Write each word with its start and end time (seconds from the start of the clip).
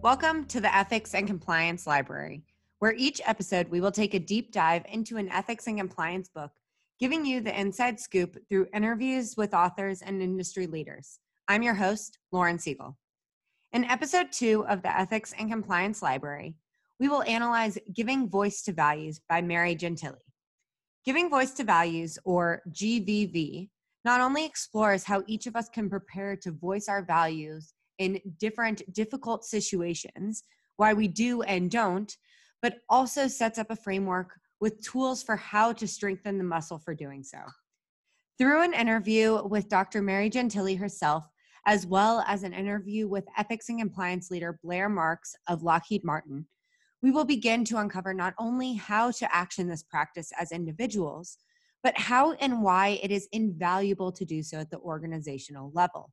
Welcome 0.00 0.46
to 0.46 0.60
the 0.60 0.74
Ethics 0.74 1.14
and 1.14 1.26
Compliance 1.26 1.86
Library, 1.86 2.42
where 2.78 2.94
each 2.94 3.20
episode 3.26 3.68
we 3.68 3.80
will 3.80 3.92
take 3.92 4.14
a 4.14 4.18
deep 4.18 4.52
dive 4.52 4.84
into 4.90 5.16
an 5.16 5.28
ethics 5.28 5.66
and 5.66 5.76
compliance 5.76 6.28
book, 6.28 6.50
giving 6.98 7.26
you 7.26 7.40
the 7.40 7.60
inside 7.60 8.00
scoop 8.00 8.38
through 8.48 8.68
interviews 8.72 9.34
with 9.36 9.52
authors 9.52 10.00
and 10.00 10.22
industry 10.22 10.66
leaders. 10.66 11.18
I'm 11.46 11.62
your 11.62 11.74
host, 11.74 12.18
Lauren 12.32 12.58
Siegel. 12.58 12.96
In 13.72 13.84
episode 13.84 14.32
two 14.32 14.64
of 14.66 14.82
the 14.82 14.98
Ethics 14.98 15.34
and 15.38 15.50
Compliance 15.50 16.00
Library, 16.00 16.54
we 16.98 17.08
will 17.08 17.22
analyze 17.24 17.76
Giving 17.92 18.28
Voice 18.28 18.62
to 18.62 18.72
Values 18.72 19.20
by 19.28 19.42
Mary 19.42 19.74
Gentile. 19.74 20.18
Giving 21.04 21.30
Voice 21.30 21.52
to 21.52 21.64
Values, 21.64 22.18
or 22.24 22.62
GVV, 22.70 23.70
not 24.04 24.20
only 24.20 24.44
explores 24.44 25.04
how 25.04 25.22
each 25.26 25.46
of 25.46 25.56
us 25.56 25.68
can 25.68 25.88
prepare 25.88 26.36
to 26.36 26.50
voice 26.50 26.88
our 26.88 27.02
values 27.02 27.72
in 27.98 28.20
different 28.38 28.82
difficult 28.92 29.44
situations, 29.44 30.44
why 30.76 30.92
we 30.92 31.08
do 31.08 31.42
and 31.42 31.70
don't, 31.70 32.16
but 32.62 32.78
also 32.88 33.26
sets 33.28 33.58
up 33.58 33.70
a 33.70 33.76
framework 33.76 34.38
with 34.60 34.82
tools 34.82 35.22
for 35.22 35.36
how 35.36 35.72
to 35.72 35.86
strengthen 35.86 36.38
the 36.38 36.44
muscle 36.44 36.78
for 36.78 36.94
doing 36.94 37.22
so. 37.22 37.38
Through 38.38 38.62
an 38.62 38.74
interview 38.74 39.42
with 39.46 39.68
Dr. 39.68 40.02
Mary 40.02 40.30
Gentile 40.30 40.76
herself, 40.76 41.26
as 41.66 41.86
well 41.86 42.24
as 42.26 42.42
an 42.42 42.52
interview 42.52 43.08
with 43.08 43.24
ethics 43.36 43.68
and 43.68 43.78
compliance 43.78 44.30
leader 44.30 44.58
Blair 44.62 44.88
Marks 44.88 45.34
of 45.48 45.62
Lockheed 45.62 46.04
Martin, 46.04 46.46
we 47.02 47.10
will 47.10 47.24
begin 47.24 47.64
to 47.64 47.78
uncover 47.78 48.12
not 48.12 48.34
only 48.38 48.74
how 48.74 49.10
to 49.12 49.34
action 49.34 49.68
this 49.68 49.82
practice 49.82 50.32
as 50.38 50.52
individuals, 50.52 51.38
but 51.82 51.96
how 51.96 52.32
and 52.34 52.62
why 52.62 52.98
it 53.02 53.10
is 53.10 53.28
invaluable 53.32 54.10
to 54.12 54.24
do 54.24 54.42
so 54.42 54.58
at 54.58 54.70
the 54.70 54.78
organizational 54.78 55.70
level. 55.74 56.10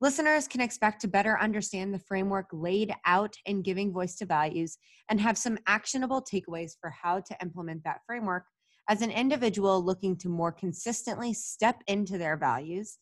Listeners 0.00 0.48
can 0.48 0.62
expect 0.62 1.00
to 1.02 1.08
better 1.08 1.38
understand 1.38 1.92
the 1.92 1.98
framework 1.98 2.46
laid 2.52 2.92
out 3.04 3.34
in 3.44 3.62
giving 3.62 3.92
voice 3.92 4.16
to 4.16 4.24
values 4.24 4.78
and 5.10 5.20
have 5.20 5.36
some 5.36 5.58
actionable 5.66 6.22
takeaways 6.22 6.72
for 6.80 6.90
how 6.90 7.20
to 7.20 7.36
implement 7.42 7.84
that 7.84 8.00
framework 8.06 8.44
as 8.88 9.02
an 9.02 9.10
individual 9.10 9.84
looking 9.84 10.16
to 10.16 10.28
more 10.28 10.50
consistently 10.50 11.34
step 11.34 11.82
into 11.86 12.16
their 12.16 12.36
values 12.36 12.98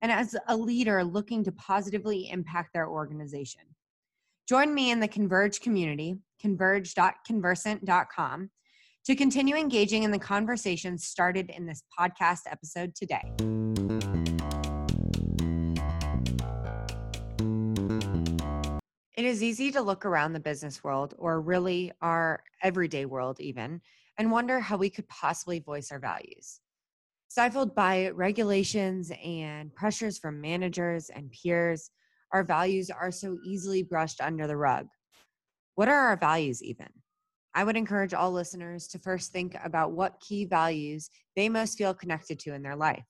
and 0.00 0.10
as 0.10 0.34
a 0.48 0.56
leader 0.56 1.04
looking 1.04 1.44
to 1.44 1.52
positively 1.52 2.30
impact 2.30 2.72
their 2.72 2.88
organization. 2.88 3.62
Join 4.48 4.72
me 4.72 4.90
in 4.90 4.98
the 4.98 5.08
Converge 5.08 5.60
community, 5.60 6.16
converge.convercent.com, 6.40 8.50
to 9.04 9.14
continue 9.14 9.56
engaging 9.56 10.04
in 10.04 10.10
the 10.10 10.18
conversations 10.18 11.04
started 11.04 11.50
in 11.50 11.66
this 11.66 11.82
podcast 12.00 12.40
episode 12.50 12.94
today. 12.94 13.20
It 19.18 19.26
is 19.26 19.42
easy 19.42 19.70
to 19.72 19.82
look 19.82 20.06
around 20.06 20.32
the 20.32 20.40
business 20.40 20.82
world, 20.82 21.12
or 21.18 21.42
really 21.42 21.92
our 22.00 22.42
everyday 22.62 23.04
world, 23.04 23.40
even, 23.40 23.82
and 24.16 24.32
wonder 24.32 24.60
how 24.60 24.78
we 24.78 24.88
could 24.88 25.06
possibly 25.08 25.58
voice 25.58 25.92
our 25.92 25.98
values. 25.98 26.60
Stifled 27.28 27.74
by 27.74 28.08
regulations 28.14 29.12
and 29.22 29.74
pressures 29.74 30.16
from 30.16 30.40
managers 30.40 31.10
and 31.10 31.30
peers, 31.30 31.90
our 32.32 32.44
values 32.44 32.90
are 32.90 33.10
so 33.10 33.38
easily 33.44 33.82
brushed 33.82 34.20
under 34.20 34.46
the 34.46 34.56
rug. 34.56 34.86
What 35.74 35.88
are 35.88 36.08
our 36.08 36.16
values, 36.16 36.62
even? 36.62 36.88
I 37.54 37.64
would 37.64 37.76
encourage 37.76 38.14
all 38.14 38.30
listeners 38.30 38.86
to 38.88 38.98
first 38.98 39.32
think 39.32 39.56
about 39.64 39.92
what 39.92 40.20
key 40.20 40.44
values 40.44 41.10
they 41.34 41.48
most 41.48 41.78
feel 41.78 41.94
connected 41.94 42.38
to 42.40 42.54
in 42.54 42.62
their 42.62 42.76
life. 42.76 43.04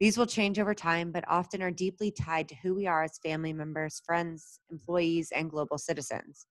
These 0.00 0.18
will 0.18 0.26
change 0.26 0.58
over 0.58 0.74
time, 0.74 1.12
but 1.12 1.24
often 1.28 1.62
are 1.62 1.70
deeply 1.70 2.10
tied 2.10 2.48
to 2.48 2.56
who 2.56 2.74
we 2.74 2.86
are 2.86 3.04
as 3.04 3.18
family 3.18 3.52
members, 3.52 4.02
friends, 4.04 4.60
employees, 4.70 5.30
and 5.34 5.50
global 5.50 5.78
citizens. 5.78 6.46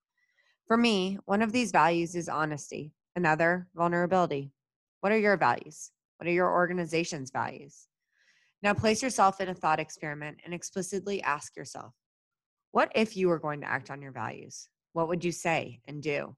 For 0.68 0.78
me, 0.78 1.18
one 1.26 1.42
of 1.42 1.52
these 1.52 1.72
values 1.72 2.16
is 2.16 2.30
honesty, 2.30 2.94
another, 3.16 3.68
vulnerability. 3.76 4.54
What 5.02 5.12
are 5.12 5.20
your 5.20 5.36
values? 5.36 5.92
What 6.18 6.28
are 6.28 6.32
your 6.32 6.52
organization's 6.52 7.30
values? 7.30 7.88
Now, 8.64 8.74
place 8.74 9.04
yourself 9.04 9.42
in 9.42 9.50
a 9.50 9.54
thought 9.56 9.80
experiment 9.80 10.38
and 10.46 10.54
explicitly 10.54 11.22
ask 11.22 11.58
yourself 11.58 11.94
what 12.72 12.92
if 12.96 13.18
you 13.18 13.28
were 13.28 13.40
going 13.40 13.62
to 13.62 13.70
act 13.70 13.90
on 13.90 14.02
your 14.02 14.12
values? 14.12 14.68
What 14.94 15.08
would 15.08 15.24
you 15.24 15.32
say 15.32 15.82
and 15.88 16.02
do? 16.02 16.36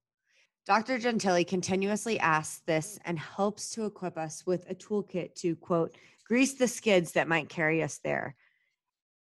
Dr. 0.65 0.97
Gentile 0.97 1.43
continuously 1.43 2.19
asks 2.19 2.61
this 2.65 2.97
and 3.05 3.19
helps 3.19 3.69
to 3.71 3.85
equip 3.85 4.17
us 4.17 4.45
with 4.45 4.69
a 4.69 4.75
toolkit 4.75 5.35
to, 5.35 5.55
quote, 5.57 5.95
grease 6.25 6.53
the 6.53 6.67
skids 6.67 7.11
that 7.13 7.27
might 7.27 7.49
carry 7.49 7.83
us 7.83 7.99
there. 8.03 8.35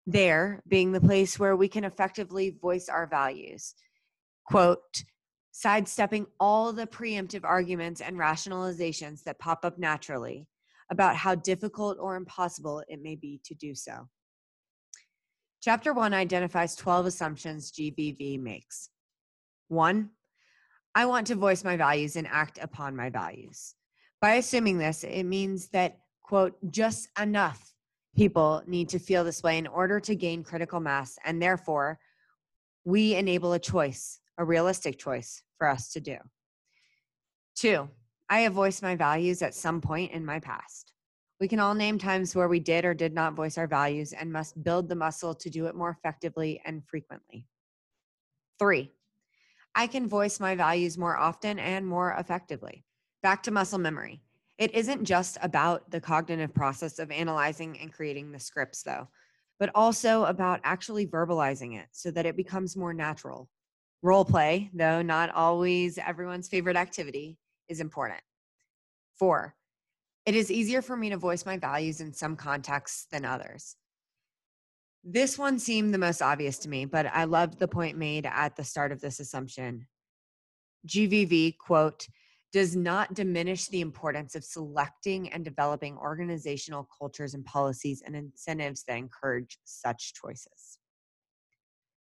There 0.07 0.61
being 0.67 0.91
the 0.91 1.01
place 1.01 1.39
where 1.39 1.55
we 1.55 1.69
can 1.69 1.85
effectively 1.85 2.51
voice 2.51 2.89
our 2.89 3.07
values. 3.07 3.75
Quote, 4.45 5.05
sidestepping 5.53 6.27
all 6.41 6.73
the 6.73 6.87
preemptive 6.87 7.45
arguments 7.45 8.01
and 8.01 8.17
rationalizations 8.17 9.23
that 9.25 9.39
pop 9.39 9.65
up 9.65 9.79
naturally 9.79 10.49
about 10.91 11.15
how 11.15 11.37
difficult 11.37 11.99
or 12.01 12.17
impossible 12.17 12.83
it 12.89 13.01
may 13.01 13.15
be 13.15 13.41
to 13.45 13.55
do 13.55 13.75
so. 13.75 14.09
Chapter 15.63 15.93
1 15.93 16.15
identifies 16.15 16.75
12 16.75 17.07
assumptions 17.07 17.71
GVV 17.71 18.41
makes. 18.41 18.89
1. 19.69 20.09
I 20.95 21.07
want 21.07 21.27
to 21.27 21.35
voice 21.35 21.63
my 21.65 21.77
values 21.77 22.17
and 22.17 22.27
act 22.27 22.59
upon 22.63 22.97
my 22.97 23.11
values. 23.11 23.75
By 24.23 24.37
assuming 24.37 24.79
this, 24.79 25.05
it 25.05 25.25
means 25.25 25.69
that 25.69 25.99
quote, 26.23 26.57
just 26.71 27.09
enough 27.21 27.75
people 28.17 28.63
need 28.67 28.89
to 28.89 28.99
feel 28.99 29.25
this 29.25 29.43
way 29.43 29.59
in 29.59 29.67
order 29.67 30.01
to 30.01 30.15
gain 30.15 30.45
critical 30.45 30.81
mass. 30.81 31.19
And 31.25 31.43
therefore, 31.43 31.99
we 32.85 33.15
enable 33.15 33.53
a 33.53 33.59
choice, 33.59 34.21
a 34.39 34.45
realistic 34.45 34.99
choice 34.99 35.43
for 35.59 35.69
us 35.69 35.93
to 35.93 36.01
do. 36.01 36.17
Two, 37.55 37.89
I 38.29 38.41
have 38.41 38.55
voiced 38.55 38.83
my 38.83 38.97
values 38.97 39.43
at 39.43 39.55
some 39.55 39.81
point 39.81 40.13
in 40.13 40.25
my 40.25 40.41
past. 40.41 40.93
We 41.41 41.49
can 41.49 41.59
all 41.59 41.75
name 41.75 41.99
times 41.99 42.37
where 42.37 42.49
we 42.49 42.61
did 42.61 42.85
or 42.85 42.93
did 42.93 43.15
not 43.15 43.35
voice 43.35 43.57
our 43.57 43.67
values 43.67 44.13
and 44.13 44.31
must 44.31 44.63
build 44.63 44.89
the 44.89 44.95
muscle 44.95 45.35
to 45.35 45.49
do 45.49 45.67
it 45.67 45.75
more 45.75 45.89
effectively 45.91 46.61
and 46.67 46.87
frequently. 46.87 47.47
Three, 48.59 48.91
I 49.75 49.87
can 49.87 50.07
voice 50.07 50.39
my 50.39 50.55
values 50.55 50.99
more 50.99 51.17
often 51.17 51.59
and 51.59 51.87
more 51.87 52.15
effectively. 52.19 52.85
Back 53.23 53.43
to 53.45 53.51
muscle 53.51 53.79
memory. 53.79 54.21
It 54.59 54.75
isn't 54.75 55.05
just 55.05 55.39
about 55.41 55.91
the 55.91 56.01
cognitive 56.01 56.53
process 56.53 56.99
of 56.99 57.11
analyzing 57.11 57.79
and 57.81 57.91
creating 57.91 58.31
the 58.31 58.39
scripts, 58.39 58.83
though, 58.83 59.09
but 59.59 59.71
also 59.75 60.25
about 60.25 60.61
actually 60.63 61.07
verbalizing 61.07 61.81
it 61.81 61.87
so 61.93 62.11
that 62.11 62.27
it 62.27 62.37
becomes 62.37 62.77
more 62.77 62.93
natural. 62.93 63.49
Role 64.03 64.27
play, 64.27 64.71
though 64.75 65.01
not 65.01 65.31
always 65.31 65.97
everyone's 65.97 66.49
favorite 66.49 66.77
activity, 66.77 67.39
is 67.69 67.81
important. 67.81 68.21
Four, 69.19 69.55
it 70.27 70.35
is 70.35 70.51
easier 70.51 70.83
for 70.83 70.97
me 70.97 71.11
to 71.11 71.17
voice 71.17 71.47
my 71.47 71.57
values 71.57 72.01
in 72.01 72.13
some 72.13 72.37
contexts 72.37 73.07
than 73.11 73.25
others. 73.25 73.77
This 75.03 75.39
one 75.39 75.59
seemed 75.59 75.95
the 75.95 75.99
most 75.99 76.21
obvious 76.21 76.59
to 76.59 76.69
me, 76.69 76.85
but 76.85 77.07
I 77.07 77.25
loved 77.25 77.59
the 77.59 77.69
point 77.69 77.97
made 77.97 78.27
at 78.27 78.57
the 78.57 78.65
start 78.65 78.93
of 78.93 79.01
this 79.01 79.19
assumption. 79.19 79.87
GVV, 80.87 81.57
quote, 81.57 82.07
does 82.53 82.75
not 82.75 83.15
diminish 83.15 83.69
the 83.69 83.81
importance 83.81 84.35
of 84.35 84.45
selecting 84.45 85.33
and 85.33 85.45
developing 85.45 85.97
organizational 85.97 86.89
cultures 86.99 87.35
and 87.35 87.45
policies 87.45 88.03
and 88.05 88.17
incentives 88.17 88.85
that 88.85 88.99
encourage 88.99 89.59
such 89.65 90.15
choices. 90.15 90.79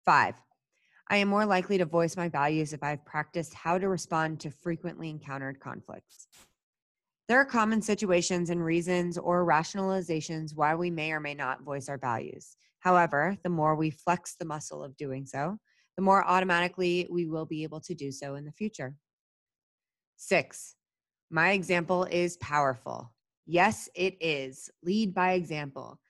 Five, 0.04 0.34
I 1.08 1.16
am 1.16 1.28
more 1.28 1.44
likely 1.44 1.78
to 1.78 1.84
voice 1.84 2.16
my 2.16 2.28
values 2.28 2.72
if 2.72 2.82
I've 2.82 3.04
practiced 3.04 3.52
how 3.52 3.78
to 3.78 3.88
respond 3.88 4.40
to 4.40 4.50
frequently 4.50 5.10
encountered 5.10 5.60
conflicts. 5.60 6.26
There 7.30 7.38
are 7.38 7.44
common 7.44 7.80
situations 7.80 8.50
and 8.50 8.64
reasons 8.64 9.16
or 9.16 9.46
rationalizations 9.46 10.56
why 10.56 10.74
we 10.74 10.90
may 10.90 11.12
or 11.12 11.20
may 11.20 11.34
not 11.34 11.62
voice 11.62 11.88
our 11.88 11.96
values. 11.96 12.56
However, 12.80 13.36
the 13.44 13.48
more 13.48 13.76
we 13.76 13.90
flex 13.90 14.34
the 14.34 14.44
muscle 14.44 14.82
of 14.82 14.96
doing 14.96 15.26
so, 15.26 15.56
the 15.96 16.02
more 16.02 16.24
automatically 16.26 17.06
we 17.08 17.26
will 17.26 17.46
be 17.46 17.62
able 17.62 17.80
to 17.82 17.94
do 17.94 18.10
so 18.10 18.34
in 18.34 18.44
the 18.44 18.50
future. 18.50 18.96
Six, 20.16 20.74
my 21.30 21.52
example 21.52 22.02
is 22.02 22.36
powerful. 22.38 23.12
Yes, 23.46 23.88
it 23.94 24.16
is. 24.20 24.68
Lead 24.82 25.14
by 25.14 25.34
example. 25.34 26.00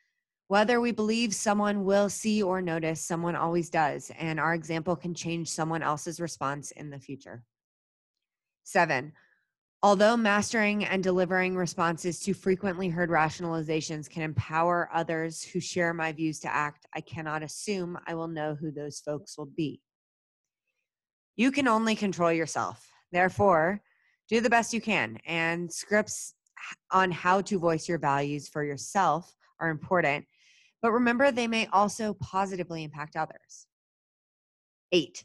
Whether 0.48 0.80
we 0.80 0.90
believe 0.90 1.34
someone 1.34 1.84
will 1.84 2.08
see 2.08 2.42
or 2.42 2.62
notice, 2.62 3.02
someone 3.02 3.36
always 3.36 3.68
does, 3.68 4.10
and 4.18 4.40
our 4.40 4.54
example 4.54 4.96
can 4.96 5.12
change 5.12 5.50
someone 5.50 5.82
else's 5.82 6.18
response 6.18 6.70
in 6.70 6.88
the 6.88 6.98
future. 6.98 7.44
Seven, 8.64 9.12
although 9.82 10.16
mastering 10.16 10.84
and 10.84 11.02
delivering 11.02 11.56
responses 11.56 12.20
to 12.20 12.34
frequently 12.34 12.88
heard 12.88 13.08
rationalizations 13.08 14.10
can 14.10 14.22
empower 14.22 14.90
others 14.92 15.42
who 15.42 15.60
share 15.60 15.94
my 15.94 16.12
views 16.12 16.40
to 16.40 16.54
act, 16.54 16.86
I 16.94 17.00
cannot 17.00 17.42
assume 17.42 17.98
I 18.06 18.14
will 18.14 18.28
know 18.28 18.54
who 18.54 18.70
those 18.70 19.00
folks 19.00 19.38
will 19.38 19.46
be. 19.46 19.80
You 21.36 21.50
can 21.50 21.66
only 21.66 21.94
control 21.96 22.32
yourself. 22.32 22.86
Therefore, 23.12 23.80
do 24.28 24.40
the 24.40 24.50
best 24.50 24.74
you 24.74 24.80
can. 24.80 25.18
And 25.26 25.72
scripts 25.72 26.34
on 26.90 27.10
how 27.10 27.40
to 27.42 27.58
voice 27.58 27.88
your 27.88 27.98
values 27.98 28.48
for 28.48 28.62
yourself 28.62 29.34
are 29.58 29.70
important, 29.70 30.26
but 30.82 30.92
remember 30.92 31.30
they 31.30 31.48
may 31.48 31.66
also 31.72 32.14
positively 32.14 32.84
impact 32.84 33.16
others. 33.16 33.66
Eight, 34.92 35.24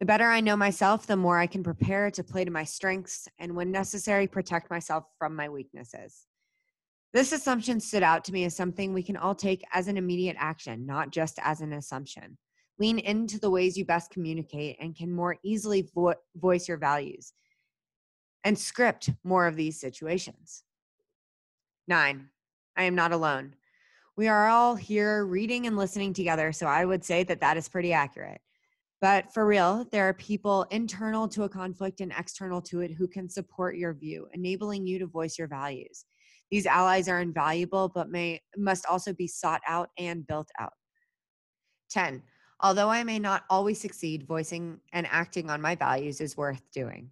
the 0.00 0.06
better 0.06 0.24
I 0.24 0.40
know 0.40 0.56
myself, 0.56 1.06
the 1.06 1.16
more 1.16 1.38
I 1.38 1.46
can 1.46 1.62
prepare 1.62 2.10
to 2.10 2.24
play 2.24 2.44
to 2.44 2.50
my 2.50 2.64
strengths 2.64 3.28
and, 3.38 3.54
when 3.54 3.70
necessary, 3.70 4.26
protect 4.26 4.70
myself 4.70 5.04
from 5.18 5.36
my 5.36 5.50
weaknesses. 5.50 6.26
This 7.12 7.32
assumption 7.32 7.80
stood 7.80 8.02
out 8.02 8.24
to 8.24 8.32
me 8.32 8.44
as 8.44 8.56
something 8.56 8.94
we 8.94 9.02
can 9.02 9.18
all 9.18 9.34
take 9.34 9.62
as 9.74 9.88
an 9.88 9.98
immediate 9.98 10.36
action, 10.38 10.86
not 10.86 11.10
just 11.10 11.38
as 11.42 11.60
an 11.60 11.74
assumption. 11.74 12.38
Lean 12.78 12.98
into 12.98 13.38
the 13.38 13.50
ways 13.50 13.76
you 13.76 13.84
best 13.84 14.10
communicate 14.10 14.78
and 14.80 14.96
can 14.96 15.12
more 15.12 15.36
easily 15.42 15.90
vo- 15.94 16.14
voice 16.34 16.66
your 16.66 16.78
values 16.78 17.34
and 18.44 18.58
script 18.58 19.10
more 19.22 19.46
of 19.46 19.56
these 19.56 19.78
situations. 19.78 20.62
Nine, 21.86 22.30
I 22.74 22.84
am 22.84 22.94
not 22.94 23.12
alone. 23.12 23.54
We 24.16 24.28
are 24.28 24.48
all 24.48 24.76
here 24.76 25.26
reading 25.26 25.66
and 25.66 25.76
listening 25.76 26.14
together, 26.14 26.52
so 26.52 26.66
I 26.66 26.86
would 26.86 27.04
say 27.04 27.22
that 27.24 27.40
that 27.40 27.58
is 27.58 27.68
pretty 27.68 27.92
accurate. 27.92 28.40
But 29.00 29.32
for 29.32 29.46
real, 29.46 29.86
there 29.90 30.08
are 30.08 30.14
people 30.14 30.64
internal 30.64 31.26
to 31.28 31.44
a 31.44 31.48
conflict 31.48 32.00
and 32.00 32.12
external 32.12 32.60
to 32.62 32.80
it 32.80 32.92
who 32.92 33.08
can 33.08 33.30
support 33.30 33.76
your 33.76 33.94
view, 33.94 34.28
enabling 34.34 34.86
you 34.86 34.98
to 34.98 35.06
voice 35.06 35.38
your 35.38 35.48
values. 35.48 36.04
These 36.50 36.66
allies 36.66 37.08
are 37.08 37.20
invaluable, 37.20 37.88
but 37.88 38.10
may 38.10 38.40
must 38.56 38.84
also 38.86 39.14
be 39.14 39.26
sought 39.26 39.62
out 39.66 39.88
and 39.96 40.26
built 40.26 40.50
out. 40.58 40.72
10. 41.90 42.22
Although 42.60 42.90
I 42.90 43.04
may 43.04 43.18
not 43.18 43.44
always 43.48 43.80
succeed, 43.80 44.26
voicing 44.26 44.80
and 44.92 45.06
acting 45.10 45.48
on 45.48 45.62
my 45.62 45.74
values 45.76 46.20
is 46.20 46.36
worth 46.36 46.60
doing. 46.72 47.10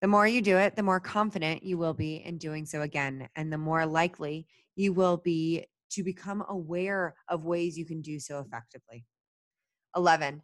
The 0.00 0.08
more 0.08 0.26
you 0.26 0.40
do 0.40 0.56
it, 0.56 0.74
the 0.76 0.82
more 0.82 1.00
confident 1.00 1.62
you 1.62 1.76
will 1.76 1.94
be 1.94 2.16
in 2.16 2.38
doing 2.38 2.64
so 2.64 2.82
again, 2.82 3.28
and 3.36 3.52
the 3.52 3.58
more 3.58 3.84
likely 3.84 4.46
you 4.74 4.92
will 4.92 5.18
be 5.18 5.66
to 5.90 6.02
become 6.02 6.44
aware 6.48 7.14
of 7.28 7.44
ways 7.44 7.76
you 7.76 7.84
can 7.84 8.00
do 8.00 8.18
so 8.18 8.38
effectively. 8.38 9.04
11. 9.96 10.42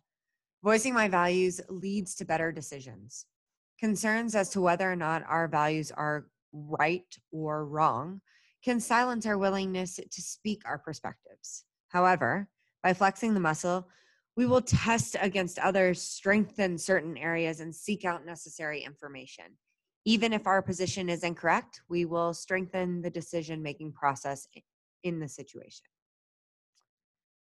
Voicing 0.63 0.93
my 0.93 1.09
values 1.09 1.61
leads 1.69 2.15
to 2.17 2.25
better 2.25 2.53
decisions. 2.53 3.25
Concerns 3.79 4.35
as 4.35 4.51
to 4.51 4.61
whether 4.61 4.91
or 4.91 4.97
not 4.97 5.25
our 5.27 5.49
values 5.49 5.91
are 5.91 6.27
right 6.53 7.17
or 7.33 7.65
wrong 7.65 8.21
can 8.63 8.79
silence 8.79 9.25
our 9.25 9.39
willingness 9.39 9.97
to 9.97 10.21
speak 10.21 10.61
our 10.67 10.77
perspectives. 10.77 11.65
However, 11.89 12.49
by 12.83 12.93
flexing 12.93 13.33
the 13.33 13.41
muscle, 13.41 13.89
we 14.37 14.47
will 14.47 14.61
test 14.61 15.17
against 15.21 15.59
others, 15.59 16.01
strengthen 16.03 16.77
certain 16.77 17.17
areas, 17.17 17.61
and 17.61 17.75
seek 17.75 18.05
out 18.05 18.27
necessary 18.27 18.83
information. 18.83 19.45
Even 20.05 20.33
if 20.33 20.47
our 20.47 20.63
position 20.63 21.09
is 21.09 21.25
incorrect, 21.25 21.81
we 21.89 22.05
will 22.05 22.33
strengthen 22.33 23.03
the 23.03 23.11
decision 23.11 23.63
making 23.63 23.93
process 23.93 24.47
in 25.03 25.21
the 25.21 25.29
situation. 25.29 25.87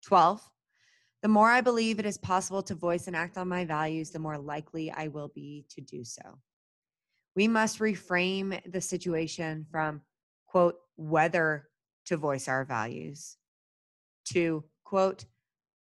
12. 0.06 0.42
The 1.21 1.27
more 1.27 1.50
I 1.50 1.62
believe 1.62 2.00
it 2.00 2.06
is 2.06 2.18
possible 2.18 2.63
to 2.63 2.75
voice 2.75 3.07
and 3.07 3.16
act 3.16 3.38
on 3.38 3.50
my 3.50 3.66
values, 3.66 4.10
the 4.10 4.19
more 4.19 4.38
likely 4.38 4.89
I 4.89 5.10
will 5.10 5.27
be 5.27 5.66
to 5.69 5.81
do 5.81 6.04
so. 6.06 6.39
We 7.36 7.48
must 7.48 7.80
reframe 7.80 8.60
the 8.71 8.80
situation 8.80 9.66
from, 9.69 10.01
quote, 10.48 10.75
whether 10.95 11.68
to 12.06 12.18
voice 12.18 12.48
our 12.48 12.63
values 12.63 13.38
to, 14.25 14.63
quote, 14.83 15.25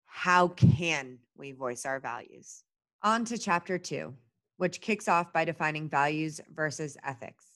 how 0.05 0.49
can 0.49 1.19
we 1.37 1.53
voice 1.53 1.87
our 1.87 2.01
values? 2.01 2.63
On 3.03 3.25
to 3.25 3.39
chapter 3.39 3.79
two, 3.79 4.15
which 4.59 4.81
kicks 4.81 5.09
off 5.09 5.33
by 5.33 5.45
defining 5.45 5.89
values 5.89 6.41
versus 6.55 6.97
ethics. 7.03 7.47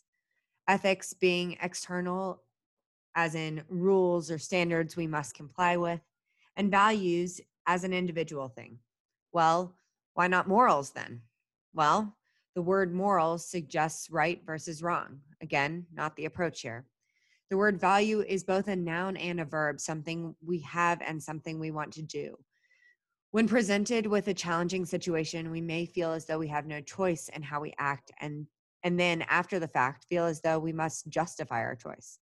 Ethics 0.67 1.12
being 1.12 1.56
external, 1.62 2.43
as 3.15 3.35
in 3.35 3.62
rules 3.69 4.31
or 4.31 4.38
standards 4.38 4.97
we 4.97 5.06
must 5.06 5.35
comply 5.35 5.76
with, 5.76 6.00
and 6.56 6.70
values 6.70 7.41
as 7.69 7.85
an 7.85 7.93
individual 7.93 8.49
thing. 8.49 8.79
Well, 9.32 9.76
why 10.15 10.26
not 10.26 10.49
morals 10.49 10.91
then? 10.91 11.20
Well, 11.75 12.17
the 12.56 12.62
word 12.62 12.93
morals 12.93 13.49
suggests 13.49 14.11
right 14.11 14.41
versus 14.44 14.82
wrong. 14.82 15.20
Again, 15.41 15.87
not 15.94 16.17
the 16.17 16.25
approach 16.25 16.62
here. 16.62 16.87
The 17.50 17.56
word 17.56 17.79
value 17.79 18.23
is 18.26 18.43
both 18.43 18.69
a 18.69 18.75
noun 18.75 19.17
and 19.17 19.38
a 19.38 19.44
verb, 19.44 19.81
something 19.81 20.35
we 20.44 20.61
have 20.62 21.00
and 21.03 21.23
something 21.23 21.61
we 21.61 21.70
want 21.70 21.93
to 21.93 22.03
do. 22.03 22.37
When 23.31 23.47
presented 23.47 24.06
with 24.06 24.29
a 24.29 24.35
challenging 24.35 24.87
situation, 24.87 25.50
we 25.50 25.61
may 25.61 25.85
feel 25.87 26.12
as 26.12 26.25
though 26.26 26.38
we 26.38 26.49
have 26.49 26.67
no 26.67 26.81
choice 26.81 27.29
in 27.29 27.43
how 27.43 27.61
we 27.61 27.75
act 27.79 28.11
and 28.20 28.47
and 28.85 28.99
then 28.99 29.23
after 29.29 29.59
the 29.59 29.69
fact 29.69 30.06
feel 30.09 30.25
as 30.25 30.41
though 30.41 30.59
we 30.59 30.73
must 30.73 31.09
justify 31.09 31.61
our 31.61 31.75
choice. 31.75 32.20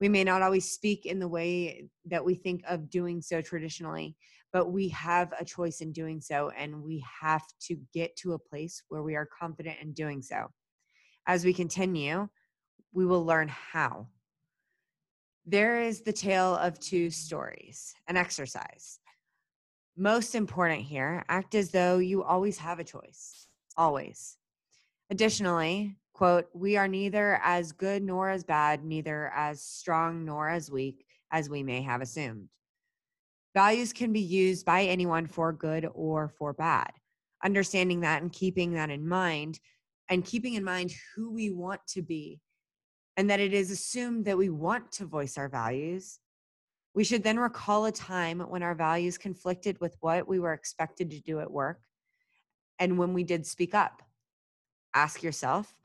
We 0.00 0.08
may 0.08 0.24
not 0.24 0.40
always 0.40 0.70
speak 0.70 1.04
in 1.04 1.18
the 1.18 1.28
way 1.28 1.88
that 2.04 2.24
we 2.24 2.34
think 2.34 2.62
of 2.68 2.90
doing 2.90 3.20
so 3.20 3.40
traditionally, 3.40 4.14
but 4.56 4.72
we 4.72 4.88
have 4.88 5.34
a 5.38 5.44
choice 5.44 5.82
in 5.82 5.92
doing 5.92 6.18
so 6.18 6.50
and 6.56 6.82
we 6.82 7.04
have 7.20 7.42
to 7.60 7.76
get 7.92 8.16
to 8.16 8.32
a 8.32 8.38
place 8.38 8.82
where 8.88 9.02
we 9.02 9.14
are 9.14 9.28
confident 9.38 9.76
in 9.82 9.92
doing 9.92 10.22
so. 10.22 10.46
As 11.26 11.44
we 11.44 11.52
continue, 11.52 12.26
we 12.94 13.04
will 13.04 13.22
learn 13.22 13.48
how. 13.48 14.06
There 15.44 15.82
is 15.82 16.00
the 16.00 16.12
tale 16.14 16.54
of 16.54 16.80
two 16.80 17.10
stories, 17.10 17.92
an 18.08 18.16
exercise. 18.16 18.98
Most 19.94 20.34
important 20.34 20.80
here, 20.80 21.22
act 21.28 21.54
as 21.54 21.70
though 21.70 21.98
you 21.98 22.22
always 22.22 22.56
have 22.56 22.78
a 22.78 22.84
choice, 22.84 23.48
always. 23.76 24.38
Additionally, 25.10 25.98
quote, 26.14 26.46
we 26.54 26.78
are 26.78 26.88
neither 26.88 27.38
as 27.44 27.72
good 27.72 28.02
nor 28.02 28.30
as 28.30 28.42
bad, 28.42 28.86
neither 28.86 29.30
as 29.36 29.62
strong 29.62 30.24
nor 30.24 30.48
as 30.48 30.70
weak 30.70 31.04
as 31.30 31.50
we 31.50 31.62
may 31.62 31.82
have 31.82 32.00
assumed. 32.00 32.48
Values 33.56 33.92
can 33.92 34.12
be 34.12 34.20
used 34.20 34.64
by 34.64 34.84
anyone 34.84 35.26
for 35.26 35.52
good 35.52 35.88
or 35.94 36.28
for 36.28 36.52
bad. 36.52 36.92
Understanding 37.42 38.00
that 38.02 38.22
and 38.22 38.32
keeping 38.32 38.74
that 38.74 38.90
in 38.90 39.08
mind, 39.08 39.58
and 40.08 40.24
keeping 40.24 40.54
in 40.54 40.62
mind 40.62 40.92
who 41.14 41.32
we 41.32 41.50
want 41.50 41.80
to 41.88 42.02
be, 42.02 42.40
and 43.16 43.28
that 43.30 43.40
it 43.40 43.52
is 43.52 43.72
assumed 43.72 44.26
that 44.26 44.38
we 44.38 44.50
want 44.50 44.92
to 44.92 45.06
voice 45.06 45.36
our 45.36 45.48
values 45.48 46.20
we 46.96 47.04
should 47.04 47.22
then 47.22 47.38
recall 47.38 47.84
a 47.84 47.92
time 47.92 48.40
when 48.40 48.62
our 48.62 48.74
values 48.74 49.18
conflicted 49.18 49.78
with 49.82 49.94
what 50.00 50.26
we 50.26 50.40
were 50.40 50.54
expected 50.54 51.10
to 51.10 51.20
do 51.20 51.40
at 51.40 51.50
work 51.50 51.82
and 52.78 52.96
when 52.96 53.12
we 53.12 53.22
did 53.22 53.46
speak 53.46 53.74
up. 53.74 54.00
Ask 54.94 55.22
yourself, 55.22 55.76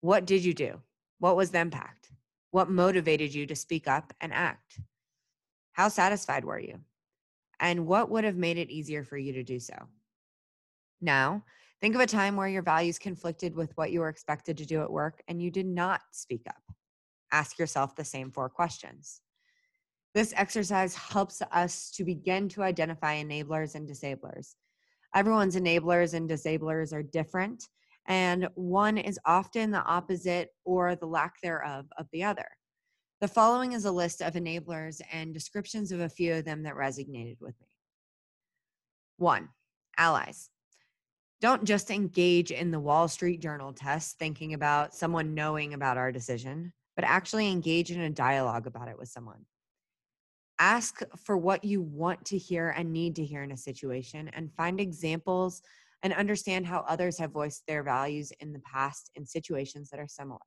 what 0.00 0.26
did 0.26 0.44
you 0.44 0.52
do? 0.52 0.80
What 1.20 1.36
was 1.36 1.52
the 1.52 1.60
impact? 1.60 2.10
What 2.50 2.68
motivated 2.68 3.32
you 3.32 3.46
to 3.46 3.54
speak 3.54 3.86
up 3.86 4.12
and 4.20 4.34
act? 4.34 4.80
How 5.74 5.88
satisfied 5.88 6.44
were 6.44 6.58
you? 6.58 6.78
And 7.60 7.86
what 7.86 8.10
would 8.10 8.24
have 8.24 8.36
made 8.36 8.58
it 8.58 8.70
easier 8.70 9.04
for 9.04 9.16
you 9.16 9.32
to 9.34 9.42
do 9.42 9.60
so? 9.60 9.74
Now, 11.00 11.44
think 11.80 11.94
of 11.94 12.00
a 12.00 12.06
time 12.06 12.36
where 12.36 12.48
your 12.48 12.62
values 12.62 12.98
conflicted 12.98 13.54
with 13.54 13.76
what 13.76 13.92
you 13.92 14.00
were 14.00 14.08
expected 14.08 14.56
to 14.58 14.66
do 14.66 14.82
at 14.82 14.90
work 14.90 15.22
and 15.28 15.42
you 15.42 15.50
did 15.50 15.66
not 15.66 16.00
speak 16.12 16.42
up. 16.48 16.62
Ask 17.32 17.58
yourself 17.58 17.94
the 17.94 18.04
same 18.04 18.30
four 18.30 18.48
questions. 18.48 19.20
This 20.14 20.32
exercise 20.36 20.94
helps 20.94 21.42
us 21.50 21.90
to 21.96 22.04
begin 22.04 22.48
to 22.50 22.62
identify 22.62 23.16
enablers 23.20 23.74
and 23.74 23.86
disablers. 23.86 24.54
Everyone's 25.14 25.56
enablers 25.56 26.14
and 26.14 26.28
disablers 26.28 26.92
are 26.92 27.02
different, 27.02 27.68
and 28.06 28.48
one 28.54 28.96
is 28.96 29.18
often 29.26 29.72
the 29.72 29.82
opposite 29.82 30.50
or 30.64 30.94
the 30.94 31.06
lack 31.06 31.40
thereof 31.40 31.86
of 31.98 32.06
the 32.12 32.22
other. 32.22 32.46
The 33.24 33.28
following 33.28 33.72
is 33.72 33.86
a 33.86 33.90
list 33.90 34.20
of 34.20 34.34
enablers 34.34 35.00
and 35.10 35.32
descriptions 35.32 35.92
of 35.92 36.00
a 36.00 36.10
few 36.10 36.34
of 36.34 36.44
them 36.44 36.64
that 36.64 36.74
resonated 36.74 37.40
with 37.40 37.58
me. 37.58 37.66
One, 39.16 39.48
allies. 39.96 40.50
Don't 41.40 41.64
just 41.64 41.90
engage 41.90 42.50
in 42.50 42.70
the 42.70 42.78
Wall 42.78 43.08
Street 43.08 43.40
Journal 43.40 43.72
test 43.72 44.18
thinking 44.18 44.52
about 44.52 44.94
someone 44.94 45.32
knowing 45.32 45.72
about 45.72 45.96
our 45.96 46.12
decision, 46.12 46.74
but 46.96 47.06
actually 47.06 47.50
engage 47.50 47.90
in 47.90 48.02
a 48.02 48.10
dialogue 48.10 48.66
about 48.66 48.88
it 48.88 48.98
with 48.98 49.08
someone 49.08 49.46
ask 50.58 51.00
for 51.24 51.38
what 51.38 51.64
you 51.64 51.80
want 51.80 52.22
to 52.26 52.36
hear 52.36 52.74
and 52.76 52.92
need 52.92 53.16
to 53.16 53.24
hear 53.24 53.42
in 53.42 53.52
a 53.52 53.56
situation 53.56 54.28
and 54.34 54.52
find 54.52 54.78
examples 54.78 55.62
and 56.02 56.12
understand 56.12 56.66
how 56.66 56.84
others 56.86 57.16
have 57.16 57.30
voiced 57.30 57.62
their 57.66 57.82
values 57.82 58.32
in 58.40 58.52
the 58.52 58.60
past 58.70 59.10
in 59.14 59.24
situations 59.24 59.88
that 59.88 59.98
are 59.98 60.08
similar. 60.08 60.40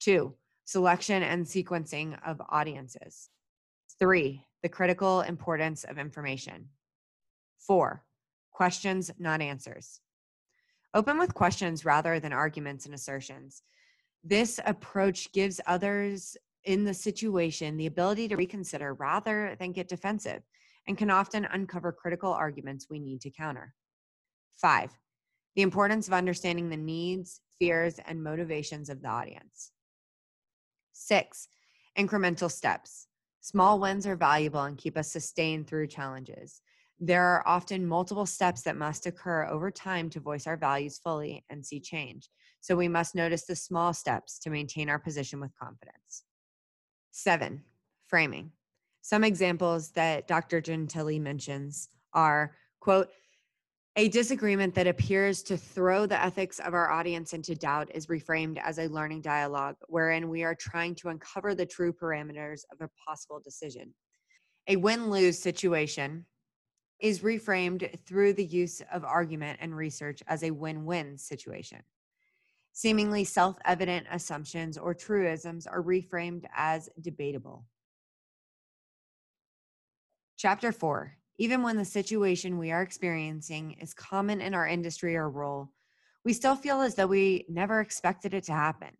Two, 0.00 0.34
selection 0.70 1.24
and 1.24 1.44
sequencing 1.44 2.16
of 2.24 2.40
audiences. 2.48 3.28
Three, 3.98 4.44
the 4.62 4.68
critical 4.68 5.22
importance 5.22 5.82
of 5.82 5.98
information. 5.98 6.68
Four, 7.58 8.04
questions, 8.52 9.10
not 9.18 9.40
answers. 9.42 10.00
Open 10.94 11.18
with 11.18 11.34
questions 11.34 11.84
rather 11.84 12.20
than 12.20 12.32
arguments 12.32 12.86
and 12.86 12.94
assertions. 12.94 13.62
This 14.22 14.60
approach 14.64 15.32
gives 15.32 15.60
others 15.66 16.36
in 16.62 16.84
the 16.84 16.94
situation 16.94 17.76
the 17.76 17.86
ability 17.86 18.28
to 18.28 18.36
reconsider 18.36 18.94
rather 18.94 19.56
than 19.58 19.72
get 19.72 19.88
defensive 19.88 20.42
and 20.86 20.96
can 20.96 21.10
often 21.10 21.46
uncover 21.46 21.90
critical 21.90 22.32
arguments 22.32 22.86
we 22.88 23.00
need 23.00 23.20
to 23.22 23.30
counter. 23.30 23.74
Five, 24.56 24.92
the 25.56 25.62
importance 25.62 26.06
of 26.06 26.14
understanding 26.14 26.70
the 26.70 26.76
needs, 26.76 27.40
fears, 27.58 27.98
and 28.06 28.22
motivations 28.22 28.88
of 28.88 29.02
the 29.02 29.08
audience. 29.08 29.72
Six, 30.92 31.48
incremental 31.98 32.50
steps. 32.50 33.06
Small 33.40 33.80
wins 33.80 34.06
are 34.06 34.16
valuable 34.16 34.62
and 34.62 34.76
keep 34.76 34.96
us 34.96 35.10
sustained 35.10 35.66
through 35.66 35.86
challenges. 35.86 36.60
There 36.98 37.24
are 37.24 37.46
often 37.48 37.86
multiple 37.86 38.26
steps 38.26 38.62
that 38.62 38.76
must 38.76 39.06
occur 39.06 39.46
over 39.46 39.70
time 39.70 40.10
to 40.10 40.20
voice 40.20 40.46
our 40.46 40.56
values 40.56 40.98
fully 40.98 41.44
and 41.48 41.64
see 41.64 41.80
change. 41.80 42.28
So 42.60 42.76
we 42.76 42.88
must 42.88 43.14
notice 43.14 43.46
the 43.46 43.56
small 43.56 43.94
steps 43.94 44.38
to 44.40 44.50
maintain 44.50 44.90
our 44.90 44.98
position 44.98 45.40
with 45.40 45.56
confidence. 45.56 46.24
Seven, 47.10 47.64
framing. 48.06 48.52
Some 49.00 49.24
examples 49.24 49.92
that 49.92 50.28
Dr. 50.28 50.60
Gentile 50.60 51.18
mentions 51.18 51.88
are, 52.12 52.54
quote, 52.80 53.08
a 54.00 54.08
disagreement 54.08 54.74
that 54.74 54.86
appears 54.86 55.42
to 55.42 55.58
throw 55.58 56.06
the 56.06 56.18
ethics 56.18 56.58
of 56.58 56.72
our 56.72 56.90
audience 56.90 57.34
into 57.34 57.54
doubt 57.54 57.90
is 57.94 58.06
reframed 58.06 58.56
as 58.64 58.78
a 58.78 58.88
learning 58.88 59.20
dialogue 59.20 59.76
wherein 59.88 60.30
we 60.30 60.42
are 60.42 60.54
trying 60.54 60.94
to 60.94 61.10
uncover 61.10 61.54
the 61.54 61.66
true 61.66 61.92
parameters 61.92 62.62
of 62.72 62.80
a 62.80 62.88
possible 63.06 63.42
decision. 63.44 63.92
A 64.68 64.76
win 64.76 65.10
lose 65.10 65.38
situation 65.38 66.24
is 66.98 67.20
reframed 67.20 67.94
through 68.06 68.32
the 68.32 68.46
use 68.46 68.80
of 68.90 69.04
argument 69.04 69.58
and 69.60 69.76
research 69.76 70.22
as 70.26 70.44
a 70.44 70.50
win 70.50 70.86
win 70.86 71.18
situation. 71.18 71.82
Seemingly 72.72 73.24
self 73.24 73.58
evident 73.66 74.06
assumptions 74.10 74.78
or 74.78 74.94
truisms 74.94 75.66
are 75.66 75.82
reframed 75.82 76.46
as 76.56 76.88
debatable. 77.02 77.66
Chapter 80.38 80.72
4 80.72 81.18
Even 81.40 81.62
when 81.62 81.76
the 81.76 81.84
situation 81.84 82.58
we 82.58 82.70
are 82.70 82.82
experiencing 82.82 83.72
is 83.80 83.94
common 83.94 84.40
in 84.40 84.54
our 84.54 84.68
industry 84.68 85.16
or 85.16 85.28
role, 85.28 85.72
we 86.24 86.32
still 86.32 86.54
feel 86.54 86.82
as 86.82 86.94
though 86.94 87.06
we 87.06 87.46
never 87.48 87.80
expected 87.80 88.34
it 88.34 88.44
to 88.44 88.52
happen. 88.52 88.90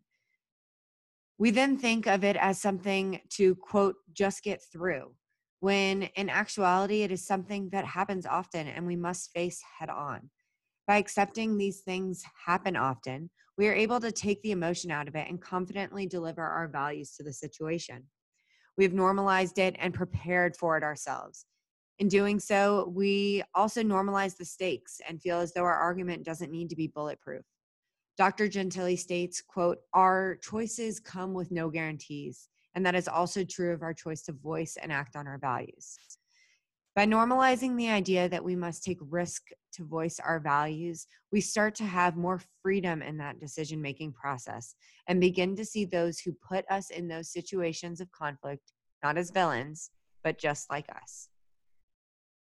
We 1.37 1.51
then 1.51 1.77
think 1.77 2.07
of 2.07 2.23
it 2.23 2.35
as 2.35 2.59
something 2.59 3.21
to, 3.37 3.55
quote, 3.55 3.95
just 4.11 4.43
get 4.43 4.59
through 4.73 5.13
when 5.61 6.03
in 6.15 6.27
actuality, 6.27 7.03
it 7.03 7.11
is 7.11 7.25
something 7.25 7.69
that 7.69 7.85
happens 7.85 8.25
often 8.25 8.67
and 8.67 8.87
we 8.87 8.95
must 8.95 9.31
face 9.31 9.61
head 9.79 9.89
on. 9.89 10.29
By 10.87 10.97
accepting 10.97 11.55
these 11.55 11.81
things 11.81 12.23
happen 12.47 12.75
often, 12.75 13.29
we 13.59 13.67
are 13.67 13.73
able 13.73 13.99
to 13.99 14.11
take 14.11 14.41
the 14.41 14.51
emotion 14.51 14.89
out 14.89 15.07
of 15.07 15.15
it 15.15 15.29
and 15.29 15.39
confidently 15.39 16.07
deliver 16.07 16.41
our 16.41 16.67
values 16.67 17.13
to 17.17 17.23
the 17.23 17.31
situation. 17.31 18.05
We 18.75 18.83
have 18.83 18.93
normalized 18.93 19.59
it 19.59 19.75
and 19.77 19.93
prepared 19.93 20.57
for 20.57 20.77
it 20.77 20.83
ourselves. 20.83 21.45
In 22.01 22.07
doing 22.07 22.39
so, 22.39 22.91
we 22.95 23.43
also 23.53 23.83
normalize 23.83 24.35
the 24.35 24.43
stakes 24.43 24.99
and 25.07 25.21
feel 25.21 25.37
as 25.39 25.53
though 25.53 25.61
our 25.61 25.75
argument 25.75 26.23
doesn't 26.23 26.49
need 26.49 26.67
to 26.71 26.75
be 26.75 26.87
bulletproof. 26.87 27.45
Dr. 28.17 28.47
Gentile 28.47 28.97
states, 28.97 29.39
quote, 29.39 29.77
our 29.93 30.37
choices 30.37 30.99
come 30.99 31.35
with 31.35 31.51
no 31.51 31.69
guarantees. 31.69 32.49
And 32.73 32.83
that 32.87 32.95
is 32.95 33.07
also 33.07 33.43
true 33.43 33.71
of 33.71 33.83
our 33.83 33.93
choice 33.93 34.23
to 34.23 34.31
voice 34.31 34.79
and 34.81 34.91
act 34.91 35.15
on 35.15 35.27
our 35.27 35.37
values. 35.37 35.95
By 36.95 37.05
normalizing 37.05 37.77
the 37.77 37.89
idea 37.89 38.27
that 38.29 38.43
we 38.43 38.55
must 38.55 38.83
take 38.83 38.97
risk 38.99 39.49
to 39.73 39.85
voice 39.85 40.19
our 40.19 40.39
values, 40.39 41.05
we 41.31 41.39
start 41.39 41.75
to 41.75 41.83
have 41.83 42.17
more 42.17 42.41
freedom 42.63 43.03
in 43.03 43.17
that 43.17 43.39
decision 43.39 43.79
making 43.79 44.13
process 44.13 44.73
and 45.05 45.21
begin 45.21 45.55
to 45.55 45.63
see 45.63 45.85
those 45.85 46.17
who 46.17 46.33
put 46.33 46.65
us 46.67 46.89
in 46.89 47.07
those 47.07 47.31
situations 47.31 48.01
of 48.01 48.11
conflict 48.11 48.73
not 49.03 49.19
as 49.19 49.29
villains, 49.29 49.91
but 50.23 50.39
just 50.39 50.67
like 50.71 50.87
us. 50.95 51.27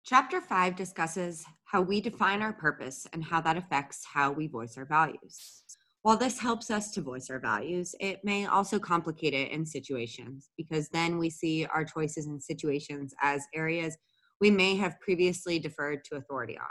Chapter 0.07 0.43
5 0.43 0.77
discusses 0.77 1.47
how 1.65 1.81
we 1.81 1.99
define 1.99 2.43
our 2.43 2.53
purpose 2.53 3.07
and 3.15 3.25
how 3.25 3.41
that 3.41 3.57
affects 3.57 4.05
how 4.05 4.31
we 4.33 4.47
voice 4.49 4.77
our 4.77 4.85
values. 4.85 5.63
While 6.03 6.19
this 6.19 6.39
helps 6.39 6.71
us 6.71 6.91
to 6.91 7.01
voice 7.01 7.31
our 7.31 7.39
values, 7.39 7.95
it 8.01 8.21
may 8.23 8.45
also 8.45 8.79
complicate 8.79 9.33
it 9.33 9.51
in 9.51 9.65
situations 9.65 10.51
because 10.59 10.91
then 10.91 11.17
we 11.17 11.31
see 11.31 11.65
our 11.65 11.87
choices 11.87 12.27
in 12.27 12.39
situations 12.39 13.15
as 13.23 13.47
areas 13.55 13.97
we 14.43 14.51
may 14.51 14.77
have 14.77 15.01
previously 15.01 15.59
deferred 15.59 16.05
to 16.05 16.17
authority 16.17 16.59
on. 16.59 16.67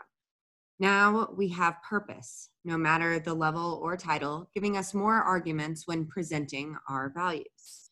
Now 0.79 1.33
we 1.35 1.47
have 1.49 1.81
purpose, 1.81 2.49
no 2.63 2.77
matter 2.77 3.17
the 3.17 3.33
level 3.33 3.79
or 3.81 3.97
title, 3.97 4.47
giving 4.53 4.77
us 4.77 4.93
more 4.93 5.15
arguments 5.23 5.87
when 5.87 6.05
presenting 6.05 6.77
our 6.87 7.11
values. 7.15 7.82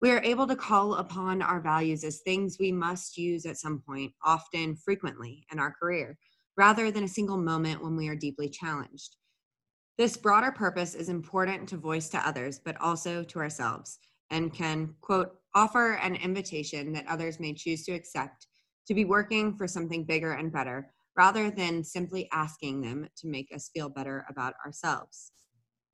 We 0.00 0.12
are 0.12 0.22
able 0.22 0.46
to 0.46 0.54
call 0.54 0.94
upon 0.94 1.42
our 1.42 1.60
values 1.60 2.04
as 2.04 2.20
things 2.20 2.56
we 2.60 2.70
must 2.70 3.16
use 3.16 3.44
at 3.46 3.58
some 3.58 3.82
point, 3.84 4.12
often 4.24 4.76
frequently 4.76 5.44
in 5.50 5.58
our 5.58 5.72
career, 5.72 6.16
rather 6.56 6.92
than 6.92 7.02
a 7.02 7.08
single 7.08 7.36
moment 7.36 7.82
when 7.82 7.96
we 7.96 8.08
are 8.08 8.14
deeply 8.14 8.48
challenged. 8.48 9.16
This 9.96 10.16
broader 10.16 10.52
purpose 10.52 10.94
is 10.94 11.08
important 11.08 11.68
to 11.68 11.76
voice 11.76 12.08
to 12.10 12.26
others, 12.26 12.60
but 12.64 12.80
also 12.80 13.24
to 13.24 13.40
ourselves, 13.40 13.98
and 14.30 14.54
can, 14.54 14.94
quote, 15.00 15.32
offer 15.56 15.94
an 15.94 16.14
invitation 16.14 16.92
that 16.92 17.08
others 17.08 17.40
may 17.40 17.52
choose 17.52 17.84
to 17.86 17.92
accept 17.92 18.46
to 18.86 18.94
be 18.94 19.04
working 19.04 19.56
for 19.56 19.66
something 19.66 20.04
bigger 20.04 20.32
and 20.32 20.52
better, 20.52 20.92
rather 21.16 21.50
than 21.50 21.82
simply 21.82 22.28
asking 22.32 22.80
them 22.80 23.08
to 23.16 23.26
make 23.26 23.52
us 23.52 23.70
feel 23.74 23.88
better 23.88 24.24
about 24.28 24.54
ourselves. 24.64 25.32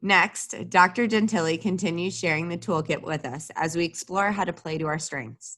Next, 0.04 0.54
Dr. 0.68 1.06
Gentile 1.06 1.56
continues 1.56 2.14
sharing 2.14 2.50
the 2.50 2.58
toolkit 2.58 3.00
with 3.00 3.24
us 3.24 3.50
as 3.56 3.74
we 3.74 3.86
explore 3.86 4.32
how 4.32 4.44
to 4.44 4.52
play 4.52 4.76
to 4.76 4.86
our 4.86 4.98
strengths. 4.98 5.56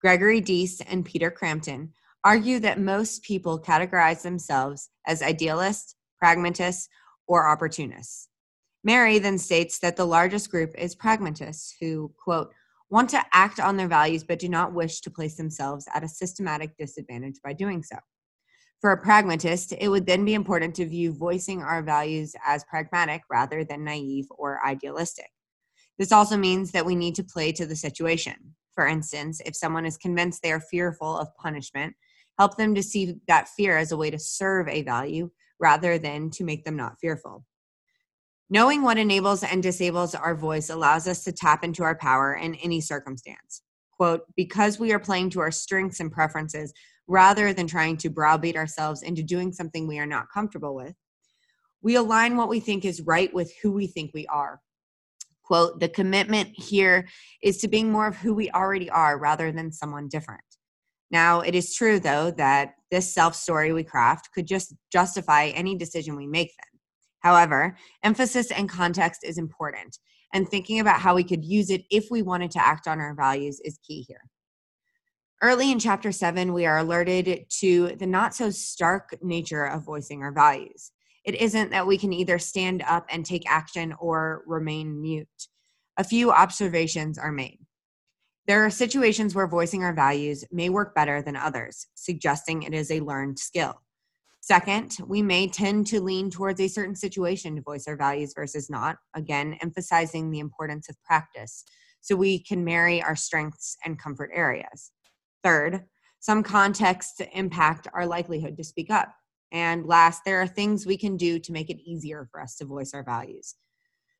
Gregory 0.00 0.40
Dees 0.40 0.80
and 0.80 1.04
Peter 1.04 1.30
Cramton 1.30 1.92
argue 2.24 2.58
that 2.58 2.80
most 2.80 3.22
people 3.22 3.62
categorize 3.62 4.22
themselves 4.22 4.90
as 5.06 5.22
idealists, 5.22 5.94
pragmatists, 6.18 6.88
or 7.28 7.46
opportunists. 7.46 8.28
Mary 8.82 9.20
then 9.20 9.38
states 9.38 9.78
that 9.78 9.94
the 9.94 10.04
largest 10.04 10.50
group 10.50 10.74
is 10.76 10.96
pragmatists 10.96 11.76
who, 11.80 12.12
quote, 12.18 12.52
want 12.90 13.08
to 13.10 13.24
act 13.32 13.60
on 13.60 13.76
their 13.76 13.86
values 13.86 14.24
but 14.24 14.40
do 14.40 14.48
not 14.48 14.74
wish 14.74 15.02
to 15.02 15.10
place 15.10 15.36
themselves 15.36 15.86
at 15.94 16.02
a 16.02 16.08
systematic 16.08 16.76
disadvantage 16.76 17.36
by 17.44 17.52
doing 17.52 17.80
so. 17.80 17.96
For 18.84 18.92
a 18.92 19.00
pragmatist, 19.00 19.72
it 19.80 19.88
would 19.88 20.04
then 20.04 20.26
be 20.26 20.34
important 20.34 20.74
to 20.74 20.84
view 20.84 21.14
voicing 21.14 21.62
our 21.62 21.82
values 21.82 22.36
as 22.44 22.64
pragmatic 22.64 23.22
rather 23.30 23.64
than 23.64 23.82
naive 23.82 24.26
or 24.28 24.60
idealistic. 24.62 25.30
This 25.98 26.12
also 26.12 26.36
means 26.36 26.70
that 26.72 26.84
we 26.84 26.94
need 26.94 27.14
to 27.14 27.24
play 27.24 27.50
to 27.52 27.64
the 27.64 27.76
situation. 27.76 28.34
For 28.74 28.86
instance, 28.86 29.40
if 29.46 29.56
someone 29.56 29.86
is 29.86 29.96
convinced 29.96 30.42
they 30.42 30.52
are 30.52 30.60
fearful 30.60 31.16
of 31.16 31.34
punishment, 31.36 31.96
help 32.38 32.58
them 32.58 32.74
to 32.74 32.82
see 32.82 33.14
that 33.26 33.48
fear 33.48 33.78
as 33.78 33.90
a 33.90 33.96
way 33.96 34.10
to 34.10 34.18
serve 34.18 34.68
a 34.68 34.82
value 34.82 35.30
rather 35.58 35.96
than 35.96 36.28
to 36.32 36.44
make 36.44 36.66
them 36.66 36.76
not 36.76 37.00
fearful. 37.00 37.46
Knowing 38.50 38.82
what 38.82 38.98
enables 38.98 39.42
and 39.42 39.62
disables 39.62 40.14
our 40.14 40.34
voice 40.34 40.68
allows 40.68 41.08
us 41.08 41.24
to 41.24 41.32
tap 41.32 41.64
into 41.64 41.82
our 41.84 41.96
power 41.96 42.34
in 42.34 42.54
any 42.56 42.82
circumstance. 42.82 43.62
Quote, 43.92 44.26
because 44.36 44.78
we 44.78 44.92
are 44.92 44.98
playing 44.98 45.30
to 45.30 45.40
our 45.40 45.52
strengths 45.52 46.00
and 46.00 46.12
preferences 46.12 46.74
rather 47.06 47.52
than 47.52 47.66
trying 47.66 47.96
to 47.98 48.10
browbeat 48.10 48.56
ourselves 48.56 49.02
into 49.02 49.22
doing 49.22 49.52
something 49.52 49.86
we 49.86 49.98
are 49.98 50.06
not 50.06 50.30
comfortable 50.32 50.74
with, 50.74 50.94
we 51.82 51.96
align 51.96 52.36
what 52.36 52.48
we 52.48 52.60
think 52.60 52.84
is 52.84 53.02
right 53.02 53.32
with 53.34 53.52
who 53.62 53.70
we 53.70 53.86
think 53.86 54.12
we 54.14 54.26
are. 54.26 54.60
Quote, 55.42 55.78
the 55.78 55.88
commitment 55.88 56.48
here 56.54 57.06
is 57.42 57.58
to 57.58 57.68
being 57.68 57.92
more 57.92 58.06
of 58.06 58.16
who 58.16 58.32
we 58.32 58.50
already 58.50 58.88
are 58.88 59.18
rather 59.18 59.52
than 59.52 59.70
someone 59.70 60.08
different. 60.08 60.40
Now, 61.10 61.40
it 61.40 61.54
is 61.54 61.74
true, 61.74 62.00
though, 62.00 62.30
that 62.32 62.74
this 62.90 63.12
self 63.12 63.34
story 63.34 63.72
we 63.72 63.84
craft 63.84 64.30
could 64.34 64.46
just 64.46 64.74
justify 64.90 65.48
any 65.48 65.76
decision 65.76 66.16
we 66.16 66.26
make 66.26 66.48
then. 66.48 66.80
However, 67.20 67.76
emphasis 68.02 68.50
and 68.50 68.68
context 68.68 69.20
is 69.22 69.36
important, 69.36 69.98
and 70.32 70.48
thinking 70.48 70.80
about 70.80 71.00
how 71.00 71.14
we 71.14 71.24
could 71.24 71.44
use 71.44 71.70
it 71.70 71.82
if 71.90 72.06
we 72.10 72.22
wanted 72.22 72.50
to 72.52 72.66
act 72.66 72.88
on 72.88 72.98
our 73.00 73.14
values 73.14 73.60
is 73.64 73.78
key 73.86 74.04
here. 74.08 74.22
Early 75.42 75.70
in 75.70 75.78
chapter 75.78 76.12
seven, 76.12 76.52
we 76.52 76.64
are 76.64 76.78
alerted 76.78 77.46
to 77.60 77.96
the 77.96 78.06
not 78.06 78.34
so 78.34 78.50
stark 78.50 79.16
nature 79.22 79.64
of 79.64 79.84
voicing 79.84 80.22
our 80.22 80.32
values. 80.32 80.92
It 81.24 81.34
isn't 81.34 81.70
that 81.70 81.86
we 81.86 81.98
can 81.98 82.12
either 82.12 82.38
stand 82.38 82.82
up 82.86 83.06
and 83.10 83.24
take 83.24 83.50
action 83.50 83.94
or 83.98 84.42
remain 84.46 85.00
mute. 85.00 85.48
A 85.96 86.04
few 86.04 86.30
observations 86.30 87.18
are 87.18 87.32
made. 87.32 87.58
There 88.46 88.64
are 88.64 88.70
situations 88.70 89.34
where 89.34 89.46
voicing 89.46 89.82
our 89.84 89.94
values 89.94 90.44
may 90.52 90.68
work 90.68 90.94
better 90.94 91.22
than 91.22 91.36
others, 91.36 91.86
suggesting 91.94 92.62
it 92.62 92.74
is 92.74 92.90
a 92.90 93.00
learned 93.00 93.38
skill. 93.38 93.80
Second, 94.40 94.98
we 95.06 95.22
may 95.22 95.48
tend 95.48 95.86
to 95.86 96.02
lean 96.02 96.30
towards 96.30 96.60
a 96.60 96.68
certain 96.68 96.94
situation 96.94 97.56
to 97.56 97.62
voice 97.62 97.88
our 97.88 97.96
values 97.96 98.34
versus 98.34 98.68
not, 98.68 98.96
again, 99.14 99.56
emphasizing 99.62 100.30
the 100.30 100.40
importance 100.40 100.90
of 100.90 101.02
practice 101.04 101.64
so 102.02 102.14
we 102.14 102.38
can 102.38 102.62
marry 102.62 103.02
our 103.02 103.16
strengths 103.16 103.78
and 103.86 103.98
comfort 103.98 104.30
areas. 104.34 104.90
Third, 105.44 105.84
some 106.20 106.42
contexts 106.42 107.20
impact 107.34 107.86
our 107.92 108.06
likelihood 108.06 108.56
to 108.56 108.64
speak 108.64 108.90
up. 108.90 109.14
And 109.52 109.86
last, 109.86 110.22
there 110.24 110.40
are 110.40 110.46
things 110.46 110.86
we 110.86 110.96
can 110.96 111.16
do 111.16 111.38
to 111.38 111.52
make 111.52 111.70
it 111.70 111.80
easier 111.84 112.26
for 112.32 112.40
us 112.40 112.56
to 112.56 112.64
voice 112.64 112.94
our 112.94 113.04
values. 113.04 113.54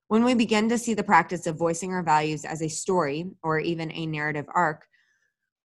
When 0.09 0.23
we 0.23 0.35
begin 0.35 0.69
to 0.69 0.79
see 0.79 0.93
the 0.93 1.03
practice 1.03 1.47
of 1.47 1.57
voicing 1.57 1.93
our 1.93 2.03
values 2.03 2.45
as 2.45 2.61
a 2.61 2.69
story 2.69 3.31
or 3.43 3.59
even 3.59 3.91
a 3.91 4.07
narrative 4.07 4.45
arc, 4.55 4.87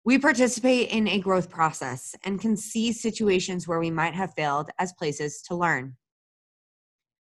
we 0.05 0.19
participate 0.19 0.91
in 0.91 1.09
a 1.09 1.19
growth 1.19 1.51
process 1.51 2.15
and 2.25 2.41
can 2.41 2.57
see 2.57 2.93
situations 2.93 3.67
where 3.67 3.81
we 3.81 3.91
might 3.91 4.15
have 4.15 4.35
failed 4.35 4.71
as 4.79 4.93
places 4.93 5.43
to 5.49 5.57
learn. 5.57 5.97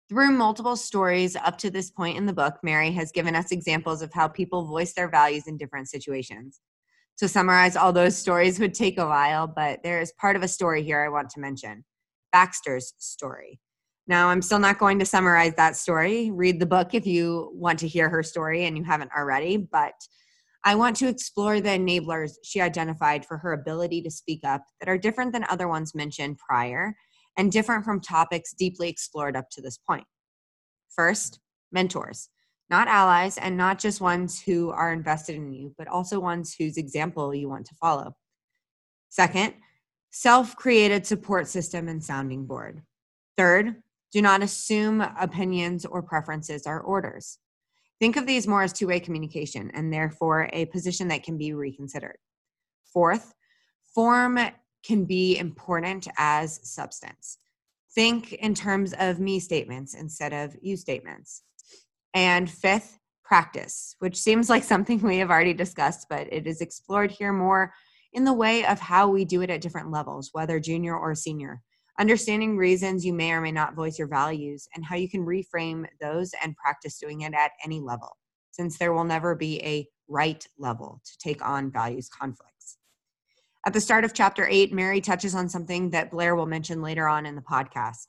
Through 0.09 0.33
multiple 0.33 0.77
stories 0.77 1.37
up 1.37 1.59
to 1.59 1.71
this 1.71 1.91
point 1.91 2.17
in 2.17 2.27
the 2.27 2.33
book, 2.33 2.59
Mary 2.63 2.93
has 2.93 3.13
given 3.13 3.35
us 3.35 3.51
examples 3.51 4.01
of 4.01 4.13
how 4.13 4.29
people 4.29 4.65
voice 4.65 4.93
their 4.93 5.09
values 5.09 5.47
in 5.47 5.57
different 5.57 5.89
situations. 5.89 6.61
To 7.23 7.29
summarize 7.29 7.77
all 7.77 7.93
those 7.93 8.19
stories 8.19 8.59
would 8.59 8.75
take 8.75 8.99
a 8.99 9.07
while, 9.07 9.47
but 9.47 9.85
there 9.85 10.01
is 10.01 10.13
part 10.21 10.35
of 10.35 10.43
a 10.43 10.49
story 10.49 10.83
here 10.83 11.05
I 11.05 11.09
want 11.09 11.31
to 11.31 11.41
mention 11.41 11.85
Baxter's 12.33 12.95
story. 12.99 13.61
Now, 14.09 14.27
I'm 14.27 14.43
still 14.43 14.59
not 14.59 14.81
going 14.81 14.99
to 14.99 15.07
summarize 15.07 15.55
that 15.55 15.77
story. 15.77 16.33
Read 16.33 16.59
the 16.59 16.67
book 16.67 16.95
if 16.95 17.07
you 17.07 17.53
want 17.55 17.79
to 17.79 17.87
hear 17.87 18.09
her 18.09 18.25
story 18.25 18.65
and 18.65 18.77
you 18.77 18.83
haven't 18.83 19.13
already, 19.17 19.57
but 19.57 19.93
I 20.65 20.75
want 20.75 20.97
to 20.97 21.07
explore 21.07 21.61
the 21.61 21.69
enablers 21.69 22.33
she 22.43 22.61
identified 22.61 23.25
for 23.25 23.39
her 23.39 23.53
ability 23.53 24.03
to 24.03 24.11
speak 24.11 24.41
up 24.43 24.65
that 24.81 24.89
are 24.89 24.99
different 24.99 25.33
than 25.33 25.45
other 25.45 25.69
ones 25.69 25.95
mentioned 25.95 26.39
prior 26.39 26.93
and 27.39 27.53
different 27.53 27.85
from 27.85 28.01
topics 28.01 28.53
deeply 28.53 28.89
explored 28.89 29.37
up 29.37 29.49
to 29.53 29.63
this 29.63 29.79
point. 29.79 30.09
First, 30.91 31.39
mentors, 31.71 32.31
not 32.73 32.89
allies 32.89 33.37
and 33.37 33.55
not 33.55 33.79
just 33.79 34.01
ones 34.01 34.41
who 34.41 34.71
are 34.71 34.95
invested 34.95 35.37
in 35.37 35.53
you, 35.53 35.75
but 35.77 35.87
also 35.89 36.19
ones 36.19 36.57
whose 36.59 36.79
example 36.79 37.35
you 37.35 37.47
want 37.47 37.67
to 37.67 37.75
follow. 37.75 38.17
Second, 39.11 39.53
self 40.11 40.57
created 40.57 41.07
support 41.07 41.47
system 41.47 41.87
and 41.87 42.03
sounding 42.03 42.47
board. 42.47 42.81
Third, 43.37 43.77
do 44.11 44.23
not 44.23 44.43
assume 44.43 45.03
opinions 45.21 45.85
or 45.85 46.03
preferences 46.03 46.67
are 46.67 46.81
orders. 46.81 47.39
Think 48.01 48.17
of 48.17 48.27
these 48.27 48.49
more 48.49 48.63
as 48.63 48.73
two 48.73 48.87
way 48.87 49.01
communication 49.01 49.71
and 49.75 49.93
therefore 49.93 50.49
a 50.55 50.65
position 50.67 51.09
that 51.09 51.23
can 51.23 51.37
be 51.37 51.53
reconsidered. 51.53 52.17
Fourth, 52.91 53.35
form 53.95 54.39
can 54.83 55.05
be 55.05 55.37
important 55.37 56.09
as 56.17 56.59
substance. 56.67 57.37
Think 57.95 58.33
in 58.33 58.55
terms 58.55 58.95
of 58.99 59.21
me 59.21 59.41
statements 59.41 59.93
instead 59.93 60.33
of 60.33 60.57
you 60.63 60.79
statements. 60.79 61.43
And 62.15 62.51
fifth, 62.51 62.99
practice, 63.25 63.97
which 64.01 64.19
seems 64.19 64.51
like 64.51 64.63
something 64.63 65.01
we 65.01 65.17
have 65.19 65.31
already 65.31 65.55
discussed, 65.55 66.07
but 66.11 66.31
it 66.31 66.47
is 66.47 66.61
explored 66.61 67.11
here 67.11 67.33
more 67.33 67.73
in 68.13 68.25
the 68.25 68.33
way 68.33 68.67
of 68.67 68.79
how 68.79 69.09
we 69.09 69.25
do 69.25 69.41
it 69.41 69.49
at 69.49 69.63
different 69.63 69.91
levels, 69.91 70.29
whether 70.33 70.61
junior 70.61 70.95
or 70.95 71.15
senior. 71.15 71.63
Understanding 71.99 72.57
reasons 72.57 73.07
you 73.07 73.15
may 73.15 73.33
or 73.33 73.41
may 73.41 73.53
not 73.53 73.75
voice 73.75 73.99
your 73.99 74.09
values 74.09 74.69
and 74.75 74.85
how 74.85 74.97
you 74.97 75.09
can 75.09 75.25
reframe 75.25 75.87
those 76.01 76.33
and 76.43 76.57
practice 76.57 76.99
doing 76.99 77.23
it 77.23 77.33
at 77.33 77.53
any 77.65 77.81
level, 77.81 78.19
since 78.51 78.77
there 78.77 78.93
will 78.93 79.05
never 79.05 79.35
be 79.35 79.63
a 79.63 79.87
right 80.09 80.47
level 80.59 81.01
to 81.05 81.19
take 81.19 81.43
on 81.43 81.71
values 81.71 82.11
conflicts. 82.11 82.77
At 83.65 83.73
the 83.73 83.81
start 83.81 84.05
of 84.05 84.13
chapter 84.13 84.47
eight, 84.47 84.73
Mary 84.73 85.01
touches 85.01 85.35
on 85.35 85.49
something 85.49 85.91
that 85.91 86.11
Blair 86.11 86.35
will 86.35 86.47
mention 86.47 86.83
later 86.83 87.09
on 87.09 87.25
in 87.25 87.35
the 87.35 87.43
podcast. 87.43 88.09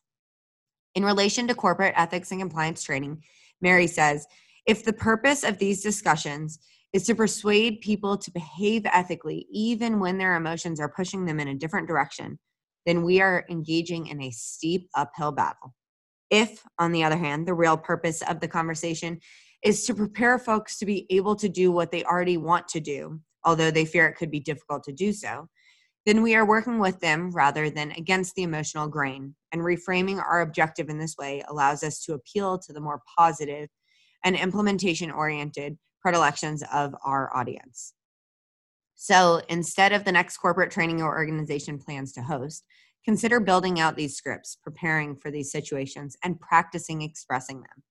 In 0.95 1.05
relation 1.05 1.47
to 1.47 1.55
corporate 1.55 1.93
ethics 1.95 2.31
and 2.31 2.41
compliance 2.41 2.83
training, 2.83 3.23
Mary 3.63 3.87
says, 3.87 4.27
if 4.67 4.83
the 4.83 4.93
purpose 4.93 5.43
of 5.43 5.57
these 5.57 5.81
discussions 5.81 6.59
is 6.93 7.05
to 7.05 7.15
persuade 7.15 7.81
people 7.81 8.17
to 8.17 8.31
behave 8.31 8.85
ethically, 8.85 9.47
even 9.51 9.99
when 9.99 10.19
their 10.19 10.35
emotions 10.35 10.79
are 10.79 10.93
pushing 10.95 11.25
them 11.25 11.39
in 11.39 11.47
a 11.47 11.55
different 11.55 11.87
direction, 11.87 12.37
then 12.85 13.03
we 13.03 13.19
are 13.21 13.45
engaging 13.49 14.07
in 14.07 14.21
a 14.21 14.29
steep 14.29 14.87
uphill 14.95 15.31
battle. 15.31 15.73
If, 16.29 16.63
on 16.77 16.91
the 16.91 17.03
other 17.03 17.17
hand, 17.17 17.47
the 17.47 17.53
real 17.53 17.77
purpose 17.77 18.21
of 18.21 18.39
the 18.39 18.47
conversation 18.47 19.19
is 19.63 19.85
to 19.85 19.95
prepare 19.95 20.37
folks 20.37 20.77
to 20.77 20.85
be 20.85 21.07
able 21.09 21.35
to 21.37 21.49
do 21.49 21.71
what 21.71 21.91
they 21.91 22.03
already 22.03 22.37
want 22.37 22.67
to 22.69 22.79
do, 22.79 23.21
although 23.45 23.71
they 23.71 23.85
fear 23.85 24.07
it 24.07 24.17
could 24.17 24.31
be 24.31 24.39
difficult 24.39 24.83
to 24.83 24.91
do 24.91 25.13
so, 25.13 25.47
then 26.05 26.21
we 26.21 26.35
are 26.35 26.45
working 26.45 26.79
with 26.79 26.99
them 26.99 27.31
rather 27.31 27.69
than 27.69 27.91
against 27.91 28.35
the 28.35 28.43
emotional 28.43 28.87
grain. 28.87 29.35
And 29.53 29.61
reframing 29.61 30.17
our 30.17 30.41
objective 30.41 30.89
in 30.89 30.97
this 30.97 31.15
way 31.17 31.43
allows 31.47 31.83
us 31.83 32.01
to 32.01 32.13
appeal 32.13 32.57
to 32.57 32.73
the 32.73 32.81
more 32.81 33.01
positive 33.17 33.69
and 34.25 34.35
implementation 34.35 35.11
oriented 35.11 35.77
predilections 36.01 36.63
of 36.73 36.93
our 37.05 37.33
audience. 37.35 37.93
So 38.95 39.41
instead 39.49 39.93
of 39.93 40.03
the 40.03 40.11
next 40.11 40.37
corporate 40.37 40.71
training 40.71 41.01
or 41.01 41.17
organization 41.17 41.77
plans 41.77 42.11
to 42.13 42.23
host, 42.23 42.65
consider 43.05 43.39
building 43.39 43.79
out 43.79 43.95
these 43.95 44.15
scripts, 44.15 44.57
preparing 44.63 45.15
for 45.15 45.29
these 45.29 45.51
situations, 45.51 46.17
and 46.23 46.39
practicing 46.39 47.01
expressing 47.01 47.57
them. 47.57 47.83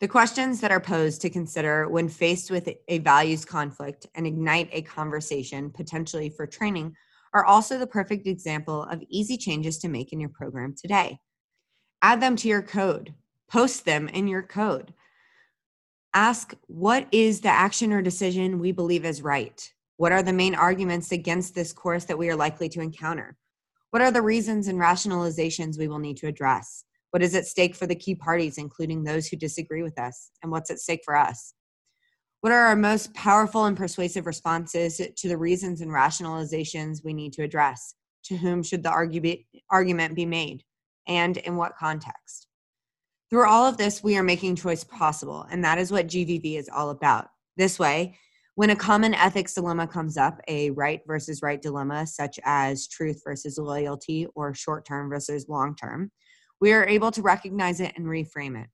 The 0.00 0.08
questions 0.08 0.60
that 0.60 0.70
are 0.70 0.80
posed 0.80 1.22
to 1.22 1.30
consider 1.30 1.88
when 1.88 2.08
faced 2.08 2.50
with 2.50 2.68
a 2.88 2.98
values 2.98 3.44
conflict 3.44 4.06
and 4.14 4.26
ignite 4.26 4.68
a 4.72 4.82
conversation, 4.82 5.70
potentially 5.70 6.28
for 6.28 6.46
training, 6.46 6.94
are 7.34 7.44
also 7.44 7.78
the 7.78 7.86
perfect 7.86 8.26
example 8.26 8.84
of 8.84 9.02
easy 9.10 9.36
changes 9.36 9.78
to 9.78 9.88
make 9.88 10.12
in 10.12 10.20
your 10.20 10.30
program 10.30 10.74
today. 10.80 11.18
Add 12.00 12.22
them 12.22 12.36
to 12.36 12.48
your 12.48 12.62
code, 12.62 13.12
post 13.50 13.84
them 13.84 14.08
in 14.08 14.28
your 14.28 14.42
code. 14.42 14.94
Ask 16.14 16.54
what 16.68 17.08
is 17.10 17.40
the 17.40 17.48
action 17.48 17.92
or 17.92 18.00
decision 18.00 18.60
we 18.60 18.70
believe 18.70 19.04
is 19.04 19.20
right? 19.20 19.72
What 19.96 20.12
are 20.12 20.22
the 20.22 20.32
main 20.32 20.54
arguments 20.54 21.10
against 21.10 21.54
this 21.54 21.72
course 21.72 22.04
that 22.04 22.18
we 22.18 22.30
are 22.30 22.36
likely 22.36 22.68
to 22.70 22.80
encounter? 22.80 23.36
What 23.90 24.02
are 24.02 24.12
the 24.12 24.22
reasons 24.22 24.68
and 24.68 24.78
rationalizations 24.78 25.78
we 25.78 25.88
will 25.88 25.98
need 25.98 26.16
to 26.18 26.28
address? 26.28 26.84
What 27.10 27.22
is 27.22 27.34
at 27.34 27.46
stake 27.46 27.76
for 27.76 27.86
the 27.86 27.94
key 27.94 28.14
parties, 28.14 28.58
including 28.58 29.04
those 29.04 29.28
who 29.28 29.36
disagree 29.36 29.82
with 29.82 29.98
us? 29.98 30.30
And 30.42 30.50
what's 30.50 30.70
at 30.70 30.80
stake 30.80 31.02
for 31.04 31.16
us? 31.16 31.54
What 32.44 32.52
are 32.52 32.66
our 32.66 32.76
most 32.76 33.14
powerful 33.14 33.64
and 33.64 33.74
persuasive 33.74 34.26
responses 34.26 35.00
to 35.16 35.28
the 35.28 35.38
reasons 35.38 35.80
and 35.80 35.90
rationalizations 35.90 37.02
we 37.02 37.14
need 37.14 37.32
to 37.32 37.42
address? 37.42 37.94
To 38.24 38.36
whom 38.36 38.62
should 38.62 38.82
the 38.82 38.90
argument 39.70 40.14
be 40.14 40.26
made? 40.26 40.62
And 41.08 41.38
in 41.38 41.56
what 41.56 41.78
context? 41.78 42.48
Through 43.30 43.48
all 43.48 43.66
of 43.66 43.78
this, 43.78 44.04
we 44.04 44.18
are 44.18 44.22
making 44.22 44.56
choice 44.56 44.84
possible, 44.84 45.46
and 45.50 45.64
that 45.64 45.78
is 45.78 45.90
what 45.90 46.08
GVV 46.08 46.58
is 46.58 46.68
all 46.68 46.90
about. 46.90 47.28
This 47.56 47.78
way, 47.78 48.18
when 48.56 48.68
a 48.68 48.76
common 48.76 49.14
ethics 49.14 49.54
dilemma 49.54 49.86
comes 49.86 50.18
up, 50.18 50.38
a 50.46 50.68
right 50.72 51.00
versus 51.06 51.40
right 51.40 51.62
dilemma, 51.62 52.06
such 52.06 52.38
as 52.44 52.88
truth 52.88 53.22
versus 53.24 53.56
loyalty 53.56 54.26
or 54.34 54.52
short 54.52 54.84
term 54.84 55.08
versus 55.08 55.48
long 55.48 55.74
term, 55.74 56.12
we 56.60 56.74
are 56.74 56.84
able 56.84 57.10
to 57.12 57.22
recognize 57.22 57.80
it 57.80 57.94
and 57.96 58.04
reframe 58.04 58.62
it. 58.62 58.68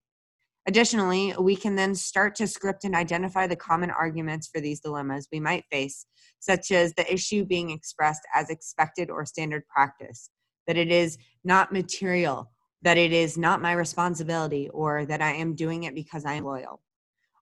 Additionally, 0.69 1.35
we 1.39 1.57
can 1.57 1.75
then 1.75 1.95
start 1.95 2.35
to 2.37 2.47
script 2.47 2.85
and 2.85 2.95
identify 2.95 3.47
the 3.47 3.57
common 3.57 3.91
arguments 3.91 4.49
for 4.49 4.61
these 4.61 4.81
dilemmas 4.81 5.29
we 5.33 5.41
might 5.41 5.65
face, 5.71 6.07
such 6.39 6.71
as 6.71 6.93
the 6.95 7.13
issue 7.13 7.45
being 7.45 7.71
expressed 7.71 8.23
as 8.35 8.51
expected 8.51 9.11
or 9.11 9.25
standard 9.25 9.67
practice, 9.69 10.31
that 10.67 10.77
it 10.77 10.91
is 10.91 11.19
not 11.45 11.73
material, 11.73 12.51
that 12.83 12.99
it 12.99 13.13
is 13.13 13.39
not 13.39 13.63
my 13.63 13.73
responsibility, 13.73 14.69
or 14.69 15.07
that 15.07 15.23
I 15.23 15.33
am 15.33 15.55
doing 15.55 15.85
it 15.85 15.95
because 15.95 16.25
I 16.25 16.35
am 16.35 16.45
loyal 16.45 16.81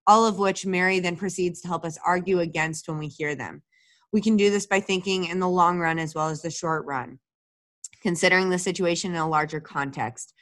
all 0.09 0.25
of 0.25 0.39
which 0.39 0.65
Mary 0.65 0.99
then 0.99 1.15
proceeds 1.15 1.61
to 1.61 1.67
help 1.67 1.85
us 1.85 1.99
argue 2.03 2.39
against 2.39 2.89
when 2.89 2.97
we 2.97 3.07
hear 3.07 3.35
them. 3.35 3.61
We 4.11 4.21
can 4.21 4.37
do 4.37 4.49
this 4.49 4.65
by 4.65 4.79
thinking 4.79 5.25
in 5.25 5.39
the 5.39 5.47
long 5.47 5.77
run 5.77 5.99
as 5.99 6.15
well 6.15 6.29
as 6.29 6.41
the 6.41 6.49
short 6.49 6.83
run, 6.87 7.19
considering 8.01 8.49
the 8.49 8.57
situation 8.57 9.11
in 9.11 9.17
a 9.17 9.29
larger 9.29 9.59
context, 9.59 10.33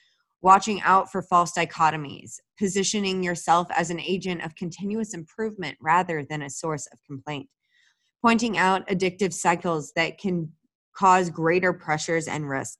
watching 0.42 0.80
out 0.84 1.12
for 1.12 1.22
false 1.22 1.52
dichotomies, 1.52 2.40
positioning 2.58 3.24
yourself 3.24 3.68
as 3.76 3.90
an 3.90 4.00
agent 4.00 4.44
of 4.44 4.56
continuous 4.56 5.14
improvement 5.14 5.78
rather 5.82 6.26
than 6.28 6.42
a 6.42 6.50
source 6.50 6.88
of 6.92 7.00
complaint, 7.06 7.48
pointing 8.22 8.58
out 8.58 8.88
addictive 8.88 9.34
cycles 9.34 9.92
that 9.96 10.18
can 10.18 10.52
cause 10.96 11.30
greater 11.30 11.74
pressures 11.74 12.28
and 12.28 12.50
risk, 12.50 12.80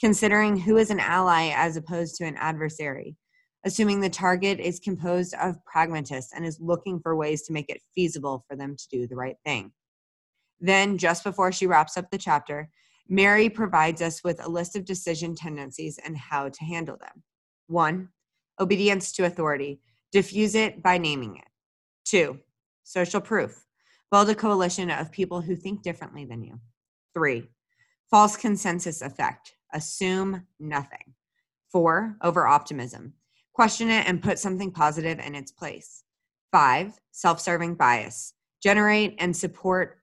considering 0.00 0.56
who 0.56 0.76
is 0.76 0.90
an 0.90 1.00
ally 1.00 1.52
as 1.54 1.76
opposed 1.76 2.16
to 2.16 2.24
an 2.24 2.36
adversary 2.36 3.16
assuming 3.64 4.00
the 4.00 4.10
target 4.10 4.60
is 4.60 4.78
composed 4.78 5.34
of 5.34 5.62
pragmatists 5.64 6.32
and 6.34 6.46
is 6.46 6.60
looking 6.60 7.00
for 7.00 7.16
ways 7.16 7.42
to 7.42 7.52
make 7.52 7.68
it 7.68 7.82
feasible 7.94 8.44
for 8.48 8.56
them 8.56 8.76
to 8.76 8.88
do 8.90 9.06
the 9.06 9.16
right 9.16 9.36
thing. 9.44 9.72
Then, 10.60 10.98
just 10.98 11.24
before 11.24 11.52
she 11.52 11.66
wraps 11.66 11.96
up 11.96 12.10
the 12.10 12.18
chapter, 12.18 12.70
Mary 13.08 13.48
provides 13.48 14.02
us 14.02 14.22
with 14.22 14.44
a 14.44 14.48
list 14.48 14.76
of 14.76 14.84
decision 14.84 15.34
tendencies 15.34 15.98
and 16.04 16.16
how 16.16 16.48
to 16.48 16.64
handle 16.64 16.96
them. 16.98 17.22
One, 17.66 18.08
obedience 18.60 19.12
to 19.12 19.24
authority. 19.24 19.80
Diffuse 20.12 20.54
it 20.54 20.82
by 20.82 20.98
naming 20.98 21.36
it. 21.36 21.44
Two, 22.04 22.38
social 22.84 23.20
proof. 23.20 23.66
Build 24.10 24.30
a 24.30 24.34
coalition 24.34 24.90
of 24.90 25.12
people 25.12 25.40
who 25.40 25.54
think 25.54 25.82
differently 25.82 26.24
than 26.24 26.42
you. 26.42 26.60
Three, 27.14 27.48
false 28.10 28.36
consensus 28.36 29.02
effect. 29.02 29.54
Assume 29.72 30.46
nothing. 30.58 31.14
Four, 31.70 32.16
over 32.22 32.46
optimism 32.46 33.12
question 33.58 33.90
it 33.90 34.06
and 34.06 34.22
put 34.22 34.38
something 34.38 34.70
positive 34.70 35.18
in 35.18 35.34
its 35.34 35.50
place. 35.50 36.04
Five, 36.52 36.92
self 37.10 37.40
serving 37.40 37.74
bias. 37.74 38.34
Generate 38.62 39.16
and 39.18 39.36
support 39.36 39.98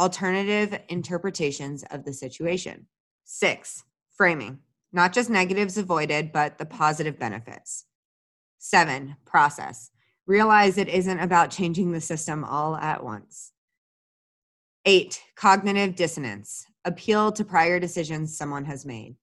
alternative 0.00 0.80
interpretations 0.88 1.84
of 1.90 2.06
the 2.06 2.14
situation. 2.14 2.86
Six, 3.26 3.84
framing. 4.16 4.60
Not 4.90 5.12
just 5.12 5.28
negatives 5.28 5.76
avoided, 5.76 6.32
but 6.32 6.56
the 6.56 6.64
positive 6.64 7.18
benefits. 7.18 7.84
Seven, 8.66 9.16
process. 9.26 9.90
Realize 10.26 10.78
it 10.78 10.88
isn't 10.88 11.18
about 11.18 11.50
changing 11.50 11.92
the 11.92 12.00
system 12.00 12.42
all 12.42 12.76
at 12.76 13.04
once. 13.04 13.52
Eight, 14.86 15.20
cognitive 15.36 15.94
dissonance. 15.94 16.64
Appeal 16.82 17.30
to 17.32 17.44
prior 17.44 17.78
decisions 17.78 18.38
someone 18.38 18.64
has 18.64 18.86
made. 18.86 19.16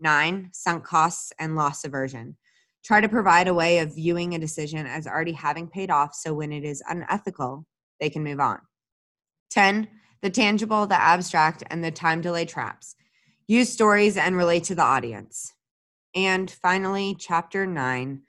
Nine, 0.00 0.48
sunk 0.54 0.84
costs 0.84 1.34
and 1.38 1.54
loss 1.54 1.84
aversion 1.84 2.38
Try 2.82 3.02
to 3.02 3.10
provide 3.10 3.46
a 3.46 3.52
way 3.52 3.80
of 3.80 3.94
viewing 3.94 4.34
a 4.34 4.38
decision 4.38 4.86
as 4.86 5.06
already 5.06 5.32
having 5.32 5.68
paid 5.68 5.90
off 5.90 6.14
so 6.14 6.32
when 6.32 6.50
it 6.50 6.64
is 6.64 6.82
unethical, 6.88 7.66
they 8.00 8.08
can 8.08 8.24
move 8.24 8.40
on. 8.40 8.58
10. 9.50 9.86
The 10.22 10.30
tangible, 10.30 10.86
the 10.86 10.98
abstract, 10.98 11.62
and 11.68 11.84
the 11.84 11.90
time 11.90 12.22
delay 12.22 12.46
traps. 12.46 12.96
Use 13.46 13.68
stories 13.68 14.16
and 14.16 14.34
relate 14.34 14.64
to 14.64 14.74
the 14.74 14.82
audience. 14.82 15.52
And 16.14 16.50
finally, 16.50 17.14
chapter 17.18 17.66
9. 17.66 18.22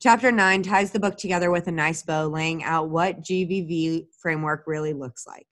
Chapter 0.00 0.32
9 0.32 0.62
ties 0.62 0.92
the 0.92 0.98
book 0.98 1.18
together 1.18 1.50
with 1.50 1.68
a 1.68 1.72
nice 1.72 2.02
bow, 2.02 2.26
laying 2.26 2.64
out 2.64 2.88
what 2.88 3.20
GVV 3.20 4.06
framework 4.18 4.64
really 4.66 4.94
looks 4.94 5.26
like 5.26 5.46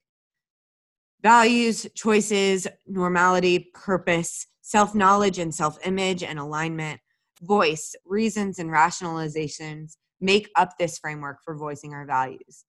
values, 1.22 1.86
choices, 1.94 2.66
normality, 2.86 3.70
purpose, 3.74 4.46
self 4.62 4.94
knowledge 4.94 5.38
and 5.38 5.54
self 5.54 5.78
image 5.86 6.22
and 6.22 6.38
alignment, 6.38 6.98
voice, 7.42 7.94
reasons, 8.06 8.58
and 8.58 8.70
rationalizations 8.70 9.96
make 10.18 10.48
up 10.56 10.78
this 10.78 10.98
framework 10.98 11.40
for 11.44 11.54
voicing 11.54 11.92
our 11.92 12.06
values. 12.06 12.64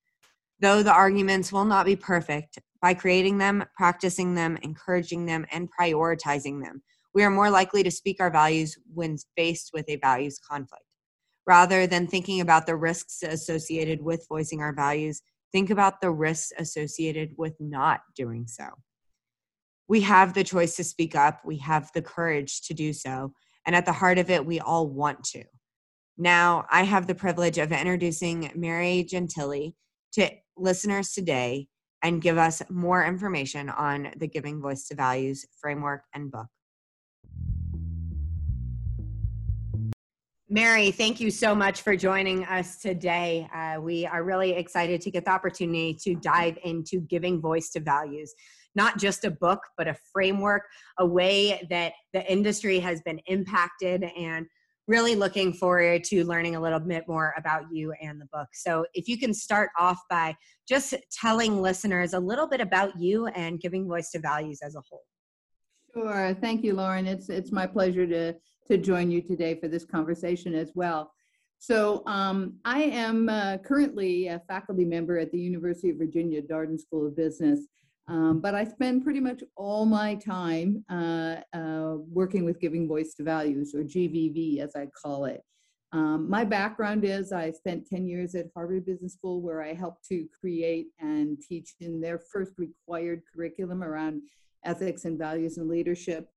Though 0.60 0.84
the 0.84 0.92
arguments 0.92 1.54
will 1.54 1.64
not 1.64 1.86
be 1.86 1.96
perfect, 1.96 2.60
by 2.82 2.94
creating 2.94 3.38
them, 3.38 3.64
practicing 3.78 4.36
them, 4.36 4.58
encouraging 4.64 5.28
them, 5.28 5.46
and 5.50 5.70
prioritizing 5.80 6.62
them, 6.62 6.82
we 7.14 7.24
are 7.24 7.30
more 7.30 7.50
likely 7.50 7.84
to 7.84 7.92
speak 7.92 8.18
our 8.20 8.30
values 8.30 8.78
when 8.94 9.18
faced 9.38 9.72
with 9.74 9.86
a 9.88 9.96
values 9.96 10.40
conflict. 10.40 10.84
Rather 11.50 11.88
than 11.88 12.06
thinking 12.06 12.42
about 12.42 12.68
the 12.68 12.76
risks 12.76 13.24
associated 13.24 14.04
with 14.04 14.24
voicing 14.30 14.62
our 14.62 14.72
values, 14.72 15.24
think 15.52 15.72
about 15.72 16.00
the 16.00 16.12
risks 16.12 16.54
associated 16.60 17.32
with 17.40 17.56
not 17.60 18.02
doing 18.16 18.46
so. 18.46 18.66
We 19.88 20.02
have 20.02 20.36
the 20.36 20.44
choice 20.44 20.76
to 20.76 20.84
speak 20.84 21.16
up, 21.16 21.42
we 21.44 21.58
have 21.58 21.90
the 21.96 22.04
courage 22.04 22.62
to 22.68 22.76
do 22.76 22.94
so, 22.94 23.34
and 23.66 23.76
at 23.76 23.88
the 23.88 23.94
heart 23.94 24.20
of 24.20 24.30
it, 24.30 24.46
we 24.46 24.60
all 24.60 24.88
want 24.88 25.24
to. 25.32 25.44
Now, 26.20 26.68
I 26.70 26.84
have 26.84 27.08
the 27.08 27.16
privilege 27.16 27.58
of 27.58 27.72
introducing 27.72 28.52
Mary 28.54 29.04
Gentile 29.04 29.72
to 30.14 30.30
listeners 30.56 31.14
today 31.14 31.68
and 32.04 32.22
give 32.22 32.38
us 32.38 32.62
more 32.70 33.04
information 33.04 33.70
on 33.70 34.12
the 34.18 34.28
Giving 34.28 34.62
Voice 34.62 34.88
to 34.90 34.96
Values 34.96 35.48
framework 35.60 36.04
and 36.14 36.30
book. 36.30 36.46
Mary, 40.52 40.90
thank 40.90 41.20
you 41.20 41.30
so 41.30 41.54
much 41.54 41.84
for 41.84 41.96
joining 41.96 42.44
us 42.46 42.80
today. 42.80 43.48
Uh, 43.54 43.80
we 43.80 44.08
are 44.08 44.24
really 44.24 44.54
excited 44.54 45.00
to 45.00 45.12
get 45.12 45.24
the 45.24 45.30
opportunity 45.30 45.94
to 45.94 46.16
dive 46.16 46.58
into 46.64 47.02
giving 47.02 47.40
voice 47.40 47.70
to 47.70 47.80
values. 47.80 48.34
Not 48.74 48.98
just 48.98 49.26
a 49.26 49.30
book, 49.30 49.60
but 49.78 49.88
a 49.88 49.96
framework, 50.12 50.64
a 50.98 51.06
way 51.06 51.68
that 51.70 51.94
the 52.14 52.26
industry 52.32 52.80
has 52.80 53.00
been 53.04 53.20
impacted, 53.28 54.04
and 54.18 54.48
really 54.88 55.14
looking 55.14 55.54
forward 55.54 56.04
to 56.06 56.26
learning 56.26 56.56
a 56.56 56.60
little 56.60 56.80
bit 56.80 57.04
more 57.08 57.36
about 57.38 57.66
you 57.72 57.94
and 58.02 58.20
the 58.20 58.28
book. 58.34 58.48
So, 58.54 58.88
if 58.96 59.08
you 59.08 59.20
can 59.20 59.36
start 59.36 59.70
off 59.78 60.00
by 60.10 60.36
just 60.68 60.96
telling 61.12 61.62
listeners 61.62 62.14
a 62.14 62.20
little 62.20 62.48
bit 62.48 62.60
about 62.60 63.00
you 63.00 63.28
and 63.28 63.60
giving 63.60 63.88
voice 63.88 64.10
to 64.12 64.20
values 64.20 64.62
as 64.64 64.76
a 64.76 64.82
whole. 64.90 65.04
Sure. 65.94 66.36
Thank 66.42 66.64
you, 66.64 66.74
Lauren. 66.74 67.06
It's 67.06 67.30
it's 67.30 67.52
my 67.52 67.68
pleasure 67.68 68.08
to 68.08 68.34
to 68.70 68.78
join 68.78 69.10
you 69.10 69.22
today 69.22 69.56
for 69.60 69.68
this 69.68 69.86
conversation 69.86 70.54
as 70.54 70.72
well. 70.76 71.12
So 71.58 72.04
um, 72.06 72.58
I 72.64 72.84
am 72.84 73.28
uh, 73.28 73.58
currently 73.58 74.28
a 74.28 74.42
faculty 74.48 74.86
member 74.86 75.18
at 75.18 75.32
the 75.32 75.40
University 75.40 75.90
of 75.90 75.98
Virginia 75.98 76.42
Darden 76.42 76.80
School 76.80 77.08
of 77.08 77.18
Business, 77.18 77.68
um, 78.08 78.40
but 78.42 78.56
I 78.56 78.64
spend 78.64 79.04
pretty 79.04 79.20
much 79.20 79.44
all 79.58 79.86
my 79.86 80.16
time 80.16 80.84
uh, 80.90 81.38
uh, 81.54 81.98
working 82.10 82.46
with 82.46 82.60
Giving 82.60 82.88
Voice 82.88 83.14
to 83.16 83.24
Values, 83.24 83.76
or 83.76 83.84
GVV 83.84 84.60
as 84.60 84.76
I 84.76 84.88
call 84.88 85.26
it. 85.26 85.42
Um, 85.92 86.30
my 86.30 86.44
background 86.44 87.04
is 87.04 87.32
I 87.32 87.52
spent 87.52 87.88
10 87.88 88.08
years 88.08 88.36
at 88.36 88.48
Harvard 88.56 88.86
Business 88.86 89.14
School 89.14 89.42
where 89.42 89.62
I 89.62 89.74
helped 89.74 90.06
to 90.10 90.28
create 90.40 90.88
and 91.00 91.38
teach 91.42 91.74
in 91.80 92.00
their 92.00 92.20
first 92.20 92.54
required 92.58 93.22
curriculum 93.34 93.84
around 93.84 94.22
ethics 94.66 95.06
and 95.06 95.18
values 95.18 95.58
and 95.58 95.68
leadership. 95.68 96.30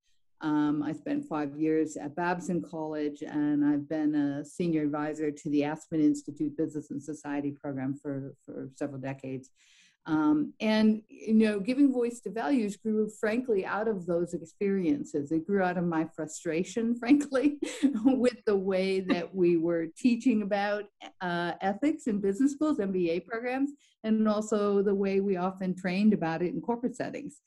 Um, 0.43 0.83
I 0.83 0.93
spent 0.93 1.25
five 1.25 1.57
years 1.57 1.97
at 1.97 2.17
Babson 2.17 2.63
College, 2.63 3.23
and 3.23 3.65
I've 3.65 3.89
been 3.89 4.15
a 4.17 4.45
senior 4.45 4.83
advisor 4.83 5.31
to 5.31 5.51
the 5.51 5.63
Aspen 5.63 6.01
Institute 6.01 6.57
Business 6.57 6.91
and 6.91 7.01
Society 7.03 7.53
program 7.53 7.95
for, 7.95 8.35
for 8.45 8.69
several 8.75 9.01
decades. 9.01 9.51
Um, 10.05 10.53
and, 10.61 11.03
you 11.09 11.35
know, 11.35 11.61
giving 11.61 11.93
voice 11.93 12.19
to 12.21 12.31
values 12.31 12.77
grew, 12.77 13.09
frankly, 13.09 13.65
out 13.65 13.87
of 13.87 14.05
those 14.05 14.35
experiences. 14.35 15.31
It 15.31 15.47
grew 15.47 15.63
out 15.63 15.79
of 15.79 15.85
my 15.85 16.09
frustration, 16.17 16.95
frankly, 16.99 17.59
with 18.05 18.45
the 18.45 18.57
way 18.57 18.99
that 18.99 19.33
we 19.33 19.59
were 19.59 19.87
teaching 19.97 20.43
about 20.43 20.87
uh, 21.21 21.53
ethics 21.61 22.09
in 22.09 22.21
business 22.21 22.53
schools, 22.53 22.79
MBA 22.79 23.27
programs, 23.27 23.71
and 24.03 24.29
also 24.29 24.83
the 24.83 24.95
way 24.95 25.21
we 25.21 25.37
often 25.37 25.73
trained 25.73 26.15
about 26.15 26.43
it 26.43 26.53
in 26.53 26.61
corporate 26.61 26.97
settings. 26.97 27.41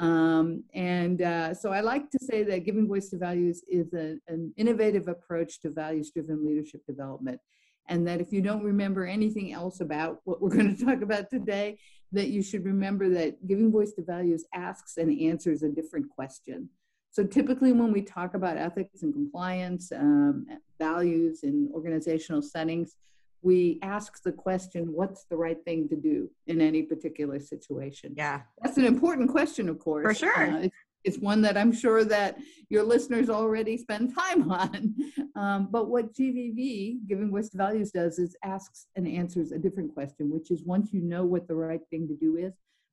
Um, 0.00 0.64
and 0.72 1.20
uh, 1.20 1.52
so 1.52 1.72
I 1.72 1.82
like 1.82 2.10
to 2.10 2.18
say 2.18 2.42
that 2.44 2.64
giving 2.64 2.88
voice 2.88 3.10
to 3.10 3.18
values 3.18 3.62
is 3.68 3.92
a, 3.92 4.16
an 4.28 4.52
innovative 4.56 5.08
approach 5.08 5.60
to 5.60 5.70
values 5.70 6.10
driven 6.10 6.44
leadership 6.44 6.80
development. 6.86 7.38
And 7.86 8.06
that 8.08 8.20
if 8.20 8.32
you 8.32 8.40
don't 8.40 8.64
remember 8.64 9.04
anything 9.04 9.52
else 9.52 9.80
about 9.80 10.20
what 10.24 10.40
we're 10.40 10.48
going 10.56 10.74
to 10.74 10.84
talk 10.84 11.02
about 11.02 11.28
today, 11.28 11.78
that 12.12 12.28
you 12.28 12.42
should 12.42 12.64
remember 12.64 13.10
that 13.10 13.46
giving 13.46 13.70
voice 13.70 13.92
to 13.92 14.02
values 14.02 14.46
asks 14.54 14.96
and 14.96 15.20
answers 15.20 15.62
a 15.62 15.68
different 15.68 16.08
question. 16.08 16.70
So 17.12 17.24
typically, 17.24 17.72
when 17.72 17.92
we 17.92 18.02
talk 18.02 18.34
about 18.34 18.56
ethics 18.56 19.02
and 19.02 19.12
compliance, 19.12 19.92
um, 19.92 20.46
values 20.78 21.40
in 21.42 21.68
organizational 21.74 22.40
settings, 22.40 22.96
we 23.42 23.78
ask 23.82 24.22
the 24.22 24.32
question 24.32 24.92
what's 24.92 25.24
the 25.24 25.36
right 25.36 25.62
thing 25.64 25.88
to 25.88 25.96
do 25.96 26.30
in 26.46 26.60
any 26.60 26.82
particular 26.82 27.40
situation? 27.40 28.14
Yeah. 28.16 28.42
That's 28.62 28.78
an 28.78 28.84
important 28.84 29.30
question 29.30 29.68
of 29.68 29.78
course. 29.78 30.04
For 30.04 30.14
sure. 30.14 30.52
Uh, 30.52 30.58
it's, 30.60 30.76
it's, 31.02 31.18
one 31.18 31.40
that 31.40 31.56
i'm 31.56 31.72
sure 31.72 32.04
that 32.04 32.36
your 32.68 32.82
listeners 32.82 33.30
already 33.30 33.76
spend 33.78 34.14
time 34.18 34.50
on. 34.50 34.94
Um, 35.34 35.68
but 35.70 35.88
what 35.88 36.14
gvv 36.14 37.06
giving 37.08 37.30
voice 37.30 37.48
to 37.50 37.56
values 37.56 37.90
does 37.90 38.18
is 38.18 38.36
asks 38.44 38.86
and 38.96 39.08
answers 39.08 39.52
a 39.52 39.58
different 39.58 39.94
question 39.94 40.30
which 40.30 40.50
is 40.50 40.62
once 40.64 40.92
you 40.92 41.00
know 41.00 41.24
what 41.24 41.48
the 41.48 41.54
right 41.54 41.80
thing 41.90 42.06
to 42.08 42.14
do 42.14 42.36
is 42.36 42.52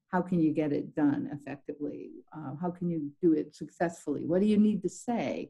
how 0.10 0.22
can 0.22 0.40
you 0.40 0.54
get 0.54 0.72
it 0.72 0.96
done 0.96 1.30
effectively? 1.34 2.12
Uh, 2.36 2.56
how 2.62 2.72
can 2.72 2.90
you 2.90 3.12
do 3.22 3.34
it 3.34 3.56
successfully? 3.56 4.26
What 4.26 4.42
do 4.42 4.48
you 4.48 4.58
need 4.58 4.82
to 4.84 4.90
say 4.90 5.50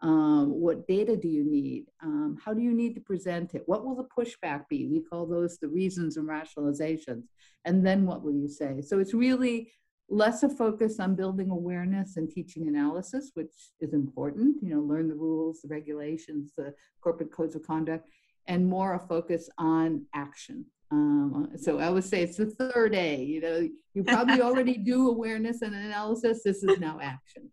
um, 0.00 0.50
what 0.50 0.86
data 0.86 1.16
do 1.16 1.28
you 1.28 1.44
need? 1.44 1.86
Um, 2.02 2.38
how 2.44 2.54
do 2.54 2.62
you 2.62 2.72
need 2.72 2.94
to 2.94 3.00
present 3.00 3.54
it? 3.54 3.62
What 3.66 3.84
will 3.84 3.96
the 3.96 4.04
pushback 4.04 4.68
be? 4.68 4.86
We 4.86 5.00
call 5.00 5.26
those 5.26 5.58
the 5.58 5.68
reasons 5.68 6.16
and 6.16 6.28
rationalizations. 6.28 7.24
And 7.64 7.84
then 7.84 8.06
what 8.06 8.22
will 8.22 8.32
you 8.32 8.48
say? 8.48 8.80
So 8.80 9.00
it's 9.00 9.14
really 9.14 9.72
less 10.08 10.42
a 10.42 10.48
focus 10.48 11.00
on 11.00 11.16
building 11.16 11.50
awareness 11.50 12.16
and 12.16 12.30
teaching 12.30 12.68
analysis, 12.68 13.32
which 13.34 13.52
is 13.80 13.92
important, 13.92 14.56
you 14.62 14.70
know, 14.70 14.80
learn 14.80 15.08
the 15.08 15.14
rules, 15.14 15.60
the 15.62 15.68
regulations, 15.68 16.52
the 16.56 16.72
corporate 17.00 17.32
codes 17.32 17.56
of 17.56 17.66
conduct, 17.66 18.08
and 18.46 18.66
more 18.66 18.94
a 18.94 18.98
focus 18.98 19.50
on 19.58 20.06
action. 20.14 20.64
Um, 20.90 21.50
so 21.56 21.78
I 21.78 21.90
would 21.90 22.04
say 22.04 22.22
it's 22.22 22.38
the 22.38 22.46
third 22.46 22.94
A, 22.94 23.22
you 23.22 23.40
know, 23.40 23.68
you 23.92 24.04
probably 24.04 24.40
already 24.42 24.78
do 24.78 25.08
awareness 25.10 25.60
and 25.60 25.74
analysis. 25.74 26.42
This 26.44 26.62
is 26.62 26.78
now 26.78 26.98
action. 27.02 27.50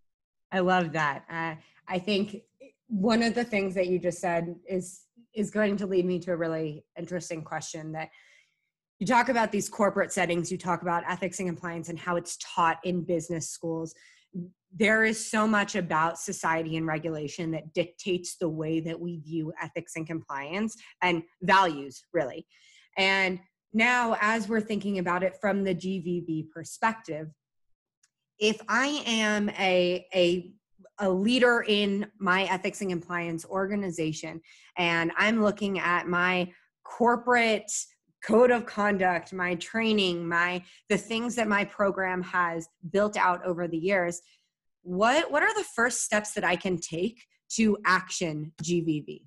I 0.52 0.60
love 0.60 0.94
that. 0.94 1.26
Uh, 1.30 1.56
I 1.88 2.00
think 2.00 2.42
one 2.88 3.24
of 3.24 3.34
the 3.34 3.44
things 3.44 3.76
that 3.76 3.88
you 3.88 4.00
just 4.00 4.20
said 4.20 4.56
is 4.68 5.02
is 5.34 5.52
going 5.52 5.76
to 5.76 5.86
lead 5.86 6.06
me 6.06 6.18
to 6.18 6.32
a 6.32 6.38
really 6.38 6.86
interesting 6.98 7.44
question 7.44 7.92
that 7.92 8.10
you 9.00 9.06
talk 9.06 9.28
about 9.28 9.52
these 9.52 9.68
corporate 9.68 10.14
settings 10.14 10.52
you 10.52 10.58
talk 10.58 10.82
about 10.82 11.04
ethics 11.08 11.40
and 11.40 11.50
compliance 11.50 11.90
and 11.90 12.00
how 12.00 12.16
it's 12.16 12.38
taught 12.38 12.78
in 12.84 13.04
business 13.04 13.50
schools. 13.50 13.94
There 14.78 15.04
is 15.04 15.30
so 15.30 15.48
much 15.48 15.76
about 15.76 16.20
society 16.20 16.78
and 16.78 16.88
regulation 16.88 17.52
that 17.52 17.74
dictates 17.74 18.38
the 18.38 18.50
way 18.50 18.80
that 18.82 19.00
we 19.00 19.20
view 19.20 19.52
ethics 19.62 19.94
and 19.96 20.08
compliance 20.08 20.76
and 21.02 21.24
values 21.42 22.04
really. 22.14 22.46
And 22.98 23.40
now 23.76 24.16
as 24.22 24.48
we're 24.48 24.62
thinking 24.62 25.00
about 25.00 25.22
it 25.22 25.36
from 25.40 25.64
the 25.64 25.76
gvv 25.76 26.50
perspective 26.50 27.28
if 28.40 28.60
i 28.70 29.04
am 29.06 29.50
a 29.50 30.08
a 30.16 30.52
a 31.00 31.10
leader 31.10 31.66
in 31.68 32.08
my 32.20 32.44
ethics 32.44 32.82
and 32.82 32.90
compliance 32.90 33.46
organization. 33.46 34.42
And 34.78 35.12
i'm 35.18 35.42
looking 35.42 35.80
at 35.80 36.08
my 36.08 36.52
corporate 36.84 37.72
code 38.24 38.52
of 38.52 38.66
conduct 38.66 39.34
my 39.34 39.56
training 39.56 40.28
my 40.28 40.64
the 40.90 40.98
things 40.98 41.36
that 41.36 41.48
my 41.48 41.64
program 41.66 42.24
has 42.24 42.68
built 42.92 43.18
out 43.18 43.46
over 43.46 43.68
the 43.68 43.78
years. 43.78 44.22
What 44.82 45.32
what 45.32 45.44
are 45.44 45.54
the 45.54 45.66
first 45.76 46.02
steps 46.04 46.34
that 46.34 46.44
i 46.44 46.56
can 46.56 46.78
take 46.78 47.24
to 47.50 47.78
action 47.86 48.52
gvv 48.64 49.22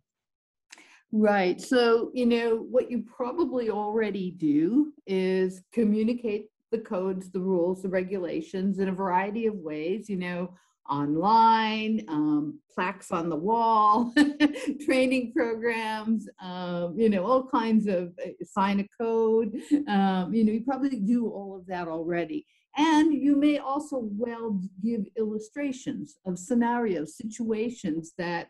right. 1.12 1.60
So 1.60 2.10
you 2.14 2.26
know 2.26 2.66
what 2.70 2.90
you 2.90 3.04
probably 3.04 3.70
already 3.70 4.30
do 4.30 4.92
is 5.06 5.62
communicate 5.72 6.50
the 6.70 6.78
codes 6.78 7.30
the 7.30 7.40
rules 7.40 7.82
the 7.82 7.88
regulations 7.88 8.78
in 8.78 8.88
a 8.88 8.92
variety 8.92 9.46
of 9.46 9.54
ways. 9.54 10.08
You 10.08 10.16
know 10.16 10.54
online, 10.88 12.04
um, 12.08 12.58
plaques 12.74 13.10
on 13.10 13.28
the 13.28 13.36
wall, 13.36 14.12
training 14.84 15.32
programs, 15.34 16.28
um, 16.40 16.94
you 16.98 17.08
know, 17.08 17.24
all 17.24 17.46
kinds 17.46 17.86
of 17.86 18.12
uh, 18.24 18.30
sign 18.44 18.80
a 18.80 18.88
code. 19.02 19.54
Um, 19.88 20.32
you 20.32 20.44
know, 20.44 20.52
you 20.52 20.62
probably 20.64 20.98
do 20.98 21.28
all 21.28 21.56
of 21.56 21.66
that 21.66 21.88
already. 21.88 22.46
And 22.76 23.12
you 23.12 23.34
may 23.34 23.58
also 23.58 24.08
well 24.12 24.60
give 24.82 25.04
illustrations 25.16 26.16
of 26.26 26.38
scenarios, 26.38 27.16
situations 27.16 28.12
that 28.18 28.48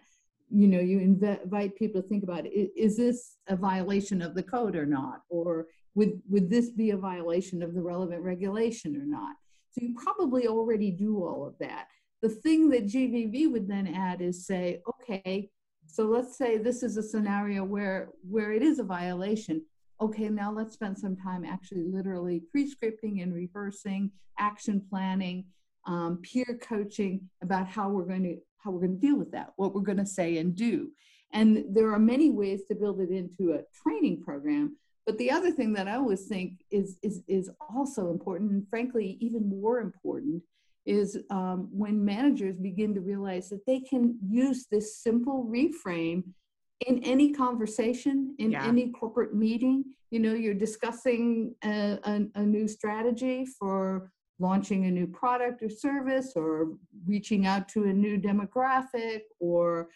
you 0.51 0.67
know 0.67 0.81
you 0.81 0.99
invite 0.99 1.77
people 1.77 2.01
to 2.01 2.09
think 2.09 2.23
about 2.23 2.45
is 2.47 2.97
this 2.97 3.37
a 3.49 3.57
violation 3.57 4.23
of 4.23 4.35
the 4.35 4.43
code 4.43 4.77
or 4.77 4.87
not 4.87 5.23
or 5.29 5.67
would 5.95 6.21
would 6.29 6.49
this 6.49 6.71
be 6.71 6.91
a 6.91 6.97
violation 6.97 7.63
of 7.63 7.75
the 7.75 7.83
relevant 7.83 8.23
regulation 8.23 8.97
or 8.97 9.05
not 9.05 9.37
so 9.71 9.85
you 9.85 9.95
probably 9.95 10.47
already 10.49 10.91
do 10.91 11.23
all 11.23 11.47
of 11.47 11.55
that 11.59 11.89
the 12.23 12.29
thing 12.29 12.69
that 12.71 12.87
GVV 12.87 13.51
would 13.51 13.69
then 13.69 13.87
add 13.87 14.21
is 14.21 14.47
say, 14.47 14.81
okay, 14.89 15.51
so 15.87 16.05
let's 16.05 16.37
say 16.37 16.59
this 16.59 16.83
is 16.83 16.97
a 16.97 17.03
scenario 17.03 17.65
where 17.65 18.11
where 18.29 18.53
it 18.53 18.63
is 18.63 18.79
a 18.79 18.85
violation. 18.85 19.65
Okay, 20.01 20.29
now 20.29 20.53
let's 20.53 20.75
spend 20.75 20.99
some 20.99 21.17
time 21.17 21.45
actually 21.45 21.85
literally 21.85 22.43
pre-scripting 22.53 23.23
and 23.23 23.35
rehearsing, 23.35 24.13
action 24.39 24.81
planning, 24.89 25.45
um, 25.87 26.21
peer 26.23 26.59
coaching 26.63 27.29
about 27.43 27.67
how 27.67 27.89
we're 27.89 28.05
going 28.05 28.23
to 28.23 28.37
how 28.59 28.71
we're 28.71 28.87
going 28.87 29.01
to 29.01 29.07
deal 29.07 29.17
with 29.17 29.33
that, 29.33 29.53
what 29.57 29.75
we're 29.75 29.81
going 29.81 29.99
to 29.99 30.07
say 30.07 30.39
and 30.39 30.55
do. 30.55 30.91
And 31.33 31.65
there 31.71 31.93
are 31.93 31.99
many 31.99 32.31
ways 32.31 32.63
to 32.69 32.75
build 32.75 33.01
it 33.01 33.11
into 33.11 33.53
a 33.53 33.63
training 33.83 34.23
program. 34.23 34.77
But 35.07 35.19
the 35.19 35.31
other 35.31 35.51
thing 35.51 35.73
that 35.75 35.89
I 35.89 35.95
always 35.95 36.27
think 36.27 36.61
is 36.71 36.99
is 37.03 37.23
is 37.27 37.51
also 37.75 38.11
important, 38.11 38.51
and 38.51 38.69
frankly 38.69 39.17
even 39.21 39.49
more 39.49 39.81
important, 39.81 40.43
is 40.89 41.19
um, 41.31 41.69
when 41.71 42.03
managers 42.03 42.57
begin 42.57 42.95
to 42.95 43.01
realize 43.01 43.51
that 43.51 43.67
they 43.67 43.81
can 43.81 44.19
use 44.27 44.67
this 44.71 45.03
simple 45.03 45.47
reframe 45.49 46.23
in 46.87 47.03
any 47.05 47.33
conversation, 47.33 48.35
in 48.39 48.53
yeah. 48.53 48.67
any 48.67 48.91
corporate 48.91 49.35
meeting. 49.35 49.85
You 50.11 50.21
know, 50.21 50.33
you're 50.33 50.55
discussing 50.55 51.55
a, 51.63 51.99
a, 52.05 52.21
a 52.37 52.43
new 52.43 52.67
strategy 52.67 53.45
for 53.45 54.11
launching 54.39 54.87
a 54.87 54.91
new 54.91 55.07
product 55.07 55.63
or 55.63 55.69
service 55.69 56.33
or 56.37 56.69
reaching 57.07 57.47
out 57.47 57.69
to 57.69 57.85
a 57.85 57.93
new 57.93 58.19
demographic 58.19 59.21
or 59.41 59.89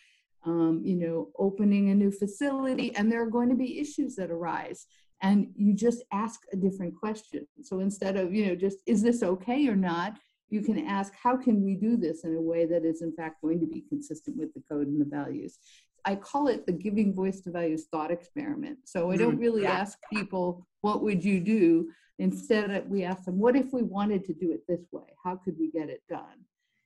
um, 0.44 0.83
you 0.85 0.96
know 0.96 1.28
opening 1.38 1.90
a 1.90 1.94
new 1.94 2.11
facility 2.11 2.94
and 2.96 3.11
there 3.11 3.22
are 3.22 3.31
going 3.31 3.48
to 3.48 3.55
be 3.55 3.78
issues 3.78 4.16
that 4.16 4.33
arise 4.33 4.87
and 5.22 5.46
you 5.55 5.72
just 5.72 6.02
ask 6.12 6.40
a 6.52 6.57
different 6.57 6.96
question 6.96 7.46
so 7.62 7.78
instead 7.78 8.16
of 8.16 8.35
you 8.35 8.46
know 8.46 8.57
just 8.57 8.78
is 8.87 9.00
this 9.00 9.22
okay 9.22 9.68
or 9.68 9.76
not 9.76 10.18
you 10.52 10.60
can 10.60 10.86
ask, 10.86 11.14
how 11.20 11.36
can 11.36 11.64
we 11.64 11.74
do 11.74 11.96
this 11.96 12.24
in 12.24 12.36
a 12.36 12.40
way 12.40 12.66
that 12.66 12.84
is 12.84 13.00
in 13.00 13.12
fact 13.14 13.40
going 13.40 13.58
to 13.60 13.66
be 13.66 13.80
consistent 13.88 14.36
with 14.36 14.52
the 14.54 14.62
code 14.70 14.86
and 14.86 15.00
the 15.00 15.06
values? 15.06 15.58
I 16.04 16.16
call 16.16 16.48
it 16.48 16.66
the 16.66 16.72
giving 16.72 17.14
voice 17.14 17.40
to 17.42 17.50
values 17.50 17.86
thought 17.90 18.10
experiment. 18.10 18.78
So 18.84 19.10
I 19.10 19.16
don't 19.16 19.38
mm, 19.38 19.40
really 19.40 19.66
ask 19.66 19.98
people, 20.12 20.66
what 20.80 21.02
would 21.02 21.24
you 21.24 21.40
do? 21.40 21.88
Instead, 22.18 22.88
we 22.88 23.04
ask 23.04 23.24
them, 23.24 23.38
what 23.38 23.56
if 23.56 23.72
we 23.72 23.82
wanted 23.82 24.24
to 24.26 24.34
do 24.34 24.52
it 24.52 24.60
this 24.68 24.84
way? 24.92 25.06
How 25.24 25.36
could 25.36 25.56
we 25.58 25.70
get 25.70 25.88
it 25.88 26.02
done? 26.08 26.44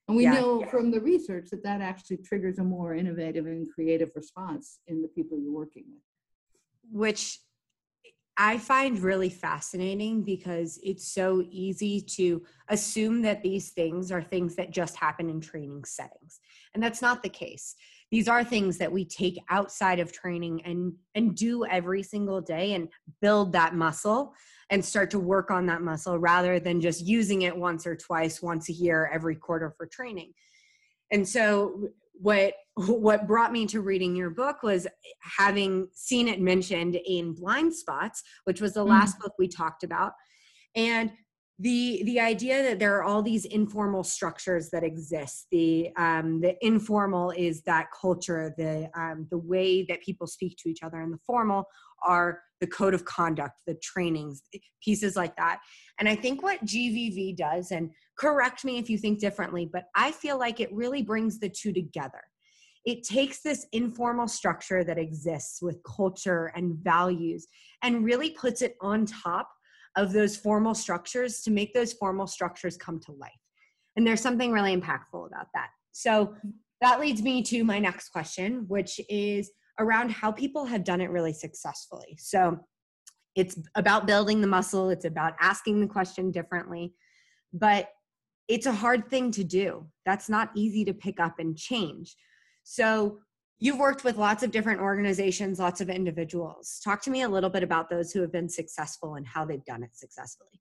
And 0.08 0.16
we 0.16 0.24
yeah, 0.24 0.34
know 0.34 0.60
yeah. 0.60 0.68
from 0.68 0.90
the 0.90 1.00
research 1.00 1.48
that 1.50 1.64
that 1.64 1.80
actually 1.80 2.18
triggers 2.18 2.58
a 2.58 2.64
more 2.64 2.94
innovative 2.94 3.46
and 3.46 3.66
creative 3.74 4.10
response 4.14 4.78
in 4.86 5.02
the 5.02 5.08
people 5.08 5.38
you're 5.40 5.52
working 5.52 5.84
with. 5.88 6.02
Which 6.92 7.40
I 8.38 8.58
find 8.58 8.98
really 8.98 9.30
fascinating 9.30 10.22
because 10.22 10.78
it's 10.82 11.08
so 11.08 11.42
easy 11.50 12.02
to 12.16 12.42
assume 12.68 13.22
that 13.22 13.42
these 13.42 13.70
things 13.70 14.12
are 14.12 14.22
things 14.22 14.56
that 14.56 14.70
just 14.70 14.96
happen 14.96 15.30
in 15.30 15.40
training 15.40 15.84
settings. 15.84 16.40
And 16.74 16.82
that's 16.82 17.00
not 17.00 17.22
the 17.22 17.30
case. 17.30 17.74
These 18.10 18.28
are 18.28 18.44
things 18.44 18.78
that 18.78 18.92
we 18.92 19.04
take 19.04 19.38
outside 19.48 19.98
of 19.98 20.12
training 20.12 20.62
and 20.64 20.92
and 21.14 21.34
do 21.34 21.64
every 21.64 22.02
single 22.02 22.40
day 22.40 22.74
and 22.74 22.88
build 23.20 23.52
that 23.52 23.74
muscle 23.74 24.34
and 24.70 24.84
start 24.84 25.10
to 25.10 25.18
work 25.18 25.50
on 25.50 25.66
that 25.66 25.82
muscle 25.82 26.18
rather 26.18 26.60
than 26.60 26.80
just 26.80 27.04
using 27.04 27.42
it 27.42 27.56
once 27.56 27.86
or 27.86 27.96
twice 27.96 28.42
once 28.42 28.68
a 28.68 28.72
year 28.72 29.10
every 29.12 29.34
quarter 29.34 29.74
for 29.76 29.86
training. 29.86 30.32
And 31.10 31.26
so 31.26 31.88
what 32.20 32.54
what 32.74 33.26
brought 33.26 33.52
me 33.52 33.66
to 33.66 33.80
reading 33.80 34.14
your 34.14 34.30
book 34.30 34.62
was 34.62 34.86
having 35.20 35.88
seen 35.94 36.28
it 36.28 36.40
mentioned 36.40 36.98
in 37.06 37.32
blind 37.32 37.74
spots 37.74 38.22
which 38.44 38.60
was 38.60 38.74
the 38.74 38.84
mm. 38.84 38.88
last 38.88 39.18
book 39.18 39.32
we 39.38 39.48
talked 39.48 39.82
about 39.82 40.12
and 40.74 41.10
the 41.58 42.02
the 42.04 42.20
idea 42.20 42.62
that 42.62 42.78
there 42.78 42.96
are 42.96 43.02
all 43.02 43.22
these 43.22 43.46
informal 43.46 44.04
structures 44.04 44.68
that 44.70 44.84
exist 44.84 45.46
the 45.50 45.90
um, 45.96 46.40
the 46.40 46.54
informal 46.64 47.30
is 47.30 47.62
that 47.62 47.86
culture 47.98 48.54
the 48.58 48.90
um, 48.94 49.26
the 49.30 49.38
way 49.38 49.82
that 49.84 50.02
people 50.02 50.26
speak 50.26 50.56
to 50.58 50.68
each 50.68 50.82
other 50.82 51.00
and 51.00 51.12
the 51.12 51.18
formal 51.26 51.64
are 52.06 52.40
the 52.60 52.66
code 52.66 52.92
of 52.92 53.04
conduct 53.06 53.54
the 53.66 53.74
trainings 53.82 54.42
pieces 54.82 55.16
like 55.16 55.34
that. 55.36 55.60
And 55.98 56.08
i 56.08 56.14
think 56.14 56.42
what 56.42 56.64
gvv 56.64 57.36
does 57.36 57.70
and 57.70 57.90
correct 58.18 58.64
me 58.64 58.78
if 58.78 58.90
you 58.90 58.98
think 58.98 59.18
differently 59.18 59.68
but 59.70 59.84
i 59.94 60.12
feel 60.12 60.38
like 60.38 60.60
it 60.60 60.72
really 60.72 61.02
brings 61.02 61.38
the 61.38 61.48
two 61.48 61.72
together. 61.72 62.22
It 62.84 63.02
takes 63.02 63.40
this 63.42 63.66
informal 63.72 64.28
structure 64.28 64.84
that 64.84 64.96
exists 64.96 65.60
with 65.60 65.82
culture 65.82 66.52
and 66.54 66.76
values 66.76 67.48
and 67.82 68.04
really 68.04 68.30
puts 68.30 68.62
it 68.62 68.76
on 68.80 69.06
top 69.06 69.50
of 69.96 70.12
those 70.12 70.36
formal 70.36 70.74
structures 70.74 71.40
to 71.42 71.50
make 71.50 71.72
those 71.72 71.92
formal 71.92 72.26
structures 72.26 72.76
come 72.76 73.00
to 73.00 73.12
life. 73.12 73.32
And 73.96 74.06
there's 74.06 74.20
something 74.20 74.52
really 74.52 74.76
impactful 74.76 75.26
about 75.26 75.46
that. 75.54 75.68
So 75.92 76.34
that 76.80 77.00
leads 77.00 77.22
me 77.22 77.42
to 77.44 77.64
my 77.64 77.78
next 77.78 78.10
question, 78.10 78.66
which 78.68 79.00
is 79.08 79.50
around 79.78 80.10
how 80.10 80.30
people 80.30 80.66
have 80.66 80.84
done 80.84 81.00
it 81.00 81.10
really 81.10 81.32
successfully. 81.32 82.16
So 82.18 82.58
it's 83.34 83.58
about 83.74 84.06
building 84.06 84.40
the 84.40 84.46
muscle, 84.46 84.90
it's 84.90 85.04
about 85.04 85.34
asking 85.40 85.80
the 85.80 85.86
question 85.86 86.30
differently, 86.30 86.94
but 87.52 87.88
it's 88.48 88.66
a 88.66 88.72
hard 88.72 89.08
thing 89.08 89.30
to 89.32 89.44
do. 89.44 89.86
That's 90.04 90.28
not 90.28 90.50
easy 90.54 90.84
to 90.84 90.94
pick 90.94 91.18
up 91.20 91.38
and 91.38 91.56
change. 91.56 92.16
So 92.64 93.18
You've 93.58 93.78
worked 93.78 94.04
with 94.04 94.18
lots 94.18 94.42
of 94.42 94.50
different 94.50 94.80
organizations, 94.80 95.58
lots 95.58 95.80
of 95.80 95.88
individuals. 95.88 96.80
Talk 96.84 97.00
to 97.02 97.10
me 97.10 97.22
a 97.22 97.28
little 97.28 97.48
bit 97.48 97.62
about 97.62 97.88
those 97.88 98.12
who 98.12 98.20
have 98.20 98.30
been 98.30 98.48
successful 98.48 99.14
and 99.14 99.26
how 99.26 99.46
they've 99.46 99.64
done 99.64 99.82
it 99.82 99.96
successfully. 99.96 100.60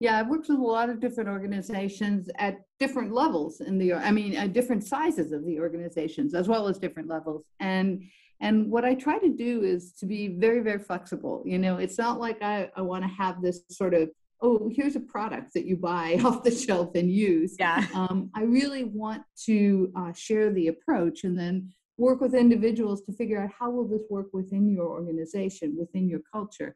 Yeah, 0.00 0.18
I've 0.18 0.28
worked 0.28 0.48
with 0.48 0.58
a 0.58 0.62
lot 0.62 0.90
of 0.90 1.00
different 1.00 1.30
organizations 1.30 2.28
at 2.36 2.58
different 2.78 3.12
levels 3.12 3.60
in 3.60 3.78
the, 3.78 3.94
I 3.94 4.10
mean, 4.10 4.34
at 4.34 4.52
different 4.52 4.84
sizes 4.84 5.32
of 5.32 5.46
the 5.46 5.58
organizations 5.60 6.34
as 6.34 6.46
well 6.46 6.68
as 6.68 6.78
different 6.78 7.08
levels. 7.08 7.46
And 7.60 8.04
and 8.40 8.70
what 8.70 8.84
I 8.84 8.94
try 8.94 9.18
to 9.18 9.30
do 9.30 9.62
is 9.62 9.92
to 9.94 10.06
be 10.06 10.28
very, 10.28 10.60
very 10.60 10.78
flexible. 10.78 11.42
You 11.46 11.58
know, 11.58 11.78
it's 11.78 11.96
not 11.96 12.20
like 12.20 12.42
I, 12.42 12.68
I 12.76 12.82
want 12.82 13.04
to 13.04 13.08
have 13.08 13.40
this 13.40 13.60
sort 13.70 13.94
of, 13.94 14.10
oh, 14.42 14.68
here's 14.70 14.96
a 14.96 15.00
product 15.00 15.54
that 15.54 15.64
you 15.64 15.76
buy 15.76 16.20
off 16.24 16.42
the 16.42 16.50
shelf 16.50 16.94
and 16.94 17.10
use. 17.10 17.56
Yeah. 17.58 17.86
Um, 17.94 18.30
I 18.34 18.42
really 18.42 18.84
want 18.84 19.22
to 19.46 19.90
uh, 19.96 20.12
share 20.12 20.50
the 20.52 20.68
approach 20.68 21.24
and 21.24 21.38
then 21.38 21.72
work 21.96 22.20
with 22.20 22.34
individuals 22.34 23.02
to 23.02 23.12
figure 23.12 23.40
out 23.40 23.50
how 23.56 23.70
will 23.70 23.86
this 23.86 24.02
work 24.10 24.26
within 24.32 24.68
your 24.68 24.86
organization, 24.86 25.76
within 25.78 26.08
your 26.08 26.20
culture. 26.32 26.74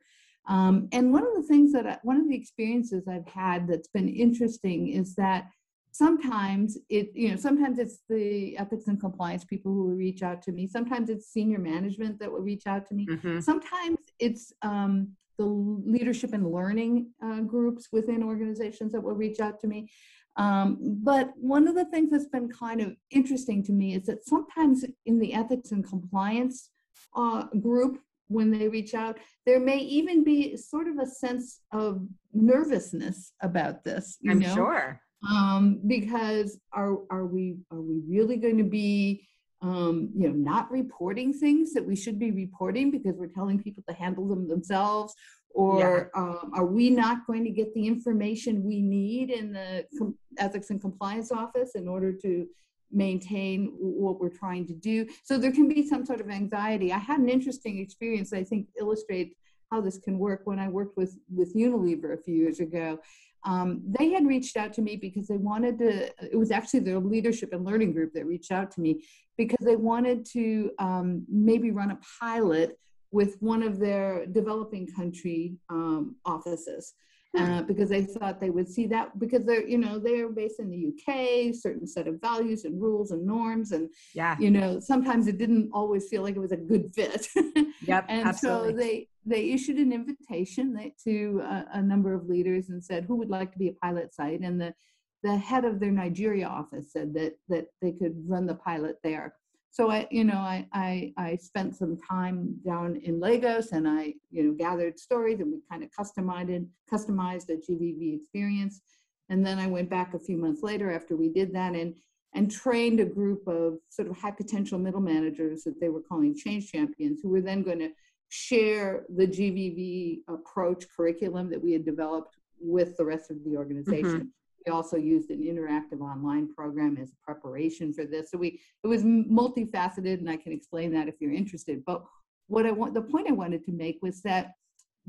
Um, 0.49 0.89
and 0.93 1.13
one 1.13 1.27
of 1.27 1.35
the 1.35 1.43
things 1.43 1.73
that 1.73 1.87
I, 1.87 1.99
one 2.03 2.19
of 2.19 2.29
the 2.29 2.37
experiences 2.37 3.07
I've 3.07 3.27
had 3.27 3.69
that's 3.69 3.89
been 3.89 4.09
interesting 4.09 4.89
is 4.89 5.15
that 5.17 5.49
sometimes 5.93 6.79
it 6.89 7.11
you 7.15 7.31
know 7.31 7.37
sometimes 7.37 7.79
it's 7.79 8.01
the 8.09 8.57
ethics 8.57 8.87
and 8.87 9.01
compliance 9.01 9.45
people 9.45 9.73
who 9.73 9.85
will 9.85 9.97
reach 9.97 10.23
out 10.23 10.43
to 10.43 10.53
me 10.53 10.67
sometimes 10.67 11.09
it's 11.09 11.33
senior 11.33 11.59
management 11.59 12.19
that 12.21 12.31
will 12.31 12.41
reach 12.41 12.67
out 12.67 12.87
to 12.87 12.95
me 12.95 13.07
mm-hmm. 13.07 13.41
sometimes 13.41 13.99
it's 14.19 14.53
um, 14.63 15.09
the 15.39 15.45
leadership 15.45 16.33
and 16.35 16.53
learning 16.53 17.11
uh, 17.25 17.41
groups 17.41 17.89
within 17.91 18.23
organizations 18.23 18.93
that 18.93 19.03
will 19.03 19.15
reach 19.15 19.41
out 19.41 19.59
to 19.61 19.67
me 19.67 19.91
um, 20.39 20.79
but 20.81 21.33
one 21.37 21.67
of 21.67 21.75
the 21.75 21.85
things 21.87 22.11
that's 22.11 22.29
been 22.29 22.49
kind 22.49 22.81
of 22.81 22.95
interesting 23.11 23.63
to 23.65 23.73
me 23.73 23.95
is 23.95 24.07
that 24.07 24.25
sometimes 24.25 24.85
in 25.05 25.19
the 25.19 25.35
ethics 25.35 25.73
and 25.73 25.87
compliance 25.87 26.71
uh, 27.17 27.45
group, 27.61 27.99
when 28.29 28.51
they 28.51 28.69
reach 28.69 28.95
out, 28.95 29.19
there 29.47 29.59
may 29.59 29.79
even 29.79 30.23
be 30.23 30.57
sort 30.57 30.87
of 30.87 30.99
a 30.99 31.07
sense 31.07 31.61
of 31.73 32.07
nervousness 32.33 33.33
about 33.43 33.85
this. 33.85 34.19
You 34.21 34.33
I'm 34.33 34.39
know? 34.39 34.55
sure. 34.55 35.01
Um, 35.29 35.81
because 35.89 36.61
are 36.73 36.99
are 37.11 37.27
we 37.27 37.57
are 37.73 37.81
we 37.81 38.01
really 38.09 38.37
going 38.37 38.59
to 38.59 38.65
be 38.65 39.27
um, 39.61 40.11
you 40.15 40.29
know, 40.29 40.35
not 40.35 40.71
reporting 40.71 41.33
things 41.33 41.73
that 41.73 41.85
we 41.85 41.97
should 41.97 42.19
be 42.19 42.31
reporting 42.31 42.93
because 42.93 43.17
we're 43.17 43.27
telling 43.27 43.61
people 43.61 43.83
to 43.89 43.95
handle 43.95 44.29
them 44.29 44.47
themselves? 44.49 45.15
Or 45.55 46.11
yeah. 46.15 46.21
um, 46.21 46.53
are 46.55 46.67
we 46.67 46.91
not 46.91 47.27
going 47.27 47.45
to 47.45 47.51
get 47.51 47.75
the 47.75 47.87
information 47.87 48.65
we 48.65 48.81
need 48.81 49.31
in 49.31 49.53
the 49.53 49.87
com- 49.99 50.17
ethics 50.39 50.71
and 50.71 50.81
compliance 50.81 51.33
office 51.33 51.75
in 51.75 51.89
order 51.89 52.13
to 52.13 52.47
maintain 52.93 53.75
what 53.79 54.21
we're 54.21 54.29
trying 54.29 54.67
to 54.67 54.75
do? 54.75 55.07
So 55.25 55.37
there 55.39 55.53
can 55.53 55.69
be 55.69 55.87
some 55.87 56.05
sort 56.07 56.21
of 56.21 56.31
anxiety. 56.31 56.93
I 56.93 56.99
had 56.99 57.19
an 57.19 57.29
interesting 57.29 57.79
experience 57.79 58.33
I 58.33 58.45
think 58.45 58.69
illustrates 58.79 59.35
how 59.71 59.81
this 59.81 59.99
can 59.99 60.19
work 60.19 60.43
when 60.45 60.59
I 60.59 60.69
worked 60.69 60.97
with 60.97 61.19
with 61.35 61.55
Unilever 61.55 62.15
a 62.15 62.23
few 62.23 62.35
years 62.35 62.61
ago. 62.61 62.99
Um, 63.45 63.83
they 63.87 64.11
had 64.11 64.27
reached 64.27 64.57
out 64.57 64.73
to 64.75 64.83
me 64.83 64.97
because 64.97 65.29
they 65.29 65.37
wanted 65.37 65.79
to. 65.79 66.11
It 66.31 66.37
was 66.37 66.51
actually 66.51 66.81
their 66.81 66.99
leadership 66.99 67.53
and 67.53 67.65
learning 67.65 67.93
group 67.93 68.13
that 68.15 68.27
reached 68.27 68.53
out 68.53 68.71
to 68.73 68.81
me 68.81 69.05
because 69.37 69.65
they 69.65 69.77
wanted 69.77 70.25
to 70.33 70.71
um, 70.79 71.25
maybe 71.29 71.71
run 71.71 71.93
a 71.93 71.99
pilot 72.21 72.79
with 73.11 73.37
one 73.41 73.63
of 73.63 73.79
their 73.79 74.27
developing 74.27 74.87
country 74.87 75.57
um, 75.71 76.17
offices. 76.25 76.95
Hmm. 77.37 77.43
Uh, 77.43 77.63
because 77.63 77.91
they 77.91 78.05
thought 78.05 78.41
they 78.41 78.49
would 78.49 78.67
see 78.67 78.87
that 78.87 79.19
because 79.19 79.45
they're 79.45 79.67
you 79.69 79.77
know 79.77 79.99
they're 79.99 80.31
based 80.31 80.61
in 80.61 80.71
the 80.71 80.89
UK, 80.89 81.55
certain 81.55 81.87
set 81.87 82.09
of 82.09 82.19
values 82.23 82.65
and 82.65 82.81
rules 82.81 83.11
and 83.11 83.27
norms, 83.27 83.73
and 83.73 83.91
yeah, 84.15 84.35
you 84.41 84.51
know 84.51 84.81
sometimes 84.81 85.27
it 85.27 85.37
didn't 85.37 85.69
always 85.75 86.09
feel 86.09 86.23
like 86.23 86.37
it 86.37 86.41
was 86.41 86.53
a 86.53 86.57
good 86.57 86.91
fit. 86.95 87.29
Yep, 87.83 88.07
and 88.09 88.29
absolutely. 88.29 88.73
so 88.73 88.77
they 88.77 89.09
they 89.25 89.51
issued 89.51 89.77
an 89.77 89.93
invitation 89.93 90.93
to 91.05 91.41
a, 91.45 91.67
a, 91.75 91.83
number 91.83 92.13
of 92.13 92.29
leaders 92.29 92.71
and 92.71 92.83
said 92.83 93.05
who 93.05 93.15
would 93.17 93.31
like 93.31 93.53
to 93.53 93.59
be 93.59 93.69
a 93.69 93.73
pilot 93.73 94.15
site, 94.15 94.41
and 94.41 94.61
the 94.61 94.75
the 95.23 95.37
head 95.37 95.65
of 95.65 95.81
their 95.81 95.93
Nigeria 95.93 96.47
office 96.47 96.93
said 96.93 97.15
that 97.15 97.39
that 97.49 97.67
they 97.81 97.93
could 97.93 98.15
run 98.27 98.47
the 98.47 98.55
pilot 98.55 98.97
there 99.03 99.35
so 99.71 99.91
I, 99.91 100.09
you 100.11 100.25
know, 100.25 100.39
I, 100.39 100.67
I, 100.73 101.13
I 101.17 101.37
spent 101.37 101.77
some 101.77 101.99
time 101.99 102.57
down 102.65 102.97
in 102.97 103.21
Lagos 103.21 103.73
and 103.73 103.87
I, 103.87 104.15
you 104.31 104.43
know, 104.43 104.53
gathered 104.53 104.99
stories 104.99 105.41
and 105.41 105.53
we 105.53 105.61
kind 105.71 105.85
of 105.85 105.91
customized, 105.91 106.67
customized 106.93 107.51
a 107.51 107.57
GVV 107.57 108.17
experience. 108.17 108.81
And 109.29 109.45
then 109.45 109.59
I 109.59 109.67
went 109.67 109.91
back 109.91 110.15
a 110.15 110.19
few 110.19 110.39
months 110.39 110.63
later 110.63 110.91
after 110.91 111.17
we 111.17 111.29
did 111.29 111.55
that 111.55 111.75
and, 111.75 111.95
and 112.35 112.51
trained 112.51 113.01
a 113.01 113.05
group 113.05 113.47
of 113.47 113.79
sort 113.91 114.09
of 114.09 114.17
high 114.17 114.31
potential 114.31 114.79
middle 114.79 115.01
managers 115.01 115.65
that 115.65 115.81
they 115.81 115.91
were 115.91 116.03
calling 116.03 116.35
change 116.35 116.73
champions 116.73 117.21
who 117.23 117.29
were 117.29 117.43
then 117.43 117.63
going 117.63 117.79
to 117.79 117.91
share 118.31 119.05
the 119.17 119.27
GVV 119.27 120.21
approach 120.29 120.85
curriculum 120.95 121.51
that 121.51 121.63
we 121.63 121.73
had 121.73 121.85
developed 121.85 122.37
with 122.61 122.97
the 122.97 123.05
rest 123.05 123.31
of 123.31 123.43
the 123.45 123.57
organization. 123.57 124.05
Mm-hmm. 124.05 124.38
We 124.67 124.73
also 124.73 124.97
used 124.97 125.31
an 125.31 125.43
interactive 125.43 126.01
online 126.01 126.53
program 126.53 126.99
as 127.01 127.13
preparation 127.23 127.93
for 127.93 128.05
this. 128.05 128.31
So 128.31 128.39
we 128.39 128.61
it 128.85 128.89
was 128.89 129.03
multifaceted, 129.05 130.19
and 130.19 130.31
I 130.31 130.37
can 130.37 130.53
explain 130.53 130.93
that 130.93 131.09
if 131.09 131.15
you're 131.21 131.33
interested. 131.33 131.85
But 131.85 132.05
what 132.49 132.67
I 132.67 132.73
want 132.73 132.95
the 132.95 133.03
point 133.03 133.29
I 133.29 133.33
wanted 133.33 133.65
to 133.65 133.73
make 133.73 133.99
was 134.03 134.23
that 134.23 134.53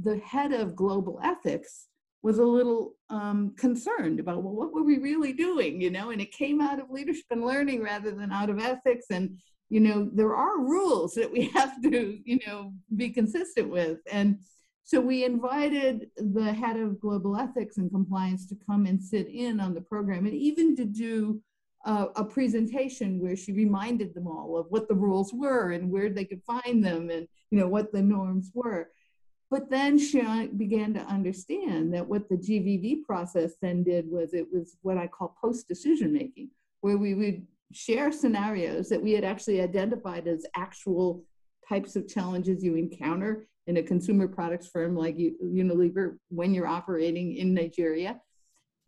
the 0.02 0.18
head 0.20 0.54
of 0.54 0.76
global 0.76 1.20
ethics 1.24 1.88
was 2.22 2.38
a 2.38 2.44
little 2.44 2.96
um, 3.10 3.54
concerned 3.58 4.20
about 4.20 4.44
well 4.44 4.54
what 4.54 4.74
were 4.74 4.84
we 4.84 4.98
really 4.98 5.34
doing 5.34 5.82
you 5.82 5.90
know 5.90 6.10
and 6.10 6.22
it 6.22 6.32
came 6.32 6.62
out 6.62 6.80
of 6.80 6.92
leadership 6.92 7.26
and 7.32 7.46
learning 7.46 7.82
rather 7.82 8.12
than 8.12 8.32
out 8.32 8.50
of 8.50 8.60
ethics 8.60 9.06
and 9.10 9.38
you 9.70 9.80
know 9.80 10.10
there 10.14 10.36
are 10.36 10.60
rules 10.60 11.14
that 11.14 11.32
we 11.32 11.46
have 11.56 11.82
to 11.82 12.20
you 12.24 12.40
know 12.46 12.74
be 12.96 13.10
consistent 13.10 13.70
with 13.70 14.00
and 14.12 14.38
so 14.90 15.00
we 15.00 15.24
invited 15.24 16.10
the 16.18 16.52
head 16.52 16.76
of 16.76 17.00
global 17.00 17.38
ethics 17.38 17.78
and 17.78 17.92
compliance 17.92 18.48
to 18.48 18.58
come 18.68 18.88
and 18.88 19.00
sit 19.00 19.28
in 19.28 19.60
on 19.60 19.76
the 19.76 19.82
program 19.82 20.26
and 20.26 20.34
even 20.34 20.76
to 20.76 20.84
do 20.84 21.40
a, 21.86 22.08
a 22.16 22.26
presentation 22.26 23.20
where 23.22 23.36
she 23.36 23.52
reminded 23.52 24.16
them 24.16 24.26
all 24.26 24.58
of 24.58 24.66
what 24.70 24.88
the 24.88 24.96
rules 24.96 25.32
were 25.32 25.74
and 25.74 25.92
where 25.92 26.10
they 26.10 26.26
could 26.26 26.42
find 26.42 26.84
them 26.84 27.12
and 27.12 27.28
you 27.52 27.60
know 27.60 27.68
what 27.68 27.92
the 27.92 28.02
norms 28.02 28.50
were. 28.56 28.90
But 29.52 29.70
then 29.70 30.00
she 30.00 30.24
began 30.58 30.96
to 30.96 31.02
understand 31.02 31.94
that 31.94 32.08
what 32.08 32.28
the 32.28 32.38
GVV 32.38 33.04
process 33.04 33.58
then 33.62 33.84
did 33.84 34.10
was 34.10 34.34
it 34.34 34.48
was 34.52 34.76
what 34.82 34.98
I 34.98 35.06
call 35.06 35.38
post 35.40 35.68
decision 35.68 36.12
making, 36.12 36.50
where 36.82 36.98
we 36.98 37.14
would 37.14 37.46
share 37.72 38.12
scenarios 38.12 38.90
that 38.90 39.04
we 39.04 39.12
had 39.12 39.24
actually 39.24 39.62
identified 39.62 40.28
as 40.28 40.48
actual 40.56 41.24
types 41.68 41.96
of 41.96 42.08
challenges 42.08 42.64
you 42.64 42.76
encounter 42.76 43.46
in 43.70 43.78
a 43.78 43.84
consumer 43.84 44.28
products 44.28 44.66
firm 44.66 44.96
like 44.96 45.16
Unilever 45.16 46.18
when 46.30 46.56
you're 46.56 46.66
operating 46.66 47.36
in 47.36 47.54
Nigeria. 47.54 48.20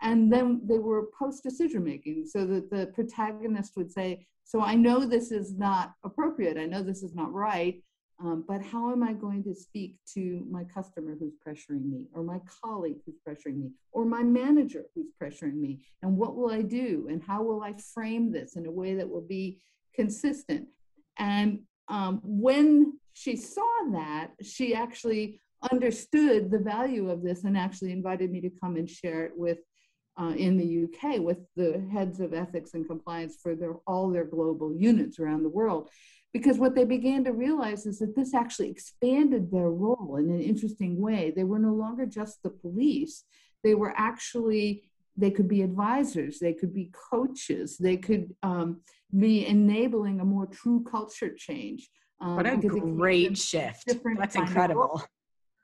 And 0.02 0.34
then 0.34 0.62
they 0.68 0.80
were 0.80 1.10
post 1.18 1.44
decision 1.44 1.84
making 1.84 2.26
so 2.26 2.48
that 2.48 2.72
the 2.72 2.88
protagonist 2.88 3.74
would 3.78 3.92
say, 3.92 4.26
So 4.44 4.60
I 4.60 4.74
know 4.74 5.06
this 5.06 5.32
is 5.32 5.56
not 5.56 5.94
appropriate, 6.04 6.58
I 6.58 6.66
know 6.66 6.82
this 6.82 7.04
is 7.04 7.14
not 7.14 7.32
right, 7.32 7.80
um, 8.20 8.44
but 8.48 8.64
how 8.64 8.92
am 8.92 9.04
I 9.04 9.14
going 9.14 9.44
to 9.44 9.54
speak 9.54 9.98
to 10.16 10.48
my 10.50 10.64
customer 10.64 11.16
who's 11.20 11.36
pressuring 11.48 11.86
me, 11.86 12.08
or 12.12 12.24
my 12.24 12.40
colleague 12.64 13.02
who's 13.06 13.20
pressuring 13.28 13.58
me, 13.58 13.70
or 13.92 14.04
my 14.04 14.24
manager 14.24 14.86
who's 14.96 15.12
pressuring 15.22 15.60
me? 15.60 15.86
And 16.02 16.18
what 16.18 16.36
will 16.36 16.50
I 16.50 16.64
do? 16.64 17.08
And 17.08 17.22
how 17.22 17.44
will 17.44 17.62
I 17.62 17.76
frame 17.94 18.32
this 18.32 18.56
in 18.56 18.66
a 18.66 18.72
way 18.72 18.96
that 18.96 19.08
will 19.08 19.28
be 19.28 19.60
consistent? 19.94 20.70
And 21.20 21.60
um, 21.88 22.22
when 22.24 22.94
she 23.14 23.36
saw 23.36 23.68
that, 23.92 24.32
she 24.42 24.74
actually 24.74 25.40
understood 25.72 26.50
the 26.50 26.60
value 26.60 27.10
of 27.10 27.22
this 27.22 27.44
and 27.44 27.58
actually 27.58 27.92
invited 27.92 28.32
me 28.32 28.42
to 28.42 28.50
come 28.62 28.76
and 28.76 28.90
share 28.90 29.26
it 29.26 29.34
with 29.36 29.60
uh, 30.20 30.34
in 30.38 30.58
the 30.58 30.84
UK 30.84 31.20
with 31.20 31.38
the 31.56 31.84
heads 31.92 32.20
of 32.20 32.34
ethics 32.34 32.74
and 32.74 32.88
compliance 32.88 33.38
for 33.42 33.56
their 33.56 33.76
all 33.88 34.10
their 34.10 34.26
global 34.26 34.76
units 34.76 35.20
around 35.20 35.44
the 35.44 35.50
world. 35.50 35.90
Because 36.34 36.58
what 36.58 36.76
they 36.76 36.86
began 36.86 37.24
to 37.26 37.32
realize 37.32 37.86
is 37.86 38.00
that 38.00 38.16
this 38.16 38.34
actually 38.34 38.70
expanded 38.70 39.52
their 39.52 39.70
role 39.70 40.16
in 40.18 40.30
an 40.30 40.42
interesting 40.42 41.00
way. 41.00 41.32
They 41.36 41.44
were 41.44 41.60
no 41.60 41.74
longer 41.74 42.06
just 42.06 42.42
the 42.42 42.50
police, 42.50 43.26
they 43.64 43.76
were 43.76 43.94
actually, 43.98 44.84
they 45.18 45.32
could 45.32 45.48
be 45.48 45.62
advisors, 45.62 46.40
they 46.40 46.54
could 46.54 46.74
be 46.74 46.90
coaches, 47.12 47.78
they 47.78 47.98
could 47.98 48.34
um, 48.44 48.82
be 49.18 49.46
enabling 49.46 50.20
a 50.20 50.26
more 50.26 50.46
true 50.46 50.84
culture 50.90 51.34
change. 51.36 51.90
Um, 52.22 52.36
what 52.36 52.46
a 52.46 52.56
great 52.56 53.38
shift. 53.38 53.92
That's 54.18 54.36
incredible. 54.36 55.04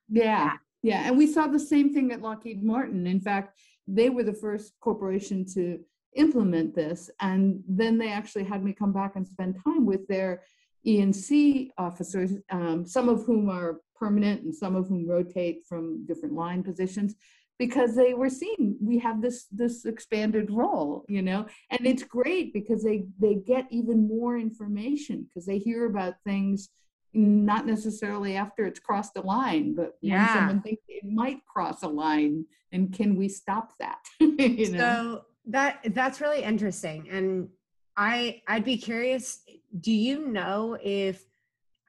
Yeah, 0.10 0.54
yeah. 0.82 1.04
And 1.06 1.18
we 1.18 1.28
saw 1.28 1.48
the 1.48 1.60
same 1.60 1.94
thing 1.94 2.12
at 2.12 2.22
Lockheed 2.22 2.64
Martin. 2.64 3.06
In 3.06 3.22
fact, 3.22 3.60
they 3.88 4.10
were 4.10 4.24
the 4.24 4.34
first 4.34 4.74
corporation 4.82 5.46
to 5.54 5.80
implement 6.16 6.76
this. 6.76 7.10
And 7.22 7.64
then 7.68 7.98
they 7.98 8.12
actually 8.12 8.44
had 8.44 8.64
me 8.64 8.74
come 8.74 8.92
back 8.92 9.16
and 9.16 9.28
spend 9.28 9.58
time 9.64 9.86
with 9.86 10.08
their 10.08 10.42
E&C 10.84 11.72
officers, 11.78 12.34
um, 12.50 12.86
some 12.86 13.10
of 13.10 13.24
whom 13.26 13.50
are 13.50 13.82
permanent 13.96 14.44
and 14.44 14.56
some 14.56 14.76
of 14.76 14.88
whom 14.88 15.08
rotate 15.08 15.66
from 15.68 16.06
different 16.06 16.34
line 16.34 16.64
positions 16.64 17.16
because 17.60 17.96
they 17.96 18.14
were 18.14 18.30
seeing 18.30 18.78
we 18.82 19.00
have 19.00 19.22
this 19.22 19.46
this 19.52 19.86
expanded 19.86 20.52
role 20.52 21.04
you 21.08 21.22
know 21.22 21.46
and 21.72 21.86
it's 21.86 22.04
great 22.04 22.54
because 22.54 22.84
they 22.84 23.06
they 23.20 23.36
get 23.36 23.66
even 23.72 24.08
more 24.08 24.38
information 24.38 25.24
because 25.28 25.46
they 25.46 25.58
hear 25.58 25.86
about 25.86 26.16
things 26.24 26.70
not 27.14 27.66
necessarily 27.66 28.36
after 28.36 28.66
it's 28.66 28.80
crossed 28.80 29.18
a 29.18 29.22
line 29.22 29.74
but 29.74 29.98
yeah. 30.02 30.26
when 30.26 30.36
someone 30.36 30.62
thinks 30.62 30.84
it 30.88 31.04
might 31.06 31.44
cross 31.46 31.84
a 31.84 31.88
line 31.88 32.46
and 32.72 32.94
can 32.94 33.16
we 33.16 33.28
stop 33.28 33.74
that 33.80 34.00
you 34.20 34.72
know? 34.72 34.78
so 34.78 35.26
that 35.46 35.80
that's 35.94 36.22
really 36.22 36.44
interesting 36.44 37.08
and 37.10 37.48
i 37.96 38.42
i'd 38.48 38.66
be 38.66 38.78
curious 38.78 39.42
do 39.80 39.92
you 39.92 40.28
know 40.28 40.78
if 40.84 41.24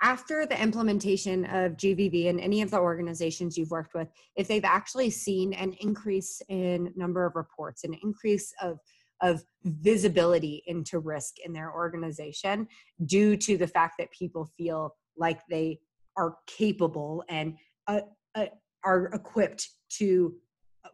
after 0.00 0.46
the 0.46 0.60
implementation 0.60 1.44
of 1.46 1.76
GVV 1.76 2.28
and 2.28 2.40
any 2.40 2.62
of 2.62 2.70
the 2.70 2.78
organizations 2.78 3.58
you've 3.58 3.70
worked 3.70 3.94
with, 3.94 4.08
if 4.36 4.46
they've 4.46 4.64
actually 4.64 5.10
seen 5.10 5.52
an 5.54 5.72
increase 5.80 6.40
in 6.48 6.92
number 6.96 7.26
of 7.26 7.34
reports, 7.34 7.84
an 7.84 7.94
increase 8.02 8.52
of 8.62 8.78
of 9.20 9.42
visibility 9.64 10.62
into 10.66 11.00
risk 11.00 11.40
in 11.44 11.52
their 11.52 11.72
organization 11.72 12.68
due 13.04 13.36
to 13.36 13.56
the 13.56 13.66
fact 13.66 13.94
that 13.98 14.10
people 14.12 14.48
feel 14.56 14.94
like 15.16 15.40
they 15.50 15.80
are 16.16 16.36
capable 16.46 17.24
and 17.28 17.56
uh, 17.86 18.00
uh, 18.34 18.46
are 18.84 19.06
equipped 19.06 19.70
to 19.88 20.34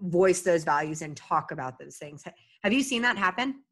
voice 0.00 0.42
those 0.42 0.64
values 0.64 1.02
and 1.02 1.16
talk 1.16 1.50
about 1.50 1.78
those 1.78 1.96
things. 1.96 2.24
Have 2.62 2.72
you 2.72 2.82
seen 2.82 3.02
that 3.02 3.18
happen? 3.18 3.63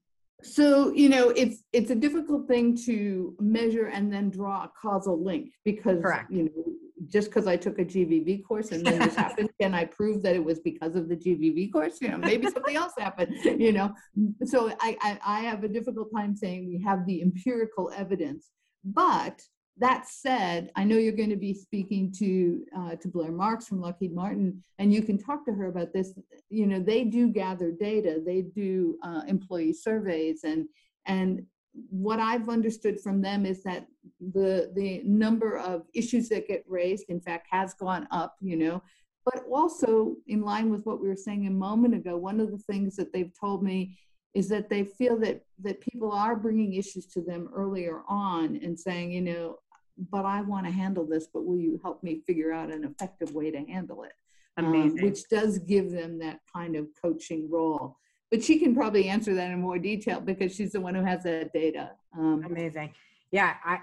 So 0.43 0.93
you 0.93 1.09
know 1.09 1.31
it's 1.31 1.65
it's 1.73 1.91
a 1.91 1.95
difficult 1.95 2.49
thing 2.49 2.77
to 2.77 3.35
measure 3.41 3.87
and 3.87 4.13
then 4.13 4.31
draw 4.31 4.65
a 4.65 4.71
causal 4.81 5.23
link 5.23 5.51
because 5.65 6.03
Correct. 6.03 6.31
you 6.31 6.45
know 6.45 6.73
just 7.09 7.29
because 7.29 7.47
I 7.47 7.57
took 7.57 7.79
a 7.79 7.85
GVV 7.85 8.45
course 8.45 8.71
and 8.71 8.85
then 8.87 8.99
this 8.99 9.15
happened, 9.15 9.51
can 9.61 9.75
I 9.75 9.85
prove 9.85 10.23
that 10.23 10.37
it 10.37 10.45
was 10.45 10.61
because 10.61 10.95
of 10.97 11.09
the 11.09 11.17
GVV 11.17 11.73
course? 11.73 12.01
You 12.01 12.09
know, 12.09 12.19
maybe 12.19 12.49
something 12.51 12.77
else 12.77 12.93
happened. 12.99 13.35
You 13.45 13.73
know, 13.73 13.93
so 14.45 14.73
I, 14.81 14.97
I 15.01 15.19
I 15.25 15.41
have 15.41 15.65
a 15.65 15.69
difficult 15.69 16.09
time 16.15 16.37
saying 16.37 16.69
we 16.69 16.83
have 16.83 17.07
the 17.07 17.23
empirical 17.23 17.91
evidence, 17.95 18.51
but 18.85 19.41
that 19.79 20.07
said, 20.07 20.71
I 20.77 20.85
know 20.85 20.97
you're 20.99 21.13
going 21.13 21.31
to 21.31 21.37
be 21.37 21.55
speaking 21.55 22.13
to 22.19 22.65
uh, 22.77 22.97
to 22.97 23.09
Blair 23.09 23.33
Marks 23.33 23.67
from 23.67 23.81
Lockheed 23.81 24.15
Martin, 24.15 24.63
and 24.79 24.93
you 24.93 25.03
can 25.03 25.19
talk 25.19 25.47
to 25.47 25.53
her 25.53 25.67
about 25.67 25.93
this. 25.93 26.13
You 26.51 26.67
know, 26.67 26.79
they 26.79 27.05
do 27.05 27.29
gather 27.29 27.71
data, 27.71 28.21
they 28.25 28.43
do 28.43 28.99
uh, 29.03 29.23
employee 29.27 29.73
surveys, 29.73 30.45
and 30.45 30.67
and 31.07 31.47
what 31.89 32.21
I've 32.21 32.51
understood 32.51 33.01
from 33.01 33.23
them 33.23 33.47
is 33.47 33.63
that 33.63 33.87
the 34.21 34.71
the 34.75 35.03
number 35.05 35.57
of 35.57 35.87
issues 35.95 36.29
that 36.29 36.49
get 36.49 36.65
raised, 36.69 37.07
in 37.09 37.21
fact, 37.21 37.47
has 37.51 37.73
gone 37.73 38.07
up. 38.11 38.37
You 38.43 38.57
know, 38.57 38.83
but 39.25 39.45
also 39.51 40.17
in 40.27 40.43
line 40.43 40.71
with 40.71 40.85
what 40.85 41.01
we 41.01 41.09
were 41.09 41.17
saying 41.17 41.47
a 41.47 41.51
moment 41.51 41.95
ago, 41.95 42.19
one 42.19 42.41
of 42.41 42.51
the 42.51 42.59
things 42.59 42.95
that 42.97 43.13
they've 43.13 43.33
told 43.41 43.63
me 43.63 43.97
is 44.35 44.49
that 44.49 44.69
they 44.71 44.85
feel 44.85 45.19
that 45.19 45.43
that 45.63 45.81
people 45.81 46.13
are 46.13 46.37
bringing 46.37 46.75
issues 46.75 47.07
to 47.07 47.21
them 47.21 47.49
earlier 47.55 48.03
on 48.09 48.59
and 48.63 48.79
saying, 48.79 49.13
you 49.13 49.21
know, 49.21 49.59
but 49.97 50.25
I 50.25 50.41
want 50.43 50.67
to 50.67 50.73
handle 50.73 51.07
this, 51.07 51.27
but 51.33 51.45
will 51.45 51.59
you 51.59 51.79
help 51.83 52.03
me 52.03 52.23
figure 52.27 52.53
out 52.53 52.71
an 52.71 52.85
effective 52.85 53.35
way 53.35 53.51
to 53.51 53.59
handle 53.65 54.03
it? 54.05 54.13
Um, 54.59 54.97
which 54.97 55.27
does 55.31 55.59
give 55.59 55.91
them 55.91 56.19
that 56.19 56.41
kind 56.55 56.77
of 56.77 56.87
coaching 57.01 57.51
role. 57.51 57.97
But 58.31 58.43
she 58.45 58.59
can 58.59 58.75
probably 58.75 59.09
answer 59.09 59.35
that 59.35 59.51
in 59.51 59.61
more 59.61 59.79
detail 59.79 60.21
because 60.21 60.55
she's 60.55 60.73
the 60.73 60.81
one 60.81 60.95
who 60.95 61.03
has 61.05 61.23
that 61.23 61.53
data. 61.55 61.93
Um, 62.17 62.45
Amazing. 62.45 62.93
Yeah, 63.31 63.55
I 63.65 63.79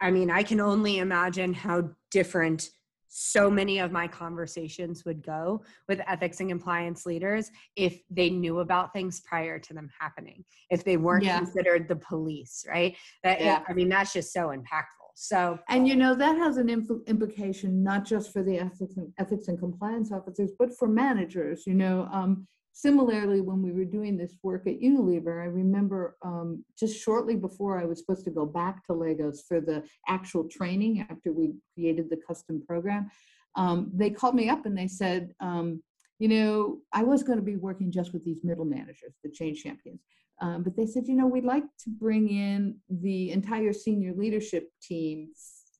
I 0.00 0.10
mean, 0.10 0.30
I 0.30 0.42
can 0.42 0.60
only 0.60 0.98
imagine 0.98 1.54
how 1.54 1.88
different 2.10 2.68
so 3.08 3.48
many 3.48 3.78
of 3.78 3.92
my 3.92 4.08
conversations 4.08 5.04
would 5.04 5.22
go 5.24 5.62
with 5.88 6.00
ethics 6.06 6.40
and 6.40 6.48
compliance 6.50 7.06
leaders 7.06 7.50
if 7.76 8.00
they 8.10 8.28
knew 8.28 8.58
about 8.58 8.92
things 8.92 9.20
prior 9.20 9.58
to 9.60 9.72
them 9.72 9.88
happening. 9.98 10.44
If 10.68 10.84
they 10.84 10.96
weren't 10.96 11.24
Yeah. 11.24 11.38
considered 11.38 11.86
the 11.88 11.96
police, 11.96 12.66
right? 12.68 12.96
That 13.22 13.40
Yeah. 13.40 13.62
I 13.68 13.72
mean, 13.72 13.88
that's 13.88 14.12
just 14.12 14.32
so 14.32 14.48
impactful. 14.48 15.03
So 15.14 15.58
And 15.68 15.86
you 15.86 15.94
know, 15.94 16.14
that 16.14 16.36
has 16.36 16.56
an 16.56 16.68
impl- 16.68 17.06
implication, 17.06 17.82
not 17.82 18.04
just 18.04 18.32
for 18.32 18.42
the 18.42 18.58
ethics 18.58 18.96
and, 18.96 19.12
ethics 19.18 19.48
and 19.48 19.58
compliance 19.58 20.10
officers, 20.12 20.50
but 20.58 20.76
for 20.76 20.88
managers, 20.88 21.66
you 21.66 21.74
know. 21.74 22.08
Um, 22.12 22.46
similarly, 22.72 23.40
when 23.40 23.62
we 23.62 23.70
were 23.70 23.84
doing 23.84 24.16
this 24.16 24.36
work 24.42 24.66
at 24.66 24.80
Unilever, 24.80 25.40
I 25.40 25.46
remember 25.46 26.16
um, 26.22 26.64
just 26.76 27.00
shortly 27.00 27.36
before 27.36 27.78
I 27.78 27.84
was 27.84 28.00
supposed 28.00 28.24
to 28.24 28.30
go 28.32 28.44
back 28.44 28.84
to 28.86 28.92
Lagos 28.92 29.44
for 29.46 29.60
the 29.60 29.84
actual 30.08 30.48
training 30.48 31.06
after 31.08 31.32
we 31.32 31.54
created 31.74 32.10
the 32.10 32.18
custom 32.26 32.60
program, 32.66 33.08
um, 33.54 33.92
they 33.94 34.10
called 34.10 34.34
me 34.34 34.48
up 34.48 34.66
and 34.66 34.76
they 34.76 34.88
said, 34.88 35.32
um, 35.38 35.80
you 36.18 36.28
know, 36.28 36.78
I 36.92 37.02
was 37.02 37.22
going 37.22 37.38
to 37.38 37.44
be 37.44 37.56
working 37.56 37.90
just 37.90 38.12
with 38.12 38.24
these 38.24 38.44
middle 38.44 38.64
managers, 38.64 39.14
the 39.22 39.30
change 39.30 39.62
champions. 39.62 40.00
Um, 40.40 40.62
but 40.62 40.76
they 40.76 40.86
said, 40.86 41.06
you 41.06 41.14
know, 41.14 41.26
we'd 41.26 41.44
like 41.44 41.64
to 41.84 41.90
bring 41.90 42.28
in 42.28 42.76
the 42.88 43.30
entire 43.30 43.72
senior 43.72 44.12
leadership 44.14 44.68
team 44.82 45.28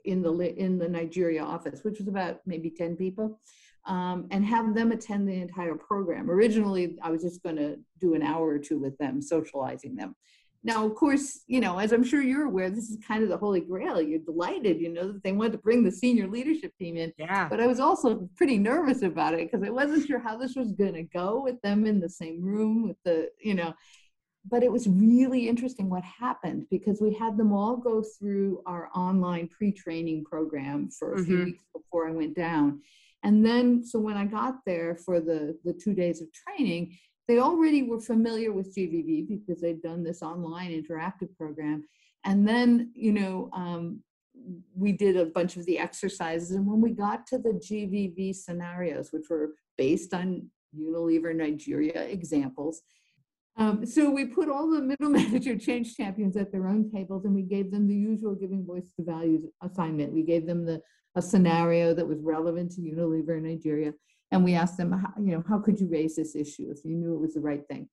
in 0.04 0.22
the 0.22 0.32
in 0.56 0.78
the 0.78 0.88
Nigeria 0.88 1.42
office, 1.42 1.82
which 1.82 1.98
was 1.98 2.08
about 2.08 2.40
maybe 2.46 2.70
ten 2.70 2.94
people, 2.96 3.40
um, 3.86 4.26
and 4.30 4.44
have 4.44 4.74
them 4.74 4.92
attend 4.92 5.28
the 5.28 5.40
entire 5.40 5.74
program. 5.74 6.30
Originally, 6.30 6.96
I 7.02 7.10
was 7.10 7.22
just 7.22 7.42
going 7.42 7.56
to 7.56 7.76
do 8.00 8.14
an 8.14 8.22
hour 8.22 8.46
or 8.46 8.58
two 8.58 8.78
with 8.78 8.96
them, 8.98 9.20
socializing 9.20 9.96
them. 9.96 10.14
Now, 10.66 10.86
of 10.86 10.94
course, 10.94 11.42
you 11.46 11.60
know, 11.60 11.78
as 11.78 11.92
I'm 11.92 12.02
sure 12.02 12.22
you're 12.22 12.46
aware, 12.46 12.70
this 12.70 12.88
is 12.88 12.98
kind 13.06 13.22
of 13.22 13.28
the 13.28 13.36
holy 13.36 13.60
grail. 13.60 14.00
You're 14.00 14.18
delighted, 14.20 14.80
you 14.80 14.88
know, 14.88 15.12
that 15.12 15.22
they 15.22 15.32
wanted 15.32 15.52
to 15.52 15.58
bring 15.58 15.84
the 15.84 15.92
senior 15.92 16.26
leadership 16.26 16.72
team 16.78 16.96
in 16.96 17.12
yeah. 17.18 17.48
but 17.50 17.60
I 17.60 17.66
was 17.66 17.80
also 17.80 18.28
pretty 18.34 18.56
nervous 18.56 19.02
about 19.02 19.34
it 19.34 19.50
because 19.50 19.66
I 19.66 19.70
wasn't 19.70 20.06
sure 20.06 20.18
how 20.18 20.38
this 20.38 20.56
was 20.56 20.72
going 20.72 20.94
to 20.94 21.02
go 21.02 21.42
with 21.42 21.60
them 21.60 21.84
in 21.84 22.00
the 22.00 22.08
same 22.08 22.40
room 22.42 22.88
with 22.88 22.96
the, 23.04 23.28
you 23.40 23.54
know. 23.54 23.74
But 24.50 24.62
it 24.62 24.72
was 24.72 24.88
really 24.88 25.48
interesting 25.48 25.88
what 25.90 26.02
happened 26.04 26.66
because 26.70 26.98
we 27.00 27.12
had 27.14 27.36
them 27.36 27.52
all 27.52 27.76
go 27.76 28.02
through 28.18 28.62
our 28.66 28.88
online 28.94 29.48
pre 29.48 29.70
training 29.70 30.24
program 30.24 30.88
for 30.90 31.14
a 31.14 31.24
few 31.24 31.36
Mhm. 31.38 31.44
weeks 31.44 31.64
before 31.74 32.08
I 32.08 32.12
went 32.12 32.34
down. 32.36 32.80
And 33.22 33.44
then, 33.44 33.82
so 33.84 33.98
when 33.98 34.16
I 34.18 34.26
got 34.26 34.56
there 34.66 34.96
for 34.96 35.18
the, 35.20 35.58
the 35.64 35.72
two 35.72 35.94
days 35.94 36.20
of 36.20 36.28
training, 36.32 36.96
they 37.26 37.38
already 37.38 37.82
were 37.82 38.00
familiar 38.00 38.52
with 38.52 38.74
GVV 38.74 39.28
because 39.28 39.60
they'd 39.60 39.82
done 39.82 40.02
this 40.02 40.22
online 40.22 40.70
interactive 40.70 41.34
program. 41.36 41.84
And 42.24 42.46
then, 42.46 42.90
you 42.94 43.12
know, 43.12 43.50
um, 43.52 44.00
we 44.74 44.92
did 44.92 45.16
a 45.16 45.26
bunch 45.26 45.56
of 45.56 45.64
the 45.66 45.78
exercises. 45.78 46.50
And 46.52 46.66
when 46.66 46.80
we 46.80 46.90
got 46.90 47.26
to 47.28 47.38
the 47.38 47.50
GVV 47.50 48.34
scenarios, 48.34 49.12
which 49.12 49.26
were 49.30 49.54
based 49.78 50.12
on 50.12 50.50
Unilever 50.78 51.34
Nigeria 51.34 52.02
examples, 52.02 52.82
um, 53.56 53.86
so 53.86 54.10
we 54.10 54.26
put 54.26 54.48
all 54.48 54.70
the 54.70 54.82
middle 54.82 55.10
manager 55.10 55.56
change 55.56 55.96
champions 55.96 56.36
at 56.36 56.50
their 56.50 56.66
own 56.66 56.90
tables 56.90 57.24
and 57.24 57.34
we 57.34 57.42
gave 57.42 57.70
them 57.70 57.86
the 57.86 57.94
usual 57.94 58.34
giving 58.34 58.66
voice 58.66 58.90
to 58.96 59.04
values 59.04 59.44
assignment. 59.62 60.12
We 60.12 60.22
gave 60.22 60.46
them 60.46 60.66
the 60.66 60.82
a 61.16 61.22
scenario 61.22 61.94
that 61.94 62.06
was 62.06 62.18
relevant 62.20 62.72
to 62.72 62.80
Unilever 62.80 63.40
Nigeria. 63.40 63.92
And 64.34 64.42
we 64.42 64.54
asked 64.54 64.76
them, 64.76 65.00
you 65.16 65.30
know, 65.30 65.44
how 65.48 65.60
could 65.60 65.78
you 65.78 65.86
raise 65.86 66.16
this 66.16 66.34
issue 66.34 66.68
if 66.68 66.84
you 66.84 66.96
knew 66.96 67.14
it 67.14 67.20
was 67.20 67.34
the 67.34 67.40
right 67.40 67.64
thing? 67.68 67.88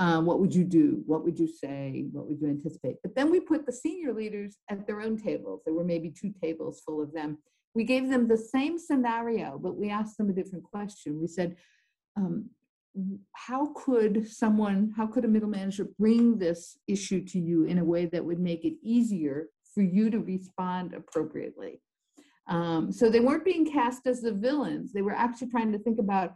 Um, 0.00 0.26
what 0.26 0.40
would 0.40 0.52
you 0.52 0.64
do? 0.64 1.04
What 1.06 1.24
would 1.24 1.38
you 1.38 1.46
say? 1.46 2.06
What 2.10 2.26
would 2.26 2.40
you 2.40 2.48
anticipate? 2.48 2.96
But 3.04 3.14
then 3.14 3.30
we 3.30 3.38
put 3.38 3.64
the 3.64 3.72
senior 3.72 4.12
leaders 4.12 4.56
at 4.68 4.84
their 4.84 5.00
own 5.00 5.16
tables. 5.16 5.62
There 5.64 5.74
were 5.74 5.84
maybe 5.84 6.10
two 6.10 6.34
tables 6.42 6.82
full 6.84 7.00
of 7.00 7.12
them. 7.12 7.38
We 7.76 7.84
gave 7.84 8.10
them 8.10 8.26
the 8.26 8.36
same 8.36 8.80
scenario, 8.80 9.60
but 9.62 9.76
we 9.76 9.88
asked 9.88 10.18
them 10.18 10.28
a 10.28 10.32
different 10.32 10.64
question. 10.64 11.20
We 11.20 11.28
said, 11.28 11.54
um, 12.16 12.50
how 13.34 13.72
could 13.76 14.28
someone, 14.28 14.92
how 14.96 15.06
could 15.06 15.24
a 15.24 15.28
middle 15.28 15.48
manager 15.48 15.86
bring 16.00 16.36
this 16.36 16.78
issue 16.88 17.24
to 17.26 17.38
you 17.38 17.64
in 17.66 17.78
a 17.78 17.84
way 17.84 18.06
that 18.06 18.24
would 18.24 18.40
make 18.40 18.64
it 18.64 18.74
easier 18.82 19.50
for 19.72 19.82
you 19.82 20.10
to 20.10 20.18
respond 20.18 20.94
appropriately? 20.94 21.80
Um, 22.48 22.92
so 22.92 23.10
they 23.10 23.20
weren't 23.20 23.44
being 23.44 23.70
cast 23.70 24.06
as 24.06 24.20
the 24.20 24.32
villains. 24.32 24.92
They 24.92 25.02
were 25.02 25.12
actually 25.12 25.48
trying 25.48 25.72
to 25.72 25.78
think 25.78 25.98
about 25.98 26.34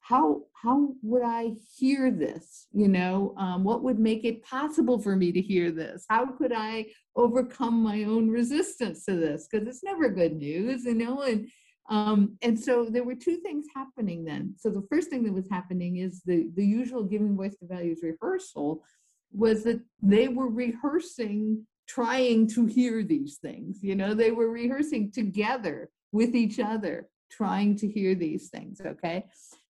how 0.00 0.42
how 0.52 0.90
would 1.02 1.22
I 1.22 1.52
hear 1.78 2.10
this? 2.10 2.66
You 2.72 2.88
know, 2.88 3.34
um, 3.38 3.64
what 3.64 3.82
would 3.82 3.98
make 3.98 4.24
it 4.24 4.44
possible 4.44 4.98
for 4.98 5.16
me 5.16 5.32
to 5.32 5.40
hear 5.40 5.70
this? 5.70 6.04
How 6.10 6.26
could 6.26 6.52
I 6.52 6.86
overcome 7.16 7.82
my 7.82 8.04
own 8.04 8.28
resistance 8.28 9.06
to 9.06 9.16
this? 9.16 9.48
Because 9.50 9.66
it's 9.66 9.82
never 9.82 10.10
good 10.10 10.36
news, 10.36 10.84
you 10.84 10.94
know. 10.94 11.22
And 11.22 11.48
um, 11.88 12.36
and 12.42 12.58
so 12.58 12.86
there 12.90 13.04
were 13.04 13.14
two 13.14 13.38
things 13.38 13.64
happening 13.74 14.24
then. 14.24 14.54
So 14.58 14.68
the 14.68 14.86
first 14.90 15.08
thing 15.08 15.22
that 15.24 15.32
was 15.32 15.48
happening 15.50 15.96
is 15.96 16.20
the 16.26 16.50
the 16.54 16.66
usual 16.66 17.04
giving 17.04 17.34
voice 17.36 17.56
to 17.56 17.66
values 17.66 18.00
rehearsal 18.02 18.84
was 19.32 19.64
that 19.64 19.80
they 20.02 20.28
were 20.28 20.48
rehearsing 20.48 21.66
trying 21.88 22.46
to 22.48 22.66
hear 22.66 23.02
these 23.02 23.36
things. 23.36 23.78
You 23.82 23.94
know, 23.94 24.14
they 24.14 24.30
were 24.30 24.50
rehearsing 24.50 25.12
together 25.12 25.90
with 26.12 26.34
each 26.34 26.60
other, 26.60 27.08
trying 27.30 27.76
to 27.76 27.88
hear 27.88 28.14
these 28.14 28.48
things. 28.48 28.80
Okay. 28.84 29.26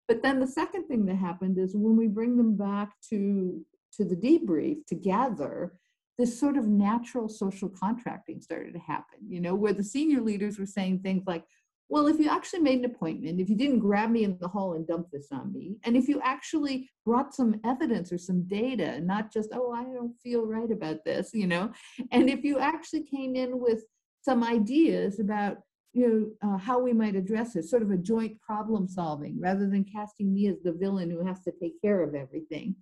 But 0.06 0.22
then 0.22 0.38
the 0.38 0.46
second 0.46 0.86
thing 0.86 1.06
that 1.06 1.16
happened 1.16 1.58
is 1.58 1.74
when 1.74 1.96
we 1.96 2.08
bring 2.08 2.36
them 2.36 2.56
back 2.56 2.92
to 3.10 3.64
to 3.96 4.04
the 4.04 4.16
debrief 4.16 4.84
together, 4.86 5.74
this 6.18 6.38
sort 6.38 6.56
of 6.56 6.66
natural 6.66 7.28
social 7.28 7.68
contracting 7.68 8.40
started 8.40 8.72
to 8.74 8.80
happen, 8.80 9.18
you 9.28 9.40
know, 9.40 9.54
where 9.54 9.72
the 9.72 9.84
senior 9.84 10.20
leaders 10.20 10.58
were 10.58 10.66
saying 10.66 11.00
things 11.00 11.24
like, 11.26 11.44
well, 11.88 12.06
if 12.06 12.18
you 12.18 12.28
actually 12.28 12.60
made 12.60 12.78
an 12.78 12.86
appointment, 12.86 13.40
if 13.40 13.48
you 13.50 13.56
didn't 13.56 13.80
grab 13.80 14.10
me 14.10 14.24
in 14.24 14.38
the 14.40 14.48
hall 14.48 14.72
and 14.74 14.86
dump 14.86 15.08
this 15.12 15.28
on 15.30 15.52
me, 15.52 15.76
and 15.84 15.96
if 15.96 16.08
you 16.08 16.20
actually 16.22 16.88
brought 17.04 17.34
some 17.34 17.60
evidence 17.64 18.12
or 18.12 18.18
some 18.18 18.42
data, 18.48 19.00
not 19.00 19.32
just, 19.32 19.50
oh, 19.52 19.72
I 19.72 19.84
don't 19.84 20.14
feel 20.22 20.46
right 20.46 20.70
about 20.70 21.04
this, 21.04 21.30
you 21.34 21.46
know, 21.46 21.72
and 22.10 22.30
if 22.30 22.42
you 22.42 22.58
actually 22.58 23.02
came 23.02 23.36
in 23.36 23.60
with 23.60 23.84
some 24.22 24.42
ideas 24.42 25.20
about, 25.20 25.58
you 25.92 26.34
know, 26.42 26.54
uh, 26.54 26.58
how 26.58 26.80
we 26.80 26.92
might 26.92 27.14
address 27.14 27.54
it, 27.54 27.64
sort 27.64 27.82
of 27.82 27.90
a 27.90 27.96
joint 27.96 28.40
problem 28.40 28.88
solving, 28.88 29.38
rather 29.38 29.68
than 29.68 29.84
casting 29.84 30.32
me 30.32 30.48
as 30.48 30.56
the 30.64 30.72
villain 30.72 31.10
who 31.10 31.24
has 31.24 31.40
to 31.42 31.52
take 31.60 31.80
care 31.80 32.02
of 32.02 32.14
everything, 32.14 32.74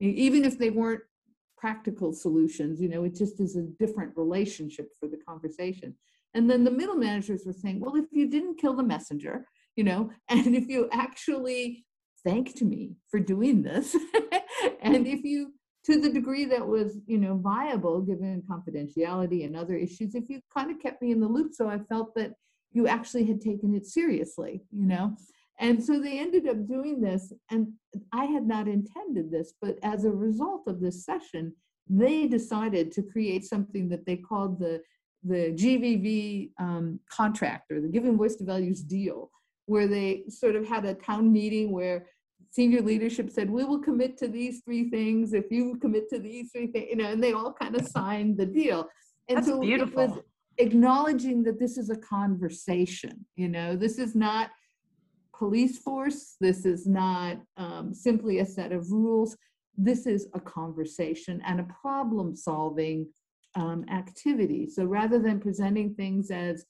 even 0.00 0.44
if 0.44 0.58
they 0.58 0.70
weren't 0.70 1.02
practical 1.58 2.12
solutions, 2.12 2.80
you 2.80 2.88
know, 2.88 3.04
it 3.04 3.14
just 3.14 3.40
is 3.40 3.56
a 3.56 3.62
different 3.62 4.16
relationship 4.16 4.90
for 4.98 5.08
the 5.08 5.16
conversation. 5.16 5.94
And 6.34 6.50
then 6.50 6.64
the 6.64 6.70
middle 6.70 6.96
managers 6.96 7.44
were 7.46 7.52
saying, 7.52 7.80
well, 7.80 7.96
if 7.96 8.06
you 8.10 8.28
didn't 8.28 8.60
kill 8.60 8.74
the 8.74 8.82
messenger, 8.82 9.46
you 9.76 9.84
know, 9.84 10.10
and 10.28 10.54
if 10.54 10.68
you 10.68 10.88
actually 10.92 11.84
thanked 12.24 12.62
me 12.62 12.96
for 13.10 13.20
doing 13.20 13.62
this, 13.62 13.96
and 14.82 15.06
if 15.06 15.22
you, 15.24 15.52
to 15.84 16.00
the 16.00 16.10
degree 16.10 16.44
that 16.46 16.66
was, 16.66 16.98
you 17.06 17.18
know, 17.18 17.36
viable 17.36 18.00
given 18.00 18.42
confidentiality 18.50 19.44
and 19.44 19.56
other 19.56 19.74
issues, 19.74 20.14
if 20.14 20.28
you 20.28 20.40
kind 20.56 20.70
of 20.70 20.80
kept 20.80 21.02
me 21.02 21.12
in 21.12 21.20
the 21.20 21.28
loop, 21.28 21.52
so 21.52 21.68
I 21.68 21.78
felt 21.78 22.14
that 22.16 22.32
you 22.72 22.88
actually 22.88 23.26
had 23.26 23.40
taken 23.40 23.74
it 23.74 23.86
seriously, 23.86 24.62
you 24.72 24.86
know. 24.86 25.16
And 25.60 25.82
so 25.82 26.00
they 26.00 26.18
ended 26.18 26.48
up 26.48 26.66
doing 26.66 27.00
this, 27.00 27.32
and 27.50 27.68
I 28.12 28.24
had 28.24 28.46
not 28.46 28.66
intended 28.66 29.30
this, 29.30 29.54
but 29.60 29.78
as 29.84 30.04
a 30.04 30.10
result 30.10 30.62
of 30.66 30.80
this 30.80 31.04
session, 31.04 31.54
they 31.88 32.26
decided 32.26 32.90
to 32.92 33.02
create 33.02 33.44
something 33.44 33.88
that 33.90 34.04
they 34.04 34.16
called 34.16 34.58
the 34.58 34.80
the 35.24 35.52
GVV 35.52 36.50
um, 36.58 37.00
contract 37.10 37.72
or 37.72 37.80
the 37.80 37.88
Giving 37.88 38.16
Voice 38.16 38.36
to 38.36 38.44
Values 38.44 38.82
deal, 38.82 39.30
where 39.66 39.88
they 39.88 40.24
sort 40.28 40.54
of 40.54 40.68
had 40.68 40.84
a 40.84 40.94
town 40.94 41.32
meeting 41.32 41.72
where 41.72 42.06
senior 42.50 42.82
leadership 42.82 43.30
said, 43.30 43.50
"We 43.50 43.64
will 43.64 43.80
commit 43.80 44.16
to 44.18 44.28
these 44.28 44.60
three 44.64 44.90
things 44.90 45.32
if 45.32 45.50
you 45.50 45.76
commit 45.76 46.08
to 46.10 46.18
these 46.18 46.52
three 46.52 46.66
things," 46.68 46.86
you 46.90 46.96
know, 46.96 47.10
and 47.12 47.22
they 47.22 47.32
all 47.32 47.52
kind 47.52 47.74
of 47.74 47.86
signed 47.86 48.36
the 48.36 48.46
deal. 48.46 48.88
And 49.28 49.38
That's 49.38 49.48
so 49.48 49.62
it 49.62 49.94
was 49.94 50.18
acknowledging 50.58 51.42
that 51.44 51.58
this 51.58 51.78
is 51.78 51.90
a 51.90 51.96
conversation. 51.96 53.24
You 53.36 53.48
know, 53.48 53.76
this 53.76 53.98
is 53.98 54.14
not 54.14 54.50
police 55.36 55.78
force. 55.78 56.36
This 56.40 56.64
is 56.64 56.86
not 56.86 57.38
um, 57.56 57.92
simply 57.94 58.38
a 58.38 58.46
set 58.46 58.72
of 58.72 58.90
rules. 58.90 59.36
This 59.76 60.06
is 60.06 60.28
a 60.34 60.40
conversation 60.40 61.42
and 61.44 61.60
a 61.60 61.66
problem 61.82 62.36
solving 62.36 63.08
um, 63.54 63.84
activity. 63.90 64.68
So 64.68 64.84
rather 64.84 65.18
than 65.18 65.40
presenting 65.40 65.94
things 65.94 66.30
as, 66.30 66.64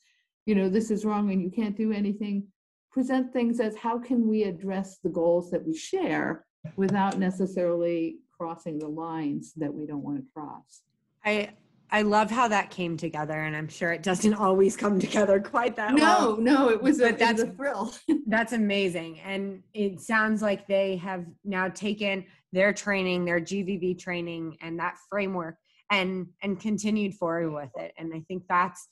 you 0.47 0.55
know, 0.55 0.69
this 0.69 0.91
is 0.91 1.05
wrong 1.05 1.33
and 1.33 1.43
you 1.43 1.51
can't 1.51 1.77
do 1.77 1.93
anything, 1.93 2.47
present 2.91 3.33
things 3.33 3.61
as 3.61 3.77
how 3.77 3.99
can 3.99 4.29
we 4.29 4.45
address 4.45 4.99
the 5.03 5.09
goals 5.09 5.51
that 5.51 5.67
we 5.67 5.77
share 5.77 6.45
without 6.77 7.19
necessarily 7.19 8.17
crossing 8.37 8.79
the 8.79 8.89
lines 8.89 9.53
that 9.57 9.73
we 9.73 9.87
don't 9.87 10.03
want 10.03 10.19
to 10.19 10.25
cross. 10.35 10.83
I 11.25 11.51
I 11.91 12.03
love 12.03 12.31
how 12.31 12.49
that 12.49 12.71
came 12.71 12.97
together, 12.97 13.43
and 13.43 13.55
I'm 13.55 13.69
sure 13.69 13.93
it 13.93 14.03
doesn't 14.03 14.35
always 14.47 14.77
come 14.77 14.99
together 14.99 15.39
quite 15.39 15.77
that 15.77 15.95
no, 15.95 16.03
well. 16.03 16.37
No, 16.39 16.69
it 16.71 16.83
was, 16.83 16.99
a, 16.99 17.11
but 17.11 17.19
that's, 17.19 17.43
a 17.43 17.47
thrill. 17.47 17.95
that's 18.27 18.53
amazing. 18.53 19.21
And 19.21 19.63
it 19.75 20.01
sounds 20.01 20.43
like 20.43 20.67
they 20.67 20.97
have 20.97 21.25
now 21.45 21.69
taken 21.69 22.25
their 22.53 22.73
training, 22.73 23.25
their 23.25 23.41
GVV 23.41 23.99
training, 23.99 24.57
and 24.61 24.79
that 24.79 24.97
framework 25.09 25.57
and 26.01 26.27
and 26.43 26.61
continued 26.61 27.15
forward 27.15 27.53
with 27.53 27.71
it. 27.77 27.93
And 27.99 28.13
I 28.15 28.21
think 28.21 28.45
that's 28.49 28.89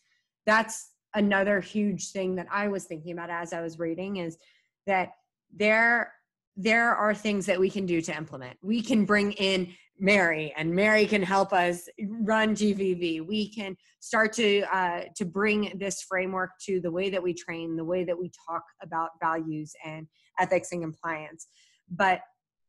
that's 0.46 0.90
another 1.14 1.61
huge 1.61 2.11
thing 2.11 2.36
that 2.36 2.46
I 2.50 2.68
was 2.68 2.84
thinking 2.84 3.12
about 3.12 3.30
as 3.30 3.53
I 3.53 3.61
was 3.61 3.78
reading 3.78 4.16
is 4.16 4.38
that 4.86 5.11
there 5.55 6.12
there 6.57 6.94
are 6.94 7.14
things 7.14 7.46
that 7.46 7.59
we 7.59 7.70
can 7.70 7.86
do 7.86 8.00
to 8.03 8.16
implement. 8.16 8.59
We 8.62 8.82
can 8.82 9.05
bring 9.05 9.32
in 9.32 9.74
Mary, 9.98 10.53
and 10.57 10.74
Mary 10.74 11.07
can 11.07 11.22
help 11.22 11.53
us 11.53 11.88
run 12.00 12.55
GVV. 12.55 13.26
We 13.26 13.53
can 13.55 13.76
start 14.00 14.32
to 14.34 14.62
uh, 14.74 15.03
to 15.16 15.24
bring 15.24 15.72
this 15.78 16.03
framework 16.03 16.50
to 16.66 16.80
the 16.80 16.90
way 16.90 17.11
that 17.11 17.22
we 17.22 17.34
train, 17.34 17.76
the 17.76 17.84
way 17.84 18.05
that 18.05 18.18
we 18.18 18.30
talk 18.48 18.64
about 18.82 19.11
values 19.20 19.72
and 19.84 20.07
ethics 20.38 20.72
and 20.72 20.82
compliance. 20.82 21.46
But 21.90 22.20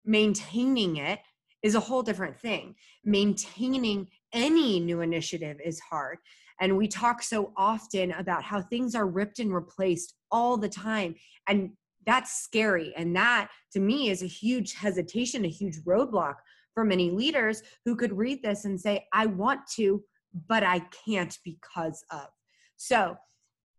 maintaining 0.06 0.98
it 0.98 1.20
is 1.64 1.76
a 1.76 1.80
whole 1.80 2.04
different 2.04 2.38
thing. 2.38 2.76
Maintaining 3.04 4.08
any 4.34 4.80
new 4.80 5.02
initiative 5.02 5.58
is 5.64 5.80
hard. 5.80 6.18
And 6.60 6.78
we 6.78 6.88
talk 6.88 7.22
so 7.22 7.52
often 7.58 8.12
about 8.12 8.44
how 8.44 8.62
things 8.62 8.96
are 8.96 9.08
ripped 9.08 9.40
and 9.40 9.54
replaced 9.54 10.14
all 10.32 10.58
the 10.58 10.70
time. 10.70 11.16
And 11.48 11.72
that's 12.06 12.44
scary. 12.44 12.94
And 12.96 13.16
that 13.16 13.50
to 13.74 13.80
me 13.80 14.10
is 14.10 14.22
a 14.22 14.28
huge 14.28 14.74
hesitation, 14.74 15.46
a 15.46 15.50
huge 15.50 15.80
roadblock 15.84 16.36
for 16.74 16.84
many 16.84 17.12
leaders 17.12 17.62
who 17.86 17.96
could 17.96 18.14
read 18.14 18.44
this 18.44 18.66
and 18.66 18.80
say, 18.80 19.08
I 19.14 19.26
want 19.28 19.62
to, 19.76 20.04
but 20.48 20.64
I 20.64 20.80
can't 21.06 21.38
because 21.44 22.04
of. 22.12 22.28
So 22.78 23.18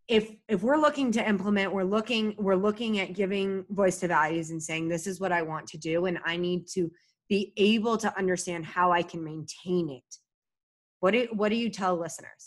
if 0.08 0.34
if 0.48 0.62
we're 0.62 0.76
looking 0.76 1.10
to 1.10 1.26
implement 1.26 1.72
we're 1.72 1.82
looking 1.82 2.34
we're 2.38 2.54
looking 2.54 2.98
at 2.98 3.14
giving 3.14 3.64
voice 3.70 4.00
to 4.00 4.08
values 4.08 4.50
and 4.50 4.62
saying 4.62 4.86
this 4.86 5.06
is 5.06 5.18
what 5.18 5.32
i 5.32 5.40
want 5.40 5.66
to 5.66 5.78
do 5.78 6.04
and 6.06 6.18
i 6.26 6.36
need 6.36 6.66
to 6.66 6.90
be 7.28 7.52
able 7.56 7.96
to 7.96 8.14
understand 8.18 8.66
how 8.66 8.92
i 8.92 9.02
can 9.02 9.24
maintain 9.24 9.88
it 9.88 10.18
what 11.04 11.12
do 11.12 11.28
what 11.32 11.50
do 11.50 11.56
you 11.56 11.68
tell 11.68 11.94
listeners 11.96 12.44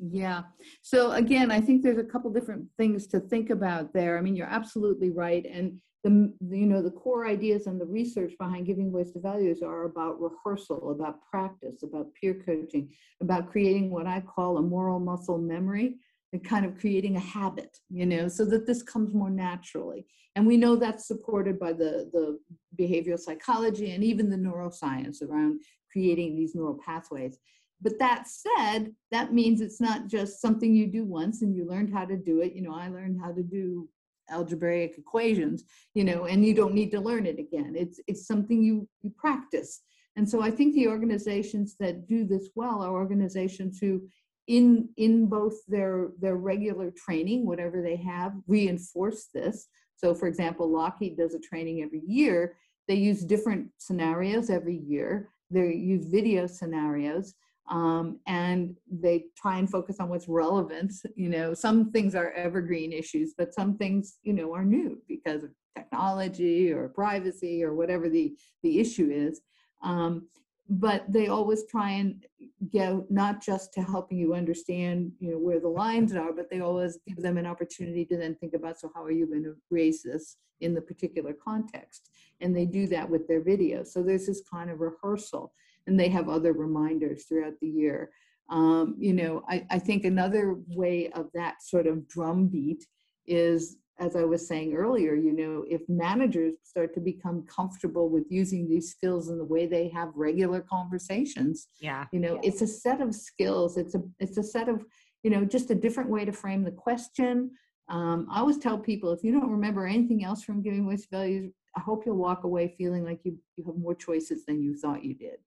yeah. 0.00 0.42
So 0.82 1.10
again, 1.12 1.50
I 1.50 1.60
think 1.60 1.82
there's 1.82 1.98
a 1.98 2.04
couple 2.04 2.30
different 2.30 2.66
things 2.76 3.08
to 3.08 3.18
think 3.18 3.50
about 3.50 3.92
there. 3.92 4.16
I 4.16 4.20
mean, 4.20 4.36
you're 4.36 4.46
absolutely 4.46 5.10
right. 5.10 5.44
And 5.44 5.80
the, 6.04 6.32
you 6.50 6.66
know, 6.66 6.80
the 6.80 6.92
core 6.92 7.26
ideas 7.26 7.66
and 7.66 7.80
the 7.80 7.84
research 7.86 8.32
behind 8.38 8.66
giving 8.66 8.92
voice 8.92 9.10
to 9.12 9.20
values 9.20 9.60
are 9.60 9.86
about 9.86 10.20
rehearsal, 10.20 10.92
about 10.92 11.16
practice, 11.28 11.82
about 11.82 12.14
peer 12.14 12.40
coaching, 12.46 12.90
about 13.20 13.50
creating 13.50 13.90
what 13.90 14.06
I 14.06 14.20
call 14.20 14.58
a 14.58 14.62
moral 14.62 15.00
muscle 15.00 15.38
memory 15.38 15.96
and 16.32 16.44
kind 16.44 16.64
of 16.64 16.78
creating 16.78 17.16
a 17.16 17.20
habit, 17.20 17.78
you 17.90 18.06
know, 18.06 18.28
so 18.28 18.44
that 18.44 18.66
this 18.66 18.82
comes 18.82 19.12
more 19.12 19.30
naturally. 19.30 20.06
And 20.36 20.46
we 20.46 20.56
know 20.56 20.76
that's 20.76 21.08
supported 21.08 21.58
by 21.58 21.72
the, 21.72 22.08
the 22.12 22.38
behavioral 22.80 23.18
psychology 23.18 23.90
and 23.90 24.04
even 24.04 24.30
the 24.30 24.36
neuroscience 24.36 25.22
around 25.22 25.60
creating 25.90 26.36
these 26.36 26.54
neural 26.54 26.78
pathways. 26.84 27.38
But 27.80 27.98
that 28.00 28.26
said, 28.26 28.92
that 29.12 29.32
means 29.32 29.60
it's 29.60 29.80
not 29.80 30.08
just 30.08 30.40
something 30.40 30.74
you 30.74 30.86
do 30.86 31.04
once 31.04 31.42
and 31.42 31.54
you 31.54 31.66
learned 31.68 31.92
how 31.92 32.04
to 32.04 32.16
do 32.16 32.40
it. 32.40 32.54
You 32.54 32.62
know, 32.62 32.74
I 32.74 32.88
learned 32.88 33.20
how 33.20 33.32
to 33.32 33.42
do 33.42 33.88
algebraic 34.30 34.98
equations, 34.98 35.64
you 35.94 36.04
know, 36.04 36.24
and 36.24 36.44
you 36.44 36.54
don't 36.54 36.74
need 36.74 36.90
to 36.90 37.00
learn 37.00 37.26
it 37.26 37.38
again. 37.38 37.74
It's 37.76 38.00
it's 38.06 38.26
something 38.26 38.62
you 38.62 38.88
you 39.02 39.10
practice. 39.16 39.80
And 40.16 40.28
so 40.28 40.42
I 40.42 40.50
think 40.50 40.74
the 40.74 40.88
organizations 40.88 41.76
that 41.78 42.08
do 42.08 42.26
this 42.26 42.50
well 42.56 42.82
are 42.82 42.92
organizations 42.92 43.78
who 43.78 44.02
in 44.48 44.88
in 44.96 45.26
both 45.26 45.54
their 45.68 46.10
their 46.20 46.36
regular 46.36 46.90
training, 46.90 47.46
whatever 47.46 47.80
they 47.80 47.96
have, 47.96 48.34
reinforce 48.46 49.28
this. 49.32 49.68
So 49.96 50.14
for 50.14 50.26
example, 50.26 50.68
Lockheed 50.68 51.16
does 51.16 51.34
a 51.34 51.40
training 51.40 51.82
every 51.82 52.02
year. 52.06 52.56
They 52.88 52.94
use 52.96 53.24
different 53.24 53.68
scenarios 53.78 54.50
every 54.50 54.76
year. 54.76 55.28
They 55.50 55.74
use 55.74 56.06
video 56.06 56.46
scenarios 56.46 57.34
um, 57.68 58.18
and 58.26 58.76
they 58.90 59.26
try 59.36 59.58
and 59.58 59.68
focus 59.70 59.96
on 60.00 60.08
what's 60.08 60.28
relevant. 60.28 60.92
You 61.14 61.28
know, 61.28 61.54
some 61.54 61.90
things 61.90 62.14
are 62.14 62.32
evergreen 62.32 62.92
issues, 62.92 63.34
but 63.36 63.54
some 63.54 63.76
things, 63.76 64.18
you 64.22 64.32
know, 64.32 64.54
are 64.54 64.64
new 64.64 65.00
because 65.06 65.44
of 65.44 65.50
technology 65.76 66.72
or 66.72 66.88
privacy 66.88 67.62
or 67.62 67.74
whatever 67.74 68.08
the 68.08 68.36
the 68.62 68.80
issue 68.80 69.10
is. 69.10 69.40
Um, 69.82 70.28
but 70.68 71.10
they 71.10 71.28
always 71.28 71.64
try 71.64 71.92
and 71.92 72.26
get 72.70 73.10
not 73.10 73.42
just 73.42 73.72
to 73.72 73.82
helping 73.82 74.18
you 74.18 74.34
understand, 74.34 75.12
you 75.18 75.30
know, 75.30 75.38
where 75.38 75.60
the 75.60 75.68
lines 75.68 76.14
are, 76.14 76.32
but 76.32 76.50
they 76.50 76.60
always 76.60 76.98
give 77.06 77.16
them 77.16 77.38
an 77.38 77.46
opportunity 77.46 78.04
to 78.04 78.16
then 78.18 78.34
think 78.34 78.52
about, 78.52 78.78
so 78.78 78.90
how 78.94 79.02
are 79.02 79.10
you 79.10 79.26
going 79.26 79.44
to 79.44 79.56
raise 79.70 80.02
this 80.02 80.36
in 80.60 80.74
the 80.74 80.80
particular 80.80 81.32
context? 81.32 82.10
And 82.42 82.54
they 82.54 82.66
do 82.66 82.86
that 82.88 83.08
with 83.08 83.26
their 83.26 83.40
videos. 83.40 83.86
So 83.88 84.02
there's 84.02 84.26
this 84.26 84.42
kind 84.50 84.68
of 84.70 84.80
rehearsal 84.80 85.52
and 85.88 85.98
they 85.98 86.08
have 86.08 86.28
other 86.28 86.52
reminders 86.52 87.24
throughout 87.24 87.54
the 87.60 87.68
year. 87.68 88.10
Um, 88.50 88.94
you 88.98 89.12
know, 89.12 89.42
I, 89.48 89.66
I 89.70 89.78
think 89.78 90.04
another 90.04 90.56
way 90.68 91.10
of 91.10 91.28
that 91.34 91.62
sort 91.62 91.86
of 91.86 92.06
drumbeat 92.08 92.86
is, 93.26 93.76
as 93.98 94.14
I 94.14 94.22
was 94.22 94.46
saying 94.46 94.74
earlier, 94.74 95.14
you 95.14 95.32
know, 95.32 95.64
if 95.68 95.82
managers 95.88 96.54
start 96.62 96.94
to 96.94 97.00
become 97.00 97.44
comfortable 97.46 98.08
with 98.08 98.24
using 98.30 98.68
these 98.68 98.90
skills 98.90 99.28
in 99.28 99.38
the 99.38 99.44
way 99.44 99.66
they 99.66 99.88
have 99.88 100.10
regular 100.14 100.60
conversations, 100.60 101.66
yeah, 101.80 102.04
you 102.12 102.20
know, 102.20 102.38
it's 102.42 102.62
a 102.62 102.66
set 102.66 103.00
of 103.00 103.14
skills. 103.14 103.76
It's 103.76 103.94
a 103.94 104.02
it's 104.20 104.38
a 104.38 104.42
set 104.42 104.68
of 104.68 104.84
you 105.24 105.30
know 105.30 105.44
just 105.44 105.70
a 105.70 105.74
different 105.74 106.10
way 106.10 106.24
to 106.24 106.32
frame 106.32 106.62
the 106.62 106.70
question. 106.70 107.50
Um, 107.88 108.28
I 108.30 108.40
always 108.40 108.58
tell 108.58 108.78
people 108.78 109.12
if 109.12 109.24
you 109.24 109.32
don't 109.32 109.50
remember 109.50 109.86
anything 109.86 110.24
else 110.24 110.44
from 110.44 110.62
giving 110.62 110.84
voice 110.84 111.06
values, 111.10 111.52
I 111.76 111.80
hope 111.80 112.04
you'll 112.06 112.16
walk 112.16 112.44
away 112.44 112.74
feeling 112.78 113.04
like 113.04 113.20
you 113.24 113.36
you 113.56 113.64
have 113.64 113.76
more 113.76 113.94
choices 113.94 114.44
than 114.46 114.62
you 114.62 114.76
thought 114.76 115.04
you 115.04 115.14
did. 115.14 115.38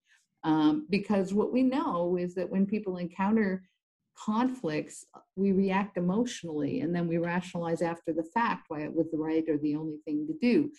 Um, 0.43 0.87
because 0.89 1.33
what 1.33 1.53
we 1.53 1.63
know 1.63 2.17
is 2.17 2.33
that 2.35 2.49
when 2.49 2.65
people 2.65 2.97
encounter 2.97 3.63
conflicts, 4.17 5.05
we 5.35 5.51
react 5.51 5.97
emotionally 5.97 6.81
and 6.81 6.93
then 6.95 7.07
we 7.07 7.17
rationalize 7.17 7.81
after 7.81 8.11
the 8.13 8.23
fact 8.23 8.65
why 8.67 8.81
it 8.81 8.93
was 8.93 9.09
the 9.11 9.17
right 9.17 9.47
or 9.47 9.57
the 9.57 9.75
only 9.75 9.97
thing 10.05 10.27
to 10.27 10.33
do. 10.41 10.71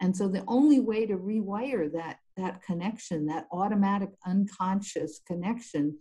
And 0.00 0.16
so 0.16 0.28
the 0.28 0.44
only 0.48 0.80
way 0.80 1.06
to 1.06 1.16
rewire 1.16 1.92
that, 1.92 2.18
that 2.36 2.62
connection, 2.62 3.26
that 3.26 3.46
automatic 3.52 4.10
unconscious 4.26 5.20
connection, 5.26 5.98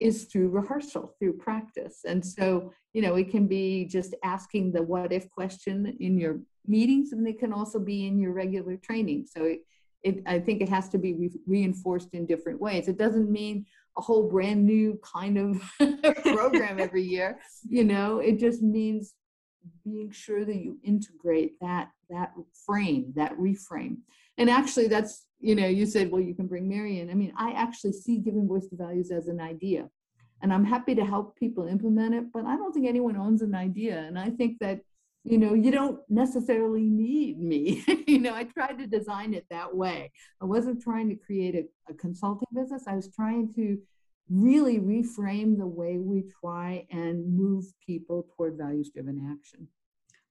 is 0.00 0.24
through 0.24 0.50
rehearsal, 0.50 1.14
through 1.18 1.32
practice. 1.32 2.00
And 2.06 2.24
so, 2.24 2.72
you 2.92 3.02
know, 3.02 3.16
it 3.16 3.30
can 3.30 3.48
be 3.48 3.84
just 3.84 4.14
asking 4.22 4.72
the 4.72 4.82
what 4.82 5.12
if 5.12 5.28
question 5.28 5.96
in 5.98 6.18
your 6.18 6.40
meetings, 6.66 7.12
and 7.12 7.26
it 7.26 7.40
can 7.40 7.52
also 7.52 7.80
be 7.80 8.06
in 8.06 8.18
your 8.18 8.32
regular 8.32 8.76
training. 8.76 9.26
So 9.26 9.44
it, 9.44 9.60
it, 10.08 10.22
I 10.26 10.38
think 10.38 10.60
it 10.60 10.68
has 10.68 10.88
to 10.90 10.98
be 10.98 11.14
re- 11.14 11.40
reinforced 11.46 12.12
in 12.12 12.26
different 12.26 12.60
ways. 12.60 12.88
It 12.88 12.98
doesn't 12.98 13.30
mean 13.30 13.66
a 13.96 14.00
whole 14.00 14.28
brand 14.28 14.64
new 14.64 14.98
kind 15.02 15.38
of 15.38 15.62
program 16.22 16.78
every 16.86 17.02
year. 17.02 17.38
You 17.68 17.84
know, 17.84 18.18
it 18.18 18.38
just 18.38 18.62
means 18.62 19.14
being 19.84 20.10
sure 20.10 20.44
that 20.44 20.56
you 20.56 20.78
integrate 20.82 21.58
that 21.60 21.90
that 22.10 22.32
frame, 22.66 23.12
that 23.16 23.36
reframe. 23.36 23.98
And 24.38 24.48
actually, 24.48 24.88
that's 24.88 25.26
you 25.40 25.54
know, 25.54 25.66
you 25.66 25.86
said, 25.86 26.10
well, 26.10 26.22
you 26.22 26.34
can 26.34 26.46
bring 26.46 26.68
Marion. 26.68 27.10
I 27.10 27.14
mean, 27.14 27.32
I 27.36 27.52
actually 27.52 27.92
see 27.92 28.18
giving 28.18 28.48
voice 28.48 28.66
to 28.68 28.76
values 28.76 29.10
as 29.10 29.28
an 29.28 29.40
idea, 29.40 29.88
and 30.42 30.52
I'm 30.52 30.64
happy 30.64 30.94
to 30.94 31.04
help 31.04 31.36
people 31.36 31.66
implement 31.66 32.14
it. 32.14 32.32
But 32.32 32.44
I 32.46 32.56
don't 32.56 32.72
think 32.72 32.86
anyone 32.86 33.16
owns 33.16 33.42
an 33.42 33.54
idea, 33.54 33.98
and 34.00 34.18
I 34.18 34.30
think 34.30 34.58
that 34.60 34.80
you 35.28 35.36
know, 35.36 35.52
you 35.52 35.70
don't 35.70 36.00
necessarily 36.08 36.84
need 36.84 37.38
me. 37.38 37.84
you 38.06 38.18
know, 38.18 38.34
I 38.34 38.44
tried 38.44 38.78
to 38.78 38.86
design 38.86 39.34
it 39.34 39.44
that 39.50 39.74
way. 39.74 40.10
I 40.40 40.46
wasn't 40.46 40.80
trying 40.82 41.10
to 41.10 41.16
create 41.16 41.54
a, 41.54 41.92
a, 41.92 41.94
consulting 41.94 42.48
business. 42.54 42.84
I 42.86 42.94
was 42.94 43.10
trying 43.14 43.52
to 43.54 43.78
really 44.30 44.78
reframe 44.78 45.58
the 45.58 45.66
way 45.66 45.98
we 45.98 46.24
try 46.40 46.86
and 46.90 47.36
move 47.36 47.66
people 47.84 48.26
toward 48.36 48.56
values 48.56 48.90
driven 48.90 49.30
action. 49.30 49.68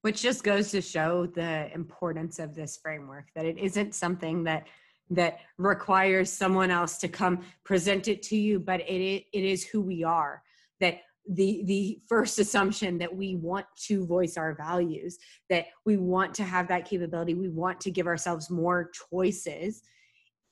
Which 0.02 0.22
just 0.22 0.44
goes 0.44 0.72
to 0.72 0.82
show 0.82 1.28
the 1.28 1.72
importance 1.74 2.40
of 2.40 2.56
this 2.56 2.78
framework 2.78 3.28
that 3.36 3.46
it 3.46 3.58
isn't 3.60 3.94
something 3.94 4.44
that 4.46 4.68
that 5.10 5.40
requires 5.58 6.32
someone 6.32 6.70
else 6.70 6.98
to 6.98 7.08
come 7.08 7.40
present 7.64 8.10
it 8.10 8.22
to 8.24 8.36
you, 8.36 8.60
but 8.60 8.82
it, 8.82 9.26
it 9.32 9.44
is 9.44 9.64
who 9.64 9.80
we 9.80 10.04
are 10.04 10.44
that 10.82 11.00
the 11.30 11.64
the 11.66 12.00
first 12.08 12.40
assumption 12.40 12.98
that 12.98 13.14
we 13.14 13.36
want 13.36 13.66
to 13.76 14.06
voice 14.06 14.38
our 14.38 14.56
values 14.56 15.18
that 15.50 15.66
we 15.86 15.98
want 15.98 16.34
to 16.34 16.44
have 16.44 16.68
that 16.68 16.86
capability 16.86 17.34
we 17.34 17.50
want 17.50 17.80
to 17.82 17.92
give 17.92 18.08
ourselves 18.08 18.50
more 18.50 18.92
choices 19.12 19.82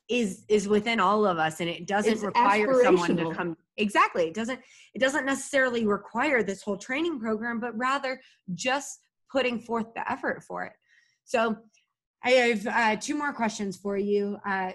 is 0.10 0.44
is 0.50 0.68
within 0.68 1.00
all 1.00 1.26
of 1.26 1.38
us 1.38 1.62
and 1.62 1.70
it 1.70 1.88
doesn't 1.88 2.14
it's 2.14 2.24
require 2.24 2.84
someone 2.84 3.16
to 3.16 3.34
come 3.34 3.58
exactly 3.78 4.28
it 4.28 4.34
doesn't 4.34 4.60
it 4.94 5.00
doesn't 5.00 5.26
necessarily 5.26 5.86
require 5.86 6.44
this 6.44 6.62
whole 6.62 6.78
training 6.78 7.20
program 7.20 7.60
but 7.60 7.76
rather 7.78 8.20
just 8.54 9.00
putting 9.36 9.60
forth 9.60 9.94
the 9.94 10.12
effort 10.12 10.44
for 10.44 10.64
it. 10.64 10.74
So 11.26 11.58
i 12.24 12.32
have 12.32 12.68
uh, 12.68 12.96
two 12.96 13.16
more 13.16 13.34
questions 13.34 13.78
for 13.78 13.98
you. 13.98 14.38
Uh, 14.48 14.72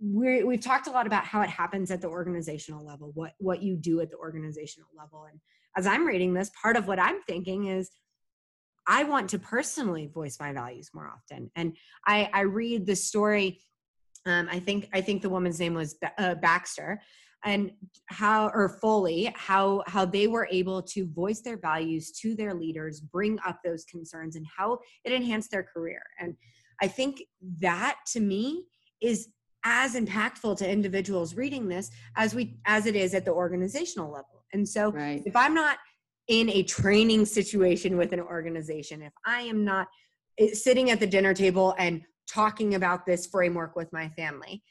we 0.00 0.44
we've 0.44 0.60
talked 0.60 0.86
a 0.86 0.90
lot 0.90 1.06
about 1.06 1.24
how 1.24 1.42
it 1.42 1.48
happens 1.48 1.90
at 1.90 2.00
the 2.00 2.08
organizational 2.08 2.84
level, 2.84 3.10
what 3.14 3.32
what 3.38 3.62
you 3.62 3.76
do 3.76 4.00
at 4.00 4.10
the 4.10 4.16
organizational 4.16 4.88
level. 4.96 5.26
And 5.30 5.40
as 5.76 5.86
I'm 5.86 6.06
reading 6.06 6.34
this, 6.34 6.50
part 6.60 6.76
of 6.76 6.86
what 6.86 6.98
I'm 6.98 7.22
thinking 7.22 7.66
is 7.66 7.90
I 8.86 9.04
want 9.04 9.28
to 9.30 9.38
personally 9.38 10.06
voice 10.06 10.38
my 10.40 10.52
values 10.52 10.90
more 10.94 11.08
often. 11.08 11.50
And 11.54 11.76
I, 12.06 12.30
I 12.32 12.40
read 12.40 12.86
the 12.86 12.96
story. 12.96 13.60
Um, 14.24 14.48
I 14.50 14.58
think 14.60 14.88
I 14.92 15.00
think 15.00 15.22
the 15.22 15.28
woman's 15.28 15.60
name 15.60 15.74
was 15.74 15.96
uh, 16.16 16.34
Baxter, 16.36 17.00
and 17.44 17.70
how 18.06 18.48
or 18.48 18.78
Foley, 18.80 19.32
how 19.36 19.82
how 19.86 20.04
they 20.04 20.26
were 20.26 20.48
able 20.50 20.82
to 20.82 21.06
voice 21.06 21.40
their 21.40 21.58
values 21.58 22.12
to 22.22 22.34
their 22.34 22.54
leaders, 22.54 23.00
bring 23.00 23.38
up 23.46 23.60
those 23.62 23.84
concerns, 23.84 24.36
and 24.36 24.46
how 24.56 24.78
it 25.04 25.12
enhanced 25.12 25.50
their 25.50 25.62
career. 25.62 26.02
And 26.18 26.34
I 26.80 26.88
think 26.88 27.22
that 27.60 27.98
to 28.12 28.20
me 28.20 28.64
is 29.00 29.28
as 29.64 29.94
impactful 29.94 30.56
to 30.58 30.70
individuals 30.70 31.34
reading 31.34 31.68
this 31.68 31.90
as 32.16 32.34
we 32.34 32.56
as 32.64 32.86
it 32.86 32.94
is 32.94 33.14
at 33.14 33.24
the 33.24 33.32
organizational 33.32 34.10
level. 34.10 34.44
And 34.52 34.68
so 34.68 34.92
right. 34.92 35.22
if 35.26 35.36
I'm 35.36 35.54
not 35.54 35.78
in 36.28 36.48
a 36.50 36.62
training 36.62 37.24
situation 37.24 37.96
with 37.96 38.12
an 38.12 38.20
organization, 38.20 39.02
if 39.02 39.12
I 39.26 39.42
am 39.42 39.64
not 39.64 39.88
eh, 40.38 40.52
sitting 40.52 40.90
at 40.90 41.00
the 41.00 41.06
dinner 41.06 41.34
table 41.34 41.74
and 41.78 42.02
talking 42.28 42.74
about 42.74 43.06
this 43.06 43.26
framework 43.26 43.74
with 43.76 43.92
my 43.92 44.08
family, 44.10 44.62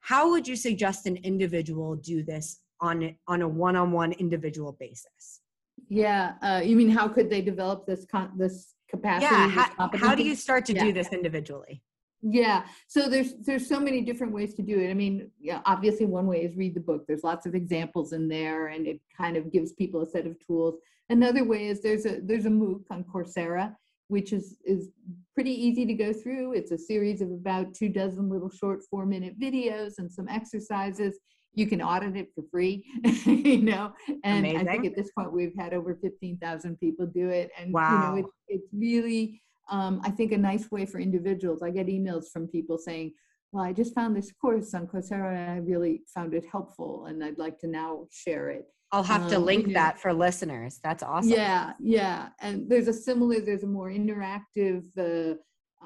how 0.00 0.30
would 0.30 0.46
you 0.46 0.56
suggest 0.56 1.06
an 1.06 1.16
individual 1.18 1.96
do 1.96 2.22
this 2.22 2.60
on 2.80 3.16
on 3.26 3.42
a 3.42 3.48
one-on-one 3.48 4.12
individual 4.12 4.76
basis? 4.78 5.40
Yeah, 5.88 6.34
uh, 6.42 6.60
you 6.64 6.76
mean 6.76 6.90
how 6.90 7.08
could 7.08 7.30
they 7.30 7.40
develop 7.40 7.86
this 7.86 8.04
con- 8.04 8.32
this 8.36 8.74
capacity? 8.88 9.34
Yeah, 9.34 9.48
how, 9.48 9.90
how 9.94 10.14
do 10.14 10.22
you 10.22 10.34
start 10.34 10.64
to 10.66 10.74
yeah. 10.74 10.84
do 10.84 10.92
this 10.92 11.08
individually? 11.12 11.82
Yeah. 12.22 12.64
So 12.88 13.08
there's 13.08 13.34
there's 13.44 13.68
so 13.68 13.78
many 13.78 14.00
different 14.00 14.32
ways 14.32 14.54
to 14.54 14.62
do 14.62 14.80
it. 14.80 14.90
I 14.90 14.94
mean, 14.94 15.30
yeah, 15.40 15.60
obviously 15.66 16.06
one 16.06 16.26
way 16.26 16.42
is 16.42 16.56
read 16.56 16.74
the 16.74 16.80
book. 16.80 17.04
There's 17.06 17.22
lots 17.22 17.46
of 17.46 17.54
examples 17.54 18.12
in 18.12 18.28
there 18.28 18.68
and 18.68 18.86
it 18.86 19.00
kind 19.16 19.36
of 19.36 19.52
gives 19.52 19.72
people 19.72 20.02
a 20.02 20.06
set 20.06 20.26
of 20.26 20.36
tools. 20.44 20.74
Another 21.10 21.44
way 21.44 21.66
is 21.66 21.80
there's 21.80 22.06
a 22.06 22.20
there's 22.20 22.46
a 22.46 22.50
MOOC 22.50 22.82
on 22.90 23.04
Coursera 23.04 23.74
which 24.08 24.32
is 24.32 24.56
is 24.64 24.88
pretty 25.34 25.52
easy 25.52 25.86
to 25.86 25.94
go 25.94 26.12
through. 26.12 26.54
It's 26.54 26.72
a 26.72 26.78
series 26.78 27.20
of 27.20 27.30
about 27.30 27.74
two 27.74 27.88
dozen 27.88 28.28
little 28.28 28.50
short 28.50 28.80
4-minute 28.92 29.38
videos 29.38 29.94
and 29.98 30.10
some 30.10 30.28
exercises. 30.28 31.18
You 31.54 31.66
can 31.66 31.80
audit 31.80 32.16
it 32.16 32.28
for 32.34 32.44
free, 32.50 32.84
you 33.24 33.62
know. 33.62 33.92
And 34.24 34.46
Amazing. 34.46 34.68
I 34.68 34.72
think 34.72 34.86
at 34.86 34.96
this 34.96 35.10
point 35.12 35.32
we've 35.32 35.54
had 35.58 35.72
over 35.72 35.96
15,000 36.02 36.78
people 36.78 37.06
do 37.06 37.28
it 37.28 37.50
and 37.58 37.72
wow. 37.72 37.90
you 37.90 37.98
know 37.98 38.16
it, 38.16 38.26
it's 38.48 38.68
really 38.72 39.40
um, 39.70 40.00
I 40.04 40.10
think 40.10 40.32
a 40.32 40.38
nice 40.38 40.70
way 40.70 40.86
for 40.86 40.98
individuals. 40.98 41.62
I 41.62 41.70
get 41.70 41.86
emails 41.86 42.26
from 42.32 42.48
people 42.48 42.78
saying, 42.78 43.12
well, 43.52 43.64
I 43.64 43.72
just 43.72 43.94
found 43.94 44.16
this 44.16 44.32
course 44.32 44.74
on 44.74 44.86
Coursera 44.86 45.34
and 45.34 45.50
I 45.50 45.56
really 45.56 46.02
found 46.14 46.34
it 46.34 46.44
helpful 46.50 47.06
and 47.06 47.22
I'd 47.24 47.38
like 47.38 47.58
to 47.60 47.66
now 47.66 48.06
share 48.10 48.50
it. 48.50 48.66
I'll 48.92 49.02
have 49.02 49.24
um, 49.24 49.30
to 49.30 49.38
link 49.38 49.62
you 49.62 49.68
know, 49.68 49.80
that 49.80 49.98
for 49.98 50.12
listeners. 50.12 50.80
That's 50.82 51.02
awesome. 51.02 51.30
Yeah, 51.30 51.72
yeah. 51.78 52.28
And 52.40 52.68
there's 52.68 52.88
a 52.88 52.92
similar, 52.92 53.40
there's 53.40 53.62
a 53.62 53.66
more 53.66 53.90
interactive 53.90 54.84
uh, 54.98 55.34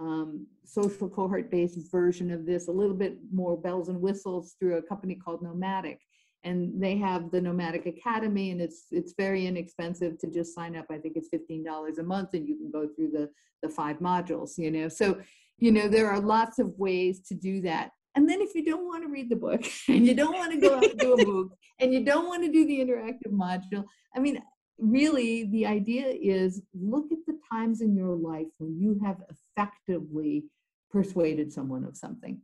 um, 0.00 0.46
social 0.64 1.08
cohort 1.08 1.50
based 1.50 1.90
version 1.90 2.30
of 2.30 2.46
this, 2.46 2.68
a 2.68 2.72
little 2.72 2.94
bit 2.94 3.18
more 3.32 3.56
bells 3.56 3.88
and 3.88 4.00
whistles 4.00 4.54
through 4.58 4.76
a 4.76 4.82
company 4.82 5.16
called 5.16 5.42
Nomadic 5.42 6.00
and 6.44 6.72
they 6.82 6.96
have 6.96 7.30
the 7.30 7.40
nomadic 7.40 7.86
academy 7.86 8.50
and 8.50 8.60
it's 8.60 8.86
it's 8.90 9.14
very 9.16 9.46
inexpensive 9.46 10.18
to 10.18 10.30
just 10.30 10.54
sign 10.54 10.76
up. 10.76 10.86
I 10.90 10.98
think 10.98 11.16
it's 11.16 11.28
$15 11.28 11.98
a 11.98 12.02
month 12.02 12.30
and 12.34 12.46
you 12.48 12.56
can 12.56 12.70
go 12.70 12.88
through 12.94 13.10
the 13.10 13.30
the 13.62 13.68
five 13.68 13.98
modules 13.98 14.58
you 14.58 14.70
know? 14.70 14.88
So 14.88 15.18
you 15.58 15.70
know 15.70 15.88
there 15.88 16.10
are 16.10 16.20
lots 16.20 16.58
of 16.58 16.72
ways 16.78 17.20
to 17.28 17.34
do 17.34 17.60
that. 17.62 17.90
And 18.14 18.28
then 18.28 18.42
if 18.42 18.54
you 18.54 18.64
don't 18.64 18.86
want 18.86 19.04
to 19.04 19.08
read 19.08 19.30
the 19.30 19.36
book 19.36 19.64
and 19.88 20.06
you 20.06 20.14
don't 20.14 20.36
want 20.36 20.52
to 20.52 20.60
go 20.60 20.76
out 20.76 20.84
and 20.84 20.98
do 20.98 21.14
a 21.14 21.24
MOOC 21.24 21.50
and 21.80 21.92
you 21.92 22.04
don't 22.04 22.28
want 22.28 22.42
to 22.44 22.52
do 22.52 22.66
the 22.66 22.80
interactive 22.80 23.32
module 23.32 23.84
i 24.14 24.18
mean 24.18 24.40
really 24.78 25.44
the 25.50 25.66
idea 25.66 26.06
is 26.06 26.62
look 26.74 27.06
at 27.12 27.18
the 27.26 27.38
times 27.52 27.80
in 27.80 27.94
your 27.94 28.16
life 28.16 28.46
when 28.58 28.78
you 28.78 28.98
have 29.04 29.18
effectively 29.30 30.44
persuaded 30.90 31.52
someone 31.52 31.84
of 31.84 31.96
something 31.96 32.40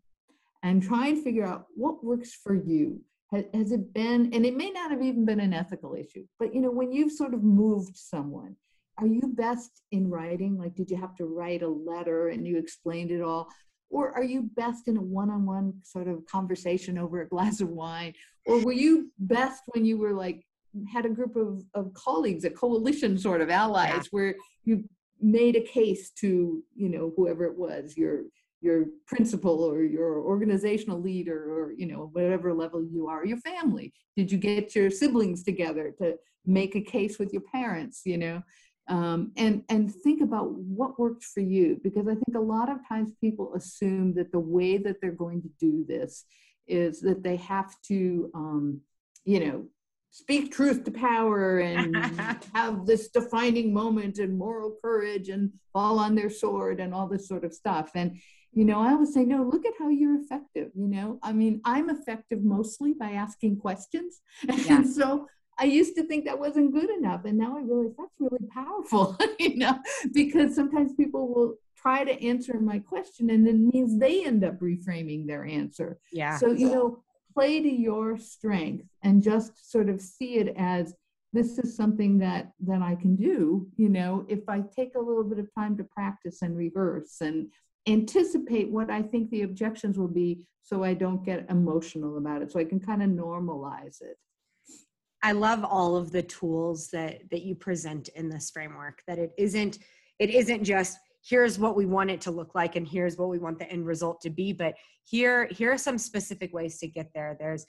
and 0.63 0.83
try 0.83 1.09
and 1.09 1.23
figure 1.23 1.47
out 1.47 1.67
what 1.75 2.05
works 2.05 2.33
for 2.35 2.55
you 2.55 3.01
has, 3.33 3.45
has 3.55 3.73
it 3.73 3.93
been, 3.93 4.33
and 4.33 4.47
it 4.47 4.57
may 4.57 4.71
not 4.71 4.91
have 4.91 5.03
even 5.03 5.25
been 5.25 5.41
an 5.41 5.53
ethical 5.53 5.95
issue, 5.95 6.27
but 6.39 6.55
you 6.55 6.61
know, 6.61 6.71
when 6.71 6.93
you've 6.93 7.13
sort 7.13 7.35
of 7.35 7.43
moved 7.43 7.97
someone, 7.97 8.57
are 8.99 9.07
you 9.07 9.33
best 9.35 9.83
in 9.93 10.11
writing? 10.11 10.59
Like, 10.59 10.75
did 10.75 10.91
you 10.91 10.97
have 10.97 11.15
to 11.17 11.25
write 11.25 11.63
a 11.63 11.69
letter 11.69 12.29
and 12.29 12.47
you 12.47 12.59
explained 12.59 13.11
it 13.11 13.23
all? 13.23 13.49
Or 13.91 14.13
are 14.13 14.25
you 14.25 14.51
best 14.55 14.89
in 14.89 14.97
a 14.97 15.03
one 15.03 15.31
on 15.31 15.47
one 15.47 15.75
sort 15.83 16.09
of 16.09 16.27
conversation 16.27 16.99
over 16.99 17.23
a 17.23 17.29
glass 17.29 17.61
of 17.61 17.69
wine? 17.69 18.15
Or 18.45 18.63
were 18.63 18.73
you 18.73 19.11
best 19.19 19.63
when 19.69 19.85
you 19.85 19.99
were 19.99 20.13
like, 20.13 20.45
had 20.93 21.07
a 21.07 21.11
group 21.11 21.37
of, 21.37 21.63
of 21.75 21.95
colleagues, 21.95 22.45
a 22.45 22.51
coalition 22.51 23.17
sort 23.17 23.41
of 23.41 23.51
allies, 23.51 23.93
yeah. 23.95 24.03
where 24.11 24.35
you 24.65 24.85
made 25.21 25.57
a 25.57 25.63
case 25.63 26.11
to, 26.11 26.63
you 26.75 26.89
know, 26.89 27.13
whoever 27.17 27.45
it 27.45 27.57
was, 27.57 27.97
your 27.97 28.23
your 28.61 28.87
principal 29.07 29.63
or 29.63 29.83
your 29.83 30.19
organizational 30.19 31.01
leader 31.01 31.53
or 31.53 31.73
you 31.73 31.87
know 31.87 32.11
whatever 32.13 32.53
level 32.53 32.85
you 32.85 33.09
are 33.09 33.25
your 33.25 33.39
family. 33.39 33.93
Did 34.17 34.33
you 34.33 34.39
get 34.39 34.75
your 34.75 34.91
siblings 34.91 35.43
together 35.43 35.95
to 35.99 36.17
make 36.47 36.75
a 36.75 36.81
case 36.81 37.19
with 37.19 37.33
your 37.33 37.43
parents 37.53 38.03
you 38.05 38.19
know? 38.19 38.43
Um, 38.89 39.33
and 39.37 39.65
and 39.69 39.95
think 39.95 40.23
about 40.23 40.51
what 40.51 40.99
worked 40.99 41.23
for 41.23 41.41
you 41.41 41.79
because 41.83 42.09
i 42.09 42.15
think 42.15 42.35
a 42.35 42.41
lot 42.41 42.71
of 42.71 42.79
times 42.89 43.13
people 43.21 43.53
assume 43.55 44.15
that 44.15 44.33
the 44.33 44.41
way 44.41 44.79
that 44.79 45.03
they're 45.03 45.13
going 45.13 45.43
to 45.43 45.51
do 45.61 45.85
this 45.87 46.25
is 46.67 47.03
that 47.03 47.23
they 47.23 47.37
have 47.37 47.75
to 47.89 48.31
um, 48.35 48.81
you 49.27 49.41
know 49.41 49.67
speak 50.11 50.53
truth 50.53 50.85
to 50.85 50.91
power 50.91 51.59
and 51.61 51.97
have 52.55 52.87
this 52.87 53.09
defining 53.09 53.73
moment 53.73 54.19
and 54.19 54.37
moral 54.37 54.77
courage 54.83 55.29
and 55.29 55.53
fall 55.73 55.99
on 55.99 56.15
their 56.15 56.31
sword 56.31 56.81
and 56.81 56.95
all 56.95 57.07
this 57.07 57.29
sort 57.29 57.45
of 57.45 57.53
stuff. 57.53 57.91
And 57.95 58.19
you 58.53 58.65
know 58.65 58.81
i 58.81 58.93
always 58.93 59.13
say 59.13 59.25
no 59.25 59.43
look 59.43 59.67
at 59.67 59.75
how 59.79 59.89
you're 59.89 60.21
effective 60.21 60.71
you 60.75 60.87
know? 60.89 61.19
I 61.23 61.33
mean 61.33 61.61
i'm 61.65 61.91
effective 61.91 62.43
mostly 62.43 62.93
by 62.95 63.13
asking 63.13 63.59
questions. 63.59 64.21
Yeah. 64.43 64.77
and 64.77 64.89
so 64.89 65.27
i 65.59 65.65
used 65.65 65.95
to 65.97 66.05
think 66.05 66.25
that 66.25 66.39
wasn't 66.39 66.73
good 66.73 66.91
enough 66.91 67.25
and 67.25 67.37
now 67.39 67.57
i 67.57 67.61
realize 67.61 67.95
that's 67.99 68.15
really 68.19 68.47
powerful 68.53 69.17
you 69.39 69.57
know? 69.57 69.79
Because 70.13 70.55
sometimes 70.55 70.95
people 70.95 71.29
will 71.33 71.55
try 71.77 72.05
to 72.05 72.23
answer 72.25 72.59
my 72.61 72.79
question 72.79 73.31
and 73.31 73.47
it 73.47 73.57
means 73.57 73.99
they 73.99 74.25
end 74.25 74.45
up 74.45 74.59
reframing 74.59 75.27
their 75.27 75.45
answer. 75.45 75.99
Yeah. 76.13 76.37
So 76.39 76.51
you 76.53 76.71
know 76.71 77.03
play 77.35 77.61
to 77.63 77.69
your 77.69 78.19
strength 78.19 78.85
and 79.03 79.23
just 79.23 79.71
sort 79.71 79.89
of 79.89 80.01
see 80.01 80.39
it 80.39 80.55
as 80.57 80.95
this 81.33 81.59
is 81.59 81.77
something 81.77 82.19
that 82.19 82.53
that 82.61 82.83
i 82.83 82.95
can 82.95 83.15
do 83.15 83.67
you 83.77 83.89
know? 83.89 84.25
If 84.29 84.49
i 84.49 84.63
take 84.75 84.95
a 84.97 85.01
little 85.01 85.25
bit 85.25 85.39
of 85.39 85.49
time 85.55 85.77
to 85.77 85.85
practice 85.85 86.43
and 86.43 86.57
reverse 86.57 87.21
and 87.21 87.49
anticipate 87.89 88.71
what 88.71 88.91
I 88.91 89.03
think 89.03 89.31
the 89.31 89.43
objections 89.43 89.99
will 89.99 90.09
be 90.09 90.41
so 90.63 90.85
I 90.85 90.93
don't 90.95 91.25
get 91.25 91.47
emotional 91.49 92.19
about 92.19 92.43
it. 92.43 92.53
So 92.53 92.61
I 92.61 92.65
can 92.65 92.79
kind 92.79 93.03
of 93.03 93.09
normalize 93.09 94.03
it. 94.03 94.19
I 95.23 95.33
love 95.33 95.65
all 95.65 95.97
of 95.97 96.13
the 96.13 96.23
tools 96.23 96.89
that 96.89 97.23
that 97.31 97.43
you 97.43 97.55
present 97.55 98.09
in 98.09 98.29
this 98.29 98.51
framework 98.51 99.03
that 99.09 99.19
it 99.19 99.33
isn't 99.39 99.79
it 100.19 100.31
isn't 100.31 100.65
just 100.65 100.99
here's 101.27 101.59
what 101.59 101.75
we 101.75 101.87
want 101.87 102.11
it 102.11 102.21
to 102.21 102.31
look 102.31 102.55
like 102.55 102.77
and 102.77 102.87
here's 102.87 103.17
what 103.17 103.29
we 103.29 103.39
want 103.39 103.59
the 103.59 103.69
end 103.71 103.85
result 103.85 104.21
to 104.21 104.31
be 104.31 104.53
but 104.53 104.75
here 105.05 105.49
here 105.51 105.73
are 105.73 105.79
some 105.79 105.99
specific 105.99 106.55
ways 106.55 106.79
to 106.79 106.87
get 106.87 107.11
there 107.15 107.37
there's 107.41 107.67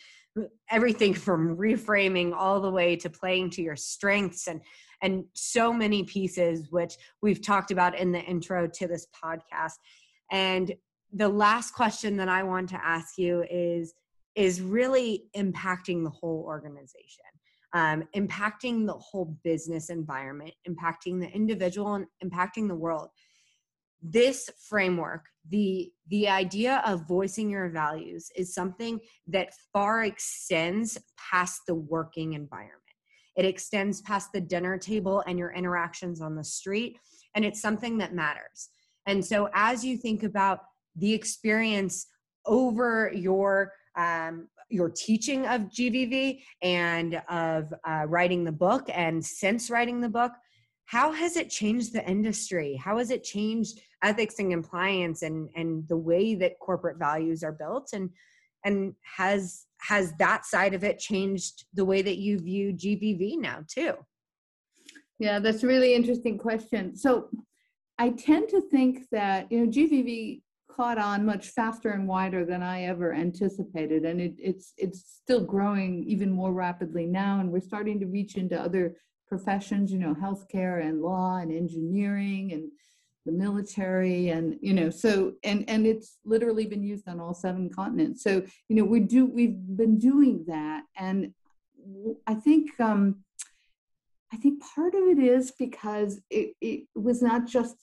everything 0.69 1.13
from 1.13 1.57
reframing 1.57 2.33
all 2.35 2.59
the 2.59 2.69
way 2.69 2.95
to 2.95 3.09
playing 3.09 3.49
to 3.49 3.61
your 3.63 3.75
strengths 3.75 4.47
and 4.47 4.61
and 5.01 5.23
so 5.33 5.73
many 5.73 6.03
pieces 6.03 6.67
which 6.69 6.95
we've 7.21 7.41
talked 7.41 7.71
about 7.71 7.97
in 7.97 8.11
the 8.11 8.21
intro 8.21 8.67
to 8.67 8.87
this 8.87 9.07
podcast 9.23 9.77
and 10.31 10.73
the 11.13 11.29
last 11.29 11.71
question 11.71 12.17
that 12.17 12.29
I 12.29 12.43
want 12.43 12.69
to 12.69 12.85
ask 12.85 13.17
you 13.17 13.43
is 13.49 13.93
is 14.35 14.61
really 14.61 15.25
impacting 15.35 16.03
the 16.03 16.09
whole 16.09 16.43
organization, 16.47 17.25
um, 17.73 18.03
impacting 18.15 18.85
the 18.85 18.93
whole 18.93 19.37
business 19.43 19.89
environment, 19.89 20.53
impacting 20.67 21.19
the 21.19 21.27
individual, 21.29 21.95
and 21.95 22.05
impacting 22.23 22.67
the 22.67 22.75
world. 22.75 23.09
This 24.01 24.49
framework, 24.69 25.25
the 25.49 25.91
the 26.07 26.29
idea 26.29 26.81
of 26.85 27.07
voicing 27.07 27.49
your 27.49 27.69
values, 27.69 28.29
is 28.35 28.53
something 28.53 28.99
that 29.27 29.53
far 29.73 30.03
extends 30.03 30.97
past 31.17 31.61
the 31.67 31.75
working 31.75 32.33
environment. 32.33 32.75
It 33.35 33.45
extends 33.45 34.01
past 34.01 34.31
the 34.31 34.41
dinner 34.41 34.77
table 34.77 35.23
and 35.27 35.39
your 35.39 35.51
interactions 35.51 36.21
on 36.21 36.35
the 36.35 36.43
street, 36.43 36.97
and 37.35 37.43
it's 37.43 37.61
something 37.61 37.97
that 37.97 38.13
matters. 38.13 38.69
And 39.09 39.25
so, 39.25 39.49
as 39.55 39.83
you 39.83 39.97
think 39.97 40.21
about 40.21 40.59
the 40.95 41.11
experience 41.11 42.05
over 42.45 43.11
your 43.11 43.73
um, 43.97 44.47
your 44.69 44.89
teaching 44.89 45.47
of 45.47 45.61
GVV 45.61 46.43
and 46.61 47.19
of 47.27 47.73
uh, 47.87 48.05
writing 48.07 48.43
the 48.43 48.51
book, 48.51 48.87
and 48.93 49.25
since 49.25 49.71
writing 49.71 49.99
the 49.99 50.09
book, 50.09 50.31
how 50.85 51.11
has 51.11 51.37
it 51.37 51.49
changed 51.49 51.91
the 51.91 52.07
industry? 52.07 52.75
How 52.75 52.99
has 52.99 53.09
it 53.09 53.23
changed 53.23 53.79
ethics 54.03 54.35
and 54.37 54.51
compliance 54.51 55.23
and 55.23 55.49
and 55.55 55.87
the 55.87 55.97
way 55.97 56.35
that 56.35 56.59
corporate 56.59 56.99
values 56.99 57.43
are 57.43 57.51
built 57.51 57.89
and 57.93 58.11
and 58.63 58.93
has 59.17 59.65
has 59.79 60.13
that 60.19 60.45
side 60.45 60.75
of 60.75 60.83
it 60.83 60.99
changed 60.99 61.65
the 61.73 61.85
way 61.85 62.03
that 62.03 62.17
you 62.17 62.37
view 62.37 62.73
GVV 62.73 63.39
now 63.39 63.65
too? 63.67 63.95
Yeah, 65.17 65.39
that's 65.39 65.63
a 65.63 65.67
really 65.67 65.95
interesting 65.95 66.37
question. 66.37 66.95
So 66.95 67.29
I 67.99 68.11
tend 68.11 68.47
to 68.49 68.61
think 68.61 69.09
that 69.11 69.51
you 69.51 69.59
know 69.59 69.71
GVV 69.71 70.41
caught 70.71 70.97
on 70.97 71.25
much 71.25 71.49
faster 71.49 71.89
and 71.89 72.07
wider 72.07 72.45
than 72.45 72.63
I 72.63 72.83
ever 72.83 73.13
anticipated, 73.13 74.05
and 74.05 74.21
it, 74.21 74.35
it's 74.37 74.73
it's 74.77 75.21
still 75.21 75.43
growing 75.43 76.05
even 76.05 76.31
more 76.31 76.53
rapidly 76.53 77.05
now, 77.05 77.41
and 77.41 77.51
we're 77.51 77.59
starting 77.59 77.99
to 77.99 78.07
reach 78.07 78.35
into 78.35 78.59
other 78.59 78.95
professions, 79.27 79.91
you 79.91 79.99
know, 79.99 80.15
healthcare 80.15 80.81
and 80.83 81.01
law 81.01 81.37
and 81.37 81.51
engineering 81.51 82.53
and 82.53 82.71
the 83.25 83.33
military 83.33 84.29
and 84.29 84.57
you 84.61 84.73
know 84.73 84.89
so 84.89 85.33
and 85.43 85.69
and 85.69 85.85
it's 85.85 86.17
literally 86.23 86.65
been 86.65 86.81
used 86.81 87.07
on 87.07 87.19
all 87.19 87.33
seven 87.33 87.69
continents. 87.69 88.23
So 88.23 88.41
you 88.69 88.75
know 88.77 88.85
we 88.85 89.01
do 89.01 89.25
we've 89.25 89.57
been 89.75 89.99
doing 89.99 90.45
that 90.47 90.83
and 90.97 91.33
i 92.27 92.33
think 92.33 92.77
um 92.79 93.23
i 94.33 94.37
think 94.37 94.61
part 94.75 94.93
of 94.93 95.03
it 95.03 95.17
is 95.17 95.51
because 95.51 96.21
it, 96.29 96.53
it 96.61 96.83
was 96.93 97.21
not 97.21 97.47
just 97.47 97.75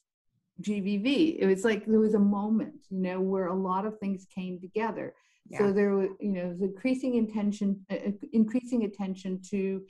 gvv 0.63 1.37
it 1.39 1.47
was 1.47 1.65
like 1.65 1.85
there 1.87 2.01
was 2.01 2.15
a 2.15 2.19
moment 2.19 2.87
you 2.91 2.99
know 2.99 3.21
where 3.21 3.49
a 3.49 3.55
lot 3.55 3.85
of 3.85 3.99
things 3.99 4.27
came 4.35 4.59
together 4.59 5.15
yeah. 5.49 5.59
so 5.59 5.73
there 5.73 5.95
was 5.95 6.09
you 6.21 6.33
know 6.33 6.49
was 6.49 6.63
increasing 6.63 7.15
intention 7.15 7.79
uh, 7.91 8.11
increasing 8.33 8.85
attention 8.85 9.41
to 9.51 9.83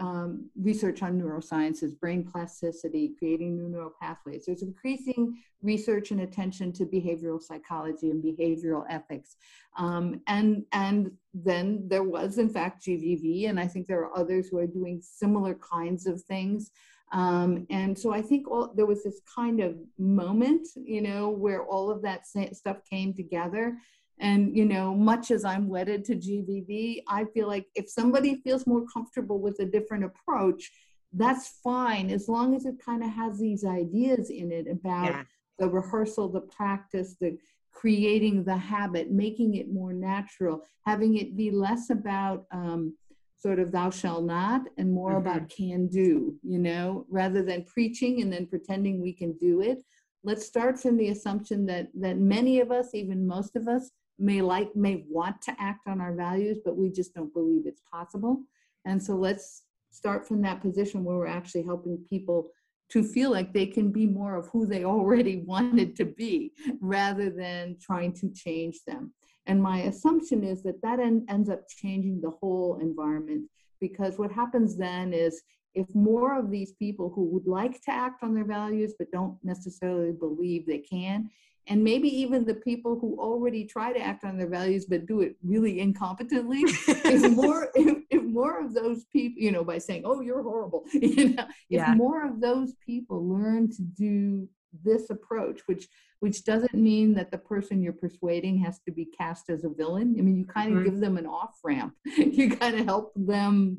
um, 0.00 0.48
research 0.60 1.02
on 1.02 1.20
neurosciences, 1.20 1.98
brain 1.98 2.24
plasticity, 2.24 3.12
creating 3.18 3.56
new 3.56 3.68
neural 3.68 3.92
pathways. 4.00 4.46
There's 4.46 4.62
increasing 4.62 5.38
research 5.62 6.10
and 6.10 6.22
attention 6.22 6.72
to 6.72 6.86
behavioral 6.86 7.40
psychology 7.40 8.10
and 8.10 8.24
behavioral 8.24 8.84
ethics. 8.88 9.36
Um, 9.76 10.22
and, 10.26 10.64
and 10.72 11.12
then 11.34 11.86
there 11.86 12.02
was, 12.02 12.38
in 12.38 12.48
fact, 12.48 12.84
GVV, 12.86 13.50
and 13.50 13.60
I 13.60 13.66
think 13.66 13.86
there 13.86 14.00
are 14.00 14.16
others 14.16 14.48
who 14.48 14.58
are 14.58 14.66
doing 14.66 15.02
similar 15.02 15.54
kinds 15.54 16.06
of 16.06 16.22
things. 16.22 16.70
Um, 17.12 17.66
and 17.70 17.98
so 17.98 18.12
I 18.12 18.22
think 18.22 18.48
all, 18.48 18.72
there 18.74 18.86
was 18.86 19.02
this 19.02 19.20
kind 19.34 19.60
of 19.60 19.76
moment, 19.98 20.68
you 20.76 21.02
know, 21.02 21.30
where 21.30 21.64
all 21.64 21.90
of 21.90 22.02
that 22.02 22.26
stuff 22.26 22.78
came 22.88 23.12
together 23.14 23.76
and, 24.20 24.54
you 24.54 24.66
know, 24.66 24.94
much 24.94 25.30
as 25.30 25.44
I'm 25.44 25.66
wedded 25.66 26.04
to 26.06 26.14
GVV, 26.14 27.02
I 27.08 27.24
feel 27.24 27.48
like 27.48 27.66
if 27.74 27.88
somebody 27.88 28.36
feels 28.44 28.66
more 28.66 28.84
comfortable 28.92 29.40
with 29.40 29.58
a 29.60 29.64
different 29.64 30.04
approach, 30.04 30.70
that's 31.14 31.58
fine 31.64 32.10
as 32.10 32.28
long 32.28 32.54
as 32.54 32.66
it 32.66 32.76
kind 32.84 33.02
of 33.02 33.10
has 33.10 33.38
these 33.38 33.64
ideas 33.64 34.28
in 34.30 34.52
it 34.52 34.66
about 34.70 35.06
yeah. 35.06 35.22
the 35.58 35.68
rehearsal, 35.68 36.28
the 36.28 36.42
practice, 36.42 37.16
the 37.18 37.38
creating 37.72 38.44
the 38.44 38.56
habit, 38.56 39.10
making 39.10 39.54
it 39.54 39.72
more 39.72 39.94
natural, 39.94 40.62
having 40.84 41.16
it 41.16 41.34
be 41.36 41.50
less 41.50 41.88
about 41.88 42.44
um, 42.52 42.94
sort 43.40 43.58
of 43.58 43.72
thou 43.72 43.90
shall 43.90 44.20
not 44.20 44.62
and 44.76 44.92
more 44.92 45.12
mm-hmm. 45.12 45.26
about 45.26 45.48
can 45.48 45.88
do, 45.88 46.36
you 46.42 46.58
know, 46.58 47.06
rather 47.10 47.42
than 47.42 47.64
preaching 47.64 48.20
and 48.20 48.32
then 48.32 48.46
pretending 48.46 49.00
we 49.00 49.12
can 49.12 49.32
do 49.38 49.62
it. 49.62 49.82
Let's 50.22 50.46
start 50.46 50.78
from 50.78 50.98
the 50.98 51.08
assumption 51.08 51.64
that 51.66 51.88
that 51.94 52.18
many 52.18 52.60
of 52.60 52.70
us, 52.70 52.90
even 52.94 53.26
most 53.26 53.56
of 53.56 53.68
us, 53.68 53.90
may 54.20 54.42
like 54.42 54.76
may 54.76 55.04
want 55.08 55.40
to 55.40 55.56
act 55.58 55.88
on 55.88 56.00
our 56.00 56.14
values 56.14 56.58
but 56.64 56.76
we 56.76 56.90
just 56.90 57.14
don't 57.14 57.32
believe 57.32 57.62
it's 57.64 57.82
possible 57.90 58.42
and 58.84 59.02
so 59.02 59.14
let's 59.14 59.62
start 59.90 60.28
from 60.28 60.42
that 60.42 60.60
position 60.60 61.02
where 61.02 61.16
we're 61.16 61.26
actually 61.26 61.62
helping 61.62 61.98
people 62.08 62.50
to 62.90 63.02
feel 63.02 63.30
like 63.30 63.52
they 63.52 63.66
can 63.66 63.90
be 63.90 64.06
more 64.06 64.36
of 64.36 64.48
who 64.48 64.66
they 64.66 64.84
already 64.84 65.38
wanted 65.46 65.96
to 65.96 66.04
be 66.04 66.52
rather 66.80 67.30
than 67.30 67.76
trying 67.80 68.12
to 68.12 68.30
change 68.30 68.80
them 68.86 69.12
and 69.50 69.60
my 69.60 69.80
assumption 69.80 70.44
is 70.44 70.62
that 70.62 70.80
that 70.80 71.00
en- 71.00 71.26
ends 71.28 71.50
up 71.50 71.68
changing 71.68 72.20
the 72.20 72.30
whole 72.30 72.78
environment 72.80 73.42
because 73.80 74.16
what 74.16 74.30
happens 74.30 74.76
then 74.76 75.12
is 75.12 75.42
if 75.74 75.92
more 75.92 76.38
of 76.38 76.50
these 76.50 76.72
people 76.72 77.10
who 77.12 77.24
would 77.24 77.48
like 77.48 77.80
to 77.82 77.90
act 77.90 78.22
on 78.22 78.32
their 78.32 78.44
values 78.44 78.94
but 78.96 79.10
don't 79.10 79.36
necessarily 79.42 80.12
believe 80.12 80.66
they 80.66 80.78
can 80.78 81.28
and 81.66 81.82
maybe 81.82 82.08
even 82.08 82.44
the 82.44 82.54
people 82.54 82.98
who 83.00 83.18
already 83.18 83.64
try 83.64 83.92
to 83.92 84.00
act 84.00 84.24
on 84.24 84.38
their 84.38 84.48
values 84.48 84.86
but 84.86 85.06
do 85.06 85.20
it 85.20 85.34
really 85.42 85.78
incompetently 85.78 86.60
if 87.04 87.32
more 87.32 87.70
if, 87.74 87.98
if, 88.10 88.22
more 88.22 88.64
of 88.64 88.72
those 88.72 89.04
people 89.06 89.42
you 89.42 89.50
know 89.50 89.64
by 89.64 89.78
saying 89.78 90.02
oh 90.04 90.20
you're 90.20 90.44
horrible 90.44 90.84
you 90.92 91.30
know 91.30 91.44
yeah. 91.68 91.90
if 91.90 91.96
more 91.96 92.24
of 92.24 92.40
those 92.40 92.74
people 92.86 93.28
learn 93.28 93.68
to 93.68 93.82
do 93.82 94.48
this 94.84 95.10
approach 95.10 95.60
which 95.66 95.88
which 96.20 96.44
doesn't 96.44 96.74
mean 96.74 97.14
that 97.14 97.30
the 97.30 97.38
person 97.38 97.82
you're 97.82 97.92
persuading 97.92 98.58
has 98.58 98.78
to 98.80 98.92
be 98.92 99.06
cast 99.06 99.48
as 99.48 99.64
a 99.64 99.70
villain. 99.70 100.14
I 100.18 100.22
mean 100.22 100.36
you 100.36 100.44
kind 100.44 100.72
of 100.72 100.78
mm-hmm. 100.78 100.90
give 100.90 101.00
them 101.00 101.16
an 101.16 101.26
off 101.26 101.58
ramp. 101.64 101.94
You 102.06 102.50
kind 102.56 102.78
of 102.78 102.84
help 102.84 103.12
them 103.16 103.78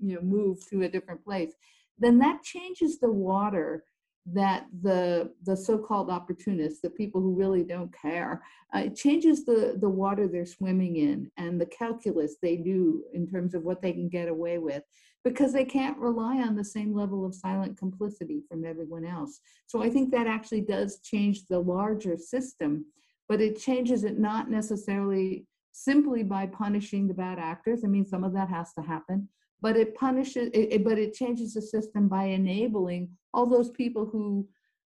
you 0.00 0.14
know 0.14 0.22
move 0.22 0.58
to 0.70 0.82
a 0.82 0.88
different 0.88 1.24
place. 1.24 1.52
Then 1.98 2.18
that 2.18 2.42
changes 2.42 2.98
the 2.98 3.10
water 3.10 3.84
that 4.32 4.66
the 4.82 5.32
the 5.44 5.56
so-called 5.56 6.10
opportunists, 6.10 6.80
the 6.80 6.90
people 6.90 7.20
who 7.20 7.34
really 7.34 7.64
don't 7.64 7.94
care, 7.94 8.42
uh, 8.74 8.80
it 8.80 8.96
changes 8.96 9.44
the 9.44 9.76
the 9.80 9.88
water 9.88 10.28
they're 10.28 10.46
swimming 10.46 10.96
in 10.96 11.30
and 11.36 11.60
the 11.60 11.66
calculus 11.66 12.36
they 12.40 12.56
do 12.56 13.04
in 13.14 13.26
terms 13.26 13.54
of 13.54 13.62
what 13.62 13.80
they 13.80 13.92
can 13.92 14.08
get 14.08 14.28
away 14.28 14.58
with, 14.58 14.82
because 15.24 15.52
they 15.52 15.64
can't 15.64 15.98
rely 15.98 16.38
on 16.38 16.56
the 16.56 16.64
same 16.64 16.94
level 16.94 17.24
of 17.24 17.34
silent 17.34 17.76
complicity 17.76 18.42
from 18.48 18.64
everyone 18.64 19.04
else. 19.04 19.40
So 19.66 19.82
I 19.82 19.90
think 19.90 20.10
that 20.10 20.26
actually 20.26 20.62
does 20.62 21.00
change 21.00 21.46
the 21.46 21.58
larger 21.58 22.16
system, 22.16 22.86
but 23.28 23.40
it 23.40 23.58
changes 23.58 24.04
it 24.04 24.18
not 24.18 24.50
necessarily 24.50 25.46
simply 25.72 26.22
by 26.22 26.46
punishing 26.46 27.06
the 27.06 27.14
bad 27.14 27.38
actors. 27.38 27.84
I 27.84 27.88
mean, 27.88 28.06
some 28.06 28.24
of 28.24 28.32
that 28.32 28.48
has 28.48 28.72
to 28.74 28.82
happen, 28.82 29.28
but 29.60 29.76
it 29.76 29.94
punishes 29.94 30.50
it, 30.54 30.72
it, 30.72 30.84
but 30.84 30.98
it 30.98 31.14
changes 31.14 31.54
the 31.54 31.62
system 31.62 32.08
by 32.08 32.24
enabling 32.24 33.10
all 33.34 33.46
those 33.46 33.70
people 33.70 34.06
who 34.06 34.46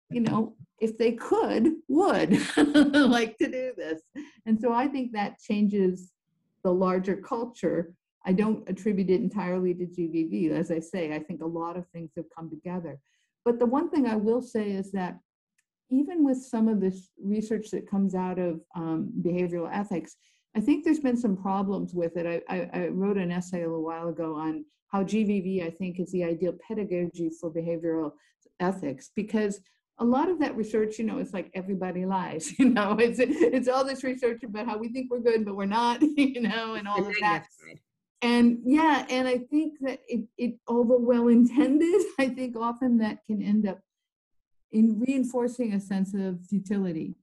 you 0.09 0.21
know 0.21 0.55
if 0.79 0.97
they 0.97 1.11
could 1.11 1.73
would 1.87 2.31
like 2.93 3.37
to 3.37 3.49
do 3.49 3.73
this 3.75 4.01
and 4.45 4.59
so 4.59 4.71
i 4.71 4.87
think 4.87 5.11
that 5.11 5.39
changes 5.39 6.11
the 6.63 6.71
larger 6.71 7.17
culture 7.17 7.93
i 8.27 8.31
don't 8.31 8.67
attribute 8.69 9.09
it 9.09 9.21
entirely 9.21 9.73
to 9.73 9.85
gvv 9.85 10.51
as 10.51 10.69
i 10.71 10.79
say 10.79 11.15
i 11.15 11.19
think 11.19 11.41
a 11.41 11.45
lot 11.45 11.77
of 11.77 11.87
things 11.87 12.11
have 12.15 12.25
come 12.35 12.49
together 12.49 12.99
but 13.43 13.57
the 13.59 13.65
one 13.65 13.89
thing 13.89 14.07
i 14.07 14.15
will 14.15 14.41
say 14.41 14.71
is 14.71 14.91
that 14.91 15.17
even 15.89 16.23
with 16.23 16.37
some 16.37 16.67
of 16.67 16.81
this 16.81 17.09
research 17.23 17.71
that 17.71 17.89
comes 17.89 18.13
out 18.13 18.37
of 18.37 18.59
um, 18.75 19.09
behavioral 19.23 19.69
ethics 19.71 20.17
I 20.57 20.59
think 20.59 20.83
there's 20.83 20.99
been 20.99 21.17
some 21.17 21.37
problems 21.37 21.93
with 21.93 22.17
it. 22.17 22.43
I, 22.49 22.55
I, 22.55 22.69
I, 22.73 22.87
wrote 22.87 23.17
an 23.17 23.31
essay 23.31 23.61
a 23.61 23.67
little 23.67 23.83
while 23.83 24.07
ago 24.07 24.33
on 24.33 24.65
how 24.87 25.03
GVV, 25.03 25.63
I 25.63 25.69
think, 25.69 25.99
is 25.99 26.11
the 26.11 26.23
ideal 26.23 26.55
pedagogy 26.67 27.29
for 27.29 27.53
behavioral 27.53 28.13
ethics 28.59 29.11
because 29.15 29.59
a 29.99 30.03
lot 30.03 30.29
of 30.29 30.39
that 30.39 30.55
research, 30.55 30.97
you 30.97 31.05
know, 31.05 31.19
it's 31.19 31.33
like 31.33 31.51
everybody 31.53 32.07
lies, 32.07 32.51
you 32.59 32.69
know, 32.69 32.97
it's 32.99 33.19
it's 33.19 33.67
all 33.67 33.83
this 33.83 34.03
research 34.03 34.41
about 34.43 34.65
how 34.65 34.79
we 34.79 34.89
think 34.89 35.11
we're 35.11 35.19
good, 35.19 35.45
but 35.45 35.55
we're 35.55 35.65
not, 35.65 36.01
you 36.17 36.41
know, 36.41 36.73
and 36.73 36.87
all 36.87 37.05
of 37.05 37.13
that. 37.21 37.45
And 38.21 38.59
yeah, 38.65 39.05
and 39.09 39.27
I 39.27 39.37
think 39.37 39.75
that 39.81 39.99
it, 40.07 40.25
it 40.37 40.55
although 40.67 40.97
well 40.97 41.27
intended, 41.27 42.01
I 42.19 42.29
think 42.29 42.55
often 42.55 42.97
that 42.99 43.23
can 43.25 43.41
end 43.41 43.67
up 43.67 43.79
in 44.71 44.99
reinforcing 44.99 45.73
a 45.73 45.79
sense 45.79 46.13
of 46.13 46.39
futility 46.45 47.15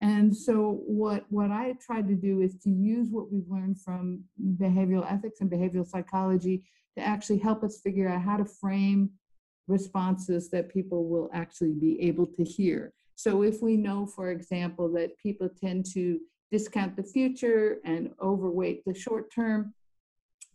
and 0.00 0.36
so 0.36 0.80
what, 0.86 1.24
what 1.28 1.50
I 1.50 1.74
tried 1.84 2.08
to 2.08 2.14
do 2.14 2.40
is 2.40 2.56
to 2.62 2.70
use 2.70 3.08
what 3.10 3.32
we've 3.32 3.48
learned 3.48 3.80
from 3.80 4.22
behavioral 4.56 5.10
ethics 5.10 5.40
and 5.40 5.50
behavioral 5.50 5.86
psychology 5.86 6.64
to 6.96 7.04
actually 7.04 7.38
help 7.38 7.64
us 7.64 7.80
figure 7.80 8.08
out 8.08 8.22
how 8.22 8.36
to 8.36 8.44
frame 8.44 9.10
responses 9.66 10.50
that 10.50 10.72
people 10.72 11.08
will 11.08 11.28
actually 11.32 11.72
be 11.72 12.00
able 12.00 12.26
to 12.26 12.44
hear. 12.44 12.92
So 13.16 13.42
if 13.42 13.60
we 13.60 13.76
know, 13.76 14.06
for 14.06 14.30
example, 14.30 14.90
that 14.92 15.18
people 15.18 15.48
tend 15.48 15.86
to 15.94 16.20
discount 16.52 16.96
the 16.96 17.02
future 17.02 17.78
and 17.84 18.10
overweight 18.22 18.84
the 18.84 18.94
short 18.94 19.34
term, 19.34 19.74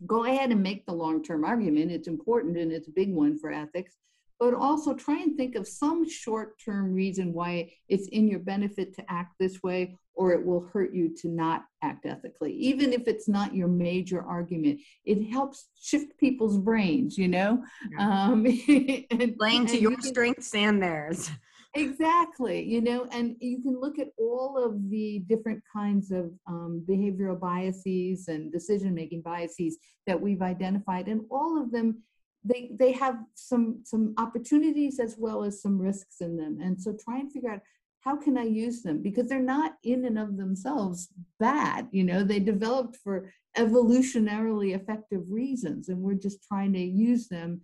go 0.05 0.25
ahead 0.25 0.51
and 0.51 0.61
make 0.61 0.85
the 0.85 0.93
long 0.93 1.23
term 1.23 1.43
argument. 1.43 1.91
It's 1.91 2.07
important 2.07 2.57
and 2.57 2.71
it's 2.71 2.87
a 2.87 2.91
big 2.91 3.13
one 3.13 3.37
for 3.37 3.51
ethics 3.51 3.95
but 4.43 4.53
also 4.53 4.93
try 4.93 5.21
and 5.21 5.37
think 5.37 5.55
of 5.55 5.65
some 5.65 6.07
short 6.07 6.59
term 6.59 6.93
reason 6.93 7.31
why 7.31 7.71
it's 7.87 8.07
in 8.09 8.27
your 8.27 8.39
benefit 8.39 8.93
to 8.93 9.03
act 9.09 9.33
this 9.39 9.63
way 9.63 9.97
or 10.15 10.33
it 10.33 10.45
will 10.45 10.67
hurt 10.73 10.93
you 10.93 11.15
to 11.15 11.29
not 11.29 11.63
act 11.81 12.05
ethically 12.05 12.53
even 12.53 12.91
if 12.91 13.07
it's 13.07 13.29
not 13.29 13.55
your 13.55 13.69
major 13.69 14.21
argument. 14.21 14.79
It 15.05 15.31
helps 15.31 15.67
shift 15.79 16.17
people's 16.17 16.57
brains 16.57 17.17
you 17.17 17.27
know? 17.29 17.63
Um, 17.97 18.45
and, 19.11 19.37
playing 19.37 19.67
to 19.67 19.79
your 19.79 19.99
strengths 20.01 20.53
and 20.53 20.81
theirs 20.81 21.29
exactly 21.75 22.63
you 22.63 22.81
know 22.81 23.07
and 23.11 23.35
you 23.39 23.61
can 23.61 23.79
look 23.79 23.97
at 23.97 24.09
all 24.19 24.63
of 24.63 24.89
the 24.91 25.19
different 25.27 25.61
kinds 25.71 26.11
of 26.11 26.31
um, 26.47 26.83
behavioral 26.87 27.39
biases 27.39 28.27
and 28.27 28.51
decision 28.51 28.93
making 28.93 29.21
biases 29.21 29.77
that 30.05 30.19
we've 30.19 30.43
identified 30.43 31.07
and 31.07 31.21
all 31.31 31.59
of 31.59 31.71
them 31.71 31.97
they 32.43 32.71
they 32.77 32.91
have 32.91 33.17
some 33.33 33.79
some 33.83 34.13
opportunities 34.17 34.99
as 34.99 35.15
well 35.17 35.43
as 35.43 35.61
some 35.61 35.79
risks 35.79 36.21
in 36.21 36.37
them 36.37 36.59
and 36.61 36.79
so 36.79 36.95
try 37.03 37.17
and 37.17 37.31
figure 37.31 37.51
out 37.51 37.61
how 38.01 38.17
can 38.17 38.37
i 38.37 38.43
use 38.43 38.83
them? 38.83 39.01
Because 39.01 39.29
they're 39.29 39.39
not 39.39 39.75
in 39.83 40.05
and 40.05 40.19
of 40.19 40.37
themselves 40.37 41.09
bad 41.39 41.87
you 41.91 42.03
know 42.03 42.23
they 42.23 42.39
developed 42.39 42.97
for 42.97 43.31
evolutionarily 43.57 44.75
effective 44.75 45.23
reasons 45.29 45.89
and 45.89 45.97
we're 45.97 46.13
just 46.13 46.43
trying 46.43 46.73
to 46.73 46.79
use 46.79 47.27
them 47.27 47.61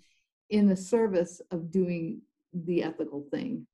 in 0.50 0.68
the 0.68 0.78
service 0.78 1.42
of 1.52 1.72
doing 1.72 2.22
the 2.54 2.82
ethical 2.82 3.26
thing 3.32 3.68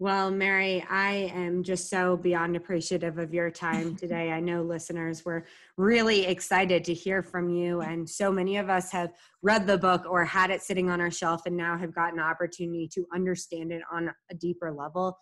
well, 0.00 0.30
Mary, 0.30 0.84
I 0.88 1.32
am 1.34 1.64
just 1.64 1.90
so 1.90 2.16
beyond 2.16 2.54
appreciative 2.54 3.18
of 3.18 3.34
your 3.34 3.50
time 3.50 3.96
today. 3.96 4.30
I 4.30 4.38
know 4.38 4.62
listeners 4.62 5.24
were 5.24 5.44
really 5.76 6.24
excited 6.26 6.84
to 6.84 6.94
hear 6.94 7.20
from 7.20 7.50
you, 7.50 7.80
and 7.80 8.08
so 8.08 8.30
many 8.30 8.58
of 8.58 8.70
us 8.70 8.92
have 8.92 9.12
read 9.42 9.66
the 9.66 9.76
book 9.76 10.04
or 10.08 10.24
had 10.24 10.50
it 10.50 10.62
sitting 10.62 10.88
on 10.88 11.00
our 11.00 11.10
shelf 11.10 11.46
and 11.46 11.56
now 11.56 11.76
have 11.76 11.92
gotten 11.92 12.20
an 12.20 12.24
opportunity 12.24 12.88
to 12.94 13.06
understand 13.12 13.72
it 13.72 13.82
on 13.92 14.10
a 14.30 14.34
deeper 14.34 14.70
level. 14.70 15.18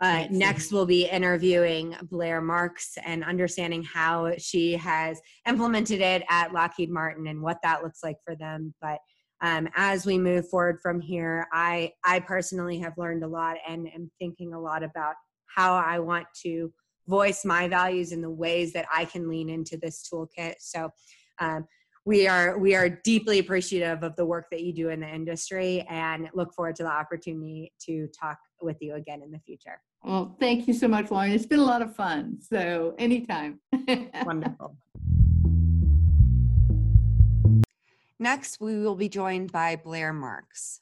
Uh, 0.00 0.26
next, 0.30 0.72
we'll 0.72 0.86
be 0.86 1.04
interviewing 1.04 1.94
Blair 2.10 2.40
Marks 2.40 2.98
and 3.04 3.22
understanding 3.22 3.84
how 3.84 4.32
she 4.38 4.72
has 4.72 5.20
implemented 5.46 6.00
it 6.00 6.24
at 6.28 6.52
Lockheed 6.52 6.90
Martin 6.90 7.28
and 7.28 7.40
what 7.40 7.58
that 7.62 7.84
looks 7.84 8.02
like 8.02 8.16
for 8.24 8.34
them. 8.34 8.74
But 8.80 8.98
um, 9.42 9.68
as 9.74 10.06
we 10.06 10.18
move 10.18 10.48
forward 10.48 10.80
from 10.80 11.00
here, 11.00 11.46
I 11.52 11.92
I 12.04 12.20
personally 12.20 12.78
have 12.80 12.96
learned 12.98 13.24
a 13.24 13.28
lot 13.28 13.56
and 13.66 13.88
am 13.94 14.10
thinking 14.18 14.52
a 14.52 14.60
lot 14.60 14.82
about 14.82 15.14
how 15.46 15.74
I 15.74 15.98
want 15.98 16.26
to 16.42 16.72
voice 17.08 17.44
my 17.44 17.66
values 17.66 18.12
in 18.12 18.20
the 18.20 18.30
ways 18.30 18.72
that 18.72 18.86
I 18.94 19.04
can 19.04 19.28
lean 19.28 19.48
into 19.48 19.76
this 19.76 20.08
toolkit. 20.12 20.54
So. 20.60 20.90
Um, 21.40 21.66
we 22.06 22.26
are 22.26 22.58
we 22.58 22.74
are 22.74 22.88
deeply 22.88 23.38
appreciative 23.38 24.02
of 24.02 24.16
the 24.16 24.24
work 24.24 24.46
that 24.50 24.62
you 24.62 24.72
do 24.72 24.88
in 24.88 25.00
the 25.00 25.08
industry 25.08 25.86
and 25.88 26.28
look 26.34 26.54
forward 26.54 26.74
to 26.76 26.82
the 26.82 26.90
opportunity 26.90 27.72
to 27.86 28.08
talk 28.18 28.38
with 28.62 28.78
you 28.80 28.94
again 28.94 29.22
in 29.22 29.30
the 29.30 29.38
future. 29.38 29.80
Well, 30.02 30.34
thank 30.40 30.66
you 30.66 30.74
so 30.74 30.88
much, 30.88 31.10
Lauren. 31.10 31.30
It's 31.30 31.46
been 31.46 31.58
a 31.58 31.64
lot 31.64 31.82
of 31.82 31.94
fun. 31.94 32.38
So 32.40 32.94
anytime. 32.98 33.60
Wonderful. 34.24 34.76
Next, 38.22 38.60
we 38.60 38.78
will 38.80 38.96
be 38.96 39.08
joined 39.08 39.50
by 39.50 39.76
Blair 39.76 40.12
Marks. 40.12 40.80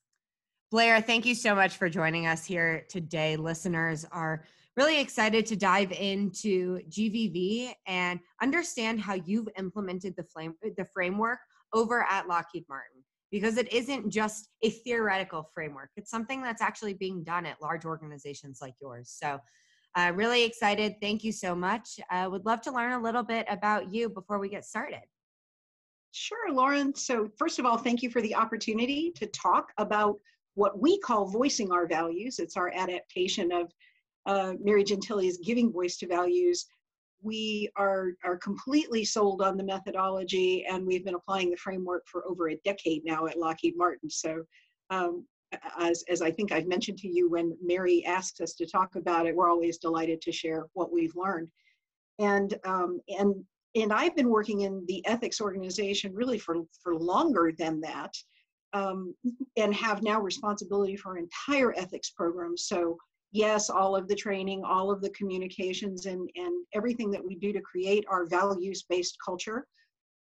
Blair, 0.72 1.00
thank 1.00 1.24
you 1.24 1.36
so 1.36 1.54
much 1.54 1.76
for 1.76 1.88
joining 1.88 2.26
us 2.26 2.44
here 2.44 2.84
today. 2.88 3.36
Listeners 3.36 4.04
are 4.10 4.44
really 4.76 5.00
excited 5.00 5.46
to 5.46 5.54
dive 5.54 5.92
into 5.92 6.80
GVV 6.90 7.74
and 7.86 8.18
understand 8.42 9.00
how 9.00 9.14
you've 9.14 9.48
implemented 9.56 10.14
the, 10.16 10.24
flame, 10.24 10.54
the 10.76 10.84
framework 10.92 11.38
over 11.72 12.04
at 12.10 12.26
Lockheed 12.26 12.64
Martin 12.68 13.04
because 13.30 13.56
it 13.56 13.72
isn't 13.72 14.10
just 14.10 14.48
a 14.62 14.70
theoretical 14.70 15.48
framework. 15.54 15.90
It's 15.96 16.10
something 16.10 16.42
that's 16.42 16.60
actually 16.60 16.94
being 16.94 17.22
done 17.22 17.46
at 17.46 17.62
large 17.62 17.84
organizations 17.84 18.58
like 18.60 18.74
yours. 18.82 19.14
So, 19.16 19.38
uh, 19.94 20.10
really 20.12 20.42
excited. 20.42 20.96
Thank 21.00 21.22
you 21.22 21.30
so 21.30 21.54
much. 21.54 22.00
Uh, 22.10 22.28
would 22.30 22.44
love 22.44 22.62
to 22.62 22.72
learn 22.72 22.92
a 22.92 23.02
little 23.02 23.22
bit 23.22 23.46
about 23.48 23.92
you 23.92 24.08
before 24.08 24.40
we 24.40 24.48
get 24.48 24.64
started. 24.64 25.02
Sure, 26.12 26.52
Lauren. 26.52 26.94
So, 26.94 27.28
first 27.36 27.58
of 27.58 27.66
all, 27.66 27.76
thank 27.76 28.02
you 28.02 28.10
for 28.10 28.22
the 28.22 28.34
opportunity 28.34 29.12
to 29.16 29.26
talk 29.26 29.72
about 29.78 30.18
what 30.54 30.80
we 30.80 30.98
call 30.98 31.26
voicing 31.26 31.70
our 31.70 31.86
values. 31.86 32.38
It's 32.38 32.56
our 32.56 32.72
adaptation 32.74 33.52
of 33.52 33.72
uh, 34.26 34.54
Mary 34.60 34.84
Gentile's 34.84 35.38
Giving 35.38 35.72
Voice 35.72 35.96
to 35.98 36.06
Values. 36.06 36.66
We 37.22 37.68
are, 37.76 38.12
are 38.24 38.36
completely 38.36 39.04
sold 39.04 39.42
on 39.42 39.56
the 39.56 39.64
methodology, 39.64 40.64
and 40.66 40.86
we've 40.86 41.04
been 41.04 41.14
applying 41.14 41.50
the 41.50 41.56
framework 41.56 42.06
for 42.06 42.26
over 42.26 42.48
a 42.48 42.56
decade 42.64 43.04
now 43.04 43.26
at 43.26 43.38
Lockheed 43.38 43.74
Martin. 43.76 44.08
So, 44.08 44.44
um, 44.90 45.26
as, 45.78 46.04
as 46.08 46.22
I 46.22 46.30
think 46.30 46.52
I've 46.52 46.66
mentioned 46.66 46.98
to 46.98 47.08
you, 47.08 47.30
when 47.30 47.56
Mary 47.62 48.04
asks 48.04 48.40
us 48.40 48.54
to 48.54 48.66
talk 48.66 48.96
about 48.96 49.26
it, 49.26 49.34
we're 49.34 49.50
always 49.50 49.78
delighted 49.78 50.20
to 50.22 50.32
share 50.32 50.66
what 50.72 50.92
we've 50.92 51.16
learned. 51.16 51.48
And, 52.18 52.54
um, 52.64 53.00
and 53.08 53.44
and 53.74 53.92
I've 53.92 54.16
been 54.16 54.30
working 54.30 54.62
in 54.62 54.84
the 54.86 55.04
ethics 55.06 55.40
organization 55.40 56.14
really 56.14 56.38
for, 56.38 56.56
for 56.82 56.96
longer 56.96 57.52
than 57.56 57.80
that, 57.80 58.12
um, 58.72 59.14
and 59.56 59.74
have 59.74 60.02
now 60.02 60.20
responsibility 60.20 60.96
for 60.96 61.18
entire 61.18 61.72
ethics 61.76 62.10
programs. 62.10 62.64
So 62.64 62.96
yes, 63.32 63.70
all 63.70 63.94
of 63.94 64.08
the 64.08 64.14
training, 64.14 64.62
all 64.64 64.90
of 64.90 65.00
the 65.00 65.10
communications, 65.10 66.06
and, 66.06 66.28
and 66.34 66.66
everything 66.74 67.10
that 67.10 67.24
we 67.24 67.34
do 67.36 67.52
to 67.52 67.60
create 67.60 68.04
our 68.08 68.26
values-based 68.26 69.16
culture, 69.24 69.66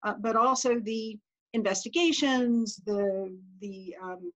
uh, 0.06 0.14
but 0.20 0.36
also 0.36 0.80
the 0.80 1.18
investigations, 1.54 2.82
the, 2.86 3.36
the 3.62 3.96
um, 4.02 4.32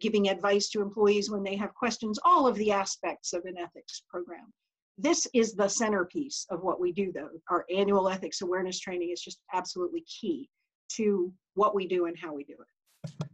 giving 0.00 0.28
advice 0.28 0.68
to 0.70 0.82
employees 0.82 1.30
when 1.30 1.42
they 1.42 1.56
have 1.56 1.72
questions, 1.74 2.18
all 2.24 2.46
of 2.46 2.56
the 2.56 2.72
aspects 2.72 3.32
of 3.32 3.44
an 3.44 3.56
ethics 3.58 4.02
program 4.10 4.52
this 4.98 5.26
is 5.32 5.54
the 5.54 5.68
centerpiece 5.68 6.44
of 6.50 6.62
what 6.62 6.80
we 6.80 6.92
do 6.92 7.12
though. 7.12 7.28
Our 7.48 7.64
annual 7.74 8.08
ethics 8.08 8.42
awareness 8.42 8.80
training 8.80 9.10
is 9.10 9.20
just 9.20 9.40
absolutely 9.54 10.02
key 10.02 10.50
to 10.92 11.32
what 11.54 11.74
we 11.74 11.86
do 11.86 12.06
and 12.06 12.18
how 12.18 12.34
we 12.34 12.44
do 12.44 12.54
it. 12.54 13.24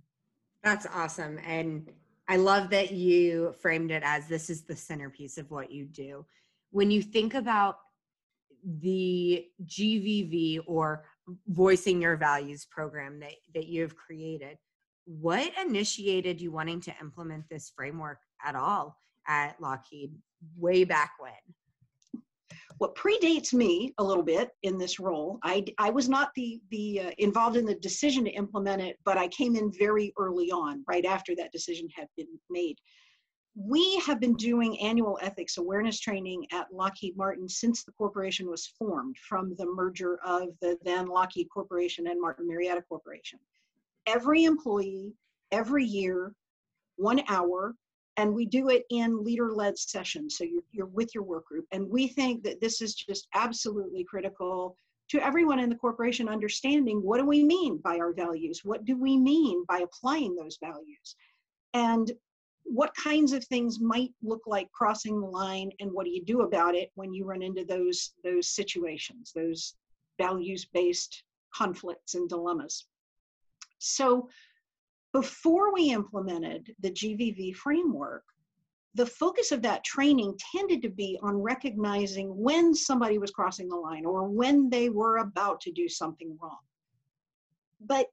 That's 0.62 0.86
awesome 0.94 1.38
and 1.44 1.90
i 2.26 2.36
love 2.36 2.70
that 2.70 2.90
you 2.90 3.54
framed 3.60 3.90
it 3.90 4.02
as 4.02 4.26
this 4.26 4.48
is 4.48 4.62
the 4.62 4.76
centerpiece 4.76 5.38
of 5.38 5.50
what 5.50 5.70
you 5.70 5.86
do. 5.86 6.24
When 6.70 6.90
you 6.90 7.02
think 7.02 7.34
about 7.34 7.78
the 8.80 9.46
gvv 9.66 10.60
or 10.66 11.04
voicing 11.48 12.00
your 12.00 12.16
values 12.16 12.66
program 12.70 13.20
that, 13.20 13.32
that 13.54 13.66
you've 13.66 13.94
created 13.94 14.56
what 15.06 15.52
initiated 15.62 16.40
you 16.40 16.50
wanting 16.50 16.80
to 16.80 16.94
implement 17.00 17.44
this 17.50 17.70
framework 17.76 18.18
at 18.44 18.54
all 18.54 18.98
at 19.26 19.60
Lockheed 19.60 20.12
way 20.56 20.84
back 20.84 21.12
when? 21.18 21.32
What 22.78 22.96
predates 22.96 23.54
me 23.54 23.94
a 23.98 24.04
little 24.04 24.22
bit 24.22 24.50
in 24.62 24.78
this 24.78 24.98
role, 24.98 25.38
I, 25.44 25.64
I 25.78 25.90
was 25.90 26.08
not 26.08 26.30
the, 26.34 26.60
the 26.70 27.00
uh, 27.00 27.10
involved 27.18 27.56
in 27.56 27.64
the 27.64 27.76
decision 27.76 28.24
to 28.24 28.30
implement 28.30 28.82
it, 28.82 28.98
but 29.04 29.16
I 29.16 29.28
came 29.28 29.54
in 29.54 29.72
very 29.78 30.12
early 30.18 30.50
on, 30.50 30.84
right 30.88 31.04
after 31.04 31.36
that 31.36 31.52
decision 31.52 31.88
had 31.96 32.08
been 32.16 32.26
made. 32.50 32.76
We 33.56 33.98
have 34.00 34.18
been 34.18 34.34
doing 34.34 34.80
annual 34.80 35.18
ethics 35.22 35.58
awareness 35.58 36.00
training 36.00 36.46
at 36.50 36.72
Lockheed 36.72 37.16
Martin 37.16 37.48
since 37.48 37.84
the 37.84 37.92
corporation 37.92 38.50
was 38.50 38.66
formed 38.76 39.16
from 39.18 39.54
the 39.56 39.66
merger 39.66 40.18
of 40.24 40.48
the 40.60 40.76
then 40.84 41.06
Lockheed 41.06 41.46
Corporation 41.54 42.08
and 42.08 42.20
Martin 42.20 42.48
Marietta 42.48 42.82
Corporation. 42.88 43.38
Every 44.06 44.42
employee, 44.42 45.14
every 45.52 45.84
year, 45.84 46.34
one 46.96 47.22
hour 47.28 47.76
and 48.16 48.32
we 48.32 48.46
do 48.46 48.68
it 48.68 48.84
in 48.90 49.24
leader-led 49.24 49.76
sessions 49.76 50.36
so 50.36 50.44
you're, 50.44 50.62
you're 50.72 50.86
with 50.86 51.14
your 51.14 51.24
work 51.24 51.46
group. 51.46 51.66
And 51.72 51.88
we 51.88 52.08
think 52.08 52.44
that 52.44 52.60
this 52.60 52.80
is 52.80 52.94
just 52.94 53.26
absolutely 53.34 54.04
critical 54.04 54.76
to 55.10 55.24
everyone 55.24 55.58
in 55.58 55.68
the 55.68 55.76
corporation 55.76 56.28
understanding 56.28 57.02
what 57.02 57.18
do 57.18 57.26
we 57.26 57.44
mean 57.44 57.78
by 57.78 57.98
our 57.98 58.12
values? 58.12 58.60
What 58.64 58.84
do 58.84 58.96
we 58.96 59.16
mean 59.16 59.64
by 59.68 59.80
applying 59.80 60.34
those 60.34 60.58
values? 60.62 61.16
And 61.74 62.12
what 62.62 62.94
kinds 62.94 63.32
of 63.32 63.44
things 63.44 63.80
might 63.80 64.10
look 64.22 64.42
like 64.46 64.72
crossing 64.72 65.20
the 65.20 65.26
line 65.26 65.70
and 65.80 65.92
what 65.92 66.06
do 66.06 66.10
you 66.10 66.24
do 66.24 66.42
about 66.42 66.74
it 66.74 66.90
when 66.94 67.12
you 67.12 67.24
run 67.24 67.42
into 67.42 67.64
those 67.64 68.12
those 68.24 68.48
situations 68.48 69.32
those 69.34 69.74
values 70.18 70.64
based 70.64 71.24
conflicts 71.54 72.14
and 72.14 72.28
dilemmas? 72.28 72.86
So 73.78 74.28
before 75.14 75.72
we 75.72 75.92
implemented 75.92 76.74
the 76.80 76.90
GVV 76.90 77.54
framework, 77.54 78.24
the 78.96 79.06
focus 79.06 79.52
of 79.52 79.62
that 79.62 79.84
training 79.84 80.36
tended 80.52 80.82
to 80.82 80.90
be 80.90 81.18
on 81.22 81.40
recognizing 81.40 82.36
when 82.36 82.74
somebody 82.74 83.18
was 83.18 83.30
crossing 83.30 83.68
the 83.68 83.76
line 83.76 84.04
or 84.04 84.28
when 84.28 84.68
they 84.68 84.90
were 84.90 85.18
about 85.18 85.60
to 85.60 85.70
do 85.70 85.88
something 85.88 86.36
wrong. 86.42 86.58
But 87.80 88.08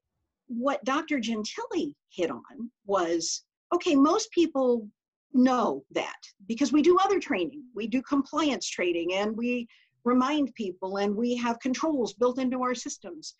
what 0.47 0.83
Dr. 0.85 1.19
Gentile 1.19 1.91
hit 2.09 2.29
on 2.29 2.71
was 2.85 3.45
okay, 3.73 3.95
most 3.95 4.29
people 4.31 4.87
know 5.33 5.83
that 5.91 6.17
because 6.47 6.71
we 6.71 6.83
do 6.83 6.97
other 7.03 7.19
training. 7.19 7.63
We 7.73 7.87
do 7.87 8.01
compliance 8.03 8.67
training 8.67 9.13
and 9.13 9.35
we 9.35 9.67
remind 10.03 10.53
people 10.53 10.97
and 10.97 11.15
we 11.15 11.35
have 11.37 11.59
controls 11.61 12.13
built 12.13 12.37
into 12.37 12.61
our 12.61 12.75
systems. 12.75 13.33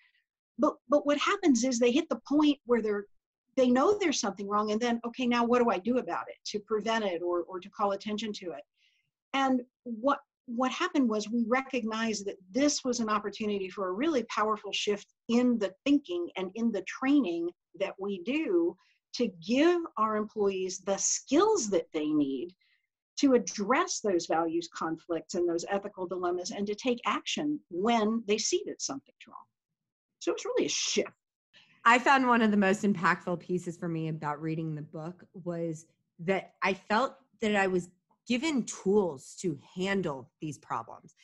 But, 0.58 0.76
but 0.90 1.06
what 1.06 1.18
happens 1.20 1.64
is 1.64 1.78
they 1.78 1.92
hit 1.92 2.08
the 2.10 2.22
point 2.28 2.58
where 2.66 2.82
they're 2.82 3.06
they 3.58 3.70
know 3.70 3.98
there's 3.98 4.20
something 4.20 4.48
wrong 4.48 4.72
and 4.72 4.80
then 4.80 5.00
okay 5.06 5.28
now 5.28 5.44
what 5.44 5.62
do 5.62 5.70
i 5.70 5.78
do 5.78 5.98
about 5.98 6.26
it 6.28 6.38
to 6.46 6.60
prevent 6.60 7.04
it 7.04 7.22
or, 7.22 7.44
or 7.44 7.60
to 7.60 7.70
call 7.70 7.92
attention 7.92 8.32
to 8.34 8.52
it? 8.52 8.64
And 9.34 9.62
what 9.84 10.20
what 10.48 10.72
happened 10.72 11.08
was 11.08 11.30
we 11.30 11.46
recognized 11.48 12.26
that 12.26 12.36
this 12.52 12.84
was 12.84 13.00
an 13.00 13.10
opportunity 13.10 13.70
for 13.70 13.88
a 13.88 13.94
really 13.94 14.24
powerful 14.24 14.72
shift 14.74 15.08
in 15.30 15.58
the 15.60 15.74
thinking 15.86 16.28
and 16.36 16.52
in 16.56 16.72
the 16.72 16.84
training 16.84 17.50
that 17.80 17.94
we 18.00 18.22
do 18.24 18.76
to 19.14 19.30
give 19.48 19.82
our 19.98 20.16
employees 20.16 20.80
the 20.80 20.98
skills 20.98 21.70
that 21.70 21.88
they 21.94 22.08
need 22.08 22.50
to 23.18 23.34
address 23.34 24.00
those 24.00 24.26
values 24.26 24.68
conflicts 24.76 25.36
and 25.36 25.48
those 25.48 25.66
ethical 25.70 26.08
dilemmas 26.08 26.52
and 26.52 26.66
to 26.66 26.76
take 26.76 27.00
action 27.06 27.60
when 27.70 28.24
they 28.28 28.38
see 28.38 28.64
that 28.66 28.82
something's 28.82 29.28
wrong. 29.28 29.46
So 30.20 30.34
it's 30.34 30.46
really 30.46 30.66
a 30.66 30.70
shift 30.70 31.12
I 31.84 31.98
found 31.98 32.28
one 32.28 32.42
of 32.42 32.52
the 32.52 32.58
most 32.58 32.84
impactful 32.84 33.40
pieces 33.40 33.78
for 33.78 33.88
me 33.88 34.08
about 34.10 34.42
reading 34.42 34.76
the 34.76 34.82
book 34.82 35.24
was 35.34 35.86
that 36.20 36.54
I 36.62 36.76
felt 36.76 37.16
that 37.42 37.56
I 37.56 37.68
was 37.68 37.90
given 38.28 38.66
tools 38.66 39.36
to 39.42 39.58
handle 39.76 40.30
these 40.42 40.60
problems. 40.60 41.16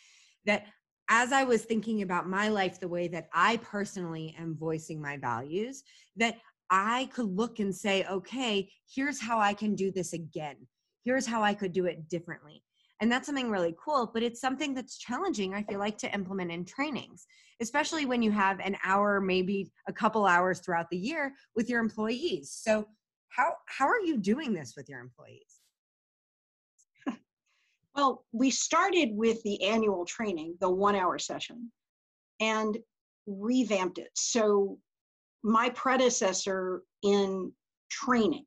That 0.46 0.66
as 1.10 1.32
I 1.32 1.44
was 1.44 1.64
thinking 1.64 2.02
about 2.02 2.28
my 2.28 2.50
life, 2.50 2.80
the 2.80 2.88
way 2.88 3.08
that 3.10 3.30
I 3.34 3.58
personally 3.58 4.36
am 4.38 4.58
voicing 4.58 5.02
my 5.02 5.18
values, 5.18 5.84
that 6.16 6.38
I 6.70 7.10
could 7.14 7.28
look 7.28 7.60
and 7.60 7.74
say, 7.74 8.06
okay, 8.06 8.70
here's 8.94 9.22
how 9.22 9.40
I 9.40 9.54
can 9.54 9.76
do 9.76 9.92
this 9.92 10.14
again. 10.14 10.58
Here's 11.06 11.26
how 11.26 11.44
I 11.44 11.54
could 11.54 11.72
do 11.72 11.86
it 11.86 12.10
differently. 12.10 12.64
And 13.00 13.12
that's 13.12 13.28
something 13.28 13.52
really 13.52 13.76
cool, 13.84 14.10
but 14.12 14.24
it's 14.24 14.42
something 14.42 14.74
that's 14.74 14.98
challenging, 14.98 15.54
I 15.54 15.64
feel 15.64 15.80
like, 15.80 15.98
to 16.00 16.14
implement 16.14 16.52
in 16.52 16.66
trainings, 16.66 17.28
especially 17.62 18.06
when 18.06 18.24
you 18.24 18.32
have 18.32 18.60
an 18.60 18.76
hour, 18.84 19.22
maybe 19.22 19.72
a 19.88 19.94
couple 19.94 20.26
hours 20.26 20.60
throughout 20.60 20.90
the 20.90 20.98
year 20.98 21.34
with 21.56 21.70
your 21.70 21.80
employees. 21.80 22.52
So, 22.52 22.88
how, 23.30 23.54
how 23.68 23.88
are 23.88 24.02
you 24.02 24.18
doing 24.18 24.54
this 24.54 24.74
with 24.76 24.90
your 24.90 25.00
employees? 25.00 25.60
Well, 27.96 28.26
we 28.32 28.52
started 28.52 29.10
with 29.14 29.42
the 29.42 29.64
annual 29.64 30.06
training, 30.06 30.56
the 30.62 30.70
one 30.70 30.96
hour 30.96 31.18
session, 31.18 31.72
and 32.40 32.78
revamped 33.26 33.98
it. 33.98 34.12
So, 34.14 34.78
my 35.44 35.70
predecessor 35.70 36.84
in 37.02 37.52
training, 37.90 38.46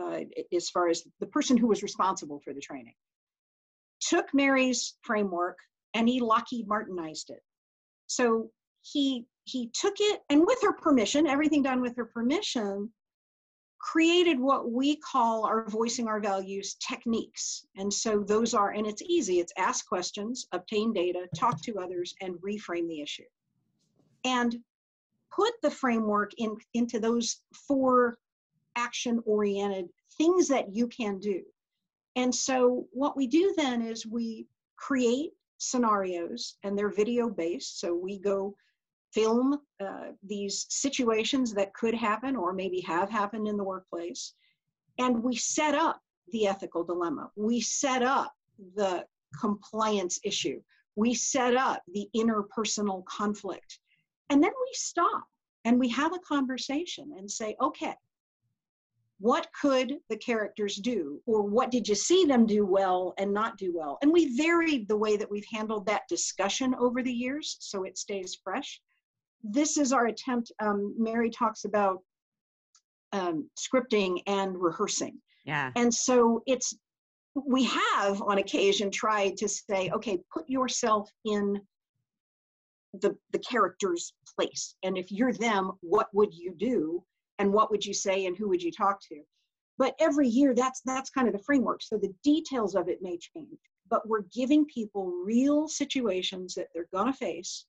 uh, 0.00 0.20
as 0.52 0.68
far 0.68 0.88
as 0.88 1.04
the 1.20 1.26
person 1.26 1.56
who 1.56 1.68
was 1.68 1.84
responsible 1.84 2.40
for 2.40 2.52
the 2.52 2.60
training, 2.60 2.94
took 4.00 4.26
Mary's 4.34 4.94
framework 5.02 5.58
and 5.94 6.08
he 6.08 6.20
Lockheed 6.20 6.68
Martinized 6.68 7.30
it. 7.30 7.42
So 8.06 8.50
he 8.82 9.26
he 9.44 9.70
took 9.72 9.94
it 9.98 10.20
and 10.28 10.42
with 10.46 10.58
her 10.62 10.72
permission, 10.72 11.26
everything 11.26 11.62
done 11.62 11.80
with 11.80 11.96
her 11.96 12.04
permission, 12.04 12.90
created 13.78 14.38
what 14.38 14.70
we 14.70 14.96
call 14.96 15.44
our 15.44 15.68
voicing 15.68 16.06
our 16.06 16.20
values 16.20 16.76
techniques. 16.86 17.64
And 17.76 17.92
so 17.92 18.20
those 18.20 18.52
are, 18.52 18.72
and 18.72 18.86
it's 18.86 19.02
easy, 19.02 19.40
it's 19.40 19.52
ask 19.56 19.86
questions, 19.88 20.46
obtain 20.52 20.92
data, 20.92 21.26
talk 21.34 21.62
to 21.62 21.78
others, 21.78 22.14
and 22.20 22.34
reframe 22.36 22.88
the 22.88 23.00
issue. 23.00 23.24
And 24.24 24.56
put 25.34 25.54
the 25.62 25.70
framework 25.70 26.32
in, 26.38 26.56
into 26.74 26.98
those 26.98 27.40
four 27.66 28.18
action 28.76 29.22
oriented 29.24 29.86
things 30.16 30.48
that 30.48 30.74
you 30.74 30.88
can 30.88 31.18
do. 31.18 31.42
And 32.18 32.34
so 32.34 32.88
what 32.90 33.16
we 33.16 33.28
do 33.28 33.54
then 33.56 33.80
is 33.80 34.04
we 34.04 34.48
create 34.74 35.34
scenarios 35.58 36.56
and 36.64 36.76
they're 36.76 36.90
video 36.90 37.30
based. 37.30 37.78
So 37.78 37.94
we 37.94 38.18
go 38.18 38.56
film 39.12 39.60
uh, 39.80 40.08
these 40.24 40.66
situations 40.68 41.54
that 41.54 41.72
could 41.74 41.94
happen 41.94 42.34
or 42.34 42.52
maybe 42.52 42.80
have 42.80 43.08
happened 43.08 43.46
in 43.46 43.56
the 43.56 43.62
workplace. 43.62 44.34
And 44.98 45.22
we 45.22 45.36
set 45.36 45.76
up 45.76 46.00
the 46.32 46.48
ethical 46.48 46.82
dilemma. 46.82 47.30
We 47.36 47.60
set 47.60 48.02
up 48.02 48.34
the 48.74 49.06
compliance 49.40 50.18
issue. 50.24 50.60
We 50.96 51.14
set 51.14 51.54
up 51.54 51.84
the 51.94 52.08
interpersonal 52.16 53.04
conflict. 53.04 53.78
And 54.28 54.42
then 54.42 54.50
we 54.50 54.72
stop 54.72 55.24
and 55.64 55.78
we 55.78 55.88
have 55.90 56.12
a 56.12 56.18
conversation 56.18 57.12
and 57.16 57.30
say, 57.30 57.54
okay, 57.60 57.94
what 59.20 59.48
could 59.60 59.94
the 60.08 60.16
characters 60.16 60.76
do? 60.76 61.20
Or 61.26 61.42
what 61.42 61.70
did 61.70 61.88
you 61.88 61.94
see 61.94 62.24
them 62.24 62.46
do 62.46 62.64
well 62.64 63.14
and 63.18 63.32
not 63.32 63.58
do 63.58 63.72
well? 63.74 63.98
And 64.00 64.12
we 64.12 64.36
varied 64.36 64.86
the 64.86 64.96
way 64.96 65.16
that 65.16 65.30
we've 65.30 65.46
handled 65.52 65.86
that 65.86 66.02
discussion 66.08 66.74
over 66.78 67.02
the 67.02 67.12
years 67.12 67.56
so 67.60 67.84
it 67.84 67.98
stays 67.98 68.38
fresh. 68.42 68.80
This 69.42 69.76
is 69.76 69.92
our 69.92 70.06
attempt 70.06 70.52
um, 70.60 70.94
mary 70.98 71.30
talks 71.30 71.64
about 71.64 72.02
um, 73.12 73.48
scripting 73.58 74.20
and 74.26 74.56
rehearsing. 74.56 75.18
Yeah. 75.44 75.72
And 75.76 75.92
so 75.92 76.42
it's 76.46 76.76
we 77.34 77.64
have 77.64 78.20
on 78.22 78.38
occasion 78.38 78.90
tried 78.90 79.36
to 79.36 79.48
say 79.48 79.90
okay 79.90 80.18
put 80.32 80.48
yourself 80.48 81.08
in 81.24 81.60
the 83.00 83.16
the 83.32 83.38
character's 83.38 84.12
place. 84.36 84.74
And 84.82 84.98
if 84.98 85.10
you're 85.10 85.32
them 85.32 85.72
what 85.80 86.08
would 86.12 86.34
you 86.34 86.54
do 86.56 87.02
and 87.38 87.52
what 87.52 87.70
would 87.70 87.84
you 87.84 87.94
say 87.94 88.26
and 88.26 88.36
who 88.36 88.48
would 88.48 88.62
you 88.62 88.72
talk 88.72 89.00
to? 89.08 89.20
But 89.78 89.94
every 90.00 90.28
year 90.28 90.54
that's 90.54 90.80
that's 90.84 91.10
kind 91.10 91.28
of 91.28 91.32
the 91.32 91.42
framework. 91.44 91.82
So 91.82 91.98
the 91.98 92.14
details 92.24 92.74
of 92.74 92.88
it 92.88 92.98
may 93.00 93.18
change 93.18 93.58
but 93.90 94.08
we're 94.08 94.24
giving 94.34 94.66
people 94.66 95.06
real 95.24 95.68
situations 95.68 96.54
that 96.54 96.68
they're 96.72 96.88
going 96.92 97.10
to 97.10 97.18
face 97.18 97.66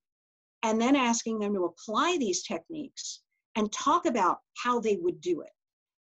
and 0.64 0.80
then 0.82 0.96
asking 0.96 1.40
them 1.40 1.54
to 1.54 1.66
apply 1.66 2.18
these 2.20 2.44
techniques 2.44 3.22
and 3.56 3.72
talk 3.72 4.06
about 4.06 4.40
how 4.62 4.80
they 4.80 4.98
would 4.98 5.22
do 5.22 5.42
it. 5.42 5.52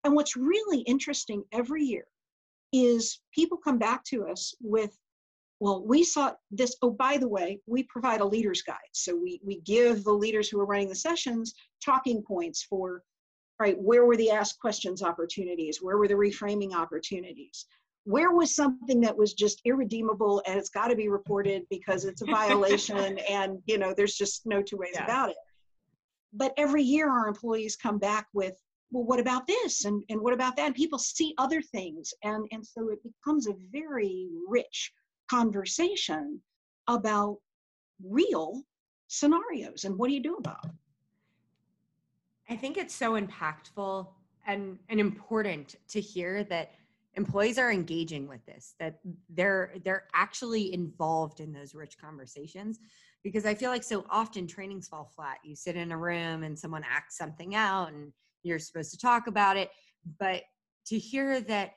And 0.04 0.16
what's 0.16 0.36
really 0.36 0.80
interesting 0.82 1.44
every 1.52 1.84
year 1.84 2.06
is 2.74 3.22
people 3.34 3.58
come 3.58 3.78
back 3.78 4.04
to 4.06 4.28
us 4.28 4.54
with 4.62 4.98
well 5.60 5.84
we 5.88 6.04
saw 6.04 6.34
this 6.52 6.76
oh 6.82 6.92
by 6.92 7.18
the 7.18 7.28
way 7.28 7.60
we 7.66 7.84
provide 7.84 8.22
a 8.22 8.26
leader's 8.26 8.62
guide. 8.62 8.76
So 8.92 9.16
we 9.16 9.40
we 9.44 9.62
give 9.62 10.04
the 10.04 10.12
leaders 10.12 10.50
who 10.50 10.60
are 10.60 10.66
running 10.66 10.90
the 10.90 10.96
sessions 10.96 11.54
talking 11.84 12.22
points 12.22 12.64
for 12.64 13.04
right 13.60 13.78
where 13.80 14.06
were 14.06 14.18
the 14.18 14.32
ask 14.32 14.60
questions 14.60 15.02
opportunities? 15.02 15.80
Where 15.82 15.98
were 15.98 16.08
the 16.08 16.14
reframing 16.14 16.74
opportunities? 16.74 17.66
Where 18.04 18.32
was 18.32 18.56
something 18.56 19.02
that 19.02 19.18
was 19.18 19.34
just 19.34 19.62
irredeemable 19.66 20.42
and 20.46 20.58
it's 20.58 20.70
got 20.70 20.88
to 20.88 20.96
be 20.96 21.10
reported 21.10 21.64
because 21.70 22.06
it's 22.06 22.22
a 22.22 22.26
violation 22.32 23.18
and 23.30 23.60
you 23.66 23.78
know 23.78 23.94
there's 23.96 24.16
just 24.16 24.46
no 24.46 24.62
two 24.62 24.78
ways 24.78 24.92
yeah. 24.94 25.04
about 25.04 25.30
it. 25.30 25.38
But 26.34 26.54
every 26.58 26.84
year 26.84 27.10
our 27.10 27.28
employees 27.28 27.76
come 27.76 27.98
back 27.98 28.28
with 28.34 28.54
well 28.92 29.04
what 29.04 29.20
about 29.20 29.48
this? 29.48 29.86
And, 29.86 30.04
and 30.10 30.22
what 30.22 30.34
about 30.34 30.56
that? 30.56 30.68
And 30.68 30.76
people 30.76 31.00
see 31.00 31.34
other 31.38 31.62
things. 31.62 32.14
And 32.24 32.48
and 32.52 32.66
so 32.66 32.90
it 32.90 33.00
becomes 33.04 33.48
a 33.48 33.56
very 33.72 34.28
rich 34.48 34.92
conversation 35.30 36.42
about 36.88 37.38
real 38.04 38.64
scenarios 39.08 39.84
and 39.86 39.98
what 39.98 40.08
do 40.08 40.14
you 40.14 40.22
do 40.22 40.36
about 40.36 40.64
it 40.66 40.72
I 42.50 42.56
think 42.56 42.78
it's 42.78 42.96
so 42.96 43.20
impactful 43.20 44.08
and, 44.46 44.80
and 44.90 45.00
important 45.00 45.76
to 45.90 46.00
hear 46.00 46.44
that 46.46 46.72
employees 47.16 47.58
are 47.58 47.72
engaging 47.72 48.28
with 48.28 48.46
this 48.46 48.76
that 48.80 49.00
they're 49.30 49.74
they're 49.84 50.06
actually 50.14 50.72
involved 50.74 51.40
in 51.40 51.52
those 51.52 51.74
rich 51.74 51.98
conversations. 52.00 52.80
Because 53.24 53.46
i 53.46 53.54
feel 53.56 53.72
like 53.72 53.84
so 53.84 54.06
often 54.10 54.48
trainings 54.48 54.88
fall 54.88 55.12
flat. 55.16 55.38
You 55.44 55.56
sit 55.56 55.76
in 55.76 55.92
a 55.92 55.98
room 55.98 56.44
and 56.44 56.58
someone 56.58 56.84
acts 56.90 57.18
something 57.18 57.56
out 57.56 57.92
and 57.92 58.14
you're 58.44 58.60
supposed 58.60 58.92
to 58.92 58.98
talk 58.98 59.28
about 59.28 59.58
it. 59.58 59.72
But 60.20 60.44
to 60.88 60.98
hear 60.98 61.42
that 61.42 61.72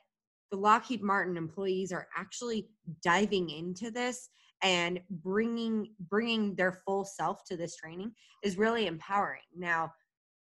the 0.51 0.57
lockheed 0.57 1.01
martin 1.01 1.35
employees 1.37 1.91
are 1.91 2.07
actually 2.15 2.69
diving 3.03 3.49
into 3.49 3.89
this 3.89 4.29
and 4.61 5.01
bringing 5.09 5.89
bringing 6.09 6.55
their 6.55 6.71
full 6.85 7.03
self 7.03 7.43
to 7.45 7.57
this 7.57 7.75
training 7.75 8.11
is 8.43 8.57
really 8.57 8.85
empowering. 8.85 9.41
Now 9.57 9.91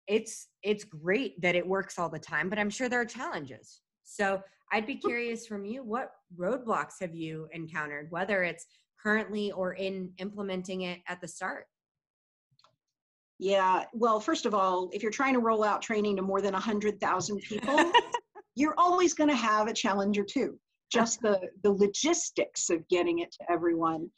it's 0.08 0.48
it's 0.64 0.84
great 0.84 1.40
that 1.42 1.56
it 1.56 1.66
works 1.66 1.98
all 1.98 2.10
the 2.10 2.20
time 2.20 2.50
but 2.50 2.60
i'm 2.60 2.70
sure 2.70 2.90
there 2.90 3.02
are 3.02 3.06
challenges. 3.06 3.82
So 4.04 4.42
i'd 4.72 4.88
be 4.88 4.96
curious 4.96 5.48
from 5.48 5.66
you 5.66 5.84
what 5.84 6.12
roadblocks 6.38 7.00
have 7.02 7.16
you 7.16 7.48
encountered 7.52 8.08
whether 8.12 8.44
it's 8.44 8.66
currently 9.02 9.52
or 9.52 9.74
in 9.74 10.12
implementing 10.18 10.82
it 10.82 11.00
at 11.08 11.22
the 11.22 11.28
start? 11.28 11.66
Yeah 13.40 13.84
well 13.94 14.20
first 14.20 14.46
of 14.46 14.54
all 14.54 14.90
if 14.94 15.02
you're 15.02 15.12
trying 15.12 15.34
to 15.34 15.40
roll 15.40 15.64
out 15.64 15.82
training 15.82 16.16
to 16.18 16.22
more 16.22 16.42
than 16.42 16.54
100000 16.54 17.40
people 17.40 17.92
you're 18.56 18.76
always 18.78 19.14
going 19.14 19.30
to 19.30 19.36
have 19.36 19.68
a 19.68 19.74
challenge 19.74 20.18
or 20.18 20.24
two 20.24 20.58
just 20.92 21.22
the 21.22 21.40
the 21.64 21.72
logistics 21.72 22.70
of 22.70 22.88
getting 22.88 23.20
it 23.20 23.32
to 23.32 23.52
everyone. 23.52 24.10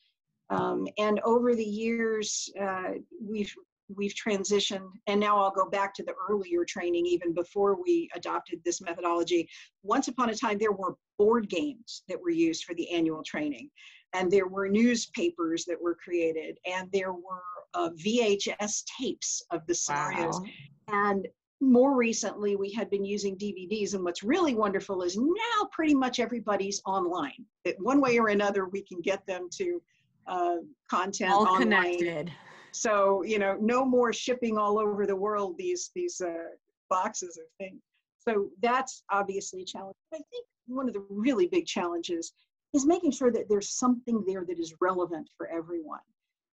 Um, 0.49 0.87
and 0.97 1.19
over 1.25 1.55
the 1.55 1.63
years 1.63 2.49
uh, 2.61 2.93
we've 3.21 3.53
we've 3.95 4.13
transitioned 4.13 4.89
and 5.07 5.19
now 5.19 5.37
i'll 5.37 5.51
go 5.51 5.69
back 5.69 5.93
to 5.93 6.03
the 6.03 6.13
earlier 6.29 6.65
training 6.65 7.05
even 7.05 7.33
before 7.33 7.81
we 7.81 8.09
adopted 8.15 8.59
this 8.63 8.81
methodology 8.81 9.47
once 9.83 10.07
upon 10.07 10.29
a 10.29 10.35
time 10.35 10.57
there 10.57 10.71
were 10.71 10.95
board 11.17 11.49
games 11.49 12.03
that 12.07 12.21
were 12.21 12.29
used 12.29 12.63
for 12.63 12.75
the 12.75 12.89
annual 12.91 13.23
training 13.23 13.69
and 14.13 14.31
there 14.31 14.47
were 14.47 14.67
newspapers 14.67 15.65
that 15.65 15.81
were 15.81 15.95
created 15.95 16.57
and 16.65 16.89
there 16.91 17.13
were 17.13 17.43
uh, 17.73 17.89
vhs 18.03 18.83
tapes 18.99 19.41
of 19.51 19.65
the 19.67 19.75
scenarios 19.75 20.39
wow. 20.39 21.11
and 21.11 21.27
more 21.59 21.95
recently 21.95 22.55
we 22.55 22.71
had 22.71 22.89
been 22.89 23.03
using 23.03 23.35
dvds 23.37 23.93
and 23.93 24.03
what's 24.03 24.21
really 24.21 24.53
wonderful 24.53 25.01
is 25.01 25.17
now 25.17 25.67
pretty 25.71 25.95
much 25.95 26.19
everybody's 26.19 26.81
online 26.85 27.45
that 27.65 27.75
one 27.79 27.99
way 27.99 28.19
or 28.19 28.27
another 28.27 28.67
we 28.67 28.83
can 28.83 29.01
get 29.01 29.25
them 29.25 29.47
to 29.51 29.81
uh, 30.27 30.57
content 30.89 31.31
all 31.31 31.47
online. 31.47 31.61
connected 31.97 32.31
so 32.77 33.23
you 33.23 33.39
know, 33.39 33.57
no 33.59 33.85
more 33.85 34.13
shipping 34.13 34.57
all 34.57 34.79
over 34.79 35.05
the 35.05 35.15
world 35.15 35.57
these 35.57 35.91
these 35.95 36.21
uh, 36.21 36.49
boxes 36.89 37.37
of 37.37 37.45
things. 37.57 37.81
So 38.19 38.49
that's 38.61 39.03
obviously 39.09 39.61
a 39.61 39.65
challenge. 39.65 39.95
I 40.13 40.17
think 40.17 40.45
one 40.67 40.87
of 40.87 40.93
the 40.93 41.05
really 41.09 41.47
big 41.47 41.65
challenges 41.65 42.33
is 42.73 42.85
making 42.85 43.11
sure 43.11 43.31
that 43.31 43.47
there's 43.49 43.69
something 43.77 44.23
there 44.27 44.45
that 44.45 44.59
is 44.59 44.75
relevant 44.81 45.29
for 45.37 45.47
everyone. 45.47 46.01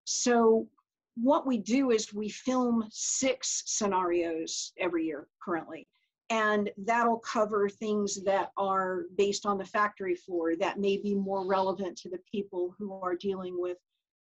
So 0.05 0.67
what 1.15 1.45
we 1.45 1.57
do 1.57 1.91
is 1.91 2.13
we 2.13 2.29
film 2.29 2.85
six 2.91 3.63
scenarios 3.65 4.73
every 4.79 5.05
year 5.05 5.27
currently. 5.43 5.87
And 6.29 6.71
that'll 6.77 7.19
cover 7.19 7.69
things 7.69 8.23
that 8.23 8.51
are 8.57 9.03
based 9.17 9.45
on 9.45 9.57
the 9.57 9.65
factory 9.65 10.15
floor 10.15 10.55
that 10.55 10.79
may 10.79 10.97
be 10.97 11.13
more 11.13 11.45
relevant 11.45 11.97
to 11.99 12.09
the 12.09 12.19
people 12.31 12.73
who 12.77 12.93
are 12.93 13.15
dealing 13.15 13.59
with 13.59 13.77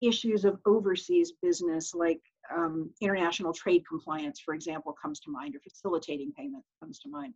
issues 0.03 0.45
of 0.45 0.59
overseas 0.67 1.33
business, 1.43 1.95
like 1.95 2.21
um, 2.55 2.91
international 3.01 3.53
trade 3.53 3.83
compliance, 3.89 4.41
for 4.41 4.55
example, 4.55 4.95
comes 5.01 5.21
to 5.21 5.31
mind, 5.31 5.55
or 5.55 5.61
facilitating 5.61 6.33
payment 6.33 6.65
comes 6.81 6.99
to 7.01 7.09
mind. 7.09 7.35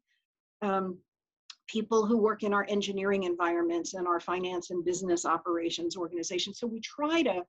Um, 0.62 0.98
people 1.68 2.04
who 2.04 2.16
work 2.16 2.42
in 2.42 2.52
our 2.52 2.66
engineering 2.68 3.24
environments 3.24 3.94
and 3.94 4.06
our 4.06 4.20
finance 4.20 4.70
and 4.70 4.84
business 4.84 5.24
operations 5.24 5.96
organizations. 5.96 6.58
So 6.58 6.66
we 6.66 6.80
try 6.80 7.22
to 7.22 7.42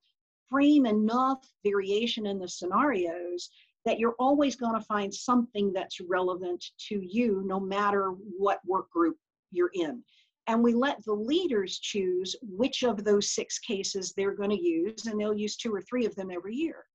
frame 0.47 0.85
enough 0.85 1.39
variation 1.63 2.27
in 2.27 2.37
the 2.37 2.47
scenarios 2.47 3.49
that 3.85 3.99
you're 3.99 4.15
always 4.19 4.55
going 4.55 4.75
to 4.75 4.85
find 4.85 5.11
something 5.13 5.73
that's 5.73 5.99
relevant 6.01 6.63
to 6.89 7.01
you 7.01 7.41
no 7.45 7.59
matter 7.59 8.11
what 8.37 8.59
work 8.65 8.91
group 8.91 9.17
you're 9.51 9.71
in. 9.73 10.03
And 10.47 10.63
we 10.63 10.73
let 10.73 11.03
the 11.05 11.13
leaders 11.13 11.79
choose 11.79 12.35
which 12.41 12.83
of 12.83 13.03
those 13.03 13.33
six 13.33 13.59
cases 13.59 14.13
they're 14.15 14.35
going 14.35 14.49
to 14.49 14.61
use, 14.61 15.05
and 15.05 15.19
they'll 15.19 15.37
use 15.37 15.55
two 15.55 15.73
or 15.73 15.81
three 15.81 16.05
of 16.05 16.15
them 16.15 16.31
every 16.31 16.55
year. 16.55 16.85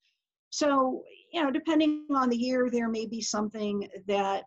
So, 0.51 1.03
you 1.33 1.43
know, 1.43 1.51
depending 1.51 2.07
on 2.15 2.29
the 2.29 2.37
year, 2.37 2.69
there 2.71 2.89
may 2.89 3.07
be 3.07 3.21
something 3.21 3.89
that 4.07 4.45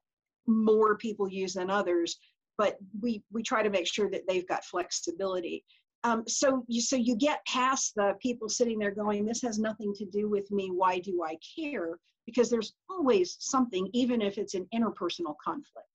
more 0.48 0.98
people 0.98 1.30
use 1.30 1.54
than 1.54 1.70
others, 1.70 2.18
but 2.58 2.78
we, 3.02 3.24
we 3.32 3.44
try 3.44 3.64
to 3.64 3.70
make 3.70 3.88
sure 3.88 4.10
that 4.10 4.24
they've 4.28 4.48
got 4.48 4.66
flexibility. 4.66 5.64
Um, 6.04 6.24
so 6.28 6.64
you 6.68 6.82
so 6.82 6.96
you 6.96 7.16
get 7.16 7.46
past 7.46 7.94
the 7.96 8.16
people 8.22 8.48
sitting 8.48 8.80
there 8.80 8.92
going, 8.92 9.26
"This 9.26 9.42
has 9.42 9.60
nothing 9.60 9.94
to 9.96 10.06
do 10.06 10.30
with 10.30 10.50
me. 10.50 10.72
Why 10.72 11.00
do 11.00 11.24
I 11.24 11.38
care?" 11.58 12.00
Because 12.26 12.50
there's 12.50 12.74
always 12.90 13.36
something, 13.40 13.90
even 13.94 14.22
if 14.22 14.38
it's 14.38 14.54
an 14.54 14.66
interpersonal 14.74 15.36
conflict, 15.44 15.89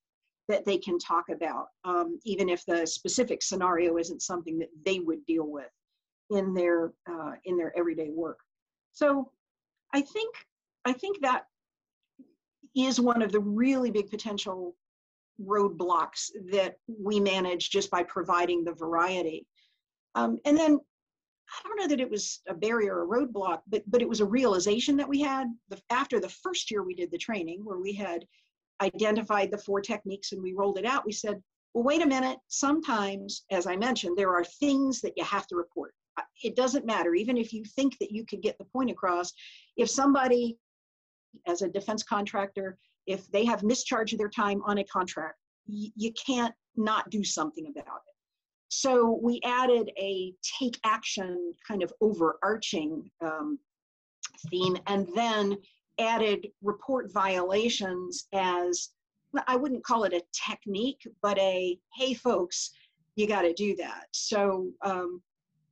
that 0.49 0.65
they 0.65 0.79
can 0.79 0.99
talk 0.99 1.29
about, 1.31 1.69
um, 1.85 2.19
even 2.25 2.49
if 2.49 2.65
the 2.67 2.87
specific 2.87 3.43
scenario 3.43 3.97
isn't 3.97 4.23
something 4.23 4.59
that 4.59 4.69
they 4.85 4.99
would 4.99 5.25
deal 5.27 5.47
with 5.47 5.71
in 6.31 6.55
their 6.55 6.93
uh, 7.11 7.33
in 7.45 7.57
their 7.57 7.77
everyday 7.77 8.11
work. 8.11 8.39
So 8.93 9.31
I 9.93 10.01
think 10.01 10.35
I 10.85 10.93
think 10.93 11.21
that 11.23 11.47
is 12.77 13.01
one 13.01 13.23
of 13.23 13.33
the 13.33 13.41
really 13.41 13.91
big 13.91 14.11
potential 14.11 14.75
roadblocks 15.41 16.31
that 16.51 16.77
we 16.87 17.21
manage 17.21 17.71
just 17.71 17.91
by 17.91 18.03
providing 18.03 18.65
the 18.65 18.73
variety. 18.73 19.47
Um, 20.15 20.39
and 20.45 20.57
then 20.57 20.79
I 21.49 21.69
don't 21.69 21.79
know 21.79 21.89
that 21.89 22.01
it 22.01 22.11
was 22.11 22.41
a 22.49 22.55
barrier 22.55 22.97
or 22.97 23.05
a 23.05 23.27
roadblock, 23.27 23.61
but 23.69 23.83
but 23.87 24.03
it 24.03 24.09
was 24.09 24.21
a 24.21 24.27
realization 24.27 24.97
that 24.97 25.09
we 25.09 25.21
had 25.21 25.49
the, 25.69 25.81
after 25.91 26.21
the 26.21 26.29
first 26.29 26.71
year 26.71 26.83
we 26.83 26.95
did 26.95 27.11
the 27.11 27.19
training, 27.19 27.65
where 27.65 27.79
we 27.79 27.93
had 27.93 28.27
identified 28.83 29.51
the 29.51 29.59
four 29.59 29.81
techniques 29.81 30.33
and 30.33 30.43
we 30.43 30.53
rolled 30.53 30.79
it 30.79 30.85
out. 30.85 31.07
We 31.07 31.13
said, 31.13 31.43
well, 31.73 31.85
wait 31.85 32.03
a 32.03 32.07
minute. 32.07 32.39
Sometimes, 32.49 33.45
as 33.51 33.67
I 33.67 33.77
mentioned, 33.77 34.17
there 34.17 34.35
are 34.35 34.45
things 34.45 35.01
that 35.01 35.15
you 35.17 35.25
have 35.25 35.47
to 35.49 35.57
report. 35.57 35.95
Uh, 36.17 36.23
it 36.43 36.55
doesn't 36.55 36.87
matter, 36.87 37.15
even 37.15 37.37
if 37.37 37.53
you 37.53 37.65
think 37.65 37.99
that 37.99 38.13
you 38.13 38.25
could 38.25 38.43
get 38.43 38.57
the 38.59 38.65
point 38.67 38.91
across. 38.91 39.33
If 39.77 39.91
somebody, 39.91 40.57
as 41.47 41.63
a 41.63 41.69
defense 41.69 42.03
contractor, 42.03 42.79
if 43.07 43.31
they 43.31 43.45
have 43.45 43.63
mischarged 43.63 44.17
their 44.17 44.29
time 44.29 44.63
on 44.65 44.79
a 44.79 44.85
contract, 44.85 45.37
you 45.67 46.13
can't 46.13 46.55
not 46.77 47.11
do 47.11 47.25
something 47.25 47.67
about 47.67 47.87
it. 47.87 48.15
So 48.69 49.19
we 49.23 49.41
added 49.45 49.91
a 49.99 50.35
take 50.59 50.79
action 50.85 51.55
kind 51.67 51.83
of 51.83 51.93
overarching 52.01 53.11
um, 53.21 53.59
theme 54.51 54.77
and 54.87 55.09
then 55.15 55.57
added 55.99 56.49
report 56.63 57.13
violations 57.13 58.27
as 58.33 58.91
I 59.47 59.57
wouldn't 59.57 59.85
call 59.85 60.05
it 60.05 60.13
a 60.13 60.23
technique, 60.33 61.07
but 61.23 61.39
a 61.39 61.79
hey, 61.97 62.15
folks, 62.15 62.71
you 63.17 63.27
got 63.27 63.43
to 63.43 63.53
do 63.53 63.75
that. 63.77 64.07
So, 64.13 64.71
um, 64.83 65.23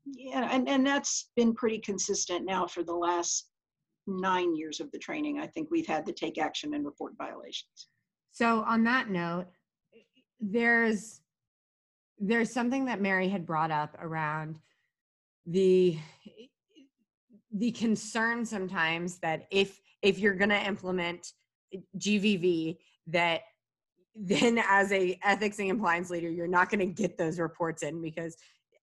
yeah, 0.05 0.49
and, 0.51 0.69
and 0.69 0.87
that's 0.87 1.31
been 1.37 1.55
pretty 1.55 1.79
consistent 1.79 2.45
now 2.45 2.67
for 2.67 2.83
the 2.83 2.95
last 2.95 3.49
nine 4.07 4.57
years 4.57 4.81
of 4.81 4.91
the 4.91 4.99
training. 4.99 5.39
I 5.39 5.47
think 5.47 5.69
we've 5.71 5.87
had 5.87 6.05
the 6.05 6.13
take 6.13 6.39
action 6.39 6.75
and 6.75 6.85
report 6.85 7.15
violations. 7.17 7.89
So, 8.33 8.63
on 8.63 8.83
that 8.85 9.11
note, 9.11 9.47
there's 10.41 11.21
there's 12.19 12.53
something 12.53 12.85
that 12.85 13.01
Mary 13.01 13.29
had 13.29 13.47
brought 13.47 13.71
up 13.71 13.97
around 14.01 14.59
the 15.47 15.99
the 17.53 17.73
concern 17.73 18.45
sometimes 18.45 19.19
that 19.19 19.47
if 19.51 19.82
if 20.03 20.19
you're 20.19 20.35
going 20.35 20.51
to 20.51 20.67
implement 20.67 21.27
GVV 21.99 22.79
that 23.09 23.41
then 24.15 24.63
as 24.69 24.93
a 24.93 25.19
ethics 25.25 25.59
and 25.59 25.71
compliance 25.71 26.11
leader 26.11 26.31
you're 26.31 26.47
not 26.47 26.71
going 26.71 26.81
to 26.81 26.87
get 26.87 27.17
those 27.17 27.39
reports 27.39 27.83
in 27.83 28.03
because 28.03 28.37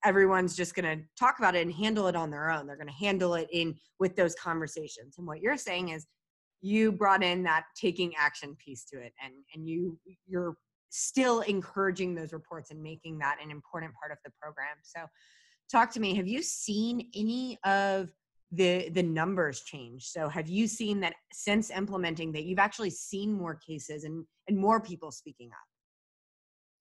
everyone's 0.03 0.55
just 0.55 0.73
going 0.73 0.97
to 0.97 1.03
talk 1.19 1.37
about 1.39 1.55
it 1.55 1.61
and 1.61 1.73
handle 1.73 2.07
it 2.07 2.15
on 2.15 2.31
their 2.31 2.49
own 2.49 2.65
they're 2.65 2.75
going 2.75 2.87
to 2.87 2.93
handle 2.93 3.35
it 3.35 3.47
in 3.51 3.75
with 3.99 4.15
those 4.15 4.33
conversations 4.35 5.15
and 5.17 5.27
what 5.27 5.41
you're 5.41 5.57
saying 5.57 5.89
is 5.89 6.07
you 6.61 6.91
brought 6.91 7.23
in 7.23 7.43
that 7.43 7.63
taking 7.79 8.11
action 8.17 8.55
piece 8.63 8.83
to 8.85 8.97
it 8.99 9.13
and 9.23 9.33
and 9.53 9.67
you 9.67 9.97
you're 10.25 10.55
still 10.89 11.41
encouraging 11.41 12.15
those 12.15 12.33
reports 12.33 12.71
and 12.71 12.81
making 12.81 13.19
that 13.19 13.37
an 13.43 13.51
important 13.51 13.93
part 13.93 14.11
of 14.11 14.17
the 14.25 14.31
program. 14.41 14.75
So, 14.83 15.01
talk 15.71 15.91
to 15.93 15.99
me. 15.99 16.15
Have 16.15 16.27
you 16.27 16.41
seen 16.41 17.09
any 17.15 17.57
of 17.63 18.09
the 18.51 18.89
the 18.89 19.03
numbers 19.03 19.61
change? 19.61 20.05
So, 20.07 20.27
have 20.29 20.47
you 20.47 20.67
seen 20.67 20.99
that 21.01 21.13
since 21.31 21.69
implementing 21.69 22.31
that 22.33 22.43
you've 22.43 22.59
actually 22.59 22.89
seen 22.89 23.33
more 23.33 23.55
cases 23.55 24.03
and 24.03 24.25
and 24.47 24.57
more 24.57 24.79
people 24.79 25.11
speaking 25.11 25.49
up? 25.51 25.67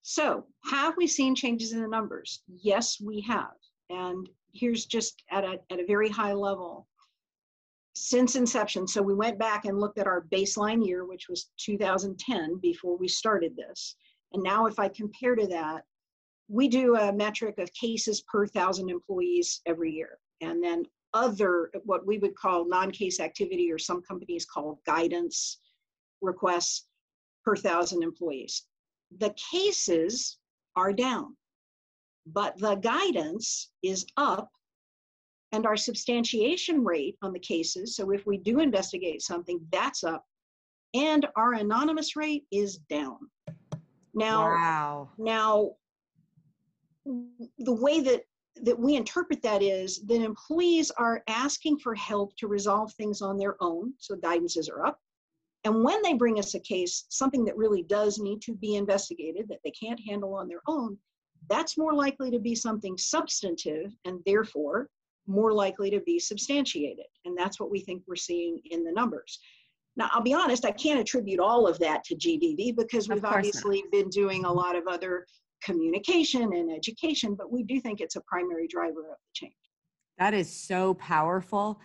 So, 0.02 0.46
have 0.70 0.96
we 0.96 1.06
seen 1.06 1.34
changes 1.34 1.72
in 1.72 1.82
the 1.82 1.88
numbers? 1.88 2.42
Yes, 2.46 2.98
we 3.00 3.20
have. 3.22 3.52
And 3.90 4.28
here's 4.52 4.86
just 4.86 5.22
at 5.30 5.44
a 5.44 5.58
at 5.70 5.80
a 5.80 5.86
very 5.86 6.08
high 6.08 6.32
level 6.32 6.86
since 7.98 8.36
inception, 8.36 8.86
so 8.86 9.02
we 9.02 9.14
went 9.14 9.38
back 9.38 9.64
and 9.64 9.80
looked 9.80 9.98
at 9.98 10.06
our 10.06 10.24
baseline 10.32 10.86
year, 10.86 11.04
which 11.04 11.28
was 11.28 11.50
2010 11.58 12.58
before 12.60 12.96
we 12.96 13.08
started 13.08 13.56
this. 13.56 13.96
And 14.32 14.42
now 14.42 14.66
if 14.66 14.78
I 14.78 14.88
compare 14.88 15.34
to 15.34 15.46
that, 15.48 15.82
we 16.48 16.68
do 16.68 16.96
a 16.96 17.12
metric 17.12 17.58
of 17.58 17.72
cases 17.74 18.22
per 18.22 18.46
thousand 18.46 18.88
employees 18.88 19.60
every 19.66 19.92
year. 19.92 20.18
And 20.40 20.62
then 20.62 20.84
other, 21.14 21.70
what 21.84 22.06
we 22.06 22.18
would 22.18 22.36
call 22.36 22.68
non-case 22.68 23.20
activity 23.20 23.72
or 23.72 23.78
some 23.78 24.02
companies 24.02 24.44
call 24.44 24.80
guidance 24.86 25.60
requests 26.20 26.86
per 27.44 27.56
thousand 27.56 28.02
employees. 28.02 28.66
The 29.18 29.34
cases 29.50 30.38
are 30.76 30.92
down, 30.92 31.36
but 32.26 32.58
the 32.58 32.74
guidance 32.76 33.70
is 33.82 34.06
up 34.16 34.50
and 35.52 35.64
our 35.64 35.76
substantiation 35.76 36.84
rate 36.84 37.16
on 37.22 37.32
the 37.32 37.38
cases, 37.38 37.96
so 37.96 38.10
if 38.10 38.26
we 38.26 38.36
do 38.36 38.60
investigate 38.60 39.22
something, 39.22 39.60
that's 39.72 40.04
up, 40.04 40.26
and 40.94 41.26
our 41.36 41.54
anonymous 41.54 42.16
rate 42.16 42.44
is 42.52 42.78
down. 42.90 43.18
Now, 44.14 44.42
wow. 44.42 45.08
now 45.16 45.70
the 47.58 47.72
way 47.72 48.00
that 48.00 48.22
that 48.64 48.78
we 48.78 48.96
interpret 48.96 49.42
that 49.42 49.62
is 49.62 50.00
that 50.06 50.22
employees 50.22 50.90
are 50.92 51.22
asking 51.28 51.78
for 51.78 51.94
help 51.94 52.36
to 52.36 52.48
resolve 52.48 52.92
things 52.94 53.22
on 53.22 53.38
their 53.38 53.56
own, 53.60 53.92
so 53.98 54.16
guidances 54.16 54.70
are 54.70 54.86
up. 54.86 54.98
And 55.64 55.84
when 55.84 56.00
they 56.02 56.14
bring 56.14 56.38
us 56.38 56.54
a 56.54 56.60
case, 56.60 57.04
something 57.08 57.44
that 57.44 57.56
really 57.56 57.82
does 57.82 58.18
need 58.18 58.40
to 58.42 58.54
be 58.54 58.76
investigated 58.76 59.48
that 59.48 59.58
they 59.64 59.72
can't 59.72 60.00
handle 60.06 60.34
on 60.34 60.48
their 60.48 60.62
own, 60.66 60.96
that's 61.48 61.78
more 61.78 61.94
likely 61.94 62.30
to 62.30 62.38
be 62.38 62.54
something 62.54 62.96
substantive 62.96 63.92
and 64.04 64.20
therefore 64.24 64.88
more 65.26 65.52
likely 65.52 65.90
to 65.90 66.00
be 66.00 66.18
substantiated. 66.18 67.06
And 67.24 67.36
that's 67.36 67.60
what 67.60 67.70
we 67.70 67.80
think 67.80 68.02
we're 68.06 68.16
seeing 68.16 68.60
in 68.70 68.84
the 68.84 68.92
numbers. 68.92 69.38
Now, 69.96 70.08
I'll 70.12 70.22
be 70.22 70.32
honest, 70.32 70.64
I 70.64 70.70
can't 70.70 71.00
attribute 71.00 71.40
all 71.40 71.66
of 71.66 71.78
that 71.80 72.04
to 72.04 72.14
GVV 72.14 72.76
because 72.76 73.08
we've 73.08 73.24
obviously 73.24 73.82
not. 73.82 73.92
been 73.92 74.08
doing 74.10 74.44
a 74.44 74.52
lot 74.52 74.76
of 74.76 74.86
other 74.86 75.26
communication 75.62 76.42
and 76.42 76.70
education, 76.70 77.34
but 77.34 77.52
we 77.52 77.62
do 77.62 77.80
think 77.80 78.00
it's 78.00 78.16
a 78.16 78.20
primary 78.22 78.66
driver 78.68 79.00
of 79.00 79.16
the 79.16 79.32
change. 79.34 79.54
That 80.18 80.34
is 80.34 80.52
so 80.52 80.94
powerful. 80.94 81.80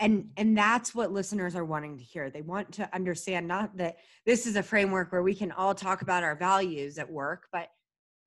And 0.00 0.30
and 0.36 0.58
that's 0.58 0.94
what 0.96 1.12
listeners 1.12 1.54
are 1.54 1.64
wanting 1.64 1.98
to 1.98 2.04
hear. 2.04 2.28
They 2.28 2.42
want 2.42 2.72
to 2.72 2.92
understand 2.92 3.46
not 3.46 3.76
that 3.76 3.98
this 4.26 4.46
is 4.46 4.56
a 4.56 4.62
framework 4.62 5.12
where 5.12 5.22
we 5.22 5.34
can 5.34 5.52
all 5.52 5.74
talk 5.74 6.02
about 6.02 6.24
our 6.24 6.34
values 6.34 6.98
at 6.98 7.08
work, 7.08 7.46
but 7.52 7.68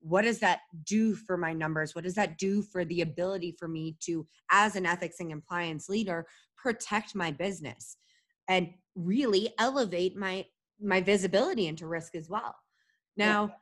what 0.00 0.22
does 0.22 0.38
that 0.38 0.60
do 0.84 1.14
for 1.14 1.38
my 1.38 1.54
numbers 1.54 1.94
what 1.94 2.04
does 2.04 2.12
that 2.12 2.36
do 2.36 2.60
for 2.60 2.84
the 2.84 3.00
ability 3.00 3.56
for 3.58 3.66
me 3.66 3.96
to 4.00 4.26
as 4.50 4.76
an 4.76 4.84
ethics 4.84 5.18
and 5.18 5.30
compliance 5.30 5.88
leader 5.88 6.26
protect 6.58 7.14
my 7.14 7.30
business 7.30 7.96
and 8.46 8.68
really 8.94 9.54
elevate 9.58 10.14
my 10.14 10.44
my 10.78 11.00
visibility 11.00 11.68
into 11.68 11.86
risk 11.86 12.14
as 12.14 12.28
well 12.28 12.54
now. 13.16 13.54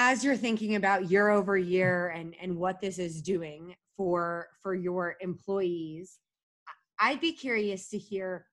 As 0.00 0.22
you're 0.22 0.36
thinking 0.36 0.76
about 0.76 1.10
year 1.10 1.28
over 1.28 1.56
year 1.56 2.10
and 2.10 2.32
and 2.40 2.56
what 2.56 2.80
this 2.80 3.00
is 3.00 3.20
doing 3.20 3.74
for 3.96 4.46
for 4.62 4.72
your 4.72 5.16
employees 5.20 6.18
I'd 7.00 7.20
be 7.20 7.32
curious 7.32 7.88
to 7.90 7.98
hear 7.98 8.46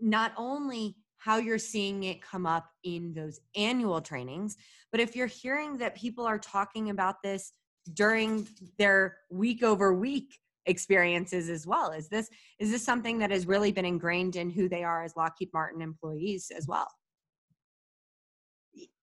not 0.00 0.32
only 0.38 0.96
how 1.18 1.36
you're 1.36 1.58
seeing 1.58 2.04
it 2.04 2.22
come 2.22 2.46
up 2.46 2.66
in 2.82 3.12
those 3.12 3.40
annual 3.54 4.00
trainings, 4.00 4.56
but 4.90 5.00
if 5.00 5.14
you're 5.14 5.26
hearing 5.26 5.76
that 5.78 5.94
people 5.94 6.24
are 6.24 6.38
talking 6.38 6.88
about 6.90 7.16
this 7.22 7.52
during 7.92 8.46
their 8.78 9.18
week 9.30 9.62
over 9.62 9.92
week 9.94 10.38
experiences 10.66 11.48
as 11.48 11.66
well. 11.66 11.90
Is 11.90 12.08
this 12.08 12.28
is 12.58 12.70
this 12.70 12.84
something 12.84 13.18
that 13.18 13.30
has 13.30 13.46
really 13.46 13.72
been 13.72 13.84
ingrained 13.84 14.36
in 14.36 14.50
who 14.50 14.68
they 14.68 14.84
are 14.84 15.02
as 15.02 15.16
lockheed 15.16 15.50
martin 15.52 15.82
employees 15.82 16.50
as 16.56 16.66
well? 16.66 16.88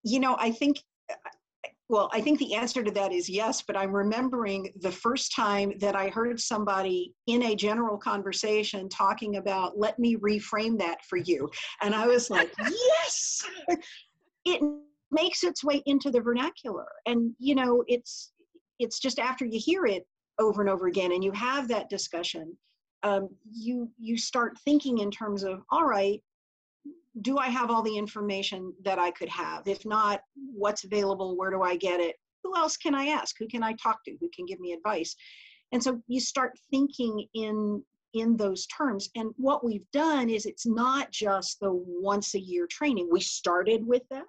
You 0.04 0.20
know 0.20 0.38
i 0.40 0.52
think 0.52 0.80
uh, 1.10 1.16
well 1.90 2.10
i 2.14 2.22
think 2.22 2.40
the 2.40 2.54
answer 2.54 2.84
to 2.84 2.92
that 2.92 3.12
is 3.12 3.30
yes 3.30 3.62
but 3.62 3.78
i'm 3.78 3.92
remembering 3.92 4.72
the 4.82 4.92
first 4.92 5.34
time 5.36 5.74
that 5.80 5.96
i 5.96 6.08
heard 6.10 6.40
somebody 6.40 7.14
in 7.28 7.44
a 7.44 7.56
general 7.56 7.98
conversation 7.98 8.90
talking 8.90 9.38
about 9.38 9.78
let 9.78 9.98
me 10.00 10.16
reframe 10.18 10.78
that 10.78 11.04
for 11.06 11.18
you. 11.18 11.50
And 11.82 11.96
i 11.96 12.06
was 12.08 12.30
like 12.30 12.54
yes! 12.60 13.46
It 14.46 14.62
makes 15.12 15.44
its 15.44 15.64
way 15.64 15.82
into 15.86 16.10
the 16.10 16.22
vernacular. 16.22 16.88
And 17.06 17.34
you 17.40 17.56
know 17.56 17.84
it's 17.88 18.32
it's 18.80 19.00
just 19.00 19.20
after 19.20 19.46
you 19.46 19.60
hear 19.60 19.86
it 19.86 20.06
over 20.40 20.62
and 20.62 20.70
over 20.70 20.88
again 20.88 21.12
and 21.12 21.24
you 21.24 21.32
have 21.32 21.68
that 21.68 21.90
discussion 21.90 22.56
um, 23.04 23.30
you 23.52 23.90
you 23.98 24.18
start 24.18 24.58
thinking 24.66 25.00
in 25.00 25.12
terms 25.12 25.44
of 25.44 25.62
all 25.72 25.86
right 25.86 26.22
do 27.22 27.38
i 27.38 27.48
have 27.48 27.70
all 27.70 27.82
the 27.82 27.98
information 27.98 28.74
that 28.84 29.00
i 29.00 29.12
could 29.12 29.30
have? 29.30 29.68
If 29.68 29.86
not 29.86 30.22
what's 30.36 30.84
available? 30.84 31.38
Where 31.38 31.52
do 31.52 31.62
i 31.62 31.76
get 31.76 32.00
it? 32.00 32.16
Who 32.44 32.56
else 32.56 32.78
can 32.78 32.96
i 32.96 33.08
ask? 33.08 33.36
Who 33.40 33.48
can 33.48 33.64
i 33.64 33.74
talk 33.74 34.04
to? 34.06 34.18
Who 34.20 34.30
can 34.36 34.46
give 34.46 34.60
me 34.60 34.74
advice? 34.74 35.16
And 35.72 35.84
so 35.84 36.02
you 36.08 36.20
start 36.20 36.54
thinking 36.72 37.26
in 37.34 37.84
in 38.14 38.38
those 38.38 38.66
terms. 38.68 39.10
And 39.16 39.32
what 39.36 39.66
we've 39.66 39.90
done 39.92 40.30
is 40.30 40.46
it's 40.46 40.66
not 40.66 41.12
just 41.12 41.60
the 41.60 41.72
once 41.72 42.36
a 42.36 42.40
year 42.40 42.66
training. 42.66 43.10
We 43.12 43.20
started 43.20 43.86
with 43.86 44.04
that 44.10 44.24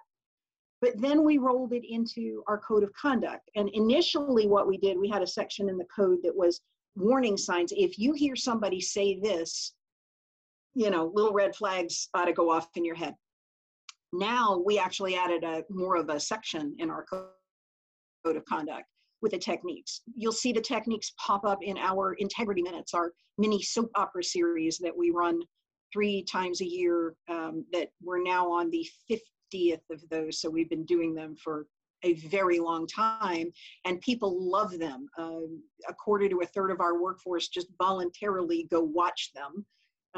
but 0.80 1.00
then 1.00 1.24
we 1.24 1.38
rolled 1.38 1.72
it 1.72 1.84
into 1.88 2.42
our 2.46 2.58
code 2.58 2.84
of 2.84 2.92
conduct. 2.92 3.50
And 3.56 3.68
initially, 3.70 4.46
what 4.46 4.68
we 4.68 4.78
did, 4.78 4.98
we 4.98 5.08
had 5.08 5.22
a 5.22 5.26
section 5.26 5.68
in 5.68 5.76
the 5.76 5.86
code 5.94 6.18
that 6.22 6.36
was 6.36 6.60
warning 6.94 7.36
signs. 7.36 7.72
If 7.76 7.98
you 7.98 8.12
hear 8.12 8.36
somebody 8.36 8.80
say 8.80 9.18
this, 9.18 9.74
you 10.74 10.90
know, 10.90 11.10
little 11.14 11.32
red 11.32 11.54
flags 11.54 12.08
ought 12.14 12.26
to 12.26 12.32
go 12.32 12.50
off 12.50 12.68
in 12.76 12.84
your 12.84 12.94
head. 12.94 13.14
Now 14.12 14.62
we 14.64 14.78
actually 14.78 15.16
added 15.16 15.44
a 15.44 15.64
more 15.70 15.96
of 15.96 16.08
a 16.08 16.20
section 16.20 16.74
in 16.78 16.90
our 16.90 17.04
code 17.04 18.36
of 18.36 18.44
conduct 18.46 18.86
with 19.20 19.32
the 19.32 19.38
techniques. 19.38 20.02
You'll 20.14 20.32
see 20.32 20.52
the 20.52 20.60
techniques 20.60 21.12
pop 21.18 21.44
up 21.44 21.58
in 21.62 21.76
our 21.76 22.14
integrity 22.14 22.62
minutes, 22.62 22.94
our 22.94 23.12
mini 23.36 23.62
soap 23.62 23.90
opera 23.96 24.22
series 24.22 24.78
that 24.78 24.96
we 24.96 25.10
run 25.10 25.40
three 25.92 26.22
times 26.22 26.60
a 26.60 26.66
year. 26.66 27.14
Um, 27.28 27.64
that 27.72 27.88
we're 28.02 28.22
now 28.22 28.50
on 28.50 28.70
the 28.70 28.86
50th 29.10 29.80
of 29.90 30.02
those. 30.10 30.40
So 30.40 30.48
we've 30.48 30.70
been 30.70 30.84
doing 30.84 31.14
them 31.14 31.34
for 31.42 31.66
a 32.04 32.14
very 32.14 32.60
long 32.60 32.86
time, 32.86 33.50
and 33.84 34.00
people 34.02 34.48
love 34.48 34.78
them. 34.78 35.06
Um, 35.18 35.62
a 35.88 35.94
quarter 35.94 36.28
to 36.28 36.40
a 36.40 36.46
third 36.46 36.70
of 36.70 36.80
our 36.80 37.02
workforce 37.02 37.48
just 37.48 37.68
voluntarily 37.78 38.68
go 38.70 38.80
watch 38.80 39.32
them 39.34 39.66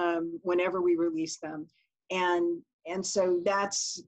um, 0.00 0.40
whenever 0.42 0.80
we 0.80 0.96
release 0.96 1.38
them, 1.38 1.66
and 2.10 2.60
and 2.86 3.04
so 3.04 3.40
that's 3.44 4.02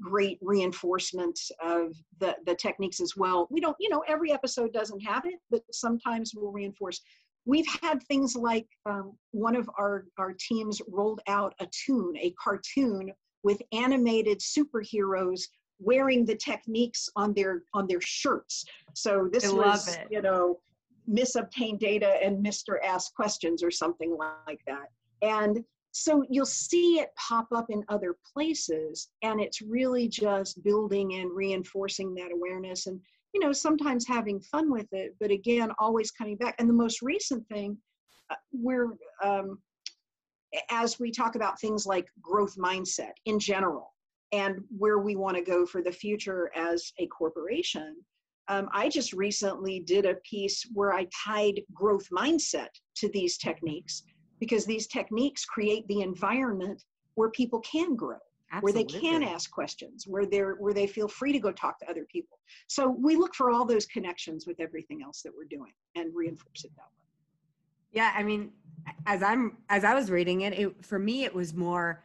great 0.00 0.38
reinforcement 0.42 1.38
of 1.62 1.94
the 2.20 2.36
the 2.46 2.54
techniques 2.54 3.00
as 3.00 3.16
well. 3.16 3.48
We 3.50 3.60
don't, 3.60 3.76
you 3.80 3.88
know, 3.88 4.02
every 4.06 4.32
episode 4.32 4.72
doesn't 4.72 5.00
have 5.00 5.24
it, 5.24 5.40
but 5.50 5.62
sometimes 5.72 6.32
we'll 6.34 6.52
reinforce. 6.52 7.00
We've 7.46 7.66
had 7.82 8.02
things 8.02 8.36
like 8.36 8.66
um, 8.86 9.16
one 9.30 9.56
of 9.56 9.68
our 9.78 10.06
our 10.18 10.34
teams 10.38 10.80
rolled 10.88 11.20
out 11.26 11.54
a 11.60 11.66
tune, 11.86 12.14
a 12.18 12.34
cartoon 12.42 13.12
with 13.42 13.62
animated 13.72 14.40
superheroes 14.40 15.42
wearing 15.80 16.24
the 16.24 16.34
techniques 16.34 17.08
on 17.16 17.32
their 17.34 17.62
on 17.74 17.86
their 17.86 18.00
shirts. 18.00 18.64
So 18.94 19.28
this 19.32 19.48
I 19.48 19.52
was, 19.52 19.98
you 20.10 20.20
know, 20.20 20.60
Miss 21.06 21.36
Obtain 21.36 21.78
Data 21.78 22.18
and 22.22 22.44
Mr. 22.44 22.76
Ask 22.84 23.14
Questions 23.14 23.62
or 23.62 23.70
something 23.70 24.16
like 24.46 24.60
that. 24.66 24.88
And 25.22 25.64
so 25.92 26.24
you'll 26.28 26.46
see 26.46 27.00
it 27.00 27.10
pop 27.16 27.48
up 27.52 27.66
in 27.70 27.84
other 27.88 28.16
places, 28.32 29.08
and 29.22 29.40
it's 29.40 29.62
really 29.62 30.08
just 30.08 30.62
building 30.62 31.14
and 31.14 31.34
reinforcing 31.34 32.14
that 32.14 32.32
awareness 32.32 32.86
and 32.86 33.00
you 33.34 33.40
know 33.40 33.52
sometimes 33.52 34.06
having 34.06 34.40
fun 34.40 34.70
with 34.70 34.86
it 34.92 35.14
but 35.20 35.30
again 35.30 35.70
always 35.78 36.10
coming 36.10 36.36
back. 36.36 36.54
And 36.58 36.68
the 36.68 36.74
most 36.74 37.02
recent 37.02 37.46
thing 37.48 37.76
uh, 38.30 38.36
we're 38.52 38.92
um, 39.22 39.58
as 40.70 40.98
we 40.98 41.10
talk 41.10 41.34
about 41.34 41.60
things 41.60 41.86
like 41.86 42.06
growth 42.22 42.56
mindset 42.56 43.12
in 43.26 43.38
general 43.38 43.94
and 44.32 44.60
where 44.76 44.98
we 44.98 45.16
want 45.16 45.36
to 45.36 45.42
go 45.42 45.66
for 45.66 45.82
the 45.82 45.92
future 45.92 46.50
as 46.54 46.92
a 46.98 47.06
corporation, 47.06 47.96
um, 48.48 48.68
I 48.72 48.88
just 48.88 49.12
recently 49.12 49.80
did 49.80 50.06
a 50.06 50.16
piece 50.28 50.64
where 50.72 50.92
I 50.94 51.06
tied 51.24 51.60
growth 51.74 52.08
mindset 52.10 52.68
to 52.96 53.08
these 53.10 53.36
techniques 53.36 54.04
because 54.40 54.64
these 54.64 54.86
techniques 54.86 55.44
create 55.44 55.86
the 55.88 56.00
environment 56.00 56.84
where 57.14 57.30
people 57.30 57.60
can 57.60 57.96
grow. 57.96 58.18
Absolutely. 58.50 58.82
where 58.82 58.88
they 58.88 58.98
can 58.98 59.22
ask 59.22 59.50
questions 59.50 60.06
where 60.06 60.24
they're 60.24 60.54
where 60.54 60.72
they 60.72 60.86
feel 60.86 61.06
free 61.06 61.32
to 61.34 61.38
go 61.38 61.52
talk 61.52 61.78
to 61.80 61.90
other 61.90 62.06
people 62.10 62.38
so 62.66 62.88
we 62.88 63.14
look 63.14 63.34
for 63.34 63.50
all 63.50 63.66
those 63.66 63.84
connections 63.84 64.46
with 64.46 64.58
everything 64.58 65.02
else 65.02 65.20
that 65.20 65.32
we're 65.36 65.44
doing 65.44 65.72
and 65.96 66.14
reinforce 66.14 66.64
it 66.64 66.70
that 66.74 66.84
way 66.84 67.04
yeah 67.92 68.14
i 68.16 68.22
mean 68.22 68.50
as 69.04 69.22
i'm 69.22 69.58
as 69.68 69.84
i 69.84 69.92
was 69.92 70.10
reading 70.10 70.40
it, 70.40 70.54
it 70.54 70.82
for 70.82 70.98
me 70.98 71.24
it 71.24 71.34
was 71.34 71.52
more 71.52 72.02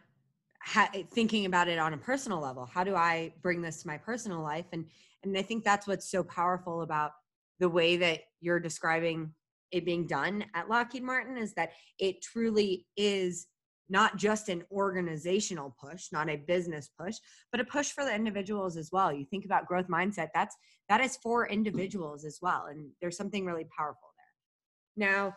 ha- 0.59 0.91
thinking 1.13 1.45
about 1.45 1.69
it 1.69 1.79
on 1.79 1.93
a 1.93 1.97
personal 1.97 2.41
level 2.41 2.65
how 2.65 2.83
do 2.83 2.93
i 2.93 3.31
bring 3.41 3.61
this 3.61 3.81
to 3.81 3.87
my 3.87 3.97
personal 3.97 4.41
life 4.41 4.65
and 4.73 4.85
and 5.23 5.37
i 5.37 5.41
think 5.41 5.63
that's 5.63 5.87
what's 5.87 6.11
so 6.11 6.25
powerful 6.25 6.81
about 6.81 7.11
the 7.59 7.69
way 7.69 7.95
that 7.95 8.19
you're 8.41 8.59
describing 8.59 9.33
it 9.73 9.83
being 9.83 10.07
done 10.07 10.45
at 10.55 10.69
lockheed 10.69 11.03
martin 11.03 11.37
is 11.37 11.53
that 11.53 11.71
it 11.99 12.21
truly 12.21 12.85
is 12.95 13.47
not 13.89 14.17
just 14.17 14.47
an 14.49 14.63
organizational 14.71 15.75
push 15.79 16.07
not 16.11 16.29
a 16.29 16.37
business 16.37 16.89
push 16.99 17.17
but 17.51 17.59
a 17.59 17.65
push 17.65 17.91
for 17.91 18.05
the 18.05 18.13
individuals 18.13 18.77
as 18.77 18.89
well. 18.91 19.11
You 19.11 19.25
think 19.25 19.45
about 19.45 19.67
growth 19.67 19.87
mindset 19.87 20.29
that's 20.33 20.55
that 20.89 21.01
is 21.01 21.17
for 21.17 21.47
individuals 21.47 22.25
as 22.25 22.39
well 22.41 22.67
and 22.69 22.89
there's 23.01 23.17
something 23.17 23.45
really 23.45 23.65
powerful 23.77 24.09
there. 24.17 25.07
Now 25.07 25.33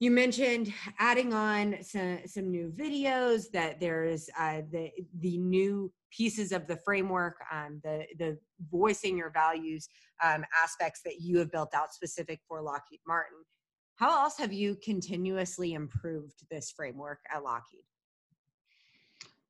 you 0.00 0.10
mentioned 0.10 0.72
adding 0.98 1.32
on 1.32 1.76
some, 1.82 2.18
some 2.26 2.50
new 2.50 2.72
videos 2.76 3.50
that 3.52 3.80
there's 3.80 4.28
uh, 4.38 4.62
the 4.70 4.90
the 5.20 5.38
new 5.38 5.92
pieces 6.10 6.52
of 6.52 6.66
the 6.66 6.76
framework 6.84 7.36
um, 7.52 7.80
the 7.84 8.04
the 8.18 8.38
voicing 8.70 9.16
your 9.16 9.30
values 9.30 9.88
um, 10.22 10.44
aspects 10.62 11.00
that 11.04 11.20
you 11.20 11.38
have 11.38 11.50
built 11.50 11.74
out 11.74 11.92
specific 11.92 12.40
for 12.48 12.60
lockheed 12.60 13.00
martin. 13.06 13.38
How 13.96 14.24
else 14.24 14.36
have 14.38 14.52
you 14.52 14.76
continuously 14.82 15.74
improved 15.74 16.44
this 16.50 16.72
framework 16.72 17.20
at 17.32 17.44
lockheed? 17.44 17.84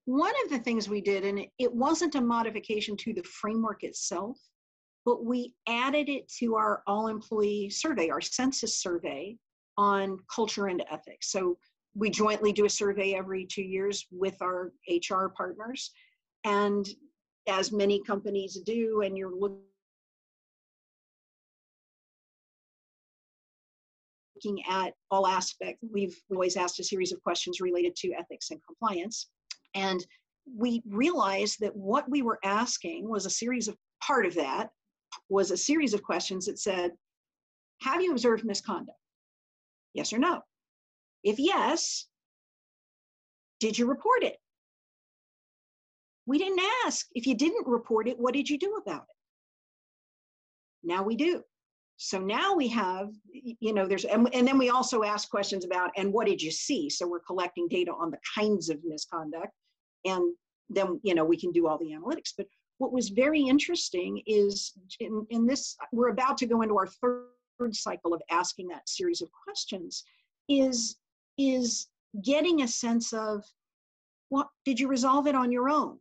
One 0.04 0.34
of 0.44 0.50
the 0.50 0.58
things 0.58 0.88
we 0.88 1.00
did 1.00 1.24
and 1.24 1.46
it 1.58 1.72
wasn't 1.72 2.14
a 2.14 2.20
modification 2.20 2.96
to 2.98 3.14
the 3.14 3.22
framework 3.22 3.82
itself 3.82 4.38
but 5.06 5.24
we 5.24 5.52
added 5.68 6.08
it 6.08 6.26
to 6.28 6.54
our 6.54 6.82
all 6.86 7.08
employee 7.08 7.70
survey 7.70 8.10
our 8.10 8.20
census 8.20 8.80
survey 8.80 9.36
on 9.76 10.18
culture 10.34 10.66
and 10.66 10.84
ethics. 10.90 11.30
So 11.30 11.59
we 11.94 12.10
jointly 12.10 12.52
do 12.52 12.64
a 12.64 12.70
survey 12.70 13.14
every 13.14 13.46
two 13.46 13.62
years 13.62 14.06
with 14.10 14.40
our 14.42 14.72
HR 14.88 15.28
partners. 15.28 15.90
And 16.44 16.86
as 17.48 17.72
many 17.72 18.02
companies 18.02 18.59
do, 18.64 19.02
and 19.02 19.16
you're 19.16 19.34
looking 19.34 19.62
at 24.68 24.94
all 25.10 25.26
aspects, 25.26 25.82
we've 25.90 26.16
always 26.30 26.56
asked 26.56 26.80
a 26.80 26.84
series 26.84 27.12
of 27.12 27.22
questions 27.22 27.60
related 27.60 27.94
to 27.96 28.12
ethics 28.12 28.51
and 28.51 28.60
compliance. 28.66 29.28
And 29.74 30.05
we 30.56 30.82
realized 30.88 31.60
that 31.60 31.74
what 31.74 32.09
we 32.09 32.22
were 32.22 32.38
asking 32.44 33.09
was 33.09 33.24
a 33.24 33.30
series 33.30 33.68
of 33.68 33.76
part 34.02 34.26
of 34.26 34.34
that 34.34 34.70
was 35.28 35.51
a 35.51 35.56
series 35.56 35.94
of 35.94 36.02
questions 36.02 36.46
that 36.46 36.59
said, 36.59 36.92
have 37.80 38.02
you 38.02 38.12
observed 38.12 38.44
misconduct? 38.44 38.98
Yes 39.94 40.12
or 40.12 40.18
no? 40.18 40.42
If 41.22 41.38
yes, 41.38 42.06
did 43.60 43.78
you 43.78 43.86
report 43.86 44.22
it? 44.22 44.36
We 46.26 46.38
didn't 46.38 46.60
ask. 46.84 47.06
If 47.14 47.26
you 47.26 47.34
didn't 47.34 47.66
report 47.66 48.08
it, 48.08 48.18
what 48.18 48.34
did 48.34 48.48
you 48.48 48.58
do 48.58 48.74
about 48.74 49.02
it? 49.02 49.16
Now 50.86 51.02
we 51.02 51.16
do. 51.16 51.42
So 51.96 52.18
now 52.18 52.54
we 52.54 52.66
have, 52.68 53.10
you 53.32 53.72
know, 53.72 53.86
there's, 53.86 54.04
and, 54.04 54.28
and 54.34 54.46
then 54.46 54.58
we 54.58 54.70
also 54.70 55.04
ask 55.04 55.30
questions 55.30 55.64
about, 55.64 55.92
and 55.96 56.12
what 56.12 56.26
did 56.26 56.42
you 56.42 56.50
see? 56.50 56.90
So 56.90 57.06
we're 57.06 57.20
collecting 57.20 57.68
data 57.68 57.92
on 57.92 58.10
the 58.10 58.18
kinds 58.34 58.68
of 58.68 58.78
misconduct. 58.84 59.52
And 60.04 60.34
then, 60.68 61.00
you 61.04 61.14
know, 61.14 61.24
we 61.24 61.38
can 61.38 61.52
do 61.52 61.68
all 61.68 61.78
the 61.78 61.92
analytics. 61.92 62.32
But 62.36 62.46
what 62.78 62.92
was 62.92 63.10
very 63.10 63.42
interesting 63.42 64.20
is 64.26 64.72
in, 64.98 65.24
in 65.30 65.46
this, 65.46 65.76
we're 65.92 66.08
about 66.08 66.36
to 66.38 66.46
go 66.46 66.62
into 66.62 66.76
our 66.76 66.88
third 66.88 67.26
cycle 67.72 68.12
of 68.12 68.22
asking 68.30 68.68
that 68.68 68.88
series 68.88 69.22
of 69.22 69.28
questions 69.32 70.04
is 70.48 70.96
is 71.38 71.88
getting 72.22 72.62
a 72.62 72.68
sense 72.68 73.12
of 73.12 73.44
what 74.28 74.48
did 74.64 74.78
you 74.78 74.88
resolve 74.88 75.26
it 75.26 75.34
on 75.34 75.50
your 75.50 75.68
own? 75.68 75.98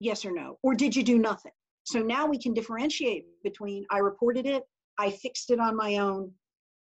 Yes 0.00 0.24
or 0.24 0.32
no? 0.32 0.58
Or 0.62 0.74
did 0.74 0.94
you 0.94 1.02
do 1.02 1.18
nothing? 1.18 1.52
So 1.84 2.00
now 2.00 2.26
we 2.26 2.38
can 2.38 2.52
differentiate 2.52 3.26
between 3.44 3.86
I 3.90 3.98
reported 3.98 4.46
it, 4.46 4.64
I 4.98 5.10
fixed 5.10 5.50
it 5.50 5.60
on 5.60 5.76
my 5.76 5.98
own, 5.98 6.32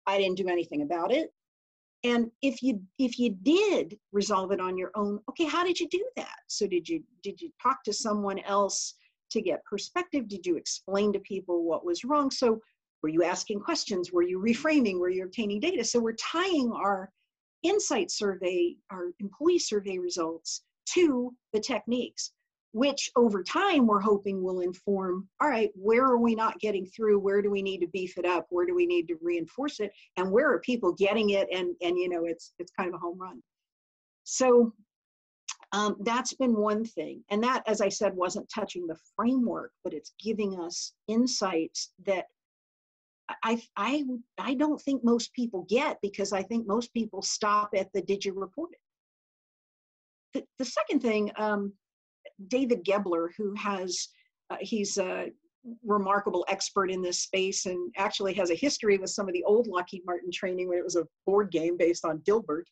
I 0.06 0.18
didn't 0.18 0.36
do 0.36 0.48
anything 0.48 0.82
about 0.82 1.12
it. 1.12 1.32
And 2.02 2.30
if 2.42 2.62
you 2.62 2.80
if 2.98 3.18
you 3.18 3.36
did 3.42 3.98
resolve 4.12 4.52
it 4.52 4.60
on 4.60 4.78
your 4.78 4.90
own, 4.94 5.20
okay, 5.28 5.44
how 5.44 5.64
did 5.64 5.78
you 5.78 5.88
do 5.88 6.04
that? 6.16 6.38
So 6.48 6.66
did 6.66 6.88
you 6.88 7.02
did 7.22 7.40
you 7.40 7.50
talk 7.62 7.82
to 7.84 7.92
someone 7.92 8.38
else 8.40 8.94
to 9.30 9.40
get 9.40 9.64
perspective? 9.64 10.26
Did 10.26 10.46
you 10.46 10.56
explain 10.56 11.12
to 11.12 11.20
people 11.20 11.64
what 11.64 11.84
was 11.84 12.04
wrong? 12.04 12.30
So 12.30 12.60
were 13.02 13.08
you 13.08 13.22
asking 13.22 13.60
questions? 13.60 14.12
Were 14.12 14.22
you 14.22 14.38
reframing? 14.38 14.98
Were 14.98 15.10
you 15.10 15.24
obtaining 15.24 15.60
data? 15.60 15.84
So 15.84 16.00
we're 16.00 16.12
tying 16.12 16.70
our 16.72 17.10
insight 17.62 18.10
survey, 18.10 18.76
our 18.90 19.06
employee 19.20 19.58
survey 19.58 19.98
results 19.98 20.62
to 20.94 21.34
the 21.52 21.60
techniques, 21.60 22.32
which 22.72 23.10
over 23.16 23.42
time 23.42 23.86
we're 23.86 24.00
hoping 24.00 24.42
will 24.42 24.60
inform 24.60 25.28
all 25.40 25.48
right, 25.48 25.70
where 25.74 26.04
are 26.04 26.18
we 26.18 26.34
not 26.34 26.58
getting 26.60 26.86
through? 26.86 27.18
Where 27.18 27.42
do 27.42 27.50
we 27.50 27.62
need 27.62 27.80
to 27.80 27.88
beef 27.88 28.16
it 28.18 28.24
up? 28.24 28.46
Where 28.50 28.66
do 28.66 28.74
we 28.74 28.86
need 28.86 29.08
to 29.08 29.16
reinforce 29.20 29.80
it? 29.80 29.92
And 30.16 30.30
where 30.30 30.52
are 30.52 30.60
people 30.60 30.92
getting 30.92 31.30
it? 31.30 31.48
And, 31.52 31.74
and 31.82 31.98
you 31.98 32.08
know, 32.08 32.24
it's, 32.24 32.52
it's 32.58 32.72
kind 32.72 32.88
of 32.88 32.94
a 32.94 32.98
home 32.98 33.18
run. 33.18 33.42
So 34.24 34.72
um, 35.72 35.96
that's 36.00 36.34
been 36.34 36.56
one 36.56 36.84
thing. 36.84 37.22
And 37.30 37.42
that, 37.42 37.62
as 37.66 37.80
I 37.80 37.88
said, 37.88 38.14
wasn't 38.14 38.50
touching 38.52 38.86
the 38.86 38.98
framework, 39.16 39.72
but 39.84 39.92
it's 39.92 40.12
giving 40.22 40.58
us 40.58 40.92
insights 41.08 41.92
that 42.06 42.26
I, 43.42 43.62
I, 43.76 44.04
I 44.38 44.54
don't 44.54 44.80
think 44.80 45.04
most 45.04 45.32
people 45.34 45.66
get 45.68 45.98
because 46.02 46.32
I 46.32 46.42
think 46.42 46.66
most 46.66 46.92
people 46.92 47.22
stop 47.22 47.70
at 47.76 47.88
the 47.92 48.02
did 48.02 48.24
you 48.24 48.32
report 48.32 48.70
it? 48.72 48.78
The, 50.34 50.44
the 50.58 50.64
second 50.64 51.00
thing, 51.00 51.30
um, 51.36 51.72
David 52.48 52.84
Gebler, 52.84 53.28
who 53.36 53.54
has, 53.54 54.08
uh, 54.50 54.56
he's 54.60 54.96
a 54.98 55.30
remarkable 55.84 56.44
expert 56.48 56.90
in 56.90 57.02
this 57.02 57.20
space 57.20 57.66
and 57.66 57.92
actually 57.96 58.32
has 58.34 58.50
a 58.50 58.54
history 58.54 58.96
with 58.98 59.10
some 59.10 59.28
of 59.28 59.34
the 59.34 59.44
old 59.44 59.66
Lockheed 59.66 60.02
Martin 60.06 60.30
training 60.32 60.68
when 60.68 60.78
it 60.78 60.84
was 60.84 60.96
a 60.96 61.06
board 61.26 61.50
game 61.50 61.76
based 61.76 62.04
on 62.04 62.18
Dilbert, 62.20 62.64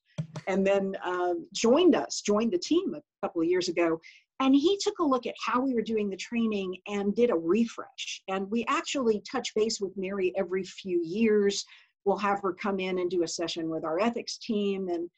and 0.46 0.66
then 0.66 0.96
um, 1.04 1.46
joined 1.54 1.94
us, 1.94 2.22
joined 2.22 2.52
the 2.52 2.58
team 2.58 2.94
a 2.94 3.26
couple 3.26 3.42
of 3.42 3.48
years 3.48 3.68
ago. 3.68 4.00
And 4.40 4.54
he 4.54 4.78
took 4.80 5.00
a 5.00 5.04
look 5.04 5.26
at 5.26 5.34
how 5.44 5.60
we 5.60 5.74
were 5.74 5.82
doing 5.82 6.08
the 6.08 6.16
training 6.16 6.76
and 6.86 7.14
did 7.14 7.30
a 7.30 7.34
refresh. 7.34 8.22
And 8.28 8.48
we 8.50 8.64
actually 8.68 9.20
touch 9.30 9.54
base 9.54 9.80
with 9.80 9.96
Mary 9.96 10.32
every 10.36 10.62
few 10.62 11.02
years. 11.04 11.64
We'll 12.04 12.18
have 12.18 12.40
her 12.42 12.52
come 12.52 12.78
in 12.78 13.00
and 13.00 13.10
do 13.10 13.24
a 13.24 13.28
session 13.28 13.68
with 13.68 13.84
our 13.84 13.98
ethics 13.98 14.38
team. 14.38 14.88
And 14.88 15.10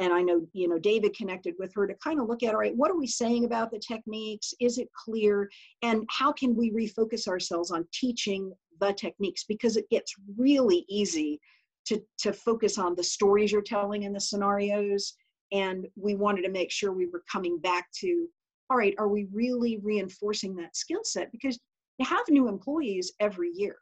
and 0.00 0.12
I 0.12 0.22
know 0.22 0.46
you 0.52 0.68
know 0.68 0.78
David 0.78 1.14
connected 1.14 1.54
with 1.58 1.72
her 1.74 1.86
to 1.86 1.94
kind 2.02 2.20
of 2.20 2.28
look 2.28 2.42
at 2.42 2.54
all 2.54 2.60
right 2.60 2.76
what 2.76 2.90
are 2.90 2.98
we 2.98 3.06
saying 3.06 3.44
about 3.44 3.70
the 3.70 3.78
techniques? 3.78 4.52
Is 4.60 4.78
it 4.78 4.88
clear? 4.92 5.48
And 5.82 6.04
how 6.10 6.32
can 6.32 6.56
we 6.56 6.72
refocus 6.72 7.28
ourselves 7.28 7.70
on 7.70 7.86
teaching 7.92 8.52
the 8.80 8.92
techniques? 8.92 9.44
Because 9.44 9.76
it 9.76 9.88
gets 9.88 10.14
really 10.36 10.84
easy 10.88 11.40
to 11.86 12.02
to 12.18 12.32
focus 12.32 12.78
on 12.78 12.96
the 12.96 13.04
stories 13.04 13.52
you're 13.52 13.62
telling 13.62 14.02
in 14.02 14.12
the 14.12 14.20
scenarios. 14.20 15.14
And 15.52 15.86
we 15.94 16.16
wanted 16.16 16.42
to 16.42 16.50
make 16.50 16.72
sure 16.72 16.92
we 16.92 17.06
were 17.06 17.22
coming 17.30 17.58
back 17.58 17.86
to 18.00 18.28
all 18.68 18.76
right, 18.76 18.94
are 18.98 19.08
we 19.08 19.28
really 19.32 19.78
reinforcing 19.82 20.56
that 20.56 20.76
skill 20.76 21.04
set? 21.04 21.30
Because 21.30 21.58
you 21.98 22.06
have 22.06 22.24
new 22.28 22.48
employees 22.48 23.12
every 23.20 23.50
year 23.54 23.76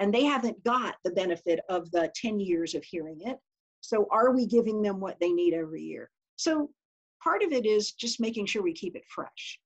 and 0.00 0.12
they 0.12 0.24
haven't 0.24 0.62
got 0.64 0.96
the 1.04 1.10
benefit 1.10 1.60
of 1.68 1.90
the 1.92 2.10
10 2.16 2.40
years 2.40 2.74
of 2.74 2.82
hearing 2.82 3.20
it. 3.20 3.38
So 3.80 4.08
are 4.10 4.32
we 4.32 4.46
giving 4.46 4.82
them 4.82 5.00
what 5.00 5.18
they 5.20 5.32
need 5.32 5.54
every 5.54 5.82
year? 5.82 6.10
So 6.36 6.70
part 7.22 7.42
of 7.42 7.52
it 7.52 7.64
is 7.64 7.92
just 7.92 8.20
making 8.20 8.46
sure 8.46 8.62
we 8.62 8.72
keep 8.72 8.96
it 8.96 9.04
fresh. 9.08 9.60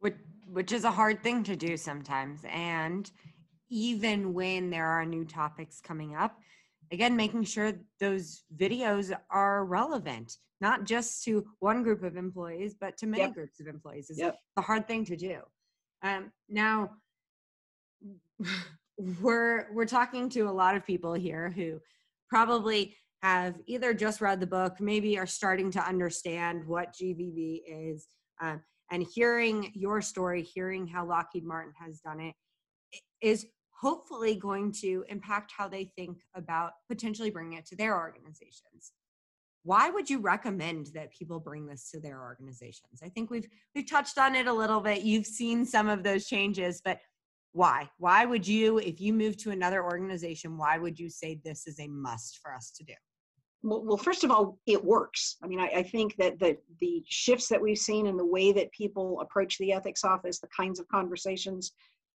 Which, 0.00 0.16
which 0.46 0.72
is 0.72 0.84
a 0.84 0.90
hard 0.90 1.22
thing 1.22 1.44
to 1.44 1.54
do 1.54 1.76
sometimes. 1.76 2.40
And 2.50 3.10
even 3.70 4.34
when 4.34 4.70
there 4.70 4.86
are 4.86 5.04
new 5.04 5.24
topics 5.24 5.80
coming 5.80 6.16
up, 6.16 6.36
again, 6.90 7.14
making 7.14 7.44
sure 7.44 7.74
those 8.00 8.42
videos 8.56 9.16
are 9.30 9.64
relevant 9.64 10.36
not 10.60 10.84
just 10.84 11.24
to 11.24 11.46
one 11.60 11.82
group 11.82 12.02
of 12.02 12.16
employees, 12.16 12.74
but 12.78 12.96
to 12.98 13.06
many 13.06 13.22
yep. 13.22 13.34
groups 13.34 13.60
of 13.60 13.66
employees. 13.66 14.10
Is 14.10 14.18
yep. 14.18 14.36
a 14.56 14.60
hard 14.60 14.86
thing 14.86 15.04
to 15.06 15.16
do. 15.16 15.38
Um, 16.02 16.32
now, 16.48 16.90
we're 19.20 19.72
we're 19.72 19.86
talking 19.86 20.28
to 20.30 20.42
a 20.42 20.52
lot 20.52 20.76
of 20.76 20.86
people 20.86 21.14
here 21.14 21.50
who 21.50 21.80
probably 22.28 22.96
have 23.22 23.56
either 23.66 23.92
just 23.92 24.20
read 24.20 24.40
the 24.40 24.46
book, 24.46 24.80
maybe 24.80 25.18
are 25.18 25.26
starting 25.26 25.70
to 25.72 25.86
understand 25.86 26.66
what 26.66 26.94
GVV 26.94 27.60
is, 27.66 28.06
um, 28.40 28.62
and 28.90 29.02
hearing 29.02 29.72
your 29.74 30.00
story, 30.00 30.42
hearing 30.42 30.86
how 30.86 31.06
Lockheed 31.06 31.44
Martin 31.44 31.72
has 31.78 32.00
done 32.00 32.20
it, 32.20 32.34
is 33.20 33.46
hopefully 33.78 34.34
going 34.34 34.72
to 34.72 35.04
impact 35.08 35.52
how 35.56 35.68
they 35.68 35.84
think 35.96 36.18
about 36.34 36.72
potentially 36.88 37.30
bringing 37.30 37.58
it 37.58 37.66
to 37.66 37.76
their 37.76 37.98
organizations 37.98 38.92
why 39.62 39.90
would 39.90 40.08
you 40.08 40.20
recommend 40.20 40.88
that 40.94 41.12
people 41.12 41.38
bring 41.38 41.66
this 41.66 41.90
to 41.90 42.00
their 42.00 42.20
organizations? 42.22 43.00
I 43.02 43.08
think 43.08 43.30
we've 43.30 43.48
we've 43.74 43.88
touched 43.88 44.18
on 44.18 44.34
it 44.34 44.46
a 44.46 44.52
little 44.52 44.80
bit. 44.80 45.02
You've 45.02 45.26
seen 45.26 45.66
some 45.66 45.88
of 45.88 46.02
those 46.02 46.26
changes 46.26 46.80
but 46.84 46.98
why? 47.52 47.90
Why 47.98 48.24
would 48.24 48.46
you 48.46 48.78
if 48.78 49.00
you 49.00 49.12
move 49.12 49.36
to 49.38 49.50
another 49.50 49.84
organization 49.84 50.56
why 50.56 50.78
would 50.78 50.98
you 50.98 51.10
say 51.10 51.40
this 51.44 51.66
is 51.66 51.78
a 51.78 51.88
must 51.88 52.38
for 52.42 52.54
us 52.54 52.70
to 52.72 52.84
do? 52.84 52.94
Well, 53.62 53.84
well 53.84 53.96
first 53.98 54.24
of 54.24 54.30
all 54.30 54.58
it 54.66 54.82
works. 54.82 55.36
I 55.42 55.46
mean 55.46 55.60
I, 55.60 55.68
I 55.76 55.82
think 55.82 56.16
that 56.16 56.38
the 56.38 56.56
the 56.80 57.04
shifts 57.06 57.48
that 57.48 57.60
we've 57.60 57.78
seen 57.78 58.06
in 58.06 58.16
the 58.16 58.26
way 58.26 58.52
that 58.52 58.72
people 58.72 59.20
approach 59.20 59.58
the 59.58 59.72
ethics 59.72 60.04
office 60.04 60.38
the 60.38 60.48
kinds 60.56 60.80
of 60.80 60.88
conversations 60.88 61.72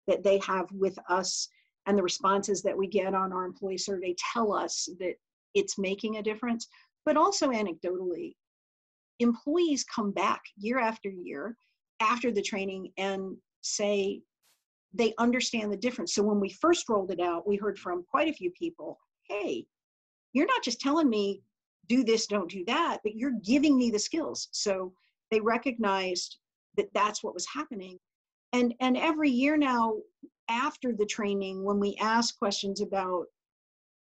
that 0.06 0.22
they 0.22 0.38
have 0.38 0.66
with 0.72 0.98
us 1.08 1.48
and 1.86 1.98
the 1.98 2.02
responses 2.02 2.62
that 2.62 2.76
we 2.76 2.86
get 2.86 3.14
on 3.14 3.32
our 3.32 3.44
employee 3.44 3.76
survey 3.76 4.14
tell 4.32 4.54
us 4.54 4.88
that 4.98 5.14
it's 5.54 5.78
making 5.78 6.16
a 6.16 6.22
difference 6.22 6.68
but 7.04 7.16
also 7.16 7.48
anecdotally, 7.48 8.34
employees 9.20 9.84
come 9.84 10.12
back 10.12 10.42
year 10.56 10.78
after 10.78 11.08
year 11.08 11.56
after 12.00 12.32
the 12.32 12.42
training 12.42 12.90
and 12.98 13.36
say 13.60 14.20
they 14.92 15.14
understand 15.18 15.72
the 15.72 15.76
difference. 15.76 16.14
So 16.14 16.22
when 16.22 16.40
we 16.40 16.50
first 16.50 16.88
rolled 16.88 17.10
it 17.10 17.20
out, 17.20 17.46
we 17.46 17.56
heard 17.56 17.78
from 17.78 18.04
quite 18.10 18.28
a 18.28 18.32
few 18.32 18.50
people, 18.50 18.98
hey, 19.28 19.66
you're 20.32 20.46
not 20.46 20.62
just 20.62 20.80
telling 20.80 21.08
me 21.08 21.42
do 21.88 22.04
this, 22.04 22.26
don't 22.26 22.50
do 22.50 22.64
that, 22.66 22.98
but 23.02 23.14
you're 23.14 23.38
giving 23.44 23.76
me 23.76 23.90
the 23.90 23.98
skills. 23.98 24.48
So 24.52 24.92
they 25.30 25.40
recognized 25.40 26.38
that 26.76 26.88
that's 26.94 27.22
what 27.22 27.34
was 27.34 27.46
happening. 27.46 27.98
And, 28.52 28.74
and 28.80 28.96
every 28.96 29.30
year 29.30 29.56
now, 29.56 29.94
after 30.48 30.92
the 30.92 31.06
training, 31.06 31.64
when 31.64 31.80
we 31.80 31.96
ask 32.00 32.38
questions 32.38 32.80
about 32.80 33.26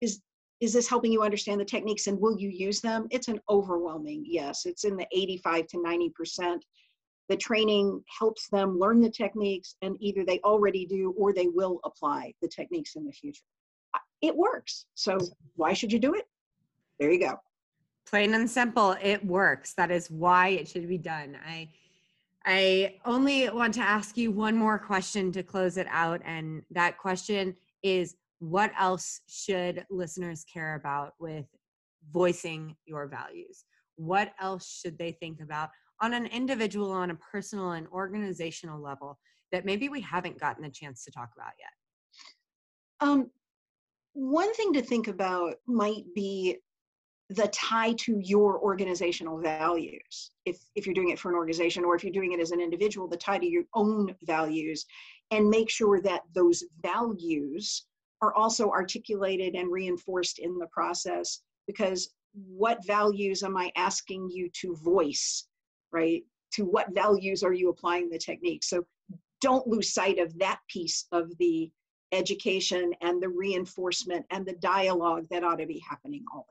is 0.01 0.21
is 0.59 0.73
this 0.73 0.89
helping 0.89 1.11
you 1.11 1.21
understand 1.21 1.61
the 1.61 1.65
techniques 1.65 2.07
and 2.07 2.19
will 2.19 2.37
you 2.37 2.49
use 2.49 2.81
them? 2.81 3.07
It's 3.11 3.29
an 3.29 3.39
overwhelming 3.49 4.25
yes. 4.27 4.65
It's 4.65 4.83
in 4.83 4.97
the 4.97 5.07
85 5.13 5.67
to 5.67 5.77
90%. 5.77 6.59
The 7.29 7.37
training 7.37 8.03
helps 8.19 8.49
them 8.49 8.77
learn 8.77 8.99
the 8.99 9.09
techniques 9.09 9.75
and 9.81 9.95
either 9.99 10.25
they 10.25 10.39
already 10.39 10.85
do 10.85 11.13
or 11.17 11.31
they 11.31 11.47
will 11.47 11.79
apply 11.85 12.33
the 12.41 12.47
techniques 12.47 12.95
in 12.95 13.05
the 13.05 13.11
future. 13.11 13.43
It 14.21 14.35
works. 14.35 14.85
So 14.95 15.17
why 15.55 15.73
should 15.73 15.93
you 15.93 15.99
do 15.99 16.13
it? 16.15 16.27
There 16.99 17.11
you 17.11 17.19
go. 17.19 17.39
Plain 18.05 18.33
and 18.33 18.49
simple, 18.49 18.97
it 19.01 19.23
works. 19.25 19.73
That 19.75 19.91
is 19.91 20.09
why 20.09 20.49
it 20.49 20.67
should 20.67 20.89
be 20.89 20.97
done. 20.97 21.37
I 21.47 21.69
I 22.45 22.95
only 23.05 23.49
want 23.49 23.73
to 23.75 23.81
ask 23.81 24.17
you 24.17 24.31
one 24.31 24.55
more 24.55 24.79
question 24.79 25.31
to 25.33 25.43
close 25.43 25.77
it 25.77 25.87
out 25.89 26.21
and 26.25 26.63
that 26.71 26.97
question 26.97 27.55
is 27.83 28.15
what 28.39 28.71
else 28.79 29.21
should 29.27 29.85
listeners 29.89 30.45
care 30.51 30.75
about 30.75 31.13
with 31.19 31.45
voicing 32.11 32.75
your 32.85 33.07
values? 33.07 33.65
What 33.95 34.33
else 34.39 34.79
should 34.81 34.97
they 34.97 35.11
think 35.11 35.41
about 35.41 35.69
on 36.01 36.13
an 36.13 36.25
individual, 36.27 36.91
on 36.91 37.11
a 37.11 37.15
personal 37.15 37.71
and 37.71 37.87
organizational 37.89 38.81
level 38.81 39.19
that 39.51 39.65
maybe 39.65 39.89
we 39.89 39.99
haven't 40.01 40.39
gotten 40.39 40.63
a 40.65 40.71
chance 40.71 41.03
to 41.03 41.11
talk 41.11 41.29
about 41.35 41.51
yet? 41.59 43.07
Um, 43.07 43.29
one 44.13 44.53
thing 44.53 44.73
to 44.73 44.81
think 44.81 45.07
about 45.07 45.55
might 45.67 46.03
be 46.15 46.57
the 47.29 47.47
tie 47.49 47.93
to 47.93 48.19
your 48.23 48.59
organizational 48.59 49.39
values. 49.39 50.31
If, 50.45 50.57
if 50.75 50.85
you're 50.85 50.95
doing 50.95 51.09
it 51.09 51.19
for 51.19 51.29
an 51.29 51.35
organization 51.35 51.85
or 51.85 51.95
if 51.95 52.03
you're 52.03 52.13
doing 52.13 52.31
it 52.31 52.39
as 52.39 52.51
an 52.51 52.59
individual, 52.59 53.07
the 53.07 53.17
tie 53.17 53.37
to 53.37 53.45
your 53.45 53.65
own 53.75 54.15
values 54.23 54.85
and 55.29 55.47
make 55.47 55.69
sure 55.69 56.01
that 56.01 56.21
those 56.33 56.63
values 56.81 57.85
are 58.21 58.33
also 58.33 58.69
articulated 58.69 59.55
and 59.55 59.71
reinforced 59.71 60.39
in 60.39 60.57
the 60.57 60.67
process 60.67 61.41
because 61.67 62.13
what 62.33 62.85
values 62.85 63.43
am 63.43 63.57
I 63.57 63.71
asking 63.75 64.29
you 64.29 64.49
to 64.61 64.75
voice, 64.83 65.47
right? 65.91 66.23
To 66.53 66.65
what 66.65 66.93
values 66.93 67.43
are 67.43 67.53
you 67.53 67.69
applying 67.69 68.09
the 68.09 68.17
technique? 68.17 68.63
So 68.63 68.83
don't 69.41 69.67
lose 69.67 69.93
sight 69.93 70.19
of 70.19 70.37
that 70.39 70.59
piece 70.69 71.05
of 71.11 71.35
the 71.37 71.71
education 72.11 72.91
and 73.01 73.21
the 73.21 73.29
reinforcement 73.29 74.25
and 74.31 74.45
the 74.45 74.55
dialogue 74.55 75.27
that 75.29 75.43
ought 75.43 75.59
to 75.59 75.67
be 75.67 75.81
happening 75.87 76.25
all 76.33 76.47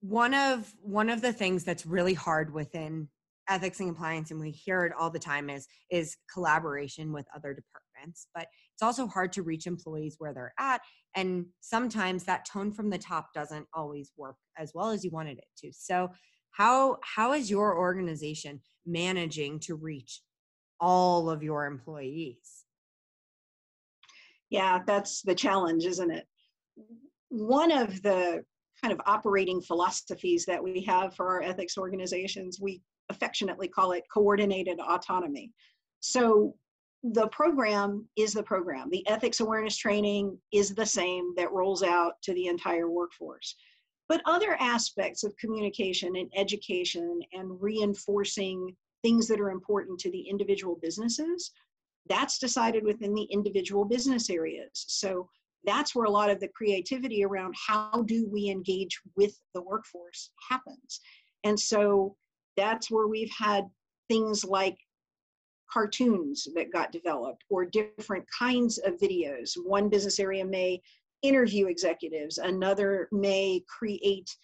one 0.00 0.34
of 0.34 0.72
one 0.82 1.08
of 1.08 1.20
the 1.22 1.32
things 1.32 1.64
that's 1.64 1.86
really 1.86 2.14
hard 2.14 2.52
within 2.52 3.08
ethics 3.48 3.80
and 3.80 3.88
compliance 3.88 4.30
and 4.30 4.40
we 4.40 4.50
hear 4.50 4.84
it 4.84 4.92
all 4.98 5.10
the 5.10 5.18
time 5.18 5.48
is 5.48 5.66
is 5.90 6.16
collaboration 6.32 7.12
with 7.12 7.26
other 7.34 7.54
departments 7.54 8.26
but 8.34 8.46
it's 8.76 8.82
also 8.82 9.06
hard 9.06 9.32
to 9.32 9.42
reach 9.42 9.66
employees 9.66 10.16
where 10.18 10.34
they're 10.34 10.52
at 10.58 10.82
and 11.14 11.46
sometimes 11.62 12.24
that 12.24 12.44
tone 12.44 12.70
from 12.70 12.90
the 12.90 12.98
top 12.98 13.32
doesn't 13.32 13.66
always 13.72 14.12
work 14.18 14.36
as 14.58 14.72
well 14.74 14.90
as 14.90 15.02
you 15.02 15.10
wanted 15.10 15.38
it 15.38 15.46
to. 15.56 15.72
So 15.72 16.10
how 16.50 16.98
how 17.02 17.32
is 17.32 17.50
your 17.50 17.78
organization 17.78 18.60
managing 18.84 19.60
to 19.60 19.76
reach 19.76 20.20
all 20.78 21.30
of 21.30 21.42
your 21.42 21.64
employees? 21.64 22.64
Yeah 24.50 24.80
that's 24.86 25.22
the 25.22 25.34
challenge 25.34 25.86
isn't 25.86 26.10
it? 26.10 26.26
One 27.30 27.72
of 27.72 28.02
the 28.02 28.44
kind 28.82 28.92
of 28.92 29.00
operating 29.06 29.62
philosophies 29.62 30.44
that 30.44 30.62
we 30.62 30.82
have 30.82 31.14
for 31.14 31.28
our 31.28 31.42
ethics 31.42 31.78
organizations 31.78 32.60
we 32.60 32.82
affectionately 33.08 33.68
call 33.68 33.92
it 33.92 34.04
coordinated 34.12 34.80
autonomy. 34.80 35.50
So 36.00 36.54
the 37.02 37.28
program 37.28 38.06
is 38.16 38.32
the 38.32 38.42
program. 38.42 38.88
The 38.90 39.06
ethics 39.06 39.40
awareness 39.40 39.76
training 39.76 40.38
is 40.52 40.74
the 40.74 40.86
same 40.86 41.34
that 41.36 41.52
rolls 41.52 41.82
out 41.82 42.14
to 42.22 42.34
the 42.34 42.46
entire 42.46 42.90
workforce. 42.90 43.54
But 44.08 44.22
other 44.24 44.56
aspects 44.60 45.24
of 45.24 45.36
communication 45.36 46.16
and 46.16 46.30
education 46.36 47.20
and 47.32 47.60
reinforcing 47.60 48.74
things 49.02 49.28
that 49.28 49.40
are 49.40 49.50
important 49.50 49.98
to 50.00 50.10
the 50.10 50.20
individual 50.20 50.78
businesses, 50.80 51.52
that's 52.08 52.38
decided 52.38 52.84
within 52.84 53.14
the 53.14 53.24
individual 53.24 53.84
business 53.84 54.30
areas. 54.30 54.70
So 54.88 55.28
that's 55.64 55.94
where 55.94 56.04
a 56.04 56.10
lot 56.10 56.30
of 56.30 56.40
the 56.40 56.48
creativity 56.48 57.24
around 57.24 57.54
how 57.66 58.04
do 58.06 58.28
we 58.28 58.48
engage 58.48 59.00
with 59.16 59.36
the 59.54 59.62
workforce 59.62 60.30
happens. 60.48 61.00
And 61.44 61.58
so 61.58 62.16
that's 62.56 62.90
where 62.90 63.08
we've 63.08 63.32
had 63.36 63.64
things 64.08 64.44
like 64.44 64.76
cartoons 65.72 66.46
that 66.54 66.72
got 66.72 66.92
developed 66.92 67.44
or 67.50 67.64
different 67.64 68.24
kinds 68.36 68.78
of 68.78 68.98
videos. 68.98 69.52
One 69.64 69.88
business 69.88 70.18
area 70.18 70.44
may 70.44 70.80
interview 71.22 71.66
executives, 71.66 72.38
another 72.38 73.08
may 73.12 73.62
create 73.68 74.34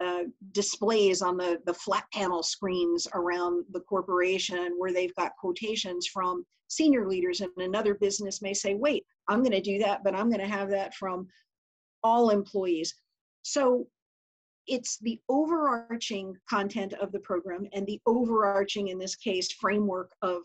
uh, 0.00 0.24
displays 0.52 1.22
on 1.22 1.36
the, 1.36 1.60
the 1.66 1.74
flat 1.74 2.04
panel 2.12 2.42
screens 2.42 3.06
around 3.14 3.64
the 3.72 3.80
corporation 3.80 4.74
where 4.76 4.92
they've 4.92 5.14
got 5.14 5.36
quotations 5.38 6.06
from 6.06 6.44
senior 6.68 7.06
leaders 7.06 7.40
and 7.40 7.50
another 7.58 7.94
business 7.94 8.42
may 8.42 8.52
say 8.52 8.74
wait 8.74 9.04
i'm 9.28 9.38
going 9.40 9.52
to 9.52 9.60
do 9.60 9.78
that 9.78 10.02
but 10.02 10.14
i'm 10.14 10.28
going 10.28 10.40
to 10.40 10.48
have 10.48 10.68
that 10.68 10.92
from 10.94 11.28
all 12.02 12.30
employees 12.30 12.92
so 13.42 13.86
it's 14.66 14.98
the 14.98 15.20
overarching 15.28 16.34
content 16.48 16.94
of 16.94 17.12
the 17.12 17.18
program 17.18 17.66
and 17.72 17.86
the 17.86 18.00
overarching, 18.06 18.88
in 18.88 18.98
this 18.98 19.14
case, 19.14 19.52
framework 19.52 20.10
of 20.22 20.42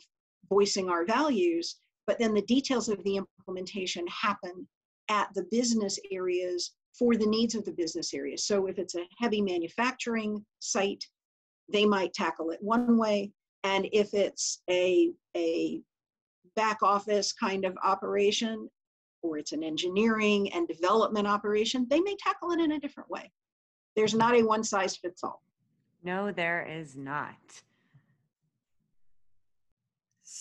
voicing 0.49 0.89
our 0.89 1.05
values, 1.05 1.77
but 2.07 2.19
then 2.19 2.33
the 2.33 2.41
details 2.43 2.89
of 2.89 3.03
the 3.03 3.17
implementation 3.17 4.05
happen 4.07 4.67
at 5.09 5.29
the 5.35 5.45
business 5.51 5.99
areas 6.11 6.73
for 6.97 7.15
the 7.15 7.25
needs 7.25 7.55
of 7.55 7.65
the 7.65 7.71
business 7.71 8.13
areas. 8.13 8.45
So 8.45 8.67
if 8.67 8.77
it's 8.79 8.95
a 8.95 9.07
heavy 9.19 9.41
manufacturing 9.41 10.45
site, 10.59 11.03
they 11.71 11.85
might 11.85 12.13
tackle 12.13 12.49
it 12.51 12.59
one 12.61 12.97
way. 12.97 13.31
And 13.63 13.87
if 13.91 14.13
it's 14.13 14.61
a, 14.69 15.11
a 15.35 15.81
back 16.55 16.81
office 16.81 17.31
kind 17.33 17.65
of 17.65 17.77
operation, 17.83 18.69
or 19.21 19.37
it's 19.37 19.51
an 19.51 19.63
engineering 19.63 20.51
and 20.53 20.67
development 20.67 21.27
operation, 21.27 21.85
they 21.89 21.99
may 21.99 22.15
tackle 22.15 22.51
it 22.51 22.59
in 22.59 22.71
a 22.73 22.79
different 22.79 23.09
way. 23.09 23.31
There's 23.95 24.13
not 24.13 24.35
a 24.35 24.43
one 24.43 24.63
size 24.63 24.95
fits 24.95 25.23
all. 25.23 25.41
No, 26.03 26.31
there 26.31 26.65
is 26.65 26.95
not. 26.95 27.35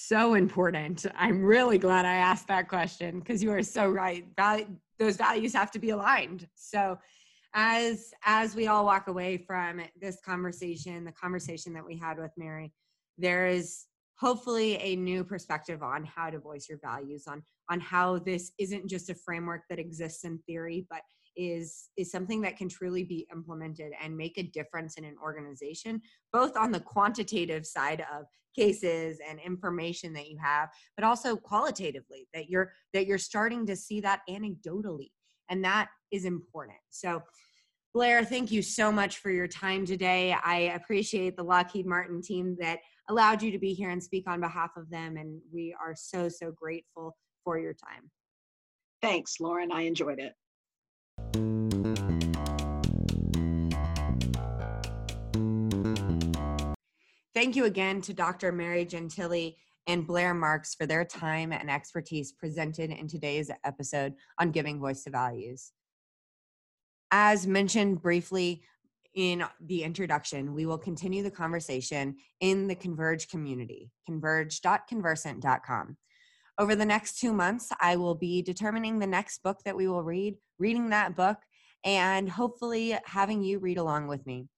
So 0.09 0.33
important. 0.33 1.05
I'm 1.17 1.43
really 1.43 1.77
glad 1.77 2.07
I 2.07 2.15
asked 2.15 2.49
that 2.49 2.67
question 2.67 3.19
because 3.19 3.43
you 3.43 3.53
are 3.53 3.63
so 3.63 3.91
right. 3.91 4.25
Those 4.99 5.17
values 5.19 5.53
have 5.53 5.71
to 5.73 5.79
be 5.79 5.91
aligned. 5.91 6.49
So, 6.55 6.99
as 7.53 8.15
as 8.25 8.57
we 8.57 8.69
all 8.69 8.87
walk 8.87 9.09
away 9.09 9.37
from 9.37 9.83
this 10.01 10.19
conversation, 10.25 11.05
the 11.05 11.13
conversation 11.13 11.75
that 11.75 11.85
we 11.85 11.99
had 11.99 12.17
with 12.17 12.31
Mary, 12.39 12.73
there 13.19 13.49
is 13.49 13.85
hopefully 14.19 14.79
a 14.79 14.97
new 14.97 15.25
perspective 15.25 15.83
on 15.83 16.05
how 16.05 16.31
to 16.31 16.39
voice 16.39 16.71
your 16.71 16.79
values 16.83 17.25
on 17.29 17.43
on 17.71 17.79
how 17.79 18.19
this 18.19 18.53
isn't 18.59 18.89
just 18.89 19.11
a 19.11 19.15
framework 19.15 19.61
that 19.69 19.79
exists 19.79 20.25
in 20.25 20.39
theory 20.47 20.87
but 20.89 21.03
is 21.39 21.91
is 21.97 22.11
something 22.11 22.43
that 22.43 22.57
can 22.57 22.69
truly 22.69 23.05
be 23.05 23.27
implemented 23.33 23.93
and 24.03 24.15
make 24.15 24.37
a 24.37 24.43
difference 24.43 24.97
in 24.97 25.05
an 25.05 25.15
organization 25.23 26.03
both 26.33 26.57
on 26.57 26.73
the 26.73 26.81
quantitative 26.81 27.65
side 27.65 28.05
of 28.13 28.25
cases 28.57 29.21
and 29.27 29.39
information 29.41 30.13
that 30.13 30.29
you 30.29 30.37
have 30.37 30.69
but 30.97 31.05
also 31.05 31.37
qualitatively 31.37 32.27
that 32.35 32.51
you're 32.51 32.73
that 32.93 33.07
you're 33.07 33.19
starting 33.19 33.65
to 33.65 33.77
see 33.77 34.01
that 34.01 34.21
anecdotally 34.29 35.11
and 35.49 35.65
that 35.65 35.89
is 36.11 36.25
important. 36.25 36.79
So 36.91 37.23
blair 37.95 38.25
thank 38.25 38.51
you 38.51 38.61
so 38.61 38.91
much 38.91 39.19
for 39.19 39.31
your 39.31 39.47
time 39.47 39.87
today. 39.87 40.35
I 40.45 40.73
appreciate 40.75 41.37
the 41.37 41.45
lockheed 41.45 41.87
martin 41.87 42.21
team 42.21 42.57
that 42.61 42.81
allowed 43.09 43.43
you 43.43 43.53
to 43.53 43.59
be 43.59 43.75
here 43.75 43.91
and 43.91 44.03
speak 44.03 44.29
on 44.29 44.41
behalf 44.41 44.71
of 44.77 44.91
them 44.91 45.17
and 45.17 45.41
we 45.53 45.75
are 45.81 45.95
so 45.97 46.29
so 46.29 46.51
grateful 46.51 47.17
for 47.45 47.61
your 47.61 47.75
time. 47.75 48.11
Thanks 49.01 49.37
lauren. 49.39 49.71
I 49.71 49.83
enjoyed 49.83 50.19
it 50.19 50.33
Thank 57.35 57.55
you 57.55 57.67
again 57.67 58.01
to 58.03 58.13
Dr. 58.13 58.51
Mary 58.51 58.85
Gentile 58.85 59.53
and 59.87 60.07
Blair 60.07 60.35
Marks 60.35 60.75
for 60.75 60.87
their 60.87 61.05
time 61.05 61.53
and 61.53 61.71
expertise 61.71 62.33
presented 62.33 62.91
in 62.91 63.07
today's 63.09 63.51
episode 63.65 64.15
on 64.41 64.51
giving 64.51 64.81
voice 64.81 65.05
to 65.05 65.11
values. 65.11 65.73
As 67.11 67.47
mentioned 67.47 68.03
briefly 68.03 68.63
in 69.15 69.45
the 69.61 69.83
introduction, 69.83 70.53
we 70.53 70.67
will 70.67 70.79
continue 70.79 71.23
the 71.23 71.31
conversation 71.31 72.17
in 72.41 72.67
the 72.67 72.75
Converge 72.75 73.29
community, 73.29 73.91
converge.convercent.com. 74.05 75.97
Over 76.61 76.75
the 76.75 76.85
next 76.85 77.21
two 77.21 77.33
months, 77.33 77.71
I 77.81 77.95
will 77.95 78.17
be 78.17 78.43
determining 78.43 78.99
the 78.99 79.07
next 79.07 79.45
book 79.45 79.59
that 79.65 79.77
we 79.77 79.87
will 79.87 80.03
read, 80.03 80.35
reading 80.59 80.91
that 80.91 81.15
book, 81.15 81.37
and 81.85 82.29
hopefully 82.29 82.99
having 83.05 83.45
you 83.45 83.61
read 83.61 83.79
along 83.79 84.09
with 84.09 84.27
me. 84.27 84.49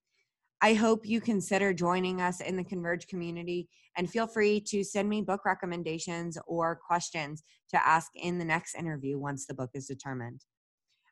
I 0.63 0.73
hope 0.73 1.07
you 1.07 1.21
consider 1.21 1.75
joining 1.75 2.23
us 2.23 2.41
in 2.41 2.57
the 2.57 2.65
Converge 2.65 3.07
community 3.07 3.69
and 3.99 4.09
feel 4.09 4.27
free 4.27 4.61
to 4.69 4.83
send 4.83 5.11
me 5.11 5.21
book 5.21 5.45
recommendations 5.45 6.39
or 6.47 6.81
questions 6.87 7.43
to 7.69 7.87
ask 7.87 8.11
in 8.15 8.39
the 8.39 8.45
next 8.47 8.75
interview 8.77 9.19
once 9.19 9.47
the 9.47 9.55
book 9.55 9.71
is 9.75 9.87
determined. 9.87 10.43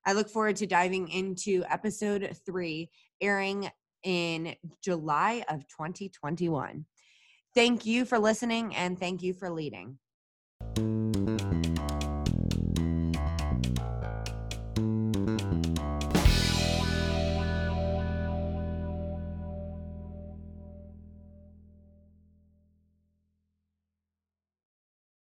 I 0.06 0.14
look 0.14 0.30
forward 0.30 0.56
to 0.56 0.66
diving 0.66 1.08
into 1.08 1.64
episode 1.68 2.34
three, 2.46 2.88
airing 3.20 3.70
in 4.04 4.54
July 4.82 5.44
of 5.50 5.68
2021. 5.68 6.86
Thank 7.54 7.84
you 7.84 8.06
for 8.06 8.18
listening 8.18 8.74
and 8.74 8.98
thank 8.98 9.22
you 9.22 9.34
for 9.34 9.50
leading. 9.50 9.98
Thank 10.60 10.78
you 10.78 10.97